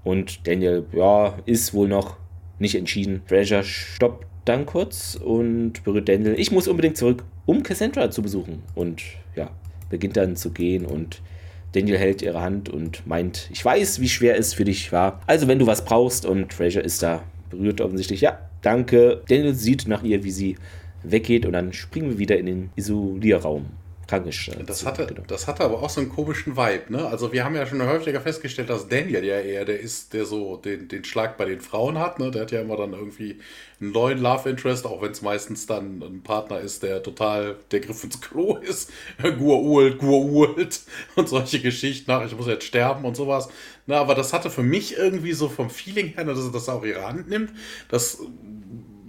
Und 0.04 0.48
Daniel, 0.48 0.86
ja, 0.94 1.38
ist 1.46 1.74
wohl 1.74 1.88
noch 1.88 2.18
nicht 2.60 2.76
entschieden. 2.76 3.22
Fraser 3.26 3.64
stoppt 3.64 4.28
dann 4.46 4.66
kurz 4.66 5.16
und 5.16 5.84
berührt 5.84 6.10
Daniel. 6.10 6.36
Ich 6.38 6.52
muss 6.52 6.68
unbedingt 6.68 6.98
zurück, 6.98 7.24
um 7.46 7.64
Cassandra 7.64 8.12
zu 8.12 8.22
besuchen. 8.22 8.64
Und 8.76 9.02
ja, 9.36 9.52
beginnt 9.90 10.18
dann 10.18 10.36
zu 10.36 10.52
gehen 10.52 10.86
und 10.86 11.22
Daniel 11.74 11.98
hält 11.98 12.22
ihre 12.22 12.42
Hand 12.42 12.70
und 12.70 13.06
meint, 13.06 13.50
ich 13.52 13.64
weiß, 13.64 14.02
wie 14.02 14.10
schwer 14.10 14.38
es 14.38 14.54
für 14.54 14.66
dich 14.66 14.92
war. 14.92 15.22
Also 15.28 15.48
wenn 15.48 15.60
du 15.60 15.68
was 15.68 15.86
brauchst 15.86 16.26
und 16.26 16.54
Fraser 16.54 16.84
ist 16.84 17.04
da, 17.04 17.24
berührt 17.50 17.82
offensichtlich, 17.82 18.22
ja, 18.22 18.40
danke. 18.62 19.22
Daniel 19.28 19.54
sieht 19.54 19.88
nach 19.88 20.04
ihr, 20.04 20.24
wie 20.24 20.32
sie 20.32 20.56
weggeht 21.04 21.46
und 21.46 21.54
dann 21.54 21.74
springen 21.74 22.10
wir 22.10 22.18
wieder 22.18 22.38
in 22.38 22.46
den 22.46 22.70
Isolierraum. 22.76 23.68
Krankenschwester. 24.10 24.64
Das 24.64 24.86
hatte, 24.86 25.06
genau. 25.06 25.22
das 25.28 25.48
hatte 25.48 25.64
aber 25.64 25.84
auch 25.84 25.90
so 25.90 26.02
einen 26.02 26.10
komischen 26.10 26.58
Vibe, 26.58 26.92
ne? 26.92 27.06
Also 27.06 27.32
wir 27.32 27.46
haben 27.46 27.56
ja 27.56 27.68
schon 27.68 27.82
häufiger 27.86 28.20
festgestellt, 28.20 28.70
dass 28.70 28.88
Daniel 28.88 29.24
ja 29.24 29.40
eher 29.40 29.66
der 29.66 29.80
ist, 29.80 30.14
der 30.14 30.26
so 30.26 30.58
den, 30.58 30.88
den 30.88 31.06
Schlag 31.06 31.38
bei 31.38 31.46
den 31.46 31.62
Frauen 31.62 32.00
hat, 32.00 32.18
ne? 32.18 32.32
Der 32.32 32.42
hat 32.42 32.52
ja 32.52 32.62
immer 32.62 32.76
dann 32.76 32.94
irgendwie 32.94 33.40
einen 33.80 33.92
neuen 33.92 34.20
Love 34.20 34.50
Interest, 34.50 34.88
auch 34.88 35.04
wenn 35.04 35.12
es 35.12 35.22
meistens 35.22 35.68
dann 35.68 36.02
ein 36.02 36.24
Partner 36.24 36.60
ist, 36.60 36.82
der 36.82 37.04
total 37.04 37.58
der 37.70 37.82
Griff 37.82 38.04
ins 38.04 38.20
Klo 38.20 38.58
ist. 38.62 38.92
Gua'uld, 39.22 40.00
Gua'uld 40.00 40.80
und 41.16 41.30
solche 41.30 41.62
Geschichten. 41.62 42.10
Ach, 42.10 42.26
ich 42.26 42.36
muss 42.36 42.48
jetzt 42.48 42.66
sterben 42.66 43.06
und 43.06 43.16
sowas. 43.16 43.48
Na, 43.86 43.98
aber 44.00 44.16
das 44.16 44.34
hatte 44.34 44.50
für 44.50 44.64
mich 44.64 44.98
irgendwie 44.98 45.34
so 45.34 45.50
vom 45.50 45.70
Feeling 45.70 46.16
her, 46.16 46.24
dass 46.24 46.40
er 46.40 46.52
das 46.52 46.68
auch 46.68 46.84
ihre 46.84 47.06
Hand 47.06 47.30
nimmt. 47.30 47.52
Das 47.90 48.18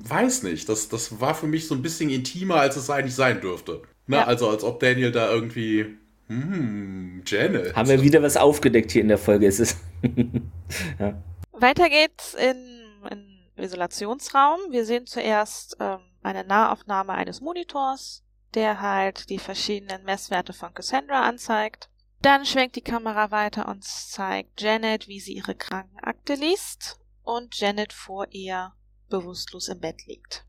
weiß 0.05 0.43
nicht. 0.43 0.69
Das, 0.69 0.91
das 0.91 1.21
war 1.21 1.35
für 1.35 1.47
mich 1.47 1.67
so 1.67 1.75
ein 1.75 1.83
bisschen 1.83 2.11
intimer, 2.11 2.57
als 2.57 2.77
es 2.77 2.91
eigentlich 2.91 3.15
sein 3.15 3.41
dürfte. 3.41 3.83
Ne? 4.11 4.17
Ja. 4.17 4.25
Also 4.25 4.49
als 4.49 4.65
ob 4.65 4.81
Daniel 4.81 5.13
da 5.13 5.31
irgendwie. 5.31 5.97
Hm, 6.27 7.23
Janet. 7.27 7.75
Haben 7.75 7.89
wir 7.89 8.03
wieder 8.03 8.23
was 8.23 8.37
aufgedeckt 8.37 8.93
hier 8.93 9.03
in 9.03 9.09
der 9.09 9.19
Folge. 9.19 9.47
Es 9.47 9.59
ist 9.59 9.79
ja. 10.99 11.21
Weiter 11.53 11.89
geht's 11.89 12.35
in, 12.35 12.83
in 13.11 13.39
Isolationsraum. 13.57 14.59
Wir 14.71 14.85
sehen 14.85 15.07
zuerst 15.07 15.77
ähm, 15.81 15.99
eine 16.23 16.45
Nahaufnahme 16.45 17.13
eines 17.13 17.41
Monitors, 17.41 18.23
der 18.55 18.81
halt 18.81 19.31
die 19.31 19.39
verschiedenen 19.39 20.05
Messwerte 20.05 20.53
von 20.53 20.75
Cassandra 20.75 21.23
anzeigt. 21.23 21.89
Dann 22.23 22.45
schwenkt 22.45 22.77
die 22.77 22.83
Kamera 22.83 23.31
weiter 23.31 23.69
und 23.69 23.85
zeigt 23.85 24.61
Janet, 24.61 25.09
wie 25.09 25.21
sie 25.21 25.35
ihre 25.35 25.55
Krankenakte 25.55 26.35
liest 26.35 26.99
und 27.23 27.59
Janet 27.59 27.93
vor 27.93 28.27
ihr 28.31 28.73
bewusstlos 29.09 29.69
im 29.69 29.81
Bett 29.81 30.07
liegt. 30.07 30.45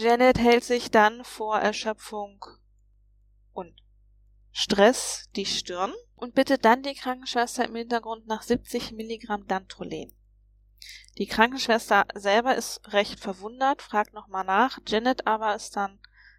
Janet 0.00 0.38
hält 0.38 0.64
sich 0.64 0.90
dann 0.90 1.24
vor 1.24 1.58
Erschöpfung 1.58 2.44
und 3.52 3.74
Stress 4.52 5.28
die 5.36 5.46
Stirn 5.46 5.92
und 6.14 6.34
bittet 6.34 6.64
dann 6.64 6.82
die 6.82 6.94
Krankenschwester 6.94 7.64
im 7.64 7.74
Hintergrund 7.74 8.26
nach 8.26 8.42
70 8.42 8.92
Milligramm 8.92 9.46
Dantrolen. 9.46 10.12
Die 11.18 11.26
Krankenschwester 11.26 12.06
selber 12.14 12.54
ist 12.54 12.92
recht 12.92 13.18
verwundert, 13.18 13.82
fragt 13.82 14.14
nochmal 14.14 14.44
nach. 14.44 14.78
Janet 14.86 15.26
aber 15.26 15.54
ist 15.54 15.76
dann 15.76 15.98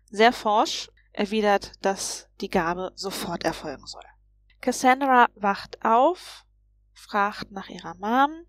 sehr 0.09 0.31
forsch, 0.31 0.89
erwidert, 1.11 1.73
dass 1.81 2.29
die 2.39 2.49
Gabe 2.49 2.91
sofort 2.95 3.43
erfolgen 3.43 3.85
soll. 3.85 4.05
Cassandra 4.61 5.27
wacht 5.35 5.83
auf, 5.83 6.45
fragt 6.93 7.51
nach 7.51 7.69
ihrer 7.69 7.95
Mom. 7.95 8.45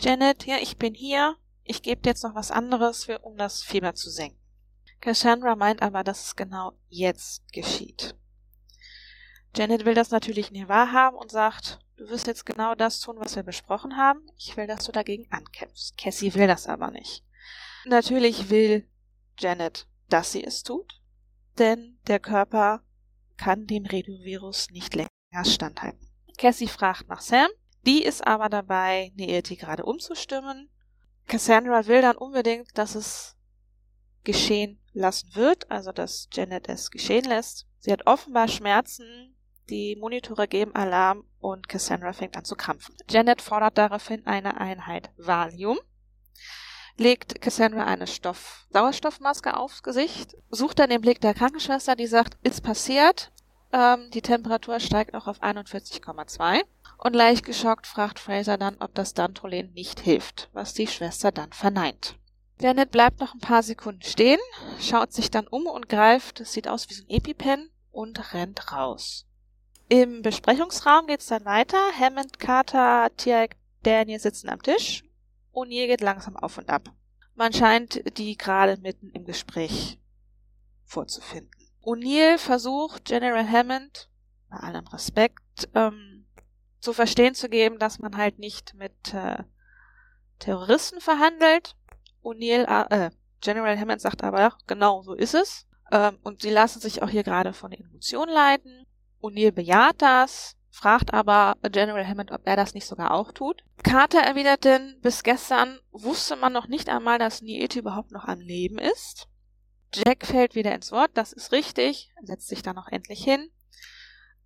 Janet, 0.00 0.46
ja, 0.46 0.56
ich 0.56 0.76
bin 0.78 0.94
hier 0.94 1.36
ich 1.68 1.82
gebe 1.82 2.00
dir 2.00 2.10
jetzt 2.10 2.24
noch 2.24 2.34
was 2.34 2.50
anderes, 2.50 3.04
für, 3.04 3.18
um 3.20 3.36
das 3.36 3.62
Fieber 3.62 3.94
zu 3.94 4.10
senken. 4.10 4.40
Cassandra 5.00 5.54
meint 5.54 5.82
aber, 5.82 6.02
dass 6.02 6.26
es 6.26 6.36
genau 6.36 6.72
jetzt 6.88 7.52
geschieht. 7.52 8.16
Janet 9.54 9.84
will 9.84 9.94
das 9.94 10.10
natürlich 10.10 10.50
nie 10.50 10.66
wahrhaben 10.68 11.16
und 11.16 11.30
sagt, 11.30 11.78
du 11.96 12.08
wirst 12.08 12.26
jetzt 12.26 12.46
genau 12.46 12.74
das 12.74 13.00
tun, 13.00 13.16
was 13.18 13.36
wir 13.36 13.42
besprochen 13.42 13.96
haben. 13.96 14.26
Ich 14.36 14.56
will, 14.56 14.66
dass 14.66 14.84
du 14.84 14.92
dagegen 14.92 15.30
ankämpfst. 15.30 15.96
Cassie 15.96 16.34
will 16.34 16.46
das 16.46 16.66
aber 16.66 16.90
nicht. 16.90 17.24
Natürlich 17.84 18.50
will 18.50 18.88
Janet, 19.38 19.86
dass 20.08 20.32
sie 20.32 20.42
es 20.42 20.62
tut, 20.62 21.00
denn 21.58 21.98
der 22.06 22.18
Körper 22.18 22.82
kann 23.36 23.66
dem 23.66 23.86
Redovirus 23.86 24.70
nicht 24.70 24.94
länger 24.94 25.44
standhalten. 25.44 26.08
Cassie 26.36 26.68
fragt 26.68 27.08
nach 27.08 27.20
Sam, 27.20 27.48
die 27.86 28.02
ist 28.02 28.26
aber 28.26 28.48
dabei, 28.48 29.12
Neeti 29.14 29.56
gerade 29.56 29.84
umzustimmen 29.84 30.70
Cassandra 31.28 31.86
will 31.86 32.02
dann 32.02 32.16
unbedingt, 32.16 32.76
dass 32.76 32.94
es 32.94 33.36
geschehen 34.24 34.80
lassen 34.92 35.34
wird, 35.34 35.70
also 35.70 35.92
dass 35.92 36.28
Janet 36.32 36.68
es 36.68 36.90
geschehen 36.90 37.24
lässt. 37.24 37.66
Sie 37.78 37.92
hat 37.92 38.06
offenbar 38.06 38.48
Schmerzen, 38.48 39.36
die 39.68 39.96
Monitore 39.96 40.48
geben 40.48 40.74
Alarm 40.74 41.24
und 41.38 41.68
Cassandra 41.68 42.12
fängt 42.12 42.36
an 42.36 42.44
zu 42.44 42.56
krampfen. 42.56 42.96
Janet 43.08 43.42
fordert 43.42 43.78
daraufhin 43.78 44.26
eine 44.26 44.58
Einheit 44.58 45.10
Valium, 45.18 45.78
legt 46.96 47.40
Cassandra 47.40 47.84
eine 47.84 48.06
Stoff 48.06 48.66
Sauerstoffmaske 48.70 49.56
aufs 49.56 49.82
Gesicht, 49.82 50.36
sucht 50.50 50.78
dann 50.78 50.90
den 50.90 51.00
Blick 51.02 51.20
der 51.20 51.34
Krankenschwester, 51.34 51.94
die 51.94 52.06
sagt, 52.06 52.38
ist 52.42 52.62
passiert, 52.62 53.30
ähm, 53.72 54.10
die 54.12 54.22
Temperatur 54.22 54.80
steigt 54.80 55.12
noch 55.12 55.26
auf 55.26 55.42
41,2. 55.42 56.62
Und 56.98 57.14
leicht 57.14 57.44
geschockt 57.44 57.86
fragt 57.86 58.18
Fraser 58.18 58.58
dann, 58.58 58.76
ob 58.80 58.94
das 58.94 59.14
Dantrolen 59.14 59.72
nicht 59.72 60.00
hilft, 60.00 60.50
was 60.52 60.74
die 60.74 60.86
Schwester 60.86 61.32
dann 61.32 61.52
verneint. 61.52 62.16
Janet 62.60 62.90
bleibt 62.90 63.20
noch 63.20 63.34
ein 63.34 63.40
paar 63.40 63.62
Sekunden 63.62 64.02
stehen, 64.02 64.40
schaut 64.80 65.12
sich 65.12 65.30
dann 65.30 65.46
um 65.46 65.66
und 65.66 65.88
greift, 65.88 66.40
es 66.40 66.52
sieht 66.52 66.66
aus 66.66 66.90
wie 66.90 66.94
so 66.94 67.04
ein 67.04 67.10
EpiPen, 67.10 67.70
und 67.98 68.32
rennt 68.32 68.70
raus. 68.72 69.26
Im 69.88 70.22
Besprechungsraum 70.22 71.08
geht's 71.08 71.26
dann 71.26 71.44
weiter. 71.44 71.78
Hammond, 71.98 72.38
Carter, 72.38 73.10
Tiag, 73.16 73.56
Daniel 73.82 74.20
sitzen 74.20 74.48
am 74.48 74.62
Tisch. 74.62 75.02
O'Neill 75.52 75.88
geht 75.88 76.00
langsam 76.00 76.36
auf 76.36 76.58
und 76.58 76.68
ab. 76.68 76.92
Man 77.34 77.52
scheint 77.52 78.16
die 78.16 78.36
gerade 78.36 78.80
mitten 78.80 79.10
im 79.10 79.24
Gespräch 79.24 79.98
vorzufinden. 80.84 81.50
O'Neill 81.82 82.38
versucht 82.38 83.06
General 83.06 83.48
Hammond, 83.50 84.08
bei 84.48 84.58
allem 84.58 84.86
Respekt, 84.86 85.68
ähm, 85.74 86.17
zu 86.88 86.94
verstehen 86.94 87.34
zu 87.34 87.50
geben, 87.50 87.78
dass 87.78 87.98
man 87.98 88.16
halt 88.16 88.38
nicht 88.38 88.72
mit 88.72 89.12
äh, 89.12 89.42
Terroristen 90.38 91.02
verhandelt. 91.02 91.76
O'Neill, 92.24 92.64
äh, 92.90 93.10
General 93.42 93.78
Hammond 93.78 94.00
sagt 94.00 94.24
aber, 94.24 94.56
genau, 94.66 95.02
so 95.02 95.12
ist 95.12 95.34
es. 95.34 95.66
Ähm, 95.92 96.18
und 96.22 96.40
sie 96.40 96.48
lassen 96.48 96.80
sich 96.80 97.02
auch 97.02 97.10
hier 97.10 97.24
gerade 97.24 97.52
von 97.52 97.72
den 97.72 97.84
Emotionen 97.84 98.32
leiten. 98.32 98.86
O'Neill 99.20 99.52
bejaht 99.52 100.00
das, 100.00 100.56
fragt 100.70 101.12
aber 101.12 101.56
General 101.70 102.06
Hammond, 102.06 102.32
ob 102.32 102.40
er 102.46 102.56
das 102.56 102.72
nicht 102.72 102.86
sogar 102.86 103.10
auch 103.10 103.32
tut. 103.32 103.62
Carter 103.82 104.20
erwidert 104.20 104.64
denn, 104.64 104.98
bis 105.02 105.22
gestern 105.22 105.78
wusste 105.90 106.36
man 106.36 106.54
noch 106.54 106.68
nicht 106.68 106.88
einmal, 106.88 107.18
dass 107.18 107.42
Niete 107.42 107.80
überhaupt 107.80 108.12
noch 108.12 108.24
am 108.24 108.40
Leben 108.40 108.78
ist. 108.78 109.28
Jack 109.92 110.24
fällt 110.24 110.54
wieder 110.54 110.74
ins 110.74 110.90
Wort, 110.90 111.10
das 111.12 111.34
ist 111.34 111.52
richtig, 111.52 112.14
setzt 112.22 112.48
sich 112.48 112.62
dann 112.62 112.78
auch 112.78 112.88
endlich 112.88 113.22
hin. 113.22 113.50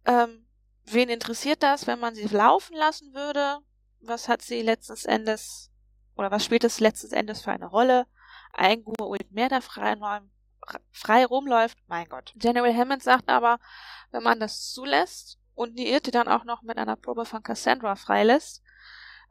Ähm, 0.07 0.45
wen 0.85 1.09
interessiert 1.09 1.63
das, 1.63 1.87
wenn 1.87 2.01
man 2.01 2.15
sie 2.15 2.27
laufen 2.27 2.77
lassen 2.77 3.15
würde? 3.15 3.59
Was 4.01 4.29
hat 4.29 4.43
sie 4.43 4.63
letzten 4.63 4.97
Endes, 5.09 5.71
oder 6.17 6.31
was 6.31 6.45
spielt 6.45 6.65
es 6.65 6.81
letzten 6.81 7.13
Endes 7.13 7.43
für 7.43 7.53
eine 7.53 7.67
Rolle? 7.67 8.07
Ein 8.53 8.85
Goa'uld 8.85 9.31
mehr, 9.31 9.49
der 9.49 9.63
frei, 9.63 9.97
frei 10.91 11.25
rumläuft, 11.25 11.79
mein 11.87 12.09
Gott. 12.09 12.33
General 12.37 12.75
Hammond 12.75 13.03
sagt 13.03 13.29
aber, 13.29 13.59
wenn 14.11 14.23
man 14.23 14.41
das 14.41 14.73
zulässt 14.73 15.39
und 15.55 15.79
die 15.79 15.89
Irte 15.89 16.11
dann 16.11 16.29
auch 16.29 16.45
noch 16.45 16.63
mit 16.63 16.79
einer 16.79 16.97
Probe 16.97 17.25
von 17.25 17.43
Cassandra 17.43 17.97
freilässt, 17.97 18.63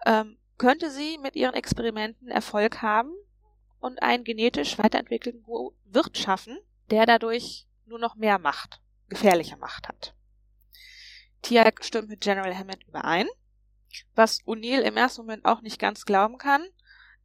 ähm, 0.06 0.38
könnte 0.58 0.91
sie 0.91 1.18
mit 1.18 1.36
ihren 1.36 1.54
Experimenten 1.54 2.28
Erfolg 2.28 2.82
haben 2.82 3.12
und 3.80 4.02
einen 4.02 4.24
genetisch 4.24 4.78
weiterentwickelten 4.78 5.45
Wirt 5.86 6.18
schaffen, 6.18 6.60
der 6.89 7.06
dadurch 7.06 7.68
nur 7.86 7.99
noch 7.99 8.16
mehr 8.16 8.38
Macht, 8.38 8.80
gefährliche 9.10 9.58
Macht 9.58 9.88
hat. 9.88 10.14
Tiag 11.42 11.84
stimmt 11.84 12.10
mit 12.10 12.22
General 12.22 12.56
Hammond 12.56 12.84
überein, 12.88 13.28
was 14.16 14.42
O'Neill 14.46 14.82
im 14.82 14.98
ersten 14.98 15.22
Moment 15.22 15.46
auch 15.46 15.62
nicht 15.62 15.80
ganz 15.80 16.06
glauben 16.06 16.38
kann. 16.38 16.64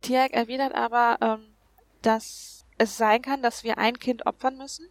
Tiag 0.01 0.33
erwidert 0.33 0.75
aber, 0.75 1.19
ähm, 1.21 1.55
dass 2.03 2.65
es 2.79 2.97
sein 2.97 3.23
kann, 3.23 3.43
dass 3.43 3.65
wir 3.65 3.79
ein 3.79 3.99
Kind 3.99 4.27
opfern 4.27 4.57
müssen, 4.59 4.87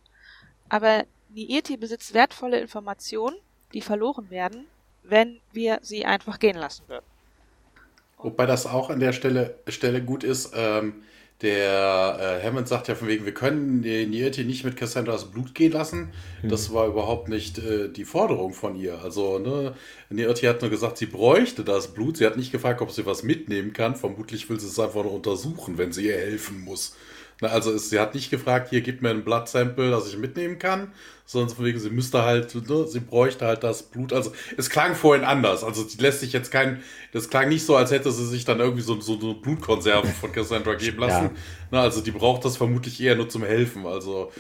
aber 0.70 1.06
Niirti 1.30 1.78
besitzt 1.78 2.14
wertvolle 2.14 2.60
Informationen, 2.60 3.38
die 3.74 3.82
verloren 3.82 4.30
werden, 4.30 4.68
wenn 5.04 5.42
wir 5.52 5.80
sie 5.82 6.06
einfach 6.06 6.40
gehen 6.40 6.58
lassen 6.58 6.88
würden. 6.88 7.06
Wobei 8.18 8.46
das 8.46 8.66
auch 8.66 8.90
an 8.90 9.00
der 9.00 9.12
Stelle, 9.12 9.60
Stelle 9.68 10.04
gut 10.04 10.24
ist, 10.24 10.54
ähm, 10.56 11.04
der 11.42 12.40
äh, 12.42 12.46
Hammond 12.46 12.68
sagt 12.68 12.88
ja 12.88 12.96
von 12.96 13.10
wegen, 13.10 13.26
wir 13.26 13.34
können 13.34 13.82
den 13.82 14.12
Nieti 14.12 14.46
nicht 14.46 14.64
mit 14.64 14.78
Cassandras 14.78 15.32
Blut 15.32 15.54
gehen 15.54 15.74
lassen. 15.74 16.14
Mhm. 16.42 16.50
Das 16.50 16.74
war 16.74 16.88
überhaupt 16.88 17.28
nicht 17.28 17.58
äh, 17.58 17.90
die 17.90 18.06
Forderung 18.06 18.54
von 18.54 18.76
ihr. 18.76 19.02
Also, 19.04 19.38
ne, 19.40 19.74
Nieti 20.10 20.46
hat 20.46 20.62
nur 20.62 20.72
gesagt, 20.72 20.98
sie 20.98 21.08
bräuchte 21.08 21.66
das 21.66 21.94
Blut. 21.94 22.18
Sie 22.18 22.26
hat 22.26 22.38
nicht 22.38 22.54
gefragt, 22.54 22.82
ob 22.82 22.92
sie 22.92 23.06
was 23.06 23.24
mitnehmen 23.24 23.74
kann. 23.74 23.96
Vermutlich 23.96 24.50
will 24.50 24.60
sie 24.60 24.68
es 24.68 24.80
einfach 24.80 25.04
nur 25.04 25.14
untersuchen, 25.14 25.78
wenn 25.78 25.92
sie 25.92 26.08
ihr 26.08 26.16
helfen 26.16 26.62
muss. 26.62 26.96
Na, 27.42 27.50
also 27.50 27.72
ist, 27.72 27.90
sie 27.90 28.00
hat 28.00 28.16
nicht 28.16 28.32
gefragt, 28.32 28.70
hier 28.70 28.82
gib 28.82 29.02
mir 29.02 29.10
ein 29.10 29.26
Blood-Sample, 29.26 29.92
das 29.92 30.08
ich 30.08 30.18
mitnehmen 30.18 30.58
kann, 30.58 30.94
sondern 31.26 31.54
von 31.54 31.66
wegen, 31.66 31.80
sie 31.80 31.90
müsste 31.90 32.24
halt, 32.24 32.56
ne, 32.56 32.88
sie 32.88 33.02
bräuchte 33.02 33.46
halt 33.46 33.64
das 33.64 33.84
Blut. 33.84 34.14
Also 34.14 34.32
es 34.56 34.70
klang 34.70 34.96
vorhin 34.96 35.26
anders. 35.26 35.64
Also 35.64 35.84
die 35.84 35.98
lässt 35.98 36.22
sich 36.22 36.32
jetzt 36.32 36.50
kein, 36.50 36.82
das 37.12 37.30
klang 37.30 37.50
nicht 37.50 37.66
so, 37.66 37.76
als 37.76 37.92
hätte 37.92 38.12
sie 38.12 38.26
sich 38.26 38.46
dann 38.46 38.60
irgendwie 38.60 38.84
so, 38.84 39.02
so 39.02 39.20
eine 39.22 39.34
Blutkonserve 39.34 40.08
von 40.08 40.32
Cassandra 40.32 40.74
geben 40.76 41.00
lassen. 41.00 41.26
Ja. 41.26 41.32
Na, 41.72 41.82
also 41.82 42.00
die 42.00 42.12
braucht 42.12 42.46
das 42.46 42.56
vermutlich 42.56 43.02
eher 43.02 43.16
nur 43.16 43.28
zum 43.28 43.44
Helfen. 43.44 43.86
Also 43.86 44.32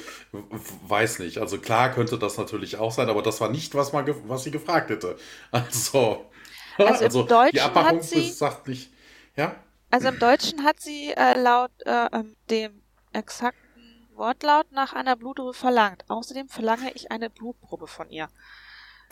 weiß 0.88 1.20
nicht. 1.20 1.40
Also 1.40 1.58
klar 1.58 1.92
könnte 1.92 2.18
das 2.18 2.38
natürlich 2.38 2.78
auch 2.78 2.94
sein, 2.94 3.10
aber 3.10 3.22
das 3.22 3.42
war 3.42 3.50
nicht, 3.50 3.76
was, 3.76 3.92
man, 3.92 4.06
was 4.28 4.44
sie 4.44 4.52
gefragt 4.52 4.90
hätte. 4.90 5.18
Also, 5.52 6.26
also, 6.78 7.06
also 7.06 7.50
die 7.52 7.62
Abmachung 7.62 8.02
sie, 8.02 8.30
sagt 8.30 8.68
nicht, 8.68 8.92
ja? 9.36 9.56
Also 9.92 10.10
im 10.10 10.20
Deutschen 10.20 10.64
hat 10.64 10.80
sie 10.82 11.14
äh, 11.16 11.40
laut 11.40 11.72
äh, 11.86 12.08
ähm, 12.12 12.36
dem 12.50 12.82
exakten 13.16 14.08
Wortlaut 14.16 14.72
nach 14.72 14.94
einer 14.94 15.16
Blutprobe 15.16 15.54
verlangt. 15.54 16.06
Außerdem 16.10 16.48
verlange 16.48 16.92
ich 16.94 17.12
eine 17.12 17.30
Blutprobe 17.30 17.88
von 17.88 18.10
ihr. 18.10 18.28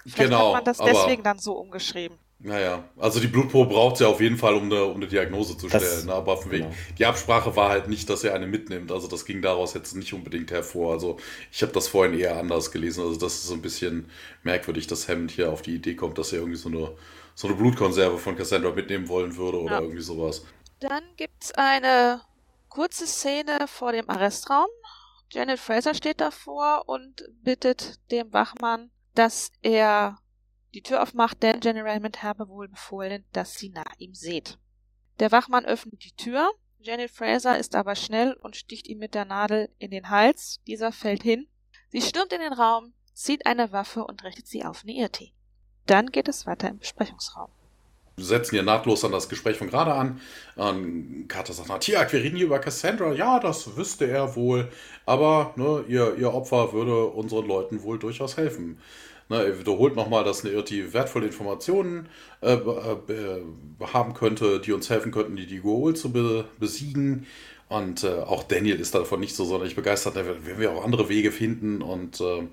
Vielleicht 0.05 0.29
genau, 0.29 0.47
hat 0.47 0.53
man 0.53 0.65
das 0.65 0.77
deswegen 0.77 1.23
dann 1.23 1.39
so 1.39 1.53
umgeschrieben. 1.53 2.17
Naja, 2.39 2.83
also 2.97 3.21
die 3.21 3.27
Blutprobe 3.27 3.73
braucht 3.73 3.97
sie 3.97 4.05
auf 4.05 4.19
jeden 4.19 4.37
Fall, 4.37 4.55
um 4.55 4.63
eine, 4.63 4.83
um 4.83 4.97
eine 4.97 5.07
Diagnose 5.07 5.57
zu 5.57 5.69
stellen. 5.69 5.81
Das, 5.81 6.03
ne? 6.03 6.13
Aber 6.13 6.35
von 6.35 6.51
wegen, 6.51 6.65
genau. 6.65 6.75
die 6.97 7.05
Absprache 7.05 7.55
war 7.55 7.69
halt 7.69 7.87
nicht, 7.87 8.09
dass 8.09 8.19
sie 8.19 8.31
eine 8.31 8.47
mitnimmt. 8.47 8.91
Also 8.91 9.07
das 9.07 9.23
ging 9.23 9.41
daraus 9.41 9.73
jetzt 9.73 9.95
nicht 9.95 10.13
unbedingt 10.13 10.51
hervor. 10.51 10.91
Also 10.91 11.17
ich 11.53 11.61
habe 11.61 11.71
das 11.71 11.87
vorhin 11.87 12.19
eher 12.19 12.37
anders 12.37 12.71
gelesen. 12.71 13.01
Also 13.05 13.17
das 13.17 13.35
ist 13.35 13.47
so 13.47 13.53
ein 13.53 13.61
bisschen 13.61 14.09
merkwürdig, 14.43 14.87
dass 14.87 15.07
Hammond 15.07 15.31
hier 15.31 15.53
auf 15.53 15.61
die 15.61 15.75
Idee 15.75 15.95
kommt, 15.95 16.17
dass 16.17 16.33
er 16.33 16.39
irgendwie 16.39 16.57
so 16.57 16.67
eine, 16.67 16.91
so 17.33 17.47
eine 17.47 17.55
Blutkonserve 17.55 18.17
von 18.17 18.35
Cassandra 18.35 18.71
mitnehmen 18.71 19.07
wollen 19.07 19.37
würde 19.37 19.61
oder 19.61 19.75
ja. 19.75 19.81
irgendwie 19.81 20.01
sowas. 20.01 20.43
Dann 20.81 21.03
gibt 21.15 21.45
es 21.45 21.53
eine 21.53 22.19
kurze 22.73 23.05
Szene 23.05 23.67
vor 23.67 23.91
dem 23.91 24.09
Arrestraum. 24.09 24.69
Janet 25.29 25.59
Fraser 25.59 25.93
steht 25.93 26.19
davor 26.19 26.83
und 26.87 27.23
bittet 27.43 27.99
dem 28.09 28.33
Wachmann, 28.33 28.89
dass 29.13 29.51
er 29.61 30.17
die 30.73 30.81
Tür 30.81 31.03
aufmacht, 31.03 31.43
denn 31.43 31.59
General 31.59 31.99
Mint 31.99 32.23
habe 32.23 32.47
wohl 32.47 32.67
befohlen, 32.67 33.25
dass 33.31 33.53
sie 33.53 33.69
nach 33.69 33.93
ihm 33.99 34.15
seht. 34.15 34.57
Der 35.19 35.31
Wachmann 35.31 35.65
öffnet 35.65 36.03
die 36.03 36.15
Tür. 36.15 36.51
Janet 36.79 37.11
Fraser 37.11 37.59
ist 37.59 37.75
aber 37.75 37.95
schnell 37.95 38.33
und 38.33 38.55
sticht 38.55 38.87
ihm 38.87 38.97
mit 38.97 39.13
der 39.13 39.25
Nadel 39.25 39.69
in 39.77 39.91
den 39.91 40.09
Hals. 40.09 40.59
Dieser 40.65 40.91
fällt 40.91 41.21
hin. 41.21 41.47
Sie 41.89 42.01
stürmt 42.01 42.33
in 42.33 42.41
den 42.41 42.53
Raum, 42.53 42.95
zieht 43.13 43.45
eine 43.45 43.71
Waffe 43.71 44.03
und 44.03 44.23
richtet 44.23 44.47
sie 44.47 44.65
auf 44.65 44.83
Neirti. 44.83 45.35
Dann 45.85 46.07
geht 46.07 46.27
es 46.27 46.47
weiter 46.47 46.69
im 46.69 46.79
Besprechungsraum 46.79 47.51
setzen 48.17 48.55
hier 48.55 48.63
nahtlos 48.63 49.03
an 49.03 49.11
das 49.11 49.29
Gespräch 49.29 49.57
von 49.57 49.69
gerade 49.69 49.93
an. 49.93 50.19
Ähm, 50.57 51.25
Carter 51.27 51.53
sagt, 51.53 51.69
na, 51.69 51.77
Tiag, 51.79 52.11
wir 52.13 52.21
reden 52.21 52.37
hier 52.37 52.45
über 52.45 52.59
Cassandra. 52.59 53.13
Ja, 53.13 53.39
das 53.39 53.75
wüsste 53.75 54.07
er 54.07 54.35
wohl. 54.35 54.69
Aber 55.05 55.53
ne, 55.55 55.83
ihr, 55.87 56.15
ihr 56.17 56.33
Opfer 56.33 56.73
würde 56.73 57.05
unseren 57.05 57.47
Leuten 57.47 57.83
wohl 57.83 57.97
durchaus 57.97 58.37
helfen. 58.37 58.77
Ne, 59.29 59.43
er 59.43 59.59
wiederholt 59.59 59.95
nochmal, 59.95 60.23
dass 60.23 60.43
eine 60.43 60.53
Irti 60.53 60.93
wertvolle 60.93 61.25
Informationen 61.25 62.07
äh, 62.41 62.53
äh, 62.53 63.41
haben 63.93 64.13
könnte, 64.13 64.59
die 64.59 64.73
uns 64.73 64.89
helfen 64.89 65.11
könnten, 65.11 65.35
die, 65.35 65.47
die 65.47 65.61
Goa'uld 65.61 65.95
zu 65.95 66.11
be 66.11 66.45
besiegen. 66.59 67.25
Und 67.69 68.03
äh, 68.03 68.19
auch 68.19 68.43
Daniel 68.43 68.79
ist 68.79 68.93
davon 68.93 69.21
nicht 69.21 69.35
so 69.35 69.45
sonderlich 69.45 69.75
begeistert. 69.75 70.15
Da 70.15 70.25
werden 70.25 70.59
wir 70.59 70.71
auch 70.71 70.83
andere 70.83 71.09
Wege 71.09 71.31
finden. 71.31 71.81
Und 71.81 72.21
äh, 72.21 72.43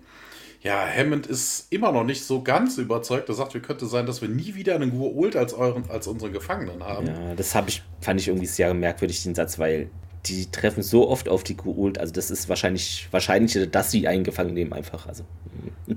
ja, 0.62 0.86
Hammond 0.86 1.26
ist 1.26 1.66
immer 1.70 1.90
noch 1.90 2.04
nicht 2.04 2.24
so 2.24 2.42
ganz 2.42 2.76
überzeugt. 2.76 3.28
Er 3.28 3.34
sagt, 3.34 3.54
wie 3.54 3.60
könnte 3.60 3.86
sein, 3.86 4.04
dass 4.04 4.20
wir 4.20 4.28
nie 4.28 4.54
wieder 4.54 4.74
einen 4.74 4.92
Gua'uld 4.92 5.36
als, 5.36 5.54
als 5.54 6.06
unseren 6.06 6.32
Gefangenen 6.32 6.84
haben. 6.84 7.06
Ja, 7.06 7.34
das 7.34 7.54
ich, 7.66 7.82
fand 8.00 8.20
ich 8.20 8.28
irgendwie 8.28 8.46
sehr 8.46 8.74
merkwürdig, 8.74 9.22
den 9.22 9.34
Satz, 9.34 9.58
weil 9.58 9.88
die 10.26 10.50
treffen 10.50 10.82
so 10.82 11.08
oft 11.08 11.30
auf 11.30 11.44
die 11.44 11.56
Gua'uld. 11.56 11.98
Also 11.98 12.12
das 12.12 12.30
ist 12.30 12.50
wahrscheinlich 12.50 13.08
wahrscheinlicher, 13.10 13.66
dass 13.66 13.90
sie 13.90 14.06
einen 14.06 14.22
gefangen 14.22 14.52
nehmen 14.52 14.74
einfach. 14.74 15.06
Also. 15.06 15.24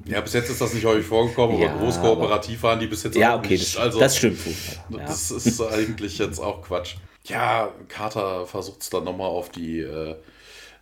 Ja, 0.05 0.21
bis 0.21 0.31
jetzt 0.31 0.49
ist 0.49 0.61
das 0.61 0.73
nicht 0.73 0.85
häufig 0.85 1.05
vorgekommen, 1.05 1.57
aber 1.57 1.65
ja, 1.65 1.77
groß 1.77 1.99
kooperativ 1.99 2.63
waren 2.63 2.79
die 2.79 2.87
bis 2.87 3.03
jetzt 3.03 3.17
ja, 3.17 3.35
okay, 3.35 3.53
nicht. 3.53 3.75
Das, 3.75 3.81
also, 3.81 3.99
das 3.99 4.15
stimmt. 4.15 4.39
Ja. 4.89 4.99
Das 4.99 5.29
ist 5.29 5.61
eigentlich 5.61 6.19
jetzt 6.19 6.39
auch 6.39 6.61
Quatsch. 6.61 6.95
Ja, 7.25 7.69
Carter 7.89 8.45
versucht 8.45 8.81
es 8.81 8.89
dann 8.89 9.03
nochmal 9.03 9.27
auf 9.27 9.49
die 9.49 9.79
äh, 9.79 10.15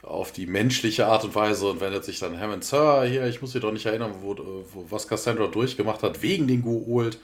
auf 0.03 0.31
die 0.31 0.47
menschliche 0.47 1.05
Art 1.05 1.23
und 1.23 1.35
Weise 1.35 1.69
und 1.69 1.81
wendet 1.81 2.03
sich 2.03 2.19
dann 2.19 2.39
Hammond, 2.39 2.63
Sir, 2.63 3.03
hier, 3.03 3.25
ich 3.25 3.41
muss 3.41 3.53
mich 3.53 3.61
doch 3.61 3.71
nicht 3.71 3.85
erinnern, 3.85 4.15
wo, 4.21 4.35
wo, 4.73 4.85
was 4.89 5.07
Cassandra 5.07 5.47
durchgemacht 5.47 6.01
hat, 6.03 6.21
wegen 6.21 6.47
den 6.47 6.63
Goa'uld. 6.63 7.17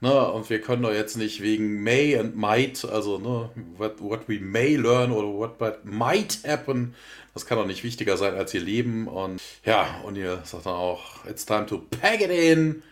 Ne, 0.00 0.32
und 0.32 0.50
wir 0.50 0.60
können 0.60 0.82
doch 0.82 0.92
jetzt 0.92 1.16
nicht 1.16 1.42
wegen 1.42 1.80
may 1.80 2.18
and 2.18 2.34
might, 2.36 2.84
also 2.84 3.18
ne, 3.18 3.50
what, 3.76 4.00
what 4.00 4.28
we 4.28 4.40
may 4.40 4.74
learn 4.74 5.12
oder 5.12 5.28
what, 5.28 5.60
what 5.60 5.84
might 5.84 6.40
happen, 6.44 6.96
das 7.34 7.46
kann 7.46 7.56
doch 7.56 7.66
nicht 7.66 7.84
wichtiger 7.84 8.16
sein 8.16 8.34
als 8.34 8.52
ihr 8.52 8.62
Leben. 8.62 9.06
Und 9.06 9.40
ja, 9.64 10.00
und 10.04 10.16
ihr 10.16 10.40
sagt 10.44 10.66
dann 10.66 10.74
auch, 10.74 11.24
it's 11.26 11.46
time 11.46 11.66
to 11.66 11.78
pack 12.00 12.20
it 12.20 12.30
in. 12.30 12.82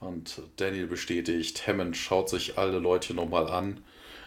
Und 0.00 0.40
Daniel 0.56 0.86
bestätigt, 0.86 1.66
Hammond 1.66 1.96
schaut 1.98 2.30
sich 2.30 2.56
alle 2.58 2.78
Leute 2.78 3.12
nochmal 3.12 3.48
an, 3.48 3.84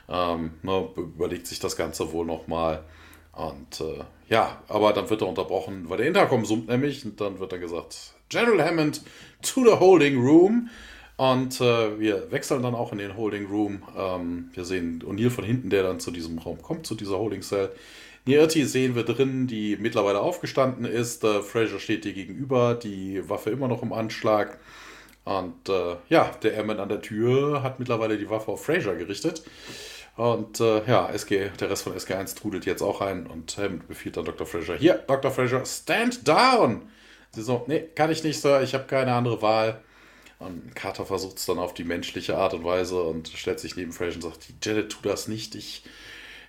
ähm, 0.08 0.51
ne, 0.62 0.89
überlegt 0.95 1.47
sich 1.47 1.60
das 1.60 1.76
Ganze 1.76 2.12
wohl 2.12 2.26
nochmal. 2.26 2.84
Und 3.34 3.82
äh, 3.82 4.03
ja, 4.30 4.62
aber 4.68 4.94
dann 4.94 5.10
wird 5.10 5.22
er 5.22 5.28
unterbrochen, 5.28 5.90
weil 5.90 5.98
der 5.98 6.08
Intercom 6.08 6.46
summt 6.46 6.68
nämlich 6.68 7.06
und 7.06 7.20
dann 7.22 7.40
wird 7.40 7.54
er 7.54 7.60
gesagt, 7.60 8.14
General 8.30 8.64
Hammond 8.66 9.02
to 9.42 9.64
the 9.64 9.80
holding 9.80 10.20
room. 10.20 10.70
Und 11.18 11.60
äh, 11.62 12.00
wir 12.00 12.32
wechseln 12.32 12.62
dann 12.62 12.76
auch 12.76 12.92
in 12.92 13.00
den 13.00 13.18
Holding 13.18 13.48
Room. 13.48 13.82
Ähm, 13.98 14.52
wir 14.54 14.66
sehen 14.66 15.04
O'Neill 15.04 15.32
von 15.32 15.44
hinten, 15.44 15.72
der 15.72 15.82
dann 15.82 16.00
zu 16.00 16.12
diesem 16.12 16.38
Raum 16.38 16.62
kommt, 16.62 16.86
zu 16.86 16.94
dieser 16.94 17.18
Holding 17.18 17.42
Cell. 17.42 17.72
Nierti 18.26 18.66
sehen 18.66 18.96
wir 18.96 19.04
drin, 19.04 19.48
die 19.48 19.78
mittlerweile 19.78 20.20
aufgestanden 20.20 20.86
ist. 20.86 21.24
Äh, 21.24 21.42
Fraser 21.42 21.80
steht 21.80 22.06
ihr 22.06 22.14
gegenüber, 22.14 22.76
die 22.76 23.28
Waffe 23.28 23.49
immer 23.49 23.68
noch 23.68 23.82
im 23.82 23.94
Anschlag. 23.94 24.60
Und 25.24 25.70
äh, 25.70 25.95
ja, 26.10 26.32
der 26.44 26.54
Airman 26.54 26.80
an 26.80 26.90
der 26.90 27.02
Tür 27.02 27.64
hat 27.64 27.80
mittlerweile 27.80 28.18
die 28.18 28.30
Waffe 28.30 28.52
auf 28.52 28.64
Fraser 28.64 28.95
gerichtet. 28.95 29.44
Und 30.18 30.60
äh, 30.60 30.84
ja, 30.88 31.10
SG, 31.11 31.52
der 31.60 31.69
Rest 31.69 31.84
von 31.84 31.95
SG1 31.95 32.35
trudelt 32.35 32.65
jetzt 32.65 32.81
auch 32.81 33.02
ein 33.02 33.27
und 33.27 33.56
Helmut 33.56 33.88
befiehlt 33.88 34.18
dann 34.18 34.26
Dr. 34.26 34.48
Fraser. 34.48 34.76
Hier, 34.76 34.95
Dr. 35.07 35.31
Fraser, 35.31 35.64
stand 35.64 36.27
down! 36.27 36.89
Sie 37.31 37.44
so, 37.44 37.64
nee, 37.68 37.81
kann 37.94 38.11
ich 38.11 38.23
nicht, 38.23 38.41
Sir, 38.41 38.64
ich 38.64 38.73
habe 38.73 38.85
keine 38.85 39.14
andere 39.14 39.44
Wahl. 39.44 39.84
Und 40.39 40.76
Carter 40.76 41.06
versucht 41.06 41.38
es 41.38 41.45
dann 41.45 41.60
auf 41.60 41.76
die 41.76 41.84
menschliche 41.84 42.38
Art 42.38 42.56
und 42.56 42.64
Weise 42.64 43.02
und 43.02 43.27
stellt 43.30 43.60
sich 43.60 43.76
neben 43.76 43.91
Fraser 43.91 44.15
und 44.15 44.22
sagt, 44.23 44.48
Janet, 44.64 44.91
tu 44.91 44.98
das 45.03 45.27
nicht, 45.27 45.53
ich, 45.53 45.84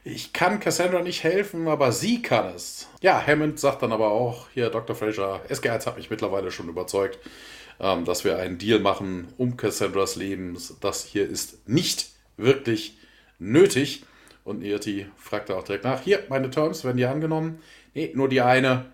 ich 0.02 0.32
kann 0.32 0.60
Cassandra 0.60 1.02
nicht 1.02 1.22
helfen, 1.22 1.68
aber 1.68 1.92
sie 1.92 2.22
kann 2.22 2.54
es. 2.54 2.88
Ja, 3.02 3.22
Hammond 3.26 3.60
sagt 3.60 3.82
dann 3.82 3.92
aber 3.92 4.10
auch, 4.10 4.48
hier, 4.54 4.70
Dr. 4.70 4.96
Fraser, 4.96 5.42
SG1 5.50 5.84
hat 5.84 5.96
mich 5.98 6.08
mittlerweile 6.08 6.50
schon 6.50 6.70
überzeugt, 6.70 7.18
ähm, 7.80 8.06
dass 8.06 8.24
wir 8.24 8.38
einen 8.38 8.56
Deal 8.56 8.78
machen 8.78 9.28
um 9.36 9.58
Cassandras 9.58 10.16
Leben. 10.16 10.58
Das 10.80 11.04
hier 11.04 11.28
ist 11.28 11.68
nicht 11.68 12.10
wirklich 12.38 12.97
nötig. 13.38 14.04
Und 14.44 14.62
Irti 14.62 15.06
fragte 15.16 15.56
auch 15.56 15.64
direkt 15.64 15.84
nach, 15.84 16.02
hier, 16.02 16.24
meine 16.28 16.50
Terms, 16.50 16.84
werden 16.84 16.96
die 16.96 17.04
angenommen? 17.04 17.60
Nee, 17.94 18.12
nur 18.14 18.28
die 18.28 18.40
eine. 18.40 18.86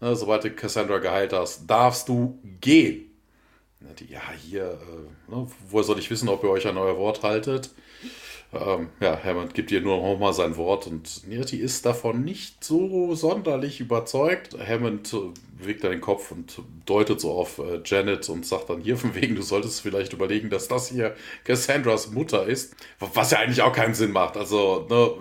Ne, 0.00 0.16
sobald 0.16 0.44
du 0.44 0.50
Cassandra 0.50 0.98
geheilt 0.98 1.32
hast, 1.32 1.66
darfst 1.66 2.08
du 2.08 2.40
gehen. 2.60 3.10
Ja, 4.08 4.20
hier, 4.32 4.64
äh, 4.64 5.30
ne, 5.30 5.46
woher 5.68 5.84
soll 5.84 5.98
ich 5.98 6.10
wissen, 6.10 6.28
ob 6.28 6.42
ihr 6.44 6.50
euch 6.50 6.66
an 6.66 6.78
euer 6.78 6.96
Wort 6.96 7.22
haltet? 7.22 7.70
Ähm, 8.52 8.90
ja, 9.00 9.18
Hammond 9.22 9.54
gibt 9.54 9.70
ihr 9.70 9.80
nur 9.80 9.96
noch 9.96 10.18
mal 10.18 10.34
sein 10.34 10.56
Wort 10.56 10.86
und 10.86 11.26
Nirti 11.26 11.56
ist 11.56 11.86
davon 11.86 12.22
nicht 12.22 12.62
so 12.62 13.14
sonderlich 13.14 13.80
überzeugt. 13.80 14.56
Hammond 14.58 15.14
bewegt 15.58 15.84
dann 15.84 15.92
den 15.92 16.00
Kopf 16.00 16.30
und 16.30 16.60
deutet 16.84 17.20
so 17.20 17.32
auf 17.32 17.58
äh, 17.58 17.80
Janet 17.84 18.28
und 18.28 18.44
sagt 18.44 18.68
dann 18.68 18.82
hier 18.82 18.96
von 18.98 19.14
wegen, 19.14 19.36
du 19.36 19.42
solltest 19.42 19.80
vielleicht 19.80 20.12
überlegen, 20.12 20.50
dass 20.50 20.68
das 20.68 20.90
hier 20.90 21.16
Cassandras 21.44 22.10
Mutter 22.10 22.46
ist. 22.46 22.74
Was 22.98 23.30
ja 23.30 23.38
eigentlich 23.38 23.62
auch 23.62 23.72
keinen 23.72 23.94
Sinn 23.94 24.12
macht. 24.12 24.36
Also, 24.36 24.86
ne, 24.90 25.12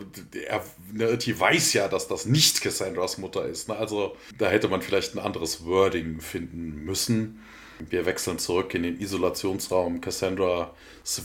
Nirti 0.91 1.39
weiß 1.39 1.73
ja, 1.73 1.87
dass 1.87 2.07
das 2.07 2.25
nicht 2.25 2.61
Cassandras 2.61 3.17
Mutter 3.17 3.45
ist. 3.45 3.69
Ne? 3.69 3.77
Also, 3.77 4.15
da 4.37 4.49
hätte 4.49 4.67
man 4.67 4.81
vielleicht 4.81 5.15
ein 5.15 5.19
anderes 5.19 5.65
Wording 5.65 6.19
finden 6.19 6.83
müssen. 6.83 7.41
Wir 7.89 8.05
wechseln 8.05 8.39
zurück 8.39 8.73
in 8.73 8.83
den 8.83 8.99
Isolationsraum. 8.99 10.01
Cassandras 10.01 10.69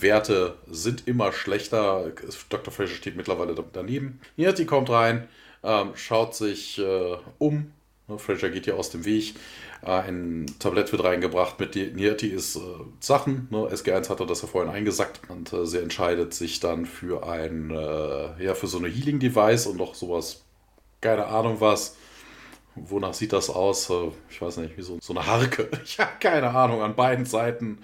Werte 0.01 0.57
sind 0.71 1.07
immer 1.07 1.33
schlechter. 1.33 2.13
Dr. 2.49 2.73
Fraser 2.73 2.95
steht 2.95 3.17
mittlerweile 3.17 3.55
daneben. 3.73 4.21
Nirti 4.37 4.65
kommt 4.65 4.91
rein, 4.91 5.29
ähm, 5.63 5.91
schaut 5.95 6.35
sich 6.35 6.79
äh, 6.79 7.17
um. 7.39 7.73
Ne, 8.09 8.19
Fraser 8.19 8.51
geht 8.51 8.65
hier 8.65 8.77
aus 8.77 8.91
dem 8.91 9.05
Weg. 9.05 9.35
Äh, 9.83 9.91
ein 9.91 10.47
Tablett 10.59 10.93
wird 10.93 11.05
reingebracht. 11.05 11.59
Mit 11.61 11.75
Nirti 11.75 12.29
ist 12.29 12.57
äh, 12.57 12.61
Sachen. 13.01 13.49
Ne? 13.51 13.69
SG1 13.69 14.09
hatte 14.09 14.27
das 14.27 14.43
ja 14.43 14.49
vorhin 14.49 14.73
eingesackt. 14.73 15.21
Und 15.29 15.55
sie 15.65 15.79
entscheidet 15.79 16.35
sich 16.35 16.61
dann 16.61 16.87
für 16.87 17.27
ein, 17.29 17.71
ja, 17.71 18.55
für 18.55 18.67
so 18.67 18.79
eine 18.79 18.89
Healing-Device 18.89 19.67
und 19.67 19.77
noch 19.77 19.95
sowas, 19.95 20.45
keine 21.01 21.27
Ahnung 21.27 21.61
was 21.61 21.97
Wonach 22.77 23.15
sieht 23.15 23.33
das 23.33 23.51
aus? 23.51 23.91
Äh, 23.91 24.11
ich 24.31 24.41
weiß 24.41 24.59
nicht, 24.59 24.77
wie 24.77 24.83
so, 24.83 24.99
so 25.01 25.13
eine 25.13 25.27
Harke. 25.27 25.69
Ich 25.85 25.99
habe 25.99 26.13
keine 26.21 26.51
Ahnung, 26.51 26.83
an 26.83 26.95
beiden 26.95 27.25
Seiten. 27.25 27.79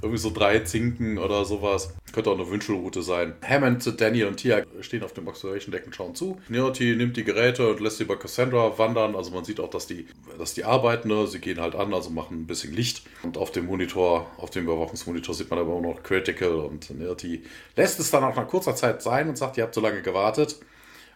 Irgendwie 0.00 0.20
so 0.20 0.30
drei 0.30 0.60
Zinken 0.60 1.18
oder 1.18 1.44
sowas. 1.44 1.92
Könnte 2.12 2.30
auch 2.30 2.38
eine 2.38 2.48
Wünschelroute 2.48 3.02
sein. 3.02 3.34
Hammond, 3.44 4.00
Danny 4.00 4.22
und 4.22 4.36
Tia 4.36 4.62
stehen 4.80 5.02
auf 5.02 5.12
dem 5.12 5.26
Observation 5.26 5.72
Deck 5.72 5.86
und 5.86 5.94
schauen 5.94 6.14
zu. 6.14 6.40
Neoti 6.48 6.94
nimmt 6.94 7.16
die 7.16 7.24
Geräte 7.24 7.68
und 7.68 7.80
lässt 7.80 7.98
sie 7.98 8.04
bei 8.04 8.14
Cassandra 8.14 8.78
wandern. 8.78 9.16
Also 9.16 9.32
man 9.32 9.44
sieht 9.44 9.58
auch, 9.58 9.70
dass 9.70 9.88
die, 9.88 10.06
dass 10.38 10.54
die 10.54 10.64
arbeiten. 10.64 11.08
Ne? 11.08 11.26
Sie 11.26 11.40
gehen 11.40 11.60
halt 11.60 11.74
an, 11.74 11.92
also 11.92 12.10
machen 12.10 12.42
ein 12.42 12.46
bisschen 12.46 12.72
Licht. 12.72 13.02
Und 13.24 13.36
auf 13.36 13.50
dem 13.50 13.66
Monitor, 13.66 14.30
auf 14.36 14.50
dem 14.50 14.64
Überwachungsmonitor 14.64 15.34
sieht 15.34 15.50
man 15.50 15.58
aber 15.58 15.72
auch 15.72 15.82
noch 15.82 16.02
Critical. 16.04 16.52
Und 16.52 16.96
Neoti 16.96 17.42
lässt 17.74 17.98
es 17.98 18.12
dann 18.12 18.22
auch 18.22 18.36
nach 18.36 18.46
kurzer 18.46 18.76
Zeit 18.76 19.02
sein 19.02 19.28
und 19.28 19.36
sagt, 19.36 19.56
ihr 19.56 19.64
habt 19.64 19.74
so 19.74 19.80
lange 19.80 20.02
gewartet. 20.02 20.60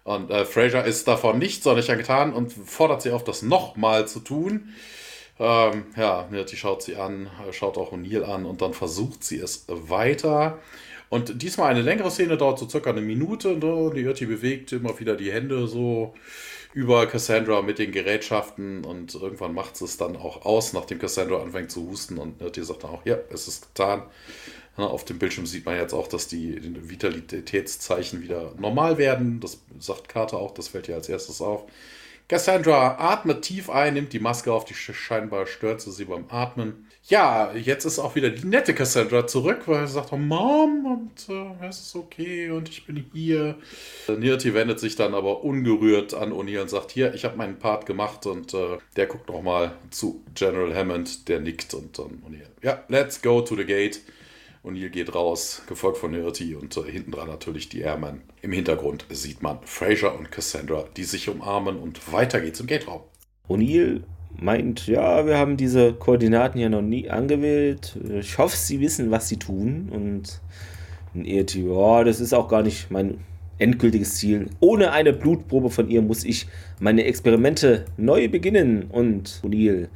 Und 0.05 0.31
äh, 0.31 0.45
Fraser 0.45 0.85
ist 0.85 1.07
davon 1.07 1.39
nicht 1.39 1.63
sonderlich 1.63 1.91
angetan 1.91 2.33
und 2.33 2.53
fordert 2.53 3.03
sie 3.03 3.13
auf, 3.13 3.25
das 3.25 3.43
nochmal 3.43 4.09
zu 4.09 4.21
tun. 4.21 4.75
Ähm, 5.39 5.87
ja, 5.97 6.29
die 6.31 6.57
schaut 6.57 6.83
sie 6.83 6.97
an, 6.97 7.31
schaut 7.53 7.79
auch 7.79 7.93
O'Neill 7.93 8.25
an 8.25 8.45
und 8.45 8.63
dann 8.63 8.75
versucht 8.75 9.25
sie 9.25 9.39
es 9.39 9.65
weiter. 9.69 10.59
Und 11.09 11.43
diesmal 11.43 11.71
eine 11.71 11.83
längere 11.83 12.11
Szene 12.11 12.37
dauert 12.37 12.59
so 12.59 12.69
circa 12.69 12.91
eine 12.91 13.03
Minute. 13.03 13.57
Ne? 13.57 13.93
Die 13.95 14.01
Irti 14.01 14.27
bewegt 14.27 14.73
immer 14.73 14.99
wieder 14.99 15.15
die 15.15 15.31
Hände 15.31 15.67
so 15.67 16.15
über 16.75 17.07
Cassandra 17.07 17.61
mit 17.61 17.79
den 17.79 17.93
Gerätschaften 17.93 18.85
und 18.85 19.15
irgendwann 19.15 19.53
macht 19.53 19.77
sie 19.77 19.85
es 19.85 19.99
dann 19.99 20.17
auch 20.17 20.47
aus, 20.47 20.73
nachdem 20.73 20.99
Cassandra 20.99 21.43
anfängt 21.43 21.71
zu 21.71 21.87
husten 21.87 22.17
und 22.17 22.41
Irti 22.41 22.65
sagt 22.65 22.85
dann 22.85 22.93
auch, 22.93 23.05
ja, 23.05 23.19
es 23.31 23.47
ist 23.47 23.75
getan. 23.75 24.05
Auf 24.77 25.05
dem 25.05 25.19
Bildschirm 25.19 25.47
sieht 25.47 25.67
man 25.67 25.77
jetzt 25.77 25.93
auch, 25.93 26.09
dass 26.09 26.29
die 26.29 26.59
Vitalitätszeichen 26.89 28.23
wieder 28.23 28.55
normal 28.59 28.97
werden. 28.97 29.39
Das 29.41 29.61
sagt 29.79 30.09
Carter 30.09 30.39
auch, 30.39 30.53
das 30.55 30.69
fällt 30.69 30.89
ja 30.89 30.97
als 30.97 31.09
erstes 31.09 31.43
auf. 31.43 31.67
Cassandra 32.29 32.97
atmet 32.99 33.43
tief 33.43 33.69
ein, 33.69 33.93
nimmt 33.93 34.15
die 34.15 34.19
Maske 34.19 34.51
auf, 34.51 34.65
die 34.65 34.73
scheinbar 34.73 35.47
stört 35.47 35.83
sie 35.83 36.05
beim 36.07 36.25
Atmen. 36.31 36.87
Ja, 37.05 37.53
jetzt 37.53 37.85
ist 37.85 37.99
auch 37.99 38.15
wieder 38.15 38.31
die 38.31 38.47
nette 38.47 38.75
Cassandra 38.75 39.27
zurück, 39.27 39.63
weil 39.67 39.87
sie 39.87 39.95
sagt, 39.95 40.13
oh 40.13 40.17
Mom, 40.17 40.87
und 40.87 41.29
äh, 41.29 41.67
es 41.67 41.81
ist 41.81 41.97
okay 41.97 42.51
und 42.51 42.69
ich 42.69 42.87
bin 42.87 43.05
hier. 43.13 43.59
Nirti 44.09 44.55
wendet 44.55 44.81
sich 44.81 44.95
dann 44.97 45.13
aber 45.13 45.43
ungerührt 45.45 46.15
an 46.15 46.33
O'Neill 46.33 46.63
und 46.63 46.71
sagt, 46.71 46.93
hier, 46.93 47.13
ich 47.13 47.25
habe 47.25 47.37
meinen 47.37 47.59
Part 47.59 47.87
gemacht 47.87 48.25
und 48.25 48.55
äh, 48.55 48.79
der 48.97 49.07
guckt 49.07 49.29
noch 49.29 49.43
mal 49.43 49.73
zu 49.91 50.23
General 50.35 50.75
Hammond, 50.75 51.29
der 51.29 51.41
nickt 51.41 51.75
und 51.75 51.99
dann 51.99 52.23
O'Neill, 52.27 52.49
ja, 52.63 52.83
let's 52.89 53.21
go 53.21 53.43
to 53.43 53.57
the 53.57 53.65
gate. 53.65 54.01
O'Neill 54.65 54.91
geht 54.91 55.13
raus, 55.13 55.63
gefolgt 55.67 55.99
von 55.99 56.13
Nirti 56.13 56.55
und 56.55 56.77
äh, 56.77 56.83
hinten 56.83 57.11
dran 57.11 57.27
natürlich 57.27 57.69
die 57.69 57.81
Airmen. 57.81 58.23
Im 58.43 58.53
Hintergrund 58.53 59.07
sieht 59.11 59.43
man 59.43 59.59
Fraser 59.65 60.17
und 60.17 60.31
Cassandra, 60.31 60.85
die 60.97 61.03
sich 61.03 61.29
umarmen 61.29 61.79
und 61.79 62.13
weiter 62.13 62.41
geht's 62.41 62.61
im 62.61 62.69
Gate-Raum. 62.69 63.03
O'Neill 63.49 64.03
meint, 64.41 64.87
ja, 64.87 65.27
wir 65.27 65.37
haben 65.37 65.57
diese 65.57 65.95
Koordinaten 65.95 66.61
ja 66.61 66.69
noch 66.69 66.81
nie 66.81 67.11
angewählt. 67.11 67.99
Ich 68.21 68.39
hoffe, 68.39 68.57
Sie 68.57 68.81
wissen, 68.81 69.11
was 69.11 69.29
Sie 69.29 69.37
tun. 69.37 69.89
Und 69.91 70.41
Nirti, 71.13 71.67
ja, 71.67 72.05
das 72.05 72.21
ist 72.21 72.33
auch 72.33 72.49
gar 72.49 72.63
nicht 72.63 72.89
mein 72.89 73.19
endgültiges 73.59 74.15
Ziel. 74.15 74.49
Ohne 74.61 74.93
eine 74.93 75.13
Blutprobe 75.13 75.71
von 75.71 75.89
ihr 75.89 76.03
muss 76.03 76.23
ich 76.23 76.47
meine 76.79 77.05
Experimente 77.05 77.85
neu 77.97 78.29
beginnen. 78.29 78.85
Und 78.85 79.41
O'Neill 79.43 79.89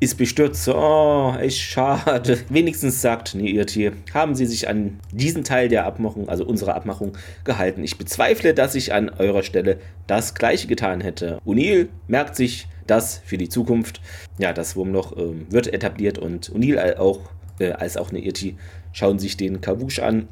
ist 0.00 0.16
bestürzt. 0.16 0.66
Oh, 0.68 1.34
echt 1.38 1.60
schade. 1.60 2.38
Wenigstens 2.48 3.02
sagt 3.02 3.34
Neirtier, 3.34 3.92
haben 4.14 4.34
Sie 4.34 4.46
sich 4.46 4.66
an 4.66 4.98
diesen 5.12 5.44
Teil 5.44 5.68
der 5.68 5.84
Abmachung, 5.84 6.28
also 6.28 6.44
unserer 6.44 6.74
Abmachung, 6.74 7.12
gehalten. 7.44 7.84
Ich 7.84 7.98
bezweifle, 7.98 8.54
dass 8.54 8.74
ich 8.74 8.94
an 8.94 9.10
eurer 9.10 9.42
Stelle 9.42 9.78
das 10.06 10.34
Gleiche 10.34 10.66
getan 10.66 11.02
hätte. 11.02 11.38
O'Neill 11.46 11.88
merkt 12.08 12.34
sich 12.34 12.66
das 12.86 13.20
für 13.24 13.36
die 13.36 13.50
Zukunft. 13.50 14.00
Ja, 14.38 14.54
das 14.54 14.74
Wurmloch 14.74 15.16
äh, 15.16 15.34
wird 15.50 15.72
etabliert 15.72 16.18
und 16.18 16.50
O'Neill 16.50 16.96
auch, 16.96 17.20
äh, 17.58 17.72
als 17.72 17.98
auch 17.98 18.10
Neirti 18.10 18.56
schauen 18.92 19.18
sich 19.18 19.36
den 19.36 19.60
Kavush 19.60 19.98
an, 19.98 20.28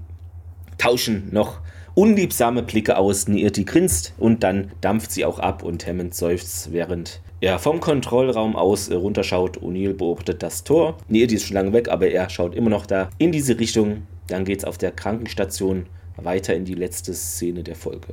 tauschen 0.79 1.29
noch 1.31 1.61
unliebsame 1.95 2.63
Blicke 2.63 2.97
aus. 2.97 3.29
Neirti 3.29 3.65
grinst 3.65 4.15
und 4.17 4.43
dann 4.43 4.73
dampft 4.81 5.13
sie 5.13 5.27
auch 5.27 5.39
ab 5.39 5.63
und 5.63 5.87
Hammond 5.87 6.15
seufzt, 6.15 6.73
während 6.73 7.21
er 7.41 7.59
vom 7.59 7.81
Kontrollraum 7.81 8.57
aus 8.57 8.89
äh, 8.89 8.95
runterschaut. 8.95 9.59
O'Neill 9.59 9.95
beobachtet 9.95 10.43
das 10.43 10.65
Tor. 10.65 10.99
Nee, 11.09 11.27
die 11.27 11.37
ist 11.37 11.47
schon 11.47 11.55
lange 11.55 11.73
weg, 11.73 11.89
aber 11.89 12.09
er 12.09 12.29
schaut 12.31 12.55
immer 12.55 12.71
noch 12.71 12.87
da 12.87 13.11
in 13.19 13.33
diese 13.33 13.59
Richtung. 13.59 14.07
Dann 14.27 14.45
geht 14.45 14.59
es 14.59 14.65
auf 14.65 14.79
der 14.79 14.91
Krankenstation 14.91 15.87
weiter 16.17 16.55
in 16.55 16.65
die 16.65 16.75
letzte 16.75 17.15
Szene 17.15 17.63
der 17.63 17.77
Folge. 17.77 18.09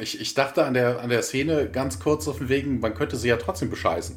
Ich, 0.00 0.18
ich 0.18 0.32
dachte 0.32 0.64
an 0.64 0.72
der, 0.72 1.00
an 1.00 1.10
der 1.10 1.22
Szene 1.22 1.68
ganz 1.70 1.98
kurz 2.00 2.26
auf 2.26 2.38
den 2.38 2.48
Wegen, 2.48 2.80
man 2.80 2.94
könnte 2.94 3.16
sie 3.16 3.28
ja 3.28 3.36
trotzdem 3.36 3.68
bescheißen. 3.68 4.16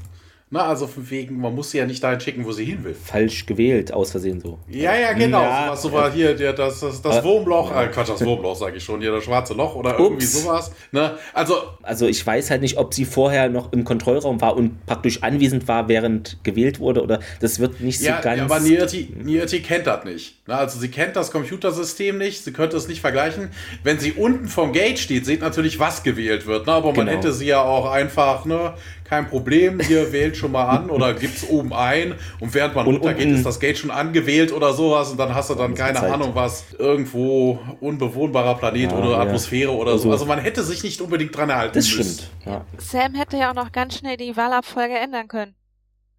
Na, 0.49 0.65
also 0.65 0.87
von 0.87 1.09
wegen, 1.09 1.41
man 1.41 1.53
muss 1.53 1.71
sie 1.71 1.77
ja 1.77 1.85
nicht 1.85 2.01
dahin 2.01 2.21
schicken, 2.21 2.45
wo 2.45 2.53
sie 2.53 2.63
hin 2.63 2.81
will. 2.85 2.93
Falsch 2.93 3.45
gewählt, 3.45 3.91
aus 3.91 4.11
Versehen 4.11 4.39
so. 4.39 4.59
Ja, 4.69 4.95
ja, 4.95 5.11
genau. 5.11 5.41
Ja, 5.41 5.75
so 5.75 5.91
war 5.91 6.09
hier 6.09 6.35
der, 6.35 6.53
das, 6.53 6.79
das, 6.79 7.01
das 7.01 7.17
äh, 7.17 7.23
Wurmloch, 7.25 7.75
äh, 7.75 7.87
Quatsch, 7.87 8.07
das 8.07 8.23
Wurmloch 8.23 8.55
sage 8.55 8.77
ich 8.77 8.83
schon, 8.83 9.01
hier 9.01 9.11
das 9.11 9.25
schwarze 9.25 9.53
Loch 9.53 9.75
oder 9.75 9.99
Ups. 9.99 9.99
irgendwie 9.99 10.25
sowas. 10.25 10.71
Ne? 10.93 11.17
Also, 11.33 11.55
also 11.83 12.07
ich 12.07 12.25
weiß 12.25 12.49
halt 12.49 12.61
nicht, 12.61 12.77
ob 12.77 12.93
sie 12.93 13.03
vorher 13.03 13.49
noch 13.49 13.73
im 13.73 13.83
Kontrollraum 13.83 14.39
war 14.39 14.55
und 14.55 14.85
praktisch 14.85 15.21
anwesend 15.21 15.67
war, 15.67 15.89
während 15.89 16.41
gewählt 16.45 16.79
wurde 16.79 17.03
oder 17.03 17.19
das 17.41 17.59
wird 17.59 17.81
nicht 17.81 17.99
ja, 17.99 18.15
so 18.15 18.23
ganz... 18.23 18.37
Ja, 18.37 18.45
aber 18.45 18.61
Niati, 18.61 19.13
Niati 19.21 19.61
kennt 19.61 19.85
das 19.85 20.05
nicht. 20.05 20.37
Na, 20.47 20.59
also 20.59 20.79
sie 20.79 20.87
kennt 20.87 21.17
das 21.17 21.31
Computersystem 21.31 22.17
nicht, 22.17 22.45
sie 22.45 22.53
könnte 22.53 22.77
es 22.77 22.87
nicht 22.87 23.01
vergleichen. 23.01 23.49
Wenn 23.83 23.99
sie 23.99 24.13
unten 24.13 24.47
vom 24.47 24.71
Gate 24.71 24.97
steht, 24.97 25.25
sieht 25.25 25.41
natürlich, 25.41 25.77
was 25.77 26.03
gewählt 26.03 26.47
wird. 26.47 26.67
Ne? 26.67 26.71
Aber 26.71 26.93
man 26.93 27.05
genau. 27.05 27.11
hätte 27.17 27.33
sie 27.33 27.47
ja 27.47 27.61
auch 27.61 27.91
einfach, 27.91 28.45
ne, 28.45 28.75
kein 29.07 29.27
Problem, 29.27 29.81
ihr 29.89 30.11
wählt 30.11 30.38
schon 30.38 30.51
mal 30.51 30.65
an 30.65 30.89
oder 30.89 31.13
gibt 31.13 31.38
es 31.38 31.49
oben 31.49 31.73
ein 31.73 32.15
und 32.39 32.53
während 32.53 32.75
man 32.75 32.85
und, 32.88 32.95
runtergeht, 32.95 33.27
ist 33.29 33.45
das 33.45 33.59
Gate 33.59 33.77
schon 33.77 33.91
angewählt 33.91 34.51
oder 34.51 34.73
sowas 34.73 35.11
und 35.11 35.17
dann 35.17 35.34
hast 35.34 35.49
du 35.49 35.55
dann 35.55 35.73
keine 35.75 35.93
gezeigt. 35.93 36.13
Ahnung 36.13 36.31
was, 36.34 36.65
irgendwo 36.77 37.59
unbewohnbarer 37.79 38.55
Planet 38.55 38.91
ja, 38.91 38.97
oder 38.97 39.11
ja. 39.11 39.19
Atmosphäre 39.19 39.71
oder 39.71 39.91
also, 39.93 40.05
so. 40.05 40.11
Also 40.11 40.25
man 40.25 40.39
hätte 40.39 40.63
sich 40.63 40.84
nicht 40.84 40.99
unbedingt 41.01 41.35
dran 41.35 41.49
erhalten 41.49 41.75
Das 41.75 41.85
müssen. 41.95 42.13
stimmt. 42.13 42.29
Ja. 42.45 42.65
Sam 42.77 43.15
hätte 43.15 43.38
ja 43.38 43.51
auch 43.51 43.55
noch 43.55 43.71
ganz 43.71 43.97
schnell 43.97 44.17
die 44.17 44.35
Wahlabfolge 44.35 44.97
ändern 44.97 45.27
können. 45.27 45.56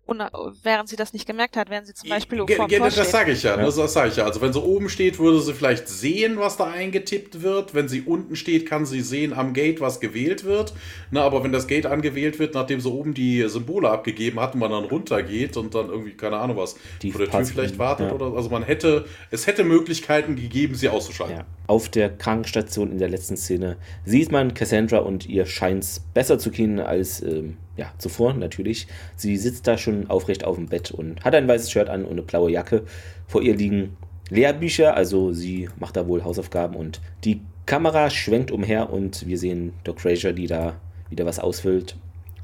Und 0.09 0.23
während 0.63 0.89
sie 0.89 0.97
das 0.97 1.13
nicht 1.13 1.27
gemerkt 1.27 1.55
hat, 1.59 1.69
während 1.69 1.87
sie 1.87 1.93
zum 1.93 2.09
Beispiel 2.09 2.43
ge, 2.47 2.57
ge, 2.67 2.79
Das 2.79 3.11
sage 3.11 3.33
ich 3.33 3.43
ja, 3.43 3.59
ja. 3.59 3.63
Das, 3.63 3.77
das 3.77 3.93
sage 3.93 4.09
ich 4.09 4.17
ja. 4.17 4.25
Also 4.25 4.41
wenn 4.41 4.55
sie 4.55 4.63
oben 4.63 4.89
steht, 4.89 5.19
würde 5.19 5.39
sie 5.39 5.53
vielleicht 5.53 5.87
sehen, 5.87 6.39
was 6.39 6.57
da 6.57 6.65
eingetippt 6.65 7.43
wird. 7.43 7.75
Wenn 7.75 7.89
sie 7.89 8.01
unten 8.01 8.35
steht, 8.35 8.65
kann 8.65 8.87
sie 8.87 9.03
sehen 9.03 9.35
am 9.35 9.53
Gate, 9.53 9.83
was 9.83 10.01
gewählt 10.01 10.45
wird. 10.45 10.73
Na, 11.11 11.25
aber 11.25 11.45
wenn 11.45 11.53
das 11.53 11.67
Gate 11.67 11.85
angewählt 11.85 12.39
wird, 12.39 12.55
nachdem 12.55 12.81
sie 12.81 12.89
oben 12.91 13.13
die 13.13 13.47
Symbole 13.51 13.91
abgegeben 13.91 14.41
hat 14.41 14.55
und 14.55 14.61
man 14.61 14.71
dann 14.71 14.85
runtergeht 14.85 15.59
und 15.59 15.75
dann 15.75 15.91
irgendwie, 15.91 16.13
keine 16.13 16.39
Ahnung 16.39 16.57
was, 16.57 16.77
die 17.03 17.13
vor 17.13 17.27
der 17.27 17.31
Tür 17.31 17.45
vielleicht 17.45 17.79
wartet 17.79 18.09
ja. 18.09 18.15
oder 18.15 18.35
also 18.35 18.49
man 18.49 18.63
hätte, 18.63 19.05
es 19.31 19.47
hätte 19.47 19.63
Möglichkeiten 19.63 20.37
gegeben, 20.37 20.75
sie 20.75 20.89
auszuschalten. 20.89 21.37
Ja. 21.37 21.45
Auf 21.67 21.91
der 21.91 22.09
Krankenstation 22.09 22.91
in 22.91 22.99
der 22.99 23.11
letzten 23.11 23.37
Szene 23.37 23.77
sieht 24.07 24.33
man 24.33 24.55
Cassandra 24.55 25.01
und 25.01 25.27
ihr 25.27 25.45
scheint 25.45 25.85
es 25.85 26.01
besser 26.15 26.39
zu 26.39 26.51
gehen 26.51 26.81
als 26.81 27.21
ähm, 27.21 27.59
ja, 27.79 27.91
zuvor 27.97 28.35
natürlich. 28.35 28.87
Sie 29.17 29.39
sitzt 29.39 29.67
da 29.67 29.79
schon 29.79 30.11
aufrecht 30.11 30.45
auf 30.45 30.57
dem 30.57 30.67
Bett 30.67 30.91
und 30.91 31.25
hat 31.25 31.35
ein 31.35 31.49
weißes 31.49 31.71
Shirt 31.71 31.89
an 31.89 32.05
und 32.05 32.13
eine 32.13 32.23
blaue 32.23 32.51
Jacke. 32.51 32.83
Vor 33.27 33.41
ihr 33.41 33.57
liegen 33.57 33.97
Lehrbücher, 34.29 34.95
also 34.95 35.33
sie 35.33 35.71
macht 35.79 35.97
da 35.97 36.07
wohl 36.07 36.25
Hausaufgaben 36.25 36.77
und 36.77 37.01
die 37.25 37.41
Kamera 37.65 38.11
schwenkt 38.11 38.51
umher 38.51 38.93
und 38.93 39.27
wir 39.27 39.39
sehen 39.39 39.73
Doc 39.85 40.01
Fraser, 40.01 40.33
die 40.35 40.47
da 40.47 40.75
wieder 41.09 41.25
was 41.25 41.39
ausfüllt. 41.39 41.97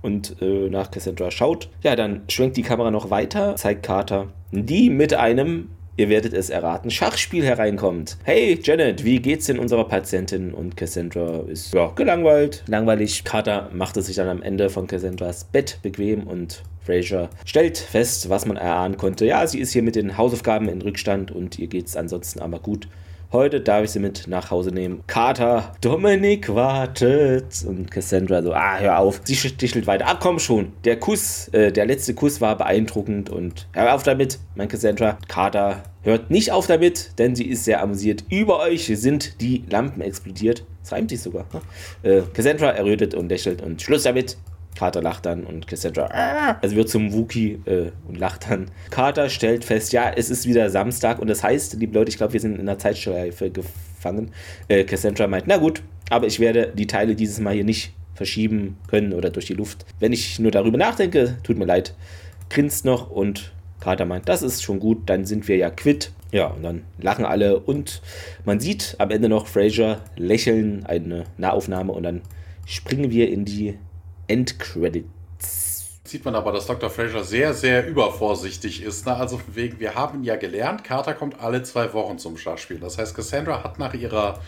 und 0.05 0.37
äh, 0.43 0.69
nach 0.69 0.91
Cassandra 0.91 1.31
schaut. 1.31 1.71
Ja, 1.83 1.97
dann 1.97 2.23
schwenkt 2.29 2.59
die 2.59 2.63
Kamera 2.63 2.91
noch 2.91 3.09
weiter, 3.09 3.57
zeigt 3.57 3.83
Carter, 3.83 4.29
die 4.53 4.91
mit 4.91 5.15
einem 5.15 5.71
ihr 5.97 6.09
werdet 6.09 6.33
es 6.33 6.51
erraten, 6.51 6.91
Schachspiel 6.91 7.45
hereinkommt. 7.45 8.17
Hey 8.25 8.59
Janet, 8.63 9.05
wie 9.05 9.21
geht's 9.21 9.47
denn 9.47 9.59
unserer 9.59 9.89
Patientin? 9.89 10.53
Und 10.53 10.77
Cassandra 10.77 11.45
ist 11.49 11.75
ja 11.75 11.93
gelangweilt, 11.95 12.65
langweilig. 12.67 13.25
Carter 13.25 13.71
macht 13.73 13.97
es 13.97 14.07
sich 14.07 14.17
dann 14.17 14.29
am 14.29 14.43
Ende 14.43 14.71
von 14.71 14.87
Cassandras 14.87 15.45
Bett 15.45 15.79
bequem 15.83 16.27
und 16.27 16.63
Fraser 16.85 17.31
stellt 17.45 17.79
fest, 17.79 18.29
was 18.29 18.47
man 18.47 18.57
erahnen 18.57 18.97
konnte. 18.97 19.25
Ja, 19.25 19.47
sie 19.47 19.59
ist 19.59 19.73
hier 19.73 19.83
mit 19.83 19.97
den 19.97 20.19
Hausaufgaben 20.19 20.69
in 20.69 20.83
Rückstand 20.83 21.31
und 21.31 21.59
ihr 21.59 21.67
geht's 21.67 21.97
ansonsten 21.97 22.41
aber 22.41 22.59
gut. 22.59 22.89
Heute 23.35 23.61
darf 23.61 23.83
ich 23.83 23.91
sie 23.91 23.99
mit 23.99 24.29
nach 24.29 24.53
Hause 24.53 24.71
nehmen. 24.71 25.03
Carter, 25.09 25.73
Dominik 25.81 26.55
wartet. 26.55 27.65
Und 27.67 27.91
Cassandra 27.91 28.41
so, 28.45 28.53
ah, 28.53 28.79
hör 28.79 29.01
auf. 29.01 29.23
Sie 29.25 29.35
stichelt 29.35 29.89
weiter. 29.89 30.07
Ah, 30.07 30.17
komm 30.21 30.39
schon. 30.39 30.73
Der 30.85 31.01
Kuss, 31.01 31.49
äh, 31.49 31.73
der 31.73 31.85
letzte 31.85 32.15
Kuss 32.15 32.41
war 32.41 32.57
beeindruckend 32.57 33.31
und 33.31 33.67
hör 33.73 33.93
auf 33.93 34.05
damit, 34.05 34.39
mein 34.55 34.69
Cassandra. 34.69 35.19
Carter 35.27 35.83
hört 36.03 36.31
nicht 36.31 36.53
auf 36.53 36.69
damit, 36.69 37.19
denn 37.19 37.35
sie 37.35 37.49
ist 37.49 37.65
sehr 37.65 37.83
amüsiert. 37.83 38.23
Über 38.31 38.61
euch 38.61 38.87
sind 38.87 39.41
die 39.41 39.65
Lampen 39.69 40.01
explodiert. 40.01 40.65
Das 40.85 40.93
reimt 40.93 41.11
sich 41.11 41.21
sogar. 41.21 41.47
Ne? 41.53 42.09
Äh, 42.09 42.23
Cassandra 42.33 42.71
errötet 42.71 43.15
und 43.15 43.31
lächelt 43.31 43.63
und 43.63 43.83
Schluss 43.83 44.05
damit. 44.05 44.37
Carter 44.75 45.03
lacht 45.03 45.27
dann 45.27 45.45
und 45.45 45.67
Cassandra 45.67 46.09
ah! 46.13 46.59
also 46.61 46.77
wird 46.77 46.89
zum 46.89 47.13
Wookie 47.13 47.61
äh, 47.65 47.91
und 48.09 48.19
lacht 48.19 48.51
dann. 48.51 48.71
Carter 48.91 49.29
stellt 49.29 49.65
fest, 49.65 49.93
ja, 49.93 50.11
es 50.11 50.31
ist 50.31 50.47
wieder 50.47 50.69
Samstag 50.71 51.19
und 51.19 51.29
das 51.29 51.43
heißt, 51.43 51.75
liebe 51.75 51.95
Leute, 51.95 52.11
ich 52.11 52.17
glaube, 52.17 52.33
wir 52.33 52.41
sind 52.41 52.55
in 52.55 52.61
einer 52.61 52.79
Zeitschleife 52.79 53.51
gefangen. 53.51 54.33
Äh, 54.69 54.85
Cassandra 54.85 55.27
meint, 55.27 55.45
na 55.47 55.57
gut, 55.57 55.83
aber 56.11 56.27
ich 56.27 56.41
werde 56.41 56.73
die 56.75 56.87
Teile 56.87 57.15
dieses 57.15 57.39
Mal 57.41 57.55
hier 57.55 57.65
nicht 57.65 57.93
verschieben 58.15 58.77
können 58.89 59.13
oder 59.13 59.31
durch 59.31 59.47
die 59.47 59.55
Luft. 59.55 59.85
Wenn 59.99 60.13
ich 60.13 60.39
nur 60.39 60.51
darüber 60.51 60.79
nachdenke, 60.79 61.37
tut 61.43 61.59
mir 61.59 61.67
leid, 61.67 61.95
grinst 62.51 62.85
noch 62.85 63.11
und 63.11 63.53
Carter 63.81 64.07
meint, 64.07 64.29
das 64.29 64.43
ist 64.43 64.63
schon 64.63 64.81
gut, 64.81 65.03
dann 65.07 65.27
sind 65.27 65.47
wir 65.49 65.57
ja 65.57 65.71
quitt. 65.71 66.13
Ja, 66.33 66.47
und 66.49 66.63
dann 66.63 66.83
lachen 66.99 67.25
alle 67.25 67.61
und 67.61 68.03
man 68.45 68.59
sieht 68.59 68.97
am 68.99 69.11
Ende 69.11 69.29
noch 69.29 69.47
Fraser 69.47 70.01
lächeln, 70.17 70.85
eine 70.85 71.25
Nahaufnahme 71.37 71.93
und 71.93 72.03
dann 72.03 72.23
springen 72.67 73.11
wir 73.11 73.31
in 73.31 73.45
die 73.45 73.79
Endcredits. 74.27 75.07
Sieht 76.05 76.25
man 76.25 76.35
aber, 76.35 76.53
dass 76.53 76.67
Dr. 76.67 76.91
Fraser 76.91 77.25
sehr, 77.25 77.55
sehr 77.55 77.87
übervorsichtig 77.87 78.83
ist. 78.83 79.07
Ne? 79.07 79.17
Also 79.17 79.41
wegen, 79.49 79.81
wir 79.81 79.95
haben 79.95 80.23
ja 80.23 80.37
gelernt, 80.37 80.85
Carter 80.85 81.15
kommt 81.15 81.41
alle 81.41 81.63
zwei 81.63 81.93
Wochen 81.93 82.19
zum 82.19 82.37
Schachspiel. 82.37 82.79
Das 82.79 82.99
heißt, 82.99 83.17
Cassandra 83.17 83.65
hat 83.65 83.79
nach 83.79 83.95
ihrer 83.95 84.39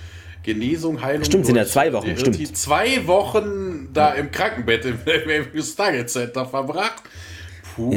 Genesung, 0.43 1.03
Heilung. 1.03 1.25
Stimmt, 1.25 1.47
sind 1.47 1.57
ja 1.57 1.67
zwei 1.67 1.93
Wochen, 1.93 2.07
die, 2.07 2.17
stimmt. 2.17 2.39
Die 2.39 2.53
zwei 2.53 3.07
Wochen 3.07 3.89
da 3.93 4.13
im 4.13 4.31
Krankenbett 4.31 4.85
im, 4.85 4.99
im 5.53 5.63
Stargate 5.63 6.09
Center 6.09 6.47
verbracht. 6.47 7.03
Puh. 7.75 7.93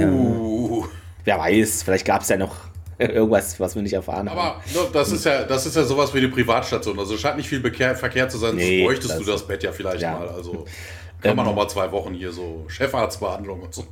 Ja. 0.84 0.90
Wer 1.26 1.38
weiß, 1.38 1.84
vielleicht 1.84 2.06
gab 2.06 2.24
es 2.24 2.30
ja 2.30 2.38
noch 2.38 2.56
irgendwas, 2.98 3.60
was 3.60 3.76
wir 3.76 3.82
nicht 3.82 3.94
erfahren 3.94 4.30
haben. 4.30 4.40
Aber 4.40 4.64
das 4.92 5.12
ist 5.12 5.26
ja, 5.26 5.44
das 5.44 5.66
ist 5.66 5.76
ja 5.76 5.84
sowas 5.84 6.14
wie 6.14 6.18
eine 6.18 6.30
Privatstation. 6.30 6.98
Also 6.98 7.14
es 7.14 7.22
scheint 7.22 7.38
nicht 7.38 7.48
viel 7.48 7.62
Verkehr 7.62 8.30
zu 8.30 8.38
sein, 8.38 8.56
nee, 8.56 8.84
bräuchtest 8.84 9.20
du 9.20 9.24
das 9.24 9.46
Bett 9.46 9.64
ja 9.64 9.72
vielleicht 9.72 10.02
ja. 10.02 10.18
mal. 10.18 10.30
Also 10.30 10.66
kann 11.22 11.36
man 11.36 11.46
ähm, 11.46 11.52
noch 11.52 11.56
mal 11.56 11.68
zwei 11.68 11.92
Wochen 11.92 12.14
hier 12.14 12.32
so 12.32 12.66
Chefarztbehandlung 12.68 13.62
und 13.62 13.74
so. 13.74 13.84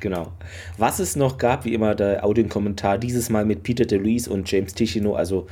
genau. 0.00 0.32
Was 0.78 0.98
es 0.98 1.16
noch 1.16 1.38
gab, 1.38 1.64
wie 1.64 1.74
immer 1.74 1.94
der 1.94 2.24
Audiokommentar, 2.24 2.98
dieses 2.98 3.30
Mal 3.30 3.44
mit 3.44 3.62
Peter 3.62 3.84
DeLuise 3.84 4.30
und 4.30 4.50
James 4.50 4.74
Ticino, 4.74 5.14
also 5.14 5.46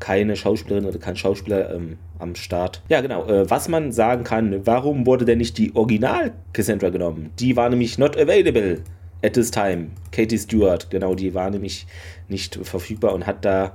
keine 0.00 0.36
Schauspielerin 0.36 0.86
oder 0.86 0.98
kein 0.98 1.16
Schauspieler 1.16 1.74
ähm, 1.74 1.98
am 2.18 2.34
Start. 2.34 2.82
Ja, 2.88 3.00
genau. 3.00 3.26
Äh, 3.26 3.50
was 3.50 3.68
man 3.68 3.92
sagen 3.92 4.24
kann, 4.24 4.66
warum 4.66 5.06
wurde 5.06 5.24
denn 5.24 5.38
nicht 5.38 5.58
die 5.58 5.74
Original 5.74 6.32
Cassandra 6.52 6.90
genommen? 6.90 7.30
Die 7.38 7.56
war 7.56 7.68
nämlich 7.68 7.98
not 7.98 8.16
available 8.16 8.82
at 9.22 9.34
this 9.34 9.50
time. 9.50 9.88
Katie 10.12 10.38
Stewart, 10.38 10.90
genau, 10.90 11.14
die 11.14 11.34
war 11.34 11.50
nämlich 11.50 11.86
nicht 12.28 12.58
verfügbar 12.62 13.12
und 13.12 13.26
hat 13.26 13.44
da 13.44 13.72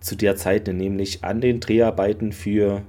zu 0.00 0.16
der 0.16 0.36
Zeit 0.36 0.66
nämlich 0.68 1.24
an 1.24 1.40
den 1.40 1.60
Dreharbeiten 1.60 2.32
für 2.32 2.82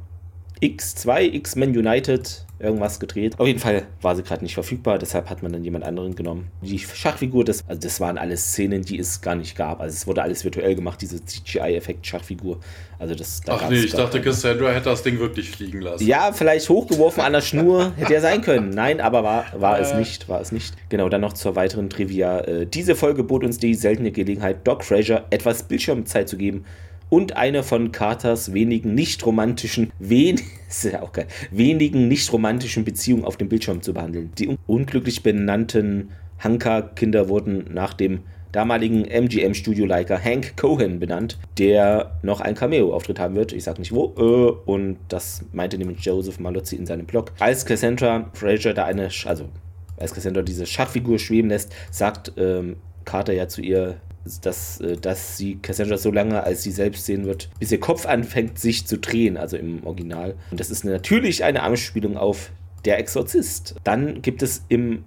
X2, 0.62 1.34
X-Men 1.34 1.78
United 1.78 2.46
irgendwas 2.60 3.00
gedreht. 3.00 3.40
Auf 3.40 3.48
jeden 3.48 3.60
Fall 3.60 3.84
war 4.02 4.16
sie 4.16 4.24
gerade 4.24 4.44
nicht 4.44 4.54
verfügbar, 4.54 4.98
deshalb 4.98 5.30
hat 5.30 5.42
man 5.42 5.54
dann 5.54 5.64
jemand 5.64 5.86
anderen 5.86 6.16
genommen. 6.16 6.50
Die 6.62 6.78
Schachfigur, 6.78 7.46
das, 7.46 7.64
also 7.68 7.80
das 7.80 8.02
waren 8.02 8.18
alles 8.18 8.52
Szenen, 8.52 8.82
die 8.82 9.00
es 9.00 9.22
gar 9.22 9.36
nicht 9.36 9.56
gab. 9.56 9.80
Also 9.80 9.94
es 9.94 10.08
wurde 10.08 10.22
alles 10.22 10.44
virtuell 10.44 10.76
gemacht, 10.76 11.02
diese 11.02 11.24
CGI-Effekt-Schachfigur. 11.24 12.60
Also 12.98 13.16
das, 13.16 13.42
da 13.42 13.56
Ach 13.56 13.70
nee, 13.70 13.78
ich 13.78 13.94
dachte, 13.94 14.22
Cassandra 14.22 14.72
hätte 14.72 14.90
das 14.90 15.04
Ding 15.04 15.20
wirklich 15.20 15.50
fliegen 15.50 15.82
lassen. 15.82 16.06
Ja, 16.06 16.34
vielleicht 16.34 16.68
hochgeworfen 16.68 17.24
an 17.24 17.34
der 17.34 17.42
Schnur, 17.42 17.94
hätte 17.98 18.14
ja 18.14 18.22
sein 18.22 18.42
können. 18.42 18.72
Nein, 18.72 19.00
aber 19.00 19.24
war, 19.24 19.46
war 19.56 19.80
äh. 19.80 19.82
es 19.82 19.94
nicht, 19.94 20.28
war 20.28 20.42
es 20.42 20.52
nicht. 20.52 20.76
Genau, 20.90 21.08
dann 21.08 21.22
noch 21.22 21.34
zur 21.34 21.56
weiteren 21.56 21.90
Trivia. 21.90 22.42
Äh, 22.42 22.66
diese 22.66 22.96
Folge 22.96 23.24
bot 23.24 23.46
uns 23.46 23.58
die 23.58 23.74
seltene 23.74 24.12
Gelegenheit, 24.12 24.68
Doc 24.68 24.84
Fraser 24.84 25.26
etwas 25.30 25.64
Bildschirmzeit 25.64 26.28
zu 26.28 26.36
geben 26.36 26.66
und 27.10 27.36
eine 27.36 27.64
von 27.64 27.92
Carters 27.92 28.54
wenigen 28.54 28.94
nicht 28.94 29.26
romantischen, 29.26 29.92
wen 30.00 30.40
ja 30.84 31.04
geil, 31.12 31.28
wenigen 31.52 32.08
nicht 32.08 32.32
romantischen 32.32 32.86
Beziehungen 32.86 33.26
auf 33.26 33.38
dem 33.38 33.50
Bildschirm 33.50 33.82
zu 33.82 33.94
behandeln. 33.94 34.32
Die 34.38 34.48
un 34.48 34.58
unglücklich 34.68 35.24
benannten 35.24 36.10
Hanka-Kinder 36.40 37.28
wurden 37.28 37.66
nach 37.74 37.94
dem 37.94 38.22
damaligen 38.52 39.06
MGM-Studio-Liker 39.06 40.24
Hank 40.24 40.58
Cohen 40.58 41.00
benannt, 41.00 41.38
der 41.58 42.20
noch 42.24 42.42
einen 42.42 42.56
Cameo-Auftritt 42.56 43.20
haben 43.20 43.36
wird. 43.36 43.54
Ich 43.54 43.64
sag 43.64 43.78
nicht 43.80 43.92
wo. 43.92 44.14
Äh, 44.18 44.70
und 44.70 44.98
das 45.08 45.46
meinte 45.52 45.78
nämlich 45.78 46.00
Joseph 46.00 46.40
Malozzi 46.40 46.76
in 46.76 46.86
seinem 46.86 47.06
Blog. 47.06 47.32
Als 47.40 47.66
Cassandra 47.66 48.30
Fraser 48.34 48.74
da 48.74 48.86
eine, 48.86 49.10
also 49.26 49.50
als 49.98 50.14
Cassandra 50.14 50.42
diese 50.42 50.66
Schachfigur 50.66 51.20
schweben 51.20 51.50
lässt, 51.50 51.74
sagt 51.92 52.34
ähm, 52.38 52.78
Carter 53.06 53.34
ja 53.34 53.48
zu 53.48 53.62
ihr, 53.62 53.98
dass, 54.42 54.82
äh, 54.82 54.98
dass 54.98 55.38
sie 55.38 55.56
Cassandra 55.62 55.98
so 55.98 56.12
lange 56.12 56.44
als 56.44 56.64
sie 56.64 56.72
selbst 56.72 57.06
sehen 57.06 57.26
wird, 57.26 57.50
bis 57.60 57.72
ihr 57.72 57.80
Kopf 57.80 58.06
anfängt 58.06 58.60
sich 58.60 58.86
zu 58.86 58.98
drehen, 58.98 59.38
also 59.38 59.58
im 59.58 59.86
Original. 59.86 60.36
Und 60.52 60.60
das 60.60 60.70
ist 60.70 60.84
natürlich 60.84 61.44
eine 61.44 61.64
Anspielung 61.64 62.18
auf 62.18 62.52
Der 62.86 62.98
Exorzist. 62.98 63.76
Dann 63.84 64.22
gibt 64.22 64.42
es 64.42 64.64
im 64.70 65.04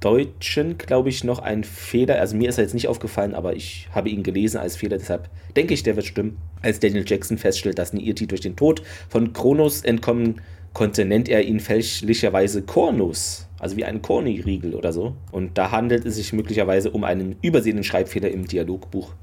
Deutschen, 0.00 0.76
glaube 0.76 1.08
ich, 1.08 1.24
noch 1.24 1.38
einen 1.38 1.64
Fehler. 1.64 2.20
Also 2.20 2.36
mir 2.36 2.50
ist 2.50 2.58
er 2.58 2.64
jetzt 2.64 2.74
nicht 2.74 2.88
aufgefallen, 2.88 3.34
aber 3.34 3.56
ich 3.56 3.88
habe 3.92 4.10
ihn 4.10 4.22
gelesen 4.22 4.58
als 4.58 4.76
Fehler, 4.76 4.98
deshalb 4.98 5.30
denke 5.56 5.72
ich, 5.72 5.82
der 5.82 5.96
wird 5.96 6.04
stimmen. 6.04 6.36
Als 6.60 6.80
Daniel 6.80 7.04
Jackson 7.06 7.38
feststellt, 7.38 7.78
dass 7.78 7.94
Niirti 7.94 8.26
durch 8.26 8.42
den 8.42 8.56
Tod 8.56 8.82
von 9.08 9.32
Kronos 9.32 9.82
entkommen 9.82 10.42
konnte, 10.74 11.06
nennt 11.06 11.30
er 11.30 11.42
ihn 11.42 11.60
fälschlicherweise 11.60 12.62
Kornus 12.62 13.48
also 13.64 13.78
wie 13.78 13.84
ein 13.86 14.02
Corny-Riegel 14.02 14.74
oder 14.74 14.92
so. 14.92 15.16
Und 15.32 15.56
da 15.56 15.70
handelt 15.70 16.04
es 16.04 16.16
sich 16.16 16.34
möglicherweise 16.34 16.90
um 16.90 17.02
einen 17.02 17.36
übersehenen 17.40 17.82
Schreibfehler 17.82 18.30
im 18.30 18.46
Dialogbuch 18.46 19.14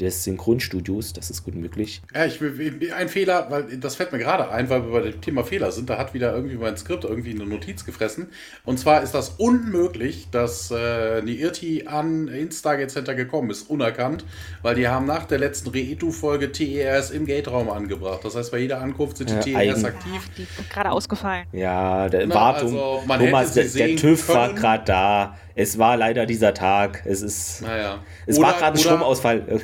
des 0.00 0.24
Synchronstudios, 0.24 1.12
das 1.12 1.30
ist 1.30 1.44
gut 1.44 1.54
möglich. 1.54 2.02
Ja, 2.14 2.26
ich 2.26 2.40
will 2.40 2.92
ein 2.92 3.08
Fehler, 3.08 3.46
weil 3.50 3.78
das 3.78 3.96
fällt 3.96 4.12
mir 4.12 4.18
gerade 4.18 4.50
ein, 4.50 4.68
weil 4.68 4.84
wir 4.84 4.92
bei 4.92 5.10
dem 5.10 5.20
Thema 5.20 5.44
Fehler 5.44 5.72
sind. 5.72 5.88
Da 5.88 5.98
hat 5.98 6.14
wieder 6.14 6.34
irgendwie 6.34 6.56
mein 6.56 6.76
Skript 6.76 7.04
irgendwie 7.04 7.30
eine 7.30 7.46
Notiz 7.46 7.84
gefressen. 7.84 8.28
Und 8.64 8.78
zwar 8.78 9.02
ist 9.02 9.12
das 9.12 9.30
unmöglich, 9.38 10.28
dass 10.30 10.70
äh, 10.70 11.20
Irti 11.20 11.86
an 11.86 12.28
ins 12.28 12.58
Stargate 12.58 12.90
Center 12.90 13.14
gekommen 13.14 13.50
ist, 13.50 13.70
unerkannt, 13.70 14.24
weil 14.62 14.74
die 14.74 14.88
haben 14.88 15.06
nach 15.06 15.24
der 15.24 15.38
letzten 15.38 15.70
Reetu-Folge 15.70 16.52
TERS 16.52 17.10
im 17.10 17.26
Gate-Raum 17.26 17.70
angebracht. 17.70 18.20
Das 18.24 18.36
heißt, 18.36 18.50
bei 18.52 18.58
jeder 18.58 18.80
Ankunft 18.80 19.18
sind 19.18 19.30
die 19.30 19.50
ja, 19.50 19.60
TERS 19.60 19.84
aktiv. 19.84 20.12
Ja, 20.12 20.32
die 20.36 20.44
sind 20.44 20.70
gerade 20.70 20.90
ausgefallen. 20.90 21.46
Ja, 21.52 22.08
der 22.08 22.28
Wartung. 22.30 22.76
Also, 22.76 23.02
Thomas, 23.06 23.52
der, 23.52 23.64
der 23.64 23.96
TÜV 23.96 24.26
können. 24.26 24.38
war 24.38 24.52
gerade 24.54 24.84
da. 24.84 25.38
Es 25.54 25.78
war 25.78 25.96
leider 25.96 26.26
dieser 26.26 26.52
Tag. 26.52 27.02
Es 27.06 27.22
ist. 27.22 27.62
Naja. 27.62 28.00
Es 28.26 28.38
oder, 28.38 28.48
war 28.48 28.54
gerade 28.58 28.76
ein 28.76 28.78
Stromausfall. 28.78 29.62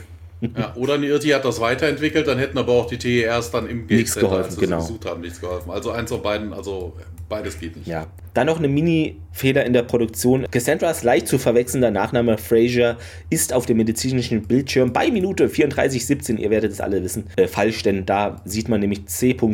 Ja, 0.56 0.74
oder 0.74 0.94
eine 0.94 1.06
Irti 1.06 1.28
hat 1.28 1.44
das 1.44 1.60
weiterentwickelt, 1.60 2.26
dann 2.26 2.38
hätten 2.38 2.58
aber 2.58 2.72
auch 2.72 2.86
die 2.86 2.98
TERs 2.98 3.52
dann 3.52 3.68
im 3.68 3.86
nichts 3.86 4.16
geholfen, 4.16 4.46
als 4.46 4.56
genau. 4.56 4.78
gesucht 4.78 5.06
haben, 5.06 5.20
nichts 5.20 5.40
geholfen. 5.40 5.70
Also 5.70 5.92
eins 5.92 6.10
von 6.10 6.20
beiden, 6.20 6.52
also 6.52 6.94
beides 7.28 7.60
geht 7.60 7.76
nicht. 7.76 7.86
Ja. 7.86 8.08
Dann 8.34 8.48
noch 8.48 8.58
eine 8.58 8.66
Mini-Fehler 8.66 9.64
in 9.64 9.72
der 9.72 9.84
Produktion. 9.84 10.46
Cassandras 10.50 11.04
leicht 11.04 11.28
zu 11.28 11.38
verwechselnder 11.38 11.92
Nachname 11.92 12.38
Fraser 12.38 12.96
ist 13.30 13.52
auf 13.52 13.66
dem 13.66 13.76
medizinischen 13.76 14.42
Bildschirm 14.42 14.92
bei 14.92 15.12
Minute 15.12 15.46
34,17, 15.46 16.38
ihr 16.38 16.50
werdet 16.50 16.72
es 16.72 16.80
alle 16.80 17.04
wissen, 17.04 17.28
äh, 17.36 17.46
falsch, 17.46 17.84
denn 17.84 18.04
da 18.04 18.40
sieht 18.44 18.68
man 18.68 18.80
nämlich 18.80 19.06
C.F.R.A.S.I.E.R. 19.06 19.44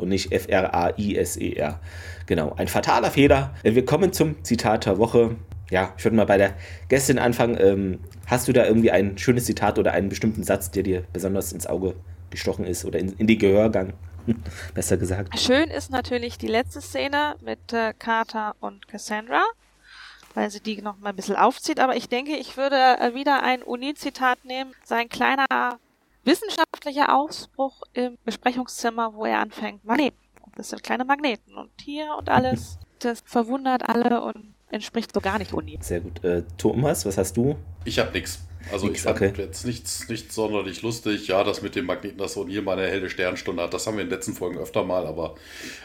und 0.00 0.08
nicht 0.08 0.32
F.R.A.I.S.E.R. 0.32 1.80
Genau, 2.26 2.54
ein 2.56 2.66
fataler 2.66 3.12
Fehler. 3.12 3.54
Äh, 3.62 3.76
wir 3.76 3.84
kommen 3.84 4.12
zum 4.12 4.42
Zitat 4.42 4.86
der 4.86 4.98
Woche 4.98 5.36
ja, 5.70 5.92
ich 5.96 6.04
würde 6.04 6.16
mal 6.16 6.26
bei 6.26 6.38
der 6.38 6.54
Gästin 6.88 7.18
anfangen. 7.18 7.56
Ähm, 7.60 7.98
hast 8.26 8.48
du 8.48 8.52
da 8.52 8.64
irgendwie 8.64 8.90
ein 8.90 9.18
schönes 9.18 9.44
Zitat 9.44 9.78
oder 9.78 9.92
einen 9.92 10.08
bestimmten 10.08 10.44
Satz, 10.44 10.70
der 10.70 10.82
dir 10.82 11.04
besonders 11.12 11.52
ins 11.52 11.66
Auge 11.66 11.94
gestochen 12.30 12.64
ist 12.64 12.84
oder 12.84 12.98
in, 12.98 13.12
in 13.14 13.26
die 13.26 13.38
Gehörgang? 13.38 13.92
Besser 14.74 14.96
gesagt. 14.96 15.38
Schön 15.38 15.70
ist 15.70 15.90
natürlich 15.90 16.38
die 16.38 16.48
letzte 16.48 16.80
Szene 16.80 17.36
mit 17.40 17.72
äh, 17.72 17.94
Carter 17.98 18.56
und 18.60 18.88
Cassandra, 18.88 19.44
weil 20.34 20.50
sie 20.50 20.60
die 20.60 20.80
noch 20.82 20.98
mal 20.98 21.10
ein 21.10 21.16
bisschen 21.16 21.36
aufzieht. 21.36 21.80
Aber 21.80 21.96
ich 21.96 22.08
denke, 22.08 22.36
ich 22.36 22.56
würde 22.56 22.76
äh, 22.76 23.14
wieder 23.14 23.42
ein 23.42 23.62
Uni-Zitat 23.62 24.44
nehmen. 24.44 24.72
Sein 24.84 25.08
kleiner 25.08 25.78
wissenschaftlicher 26.24 27.14
Ausbruch 27.14 27.82
im 27.94 28.18
Besprechungszimmer, 28.24 29.14
wo 29.14 29.24
er 29.24 29.40
anfängt, 29.40 29.84
Magneten. 29.84 30.18
Das 30.56 30.70
sind 30.70 30.82
kleine 30.82 31.04
Magneten 31.04 31.54
und 31.56 31.70
hier 31.80 32.14
und 32.18 32.28
alles. 32.28 32.78
Das 32.98 33.22
verwundert 33.24 33.88
alle 33.88 34.22
und 34.22 34.54
entspricht 34.70 35.12
so 35.12 35.20
gar 35.20 35.38
nicht 35.38 35.52
Uni. 35.52 35.78
Sehr 35.80 36.00
gut. 36.00 36.22
Äh, 36.24 36.42
Thomas, 36.56 37.06
was 37.06 37.18
hast 37.18 37.36
du? 37.36 37.56
Ich 37.84 37.98
habe 37.98 38.12
nichts. 38.12 38.40
Also 38.72 38.90
ich 38.90 39.00
fand 39.00 39.16
okay. 39.16 39.32
jetzt 39.36 39.64
nichts, 39.64 40.08
nichts 40.08 40.34
sonderlich 40.34 40.82
lustig. 40.82 41.28
Ja, 41.28 41.42
das 41.44 41.62
mit 41.62 41.74
dem 41.74 41.86
Magneten, 41.86 42.18
dass 42.18 42.36
O'Neill 42.36 42.62
mal 42.62 42.78
eine 42.78 42.88
helle 42.88 43.08
Sternstunde 43.08 43.62
hat, 43.62 43.72
das 43.72 43.86
haben 43.86 43.96
wir 43.96 44.02
in 44.02 44.08
den 44.08 44.16
letzten 44.16 44.34
Folgen 44.34 44.58
öfter 44.58 44.84
mal, 44.84 45.06
aber 45.06 45.36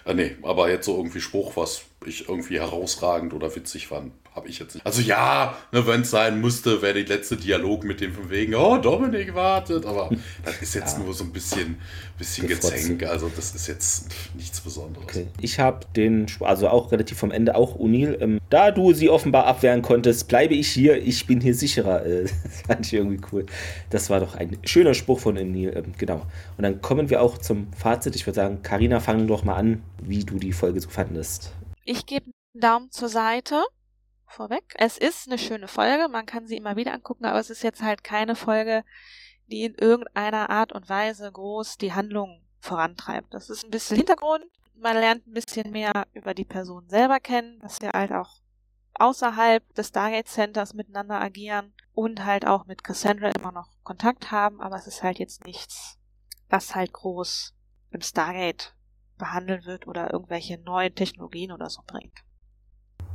äh, 0.06 0.14
nee, 0.14 0.36
aber 0.42 0.70
jetzt 0.70 0.86
so 0.86 0.98
irgendwie 0.98 1.22
Spruch, 1.22 1.56
was 1.56 1.84
ich 2.10 2.30
irgendwie 2.30 2.60
herausragend 2.60 3.34
oder 3.34 3.56
witzig 3.56 3.88
fand, 3.88 4.12
habe 4.36 4.48
ich 4.48 4.60
jetzt 4.60 4.74
nicht. 4.74 4.86
Also 4.86 5.02
ja, 5.02 5.56
ne, 5.72 5.86
wenn 5.86 6.02
es 6.02 6.12
sein 6.12 6.42
musste, 6.42 6.82
wäre 6.82 7.04
der 7.04 7.18
letzte 7.18 7.38
Dialog 7.38 7.84
mit 7.84 8.02
dem 8.02 8.14
von 8.14 8.30
wegen, 8.30 8.56
oh, 8.56 8.78
Dominik 8.78 9.36
wartet, 9.36 9.86
aber 9.86 10.10
das 10.44 10.62
ist 10.62 10.74
jetzt 10.74 10.98
ja. 10.98 11.04
nur 11.04 11.14
so 11.14 11.24
ein 11.24 11.32
bisschen, 11.32 11.78
bisschen 12.18 12.48
Gezänk, 12.48 13.04
also 13.04 13.30
das 13.36 13.54
ist 13.54 13.68
jetzt 13.68 14.08
nichts 14.36 14.60
Besonderes. 14.62 15.04
Okay. 15.04 15.28
Ich 15.40 15.60
habe 15.60 15.86
den, 15.96 16.26
also 16.40 16.68
auch 16.70 16.92
relativ 16.92 17.18
vom 17.18 17.32
Ende, 17.32 17.56
auch 17.56 17.78
O'Neill, 17.78 18.20
ähm, 18.22 18.40
da 18.50 18.72
du 18.72 18.94
sie 18.94 19.10
offenbar 19.10 19.46
abwehren 19.46 19.82
konntest, 19.82 20.28
bleibe 20.28 20.56
ich 20.56 20.70
hier, 20.70 20.98
ich 20.98 21.28
bin 21.28 21.40
hier 21.40 21.54
sicherer. 21.54 22.06
Äh, 22.06 22.24
das 22.44 22.62
fand 22.68 22.86
ich 22.86 22.94
irgendwie 22.94 23.22
cool. 23.32 23.46
Das 23.92 24.10
war 24.10 24.20
doch 24.20 24.36
ein 24.36 24.58
schöner 24.64 24.96
Spruch 24.96 25.20
von 25.20 25.38
O'Neill, 25.38 25.76
ähm, 25.76 25.94
genau. 25.98 26.26
Und 26.58 26.64
dann 26.64 26.82
kommen 26.82 27.10
wir 27.10 27.22
auch 27.22 27.38
zum 27.38 27.68
Fazit. 27.74 28.16
Ich 28.16 28.26
würde 28.26 28.36
sagen, 28.36 28.64
Karina, 28.64 29.00
fang 29.00 29.28
doch 29.28 29.44
mal 29.44 29.56
an, 29.56 29.84
wie 30.02 30.24
du 30.24 30.38
die 30.38 30.54
Folge 30.54 30.82
so 30.82 30.90
fandest. 30.90 31.54
Ich 31.86 32.06
gebe 32.06 32.26
einen 32.26 32.62
Daumen 32.62 32.92
zur 32.92 33.10
Seite 33.10 33.64
vorweg. 34.26 34.74
Es 34.78 34.98
ist 34.98 35.28
eine 35.28 35.38
schöne 35.38 35.68
Folge, 35.68 36.08
man 36.08 36.26
kann 36.26 36.48
sie 36.48 36.56
immer 36.56 36.78
wieder 36.78 36.94
angucken, 36.94 37.26
aber 37.26 37.40
es 37.40 37.50
ist 37.50 37.62
jetzt 37.62 37.82
halt 37.82 38.04
keine 38.04 38.36
Folge, 38.36 38.86
die 39.48 39.64
in 39.64 39.76
irgendeiner 39.76 40.50
Art 40.50 40.72
und 40.72 40.88
Weise 40.88 41.30
groß 41.30 41.78
die 41.78 41.94
Handlung 41.94 42.42
vorantreibt. 42.60 43.34
Das 43.34 43.50
ist 43.50 43.66
ein 43.66 43.72
bisschen 43.72 43.98
Hintergrund. 43.98 44.46
Man 44.76 44.96
lernt 44.96 45.28
ein 45.28 45.34
bisschen 45.34 45.72
mehr 45.72 46.08
über 46.14 46.34
die 46.34 46.46
Person 46.46 46.88
selber 46.88 47.20
kennen, 47.20 47.60
dass 47.60 47.82
wir 47.82 47.90
halt 47.90 48.14
auch 48.14 48.42
außerhalb 48.96 49.74
des 49.76 49.90
Stargate 49.90 50.28
Centers 50.28 50.74
miteinander 50.74 51.20
agieren 51.20 51.74
und 51.94 52.24
halt 52.24 52.48
auch 52.48 52.66
mit 52.66 52.84
Cassandra 52.84 53.30
immer 53.32 53.52
noch 53.52 53.68
Kontakt 53.84 54.32
haben, 54.32 54.62
aber 54.62 54.78
es 54.78 54.88
ist 54.88 55.04
halt 55.04 55.20
jetzt 55.20 55.46
nichts, 55.46 56.00
was 56.50 56.76
halt 56.76 56.94
groß 56.94 57.54
im 57.92 58.02
Stargate 58.02 58.74
behandelt 59.24 59.66
wird 59.66 59.88
oder 59.88 60.12
irgendwelche 60.12 60.60
neuen 60.60 60.94
Technologien 60.94 61.54
oder 61.54 61.70
so 61.70 61.82
bringt. 61.88 62.12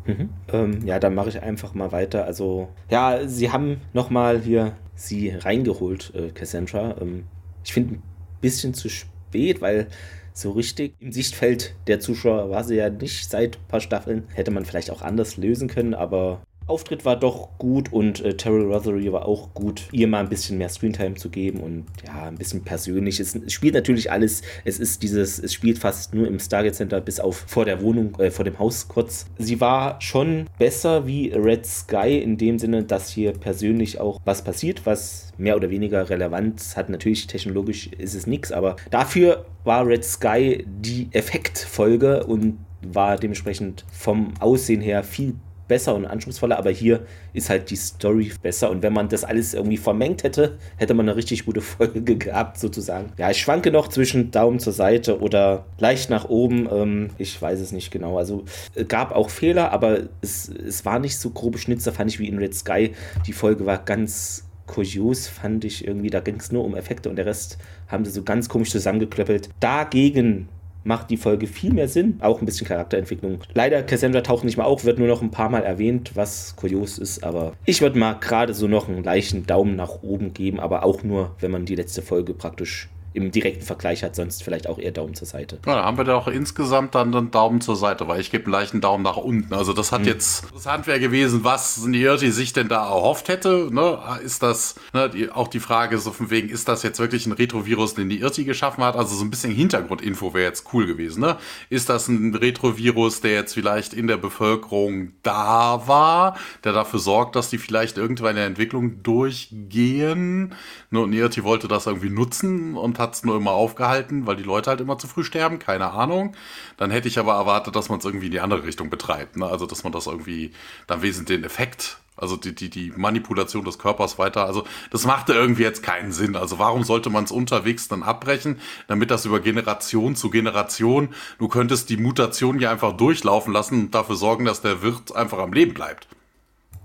Mhm. 0.07 0.31
Ähm, 0.51 0.87
ja, 0.87 0.99
dann 0.99 1.15
mache 1.15 1.29
ich 1.29 1.43
einfach 1.43 1.75
mal 1.75 1.93
weiter. 1.93 2.25
Also, 2.25 2.69
ja, 2.89 3.29
sie 3.29 3.53
haben 3.53 3.83
nochmal 3.93 4.41
hier 4.41 4.75
sie 4.95 5.29
reingeholt, 5.29 6.15
äh, 6.15 6.31
Cassandra. 6.31 6.97
Ähm, 6.99 7.27
ich 7.63 7.75
finde 7.75 7.97
ein 7.97 8.03
bisschen 8.41 8.73
zu 8.73 8.89
spät, 8.89 9.61
weil 9.61 9.89
so 10.33 10.53
richtig 10.53 10.95
im 10.99 11.13
Sichtfeld 11.13 11.75
der 11.89 12.01
Zuschauer 12.01 12.49
war 12.49 12.65
sie 12.65 12.77
ja 12.77 12.89
nicht 12.89 13.29
seit 13.29 13.59
ein 13.59 13.69
paar 13.69 13.81
Staffeln. 13.81 14.25
Hätte 14.33 14.51
man 14.51 14.65
vielleicht 14.65 14.91
auch 14.91 15.03
anders 15.03 15.37
lösen 15.37 15.69
können, 15.69 15.93
aber 15.93 16.41
Auftritt 16.69 17.05
war 17.05 17.17
doch 17.17 17.49
gut 17.59 17.93
und 17.93 18.25
äh, 18.25 18.37
Terrell 18.37 18.71
Rothery 18.71 19.11
war 19.13 19.27
auch 19.27 19.55
gut, 19.55 19.89
ihr 19.91 20.07
mal 20.07 20.21
ein 20.21 20.29
bisschen 20.29 20.59
mehr 20.59 20.69
Screentime 20.69 21.15
zu 21.15 21.31
geben 21.31 21.61
und 21.61 21.87
ja, 22.07 22.25
ein 22.25 22.37
bisschen 22.37 22.63
persönlich. 22.63 23.21
Es, 23.21 23.35
es, 23.35 23.53
spielt 23.53 23.75
natürlich 23.75 24.13
alles, 24.13 24.43
es 24.65 24.79
ist 24.79 25.03
dieses, 25.03 25.39
es 25.39 25.55
spielt 25.55 25.79
fast 25.79 26.15
nur 26.15 26.27
im 26.27 26.39
Stargate 26.39 26.75
Center 26.75 27.01
bis 27.01 27.21
auf 27.21 27.45
vor 27.47 27.65
der 27.65 27.81
Wohnung, 27.83 28.19
äh, 28.21 28.31
vor 28.31 28.45
dem 28.45 28.59
Haus 28.59 28.89
kurz. 28.89 29.27
Sie 29.39 29.61
war 29.61 30.01
schon 30.01 30.47
besser 30.59 31.07
wie 31.07 31.31
Red 31.31 31.67
Sky 31.67 32.19
in 32.19 32.37
dem 32.37 32.59
Sinne, 32.59 32.85
dass 32.85 33.11
hier 33.11 33.33
persönlich 33.33 33.99
auch 34.01 34.21
was 34.25 34.45
passiert, 34.45 34.85
was 34.85 35.33
mehr 35.39 35.57
oder 35.57 35.71
weniger 35.71 36.11
Relevanz 36.11 36.77
hat. 36.77 36.91
Natürlich 36.91 37.27
technologisch 37.27 37.87
ist 37.87 38.15
es 38.15 38.27
nichts, 38.27 38.53
aber 38.53 38.77
dafür 38.91 39.47
war 39.65 39.87
Red 39.87 40.05
Sky 40.05 40.67
die 40.67 41.09
Effektfolge 41.13 42.25
und 42.25 42.59
war 42.83 43.17
dementsprechend 43.17 43.85
vom 43.91 44.35
Aussehen 44.41 44.81
her 44.81 45.03
viel 45.03 45.35
besser 45.69 45.95
und 45.95 46.07
anspruchsvoller, 46.07 46.59
aber 46.59 46.71
hier 46.71 47.07
ist 47.33 47.51
halt 47.51 47.71
die 47.71 47.77
Story 47.77 48.33
besser 48.43 48.71
und 48.71 48.83
wenn 48.83 48.93
man 48.93 49.09
das 49.09 49.25
alles 49.25 49.55
irgendwie 49.55 49.77
vermengt 49.77 50.25
hätte, 50.25 50.59
hätte 50.77 50.95
man 50.95 51.09
eine 51.09 51.17
richtig 51.17 51.45
gute 51.45 51.61
Folge 51.69 52.17
gehabt, 52.17 52.59
sozusagen. 52.59 53.13
Ja, 53.19 53.31
ich 53.31 53.39
schwanke 53.39 53.71
noch 53.71 53.89
zwischen 53.89 54.31
Daumen 54.31 54.59
zur 54.59 54.73
Seite 54.73 55.21
oder 55.21 55.67
leicht 55.79 56.11
nach 56.11 56.29
oben, 56.29 56.69
ähm, 56.73 57.11
ich 57.19 57.41
weiß 57.41 57.61
es 57.61 57.73
nicht 57.73 57.91
genau. 57.91 58.19
Also 58.19 58.45
äh, 58.75 58.85
gab 58.85 59.13
auch 59.13 59.31
Fehler, 59.31 59.73
aber 59.73 60.01
es, 60.23 60.49
es 60.49 60.85
war 60.85 60.99
nicht 60.99 61.19
so 61.19 61.31
grobe 61.31 61.59
Schnitzer, 61.59 61.93
fand 61.93 62.11
ich 62.11 62.19
wie 62.19 62.29
in 62.29 62.39
Red 62.39 62.55
Sky. 62.55 62.93
Die 63.27 63.33
Folge 63.33 63.67
war 63.67 63.79
ganz 63.79 64.49
kurios, 64.67 65.27
fand 65.27 65.65
ich 65.65 65.87
irgendwie, 65.87 66.11
da 66.11 66.21
ging 66.21 66.37
es 66.37 66.53
nur 66.53 66.65
um 66.65 66.77
Effekte 66.77 67.09
und 67.09 67.17
der 67.17 67.27
Rest 67.27 67.59
haben 67.89 68.05
sie 68.05 68.11
so 68.11 68.23
ganz 68.23 68.49
komisch 68.49 68.71
zusammengeklöppelt. 68.71 69.49
Dagegen 69.61 70.49
macht 70.85 71.11
die 71.11 71.17
Folge 71.17 71.47
viel 71.47 71.73
mehr 71.73 71.89
Sinn. 71.89 72.19
Auch 72.21 72.41
ein 72.41 72.47
bisschen 72.47 72.67
Charakterentwicklung. 72.67 73.41
Leider, 73.55 73.83
Cassandra 73.83 74.21
taucht 74.21 74.45
nicht 74.45 74.57
mal 74.57 74.65
auf, 74.65 74.85
wird 74.85 74.99
nur 74.99 75.09
noch 75.09 75.23
ein 75.23 75.31
paar 75.31 75.51
Mal 75.51 75.63
erwähnt, 75.63 76.13
was 76.15 76.57
kurios 76.57 76.99
ist. 76.99 77.25
Aber 77.25 77.53
ich 77.65 77.83
würde 77.83 77.99
mal 77.99 78.15
gerade 78.15 78.55
so 78.55 78.69
noch 78.69 78.89
einen 78.89 79.05
leichten 79.05 79.47
Daumen 79.47 79.77
nach 79.77 80.03
oben 80.03 80.33
geben, 80.33 80.61
aber 80.61 80.85
auch 80.85 81.03
nur, 81.03 81.35
wenn 81.41 81.51
man 81.51 81.65
die 81.65 81.75
letzte 81.75 82.03
Folge 82.03 82.35
praktisch 82.35 82.89
im 83.19 83.31
direkten 83.31 83.63
Vergleich 83.63 84.03
hat, 84.03 84.17
sonst 84.17 84.43
vielleicht 84.43 84.67
auch 84.67 84.79
eher 84.79 84.93
Daumen 84.93 85.15
zur 85.15 85.27
Seite. 85.27 85.59
Ja, 85.67 85.75
da 85.75 85.85
haben 85.85 85.97
wir 85.97 86.05
da 86.05 86.15
auch 86.15 86.29
insgesamt 86.29 86.95
dann 86.95 87.15
einen 87.15 87.31
Daumen 87.31 87.61
zur 87.61 87.77
Seite, 87.77 88.09
weil 88.09 88.21
ich 88.21 88.31
gebe 88.31 88.45
einen 88.45 88.53
leichten 88.53 88.81
Daumen 88.81 89.03
nach 89.03 89.17
unten. 89.17 89.53
Also 89.55 89.73
das 89.73 89.93
hat 89.93 90.03
mhm. 90.03 90.07
jetzt 90.07 90.45
interessant 90.45 90.87
wäre 90.87 91.01
gewesen, 91.01 91.45
was 91.45 91.85
Nierti 91.85 92.31
sich 92.31 92.53
denn 92.53 92.69
da 92.69 92.87
erhofft 92.87 93.29
hätte. 93.29 93.69
Ne? 93.71 93.99
Ist 94.25 94.43
das 94.43 94.77
ne, 94.93 95.11
die, 95.11 95.31
auch 95.31 95.49
die 95.49 95.61
Frage 95.61 95.99
so 95.99 96.13
von 96.13 96.31
wegen, 96.31 96.49
ist 96.49 96.69
das 96.69 96.83
jetzt 96.83 96.99
wirklich 96.99 97.27
ein 97.27 97.33
Retrovirus, 97.33 97.95
den 97.95 98.09
die 98.09 98.21
Irti 98.21 98.45
geschaffen 98.45 98.85
hat? 98.85 98.97
Also 98.97 99.15
so 99.17 99.25
ein 99.25 99.31
bisschen 99.31 99.53
Hintergrundinfo 99.53 100.35
wäre 100.35 100.45
jetzt 100.45 100.73
cool 100.73 100.87
gewesen. 100.87 101.21
Ne? 101.21 101.37
Ist 101.71 101.89
das 101.89 102.09
ein 102.09 102.35
Retrovirus, 102.35 103.21
der 103.21 103.33
jetzt 103.33 103.55
vielleicht 103.55 103.93
in 103.95 104.07
der 104.07 104.17
Bevölkerung 104.17 105.13
da 105.23 105.83
war, 105.87 106.37
der 106.65 106.73
dafür 106.73 107.01
sorgt, 107.01 107.37
dass 107.37 107.51
die 107.51 107.59
vielleicht 107.59 107.99
irgendwann 107.99 108.31
in 108.31 108.37
der 108.37 108.47
Entwicklung 108.47 109.03
durchgehen? 109.03 110.55
Ne, 110.91 111.01
und 111.01 111.13
wollte 111.45 111.69
das 111.69 111.87
irgendwie 111.87 112.11
nutzen 112.11 112.77
und 112.77 112.99
hat 112.99 113.08
hat 113.09 113.15
es 113.15 113.25
nur 113.25 113.37
immer 113.37 113.53
aufgehalten, 113.53 114.27
weil 114.27 114.37
die 114.37 114.43
Leute 114.43 114.71
halt 114.71 114.81
immer 114.81 114.99
zu 114.99 115.07
früh 115.07 115.25
sterben, 115.25 115.59
keine 115.59 115.93
Ahnung. 115.93 116.37
Dann 116.77 116.91
hätte 116.91 117.09
ich 117.09 117.19
aber 117.19 117.35
erwartet, 117.35 117.75
dass 117.75 117.89
man 117.89 117.99
es 117.99 118.05
irgendwie 118.05 118.27
in 118.27 118.33
die 118.33 118.41
andere 118.41 118.65
Richtung 118.65 118.91
betreibt. 118.91 119.37
Ne? 119.37 119.47
Also, 119.47 119.67
dass 119.67 119.83
man 119.83 119.93
das 119.93 120.07
irgendwie 120.07 120.53
dann 120.87 121.01
wesentlich 121.01 121.39
den 121.39 121.45
Effekt, 121.45 121.99
also 122.17 122.37
die, 122.37 122.55
die, 122.55 122.69
die 122.69 122.93
Manipulation 122.95 123.65
des 123.65 123.79
Körpers 123.79 124.19
weiter, 124.19 124.45
also 124.45 124.65
das 124.91 125.07
machte 125.07 125.33
irgendwie 125.33 125.63
jetzt 125.63 125.83
keinen 125.83 126.13
Sinn. 126.13 126.37
Also 126.37 126.59
warum 126.59 126.85
sollte 126.85 127.11
man 127.11 127.25
es 127.25 127.31
unterwegs 127.31 127.89
dann 127.89 128.03
abbrechen, 128.03 128.61
damit 128.89 129.11
das 129.11 129.25
über 129.25 129.41
Generation 129.41 130.17
zu 130.17 130.29
Generation, 130.29 131.09
du 131.39 131.49
könntest 131.49 131.89
die 131.89 131.97
Mutation 131.97 132.59
ja 132.61 132.71
einfach 132.71 132.93
durchlaufen 132.93 133.53
lassen 133.53 133.81
und 133.81 133.95
dafür 133.95 134.17
sorgen, 134.17 134.45
dass 134.45 134.61
der 134.61 134.83
Wirt 134.83 135.15
einfach 135.17 135.39
am 135.39 135.53
Leben 135.53 135.75
bleibt. 135.75 136.09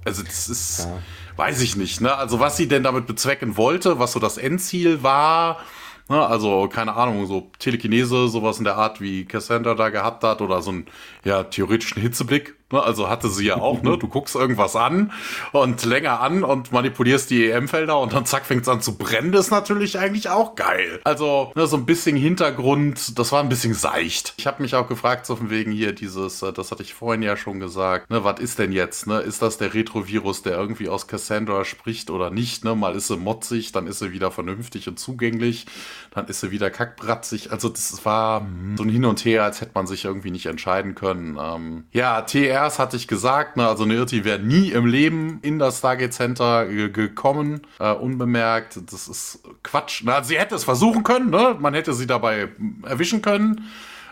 Also 0.05 0.23
das 0.23 0.49
ist, 0.49 0.79
ja. 0.79 0.99
weiß 1.37 1.61
ich 1.61 1.77
nicht, 1.77 2.01
ne? 2.01 2.15
Also 2.15 2.39
was 2.39 2.57
sie 2.57 2.67
denn 2.67 2.83
damit 2.83 3.07
bezwecken 3.07 3.55
wollte, 3.57 3.99
was 3.99 4.11
so 4.11 4.19
das 4.19 4.37
Endziel 4.37 5.01
war, 5.01 5.59
Ne, 6.09 6.19
also, 6.25 6.67
keine 6.67 6.95
Ahnung, 6.95 7.25
so 7.27 7.49
Telekinese, 7.59 8.27
sowas 8.27 8.57
in 8.57 8.65
der 8.65 8.75
Art, 8.75 8.99
wie 8.99 9.25
Cassandra 9.25 9.73
da 9.73 9.89
gehabt 9.89 10.23
hat, 10.23 10.41
oder 10.41 10.61
so 10.61 10.71
einen 10.71 10.85
ja, 11.23 11.43
theoretischen 11.43 12.01
Hitzeblick. 12.01 12.55
Ne? 12.73 12.81
Also 12.81 13.07
hatte 13.07 13.29
sie 13.29 13.45
ja 13.45 13.57
auch, 13.57 13.83
ne? 13.83 13.97
Du 13.97 14.07
guckst 14.07 14.35
irgendwas 14.35 14.75
an 14.75 15.11
und 15.51 15.85
länger 15.85 16.19
an 16.21 16.43
und 16.43 16.71
manipulierst 16.71 17.29
die 17.29 17.45
EM-Felder 17.45 17.99
und 17.99 18.13
dann 18.13 18.25
zack, 18.25 18.45
fängt 18.45 18.63
es 18.63 18.67
an 18.67 18.81
zu 18.81 18.97
brennen. 18.97 19.31
Das 19.31 19.45
ist 19.45 19.51
natürlich 19.51 19.99
eigentlich 19.99 20.29
auch 20.29 20.55
geil. 20.55 20.99
Also, 21.03 21.51
ne, 21.55 21.67
so 21.67 21.77
ein 21.77 21.85
bisschen 21.85 22.17
Hintergrund, 22.17 23.19
das 23.19 23.31
war 23.31 23.41
ein 23.41 23.49
bisschen 23.49 23.75
seicht. 23.75 24.33
Ich 24.37 24.47
habe 24.47 24.63
mich 24.63 24.73
auch 24.73 24.87
gefragt, 24.87 25.27
so 25.27 25.35
von 25.35 25.51
wegen 25.51 25.71
hier 25.71 25.93
dieses, 25.93 26.41
äh, 26.41 26.51
das 26.51 26.71
hatte 26.71 26.81
ich 26.81 26.95
vorhin 26.95 27.21
ja 27.21 27.37
schon 27.37 27.59
gesagt, 27.59 28.09
ne, 28.09 28.23
was 28.23 28.39
ist 28.39 28.57
denn 28.57 28.71
jetzt, 28.71 29.05
ne? 29.05 29.19
Ist 29.19 29.43
das 29.43 29.59
der 29.59 29.75
Retrovirus, 29.75 30.41
der 30.41 30.53
irgendwie 30.57 30.89
aus 30.89 31.07
Cassandra 31.07 31.65
spricht 31.65 32.09
oder 32.09 32.31
nicht, 32.31 32.65
ne? 32.65 32.75
Mal 32.75 32.95
ist 32.95 33.07
sie 33.07 33.17
motzig, 33.17 33.71
dann 33.71 33.85
ist 33.85 33.99
sie 33.99 34.11
wieder 34.11 34.31
vernünftig 34.31 34.87
und 34.87 34.97
zugänglich, 34.97 35.67
dann 36.09 36.25
ist 36.25 36.39
sie 36.39 36.49
wieder 36.49 36.71
kackbratzig. 36.71 37.51
Also, 37.51 37.69
das 37.69 38.03
war 38.03 38.47
so 38.77 38.83
ein 38.83 38.89
Hin 38.89 39.05
und 39.05 39.23
Her, 39.25 39.43
als 39.43 39.61
hätte 39.61 39.73
man 39.75 39.85
sich 39.85 40.05
irgendwie 40.05 40.31
nicht 40.31 40.47
entscheiden 40.47 40.95
können. 40.95 41.37
Ähm, 41.39 41.83
ja, 41.91 42.21
TR 42.23 42.62
Erst 42.63 42.79
hatte 42.79 42.95
ich 42.95 43.09
gesagt, 43.09 43.57
ne, 43.57 43.67
also 43.67 43.83
eine 43.83 43.95
Irti 43.95 44.23
wäre 44.23 44.39
nie 44.39 44.71
im 44.71 44.85
Leben 44.85 45.39
in 45.41 45.59
das 45.59 45.79
Stargate 45.79 46.13
Center 46.13 46.65
gekommen, 46.65 47.59
äh, 47.77 47.91
unbemerkt. 47.91 48.79
Das 48.89 49.09
ist 49.09 49.43
Quatsch. 49.63 50.01
Na, 50.05 50.23
sie 50.23 50.39
hätte 50.39 50.55
es 50.55 50.63
versuchen 50.63 51.03
können, 51.03 51.29
ne? 51.29 51.57
Man 51.59 51.73
hätte 51.73 51.93
sie 51.93 52.07
dabei 52.07 52.47
erwischen 52.83 53.21
können 53.21 53.65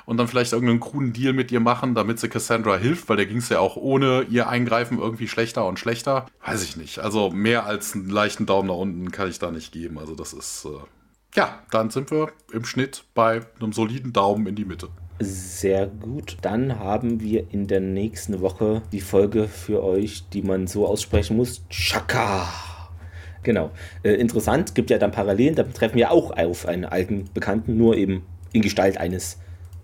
und 0.06 0.18
dann 0.18 0.28
vielleicht 0.28 0.52
irgendeinen 0.52 0.82
kruden 0.82 1.14
Deal 1.14 1.32
mit 1.32 1.50
ihr 1.54 1.62
machen, 1.62 1.96
damit 1.96 2.20
sie 2.20 2.28
Cassandra 2.28 2.76
hilft, 2.76 3.08
weil 3.08 3.16
der 3.16 3.26
ging 3.26 3.38
es 3.38 3.48
ja 3.48 3.60
auch 3.60 3.78
ohne 3.78 4.24
ihr 4.30 4.50
Eingreifen 4.50 5.00
irgendwie 5.00 5.30
schlechter 5.30 5.66
und 5.66 5.80
schlechter. 5.80 6.26
Weiß 6.46 6.62
ich 6.62 6.76
nicht. 6.76 7.00
Also 7.00 7.30
mehr 7.30 7.66
als 7.66 7.94
einen 7.94 8.10
leichten 8.10 8.46
Daumen 8.46 8.68
nach 8.68 8.76
unten 8.76 9.12
kann 9.12 9.30
ich 9.30 9.40
da 9.40 9.50
nicht 9.50 9.72
geben. 9.72 9.98
Also 9.98 10.14
das 10.14 10.34
ist, 10.34 10.66
äh 10.66 11.38
ja, 11.38 11.60
dann 11.72 11.90
sind 11.90 12.12
wir 12.12 12.34
im 12.52 12.66
Schnitt 12.66 13.06
bei 13.14 13.44
einem 13.62 13.72
soliden 13.72 14.12
Daumen 14.12 14.46
in 14.46 14.56
die 14.56 14.66
Mitte. 14.66 14.90
Sehr 15.24 15.88
gut. 15.88 16.38
Dann 16.42 16.80
haben 16.80 17.22
wir 17.22 17.52
in 17.52 17.68
der 17.68 17.80
nächsten 17.80 18.42
Woche 18.42 18.82
die 18.92 19.02
Folge 19.02 19.48
für 19.48 19.84
euch, 19.84 20.24
die 20.34 20.42
man 20.42 20.68
so 20.68 20.88
aussprechen 20.88 21.38
muss. 21.38 21.64
Chaka. 21.70 22.48
Genau. 23.44 23.72
Äh, 24.04 24.14
interessant, 24.14 24.76
gibt 24.76 24.90
ja 24.90 24.98
dann 24.98 25.12
Parallelen. 25.12 25.56
Da 25.56 25.64
treffen 25.64 25.96
wir 25.96 26.12
auch 26.12 26.36
auf 26.38 26.68
einen 26.68 26.86
alten 26.86 27.30
Bekannten, 27.34 27.78
nur 27.78 27.98
eben 27.98 28.24
in 28.54 28.62
Gestalt 28.62 28.98
eines 28.98 29.38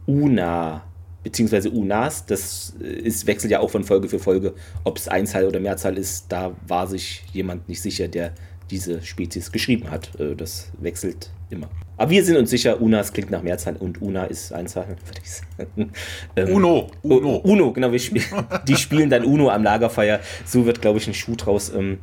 Una 0.05 0.83
beziehungsweise 1.23 1.69
Unas. 1.71 2.25
Das 2.25 2.75
äh, 2.81 2.85
ist, 2.87 3.27
wechselt 3.27 3.51
ja 3.51 3.59
auch 3.59 3.69
von 3.69 3.83
Folge 3.83 4.07
für 4.07 4.19
Folge, 4.19 4.53
ob 4.83 4.97
es 4.97 5.07
Einzahl 5.07 5.45
oder 5.45 5.59
Mehrzahl 5.59 5.97
ist. 5.97 6.25
Da 6.29 6.55
war 6.67 6.87
sich 6.87 7.23
jemand 7.33 7.67
nicht 7.67 7.81
sicher, 7.81 8.07
der 8.07 8.33
diese 8.69 9.01
Spezies 9.01 9.51
geschrieben 9.51 9.91
hat. 9.91 10.19
Äh, 10.19 10.35
das 10.35 10.71
wechselt 10.79 11.31
immer. 11.49 11.69
Aber 11.97 12.11
wir 12.11 12.23
sind 12.23 12.37
uns 12.37 12.49
sicher, 12.49 12.79
Unas 12.79 13.11
klingt 13.11 13.31
nach 13.31 13.41
Mehrzahl 13.41 13.75
und 13.75 14.01
Una 14.01 14.25
ist 14.25 14.53
Einzahl, 14.53 14.87
würde 15.05 15.21
ich 15.23 15.31
sagen. 15.31 15.91
Ähm, 16.35 16.55
Uno, 16.55 16.87
Uno. 17.01 17.37
Uno, 17.37 17.73
genau. 17.73 17.91
Wir 17.91 17.99
spiel 17.99 18.21
die 18.67 18.75
spielen 18.75 19.09
dann 19.09 19.25
Uno 19.25 19.49
am 19.49 19.63
Lagerfeuer. 19.63 20.19
So 20.45 20.65
wird, 20.65 20.81
glaube 20.81 20.99
ich, 20.99 21.07
ein 21.07 21.13
Schuh 21.13 21.35
draus. 21.35 21.71
Ähm, 21.73 21.97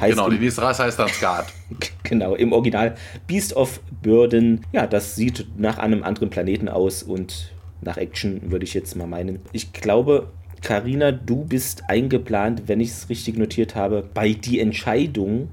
genau, 0.00 0.30
die 0.30 0.38
nächste 0.38 0.62
Rasse 0.62 0.84
heißt 0.84 0.98
dann 0.98 1.08
Skat. 1.08 1.46
genau, 2.02 2.34
im 2.34 2.52
Original 2.52 2.96
Beast 3.26 3.54
of 3.54 3.80
Burden. 4.02 4.64
Ja, 4.72 4.86
das 4.86 5.16
sieht 5.16 5.46
nach 5.58 5.78
einem 5.78 6.02
anderen 6.02 6.30
Planeten 6.30 6.68
aus 6.68 7.02
und 7.02 7.52
nach 7.82 7.98
Action 7.98 8.50
würde 8.50 8.64
ich 8.64 8.74
jetzt 8.74 8.96
mal 8.96 9.06
meinen. 9.06 9.40
Ich 9.52 9.72
glaube, 9.72 10.28
Karina, 10.62 11.12
du 11.12 11.44
bist 11.44 11.84
eingeplant, 11.88 12.62
wenn 12.66 12.80
ich 12.80 12.88
es 12.90 13.08
richtig 13.08 13.36
notiert 13.36 13.74
habe, 13.74 14.08
bei 14.14 14.32
die 14.32 14.60
Entscheidung 14.60 15.50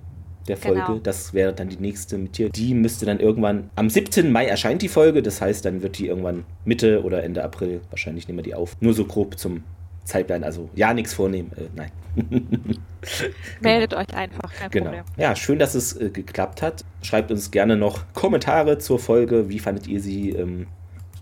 der 0.48 0.57
Folge. 0.57 0.82
Genau. 0.82 0.99
Das 0.99 1.34
wäre 1.34 1.53
dann 1.53 1.70
die 1.70 1.78
nächste 1.78 2.18
mit 2.18 2.38
dir. 2.38 2.49
Die 2.49 2.74
müsste 2.74 3.06
dann 3.06 3.20
irgendwann 3.20 3.70
am 3.76 3.90
17. 3.90 4.32
Mai 4.32 4.45
erscheint 4.45 4.82
die 4.82 4.90
Folge. 4.90 5.22
Das 5.22 5.41
heißt, 5.41 5.65
dann 5.65 5.82
wird 5.82 5.98
die 5.98 6.07
irgendwann 6.07 6.45
Mitte 6.65 7.03
oder 7.03 7.24
Ende 7.24 7.44
April 7.44 7.82
wahrscheinlich 7.90 8.28
nehmen 8.28 8.40
wir 8.40 8.44
die 8.44 8.56
auf. 8.56 8.76
Nur 8.82 8.94
so 8.94 9.06
grob 9.06 9.38
zum 9.38 9.64
Zeitplan. 10.03 10.44
Also 10.44 10.70
ja, 10.76 10.94
nichts 10.94 11.14
vornehmen. 11.14 11.52
Äh, 11.56 11.70
nein. 11.76 11.91
Meldet 13.61 13.91
genau. 13.91 14.02
euch 14.02 14.14
einfach, 14.14 14.53
kein 14.53 14.70
genau. 14.70 14.86
Problem. 14.86 15.03
Ja, 15.18 15.36
schön, 15.36 15.60
dass 15.60 15.76
es 15.76 15.95
äh, 15.99 16.10
geklappt 16.10 16.61
hat. 16.61 16.84
Schreibt 17.02 17.32
uns 17.32 17.52
gerne 17.52 17.76
noch 17.76 18.06
Kommentare 18.14 18.78
zur 18.78 18.99
Folge. 18.99 19.49
Wie 19.49 19.60
fandet 19.60 19.88
ihr 19.88 20.02
sie? 20.02 20.32
Ähm, 20.32 20.68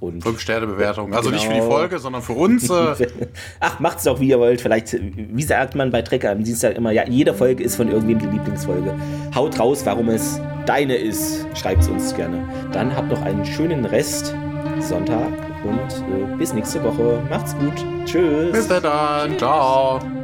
und 0.02 0.24
Fünf 0.24 0.40
Sterne 0.40 0.68
Bewertung. 0.68 1.14
Also 1.14 1.30
genau. 1.30 1.40
nicht 1.40 1.48
für 1.48 1.54
die 1.54 1.60
genau. 1.60 1.72
Folge, 1.72 2.00
sondern 2.00 2.22
für 2.22 2.34
uns. 2.34 2.70
Äh. 2.70 3.08
Ach, 3.60 3.80
macht's 3.80 4.04
doch, 4.04 4.20
wie 4.20 4.30
ihr 4.30 4.40
wollt. 4.40 4.60
Vielleicht, 4.60 4.98
wie 5.00 5.44
sagt 5.44 5.76
man 5.76 5.92
bei 5.92 6.02
Trecker 6.02 6.32
am 6.32 6.44
Dienstag 6.44 6.76
immer, 6.76 6.92
ja, 6.92 7.08
jede 7.08 7.34
Folge 7.34 7.64
ist 7.64 7.76
von 7.76 7.88
irgendwem 7.90 8.20
die 8.20 8.26
Lieblingsfolge. 8.26 8.96
Haut 9.36 9.60
raus, 9.60 9.82
warum 9.86 10.10
es 10.10 10.42
deine 10.66 10.96
ist. 10.96 11.46
Schreibt's 11.56 11.88
uns 11.88 12.16
gerne. 12.16 12.44
Dann 12.74 12.96
habt 12.96 13.10
noch 13.10 13.22
einen 13.22 13.46
schönen 13.46 13.86
Rest 13.86 14.36
Sonntag 14.80 15.32
und 15.64 15.80
äh, 15.80 16.36
bis 16.38 16.54
nächste 16.54 16.84
Woche. 16.84 17.22
Macht's 17.30 17.56
gut. 17.56 17.86
Tschüss. 18.06 18.52
Bis 18.52 18.68
dann. 18.68 19.38
Ciao. 19.38 20.21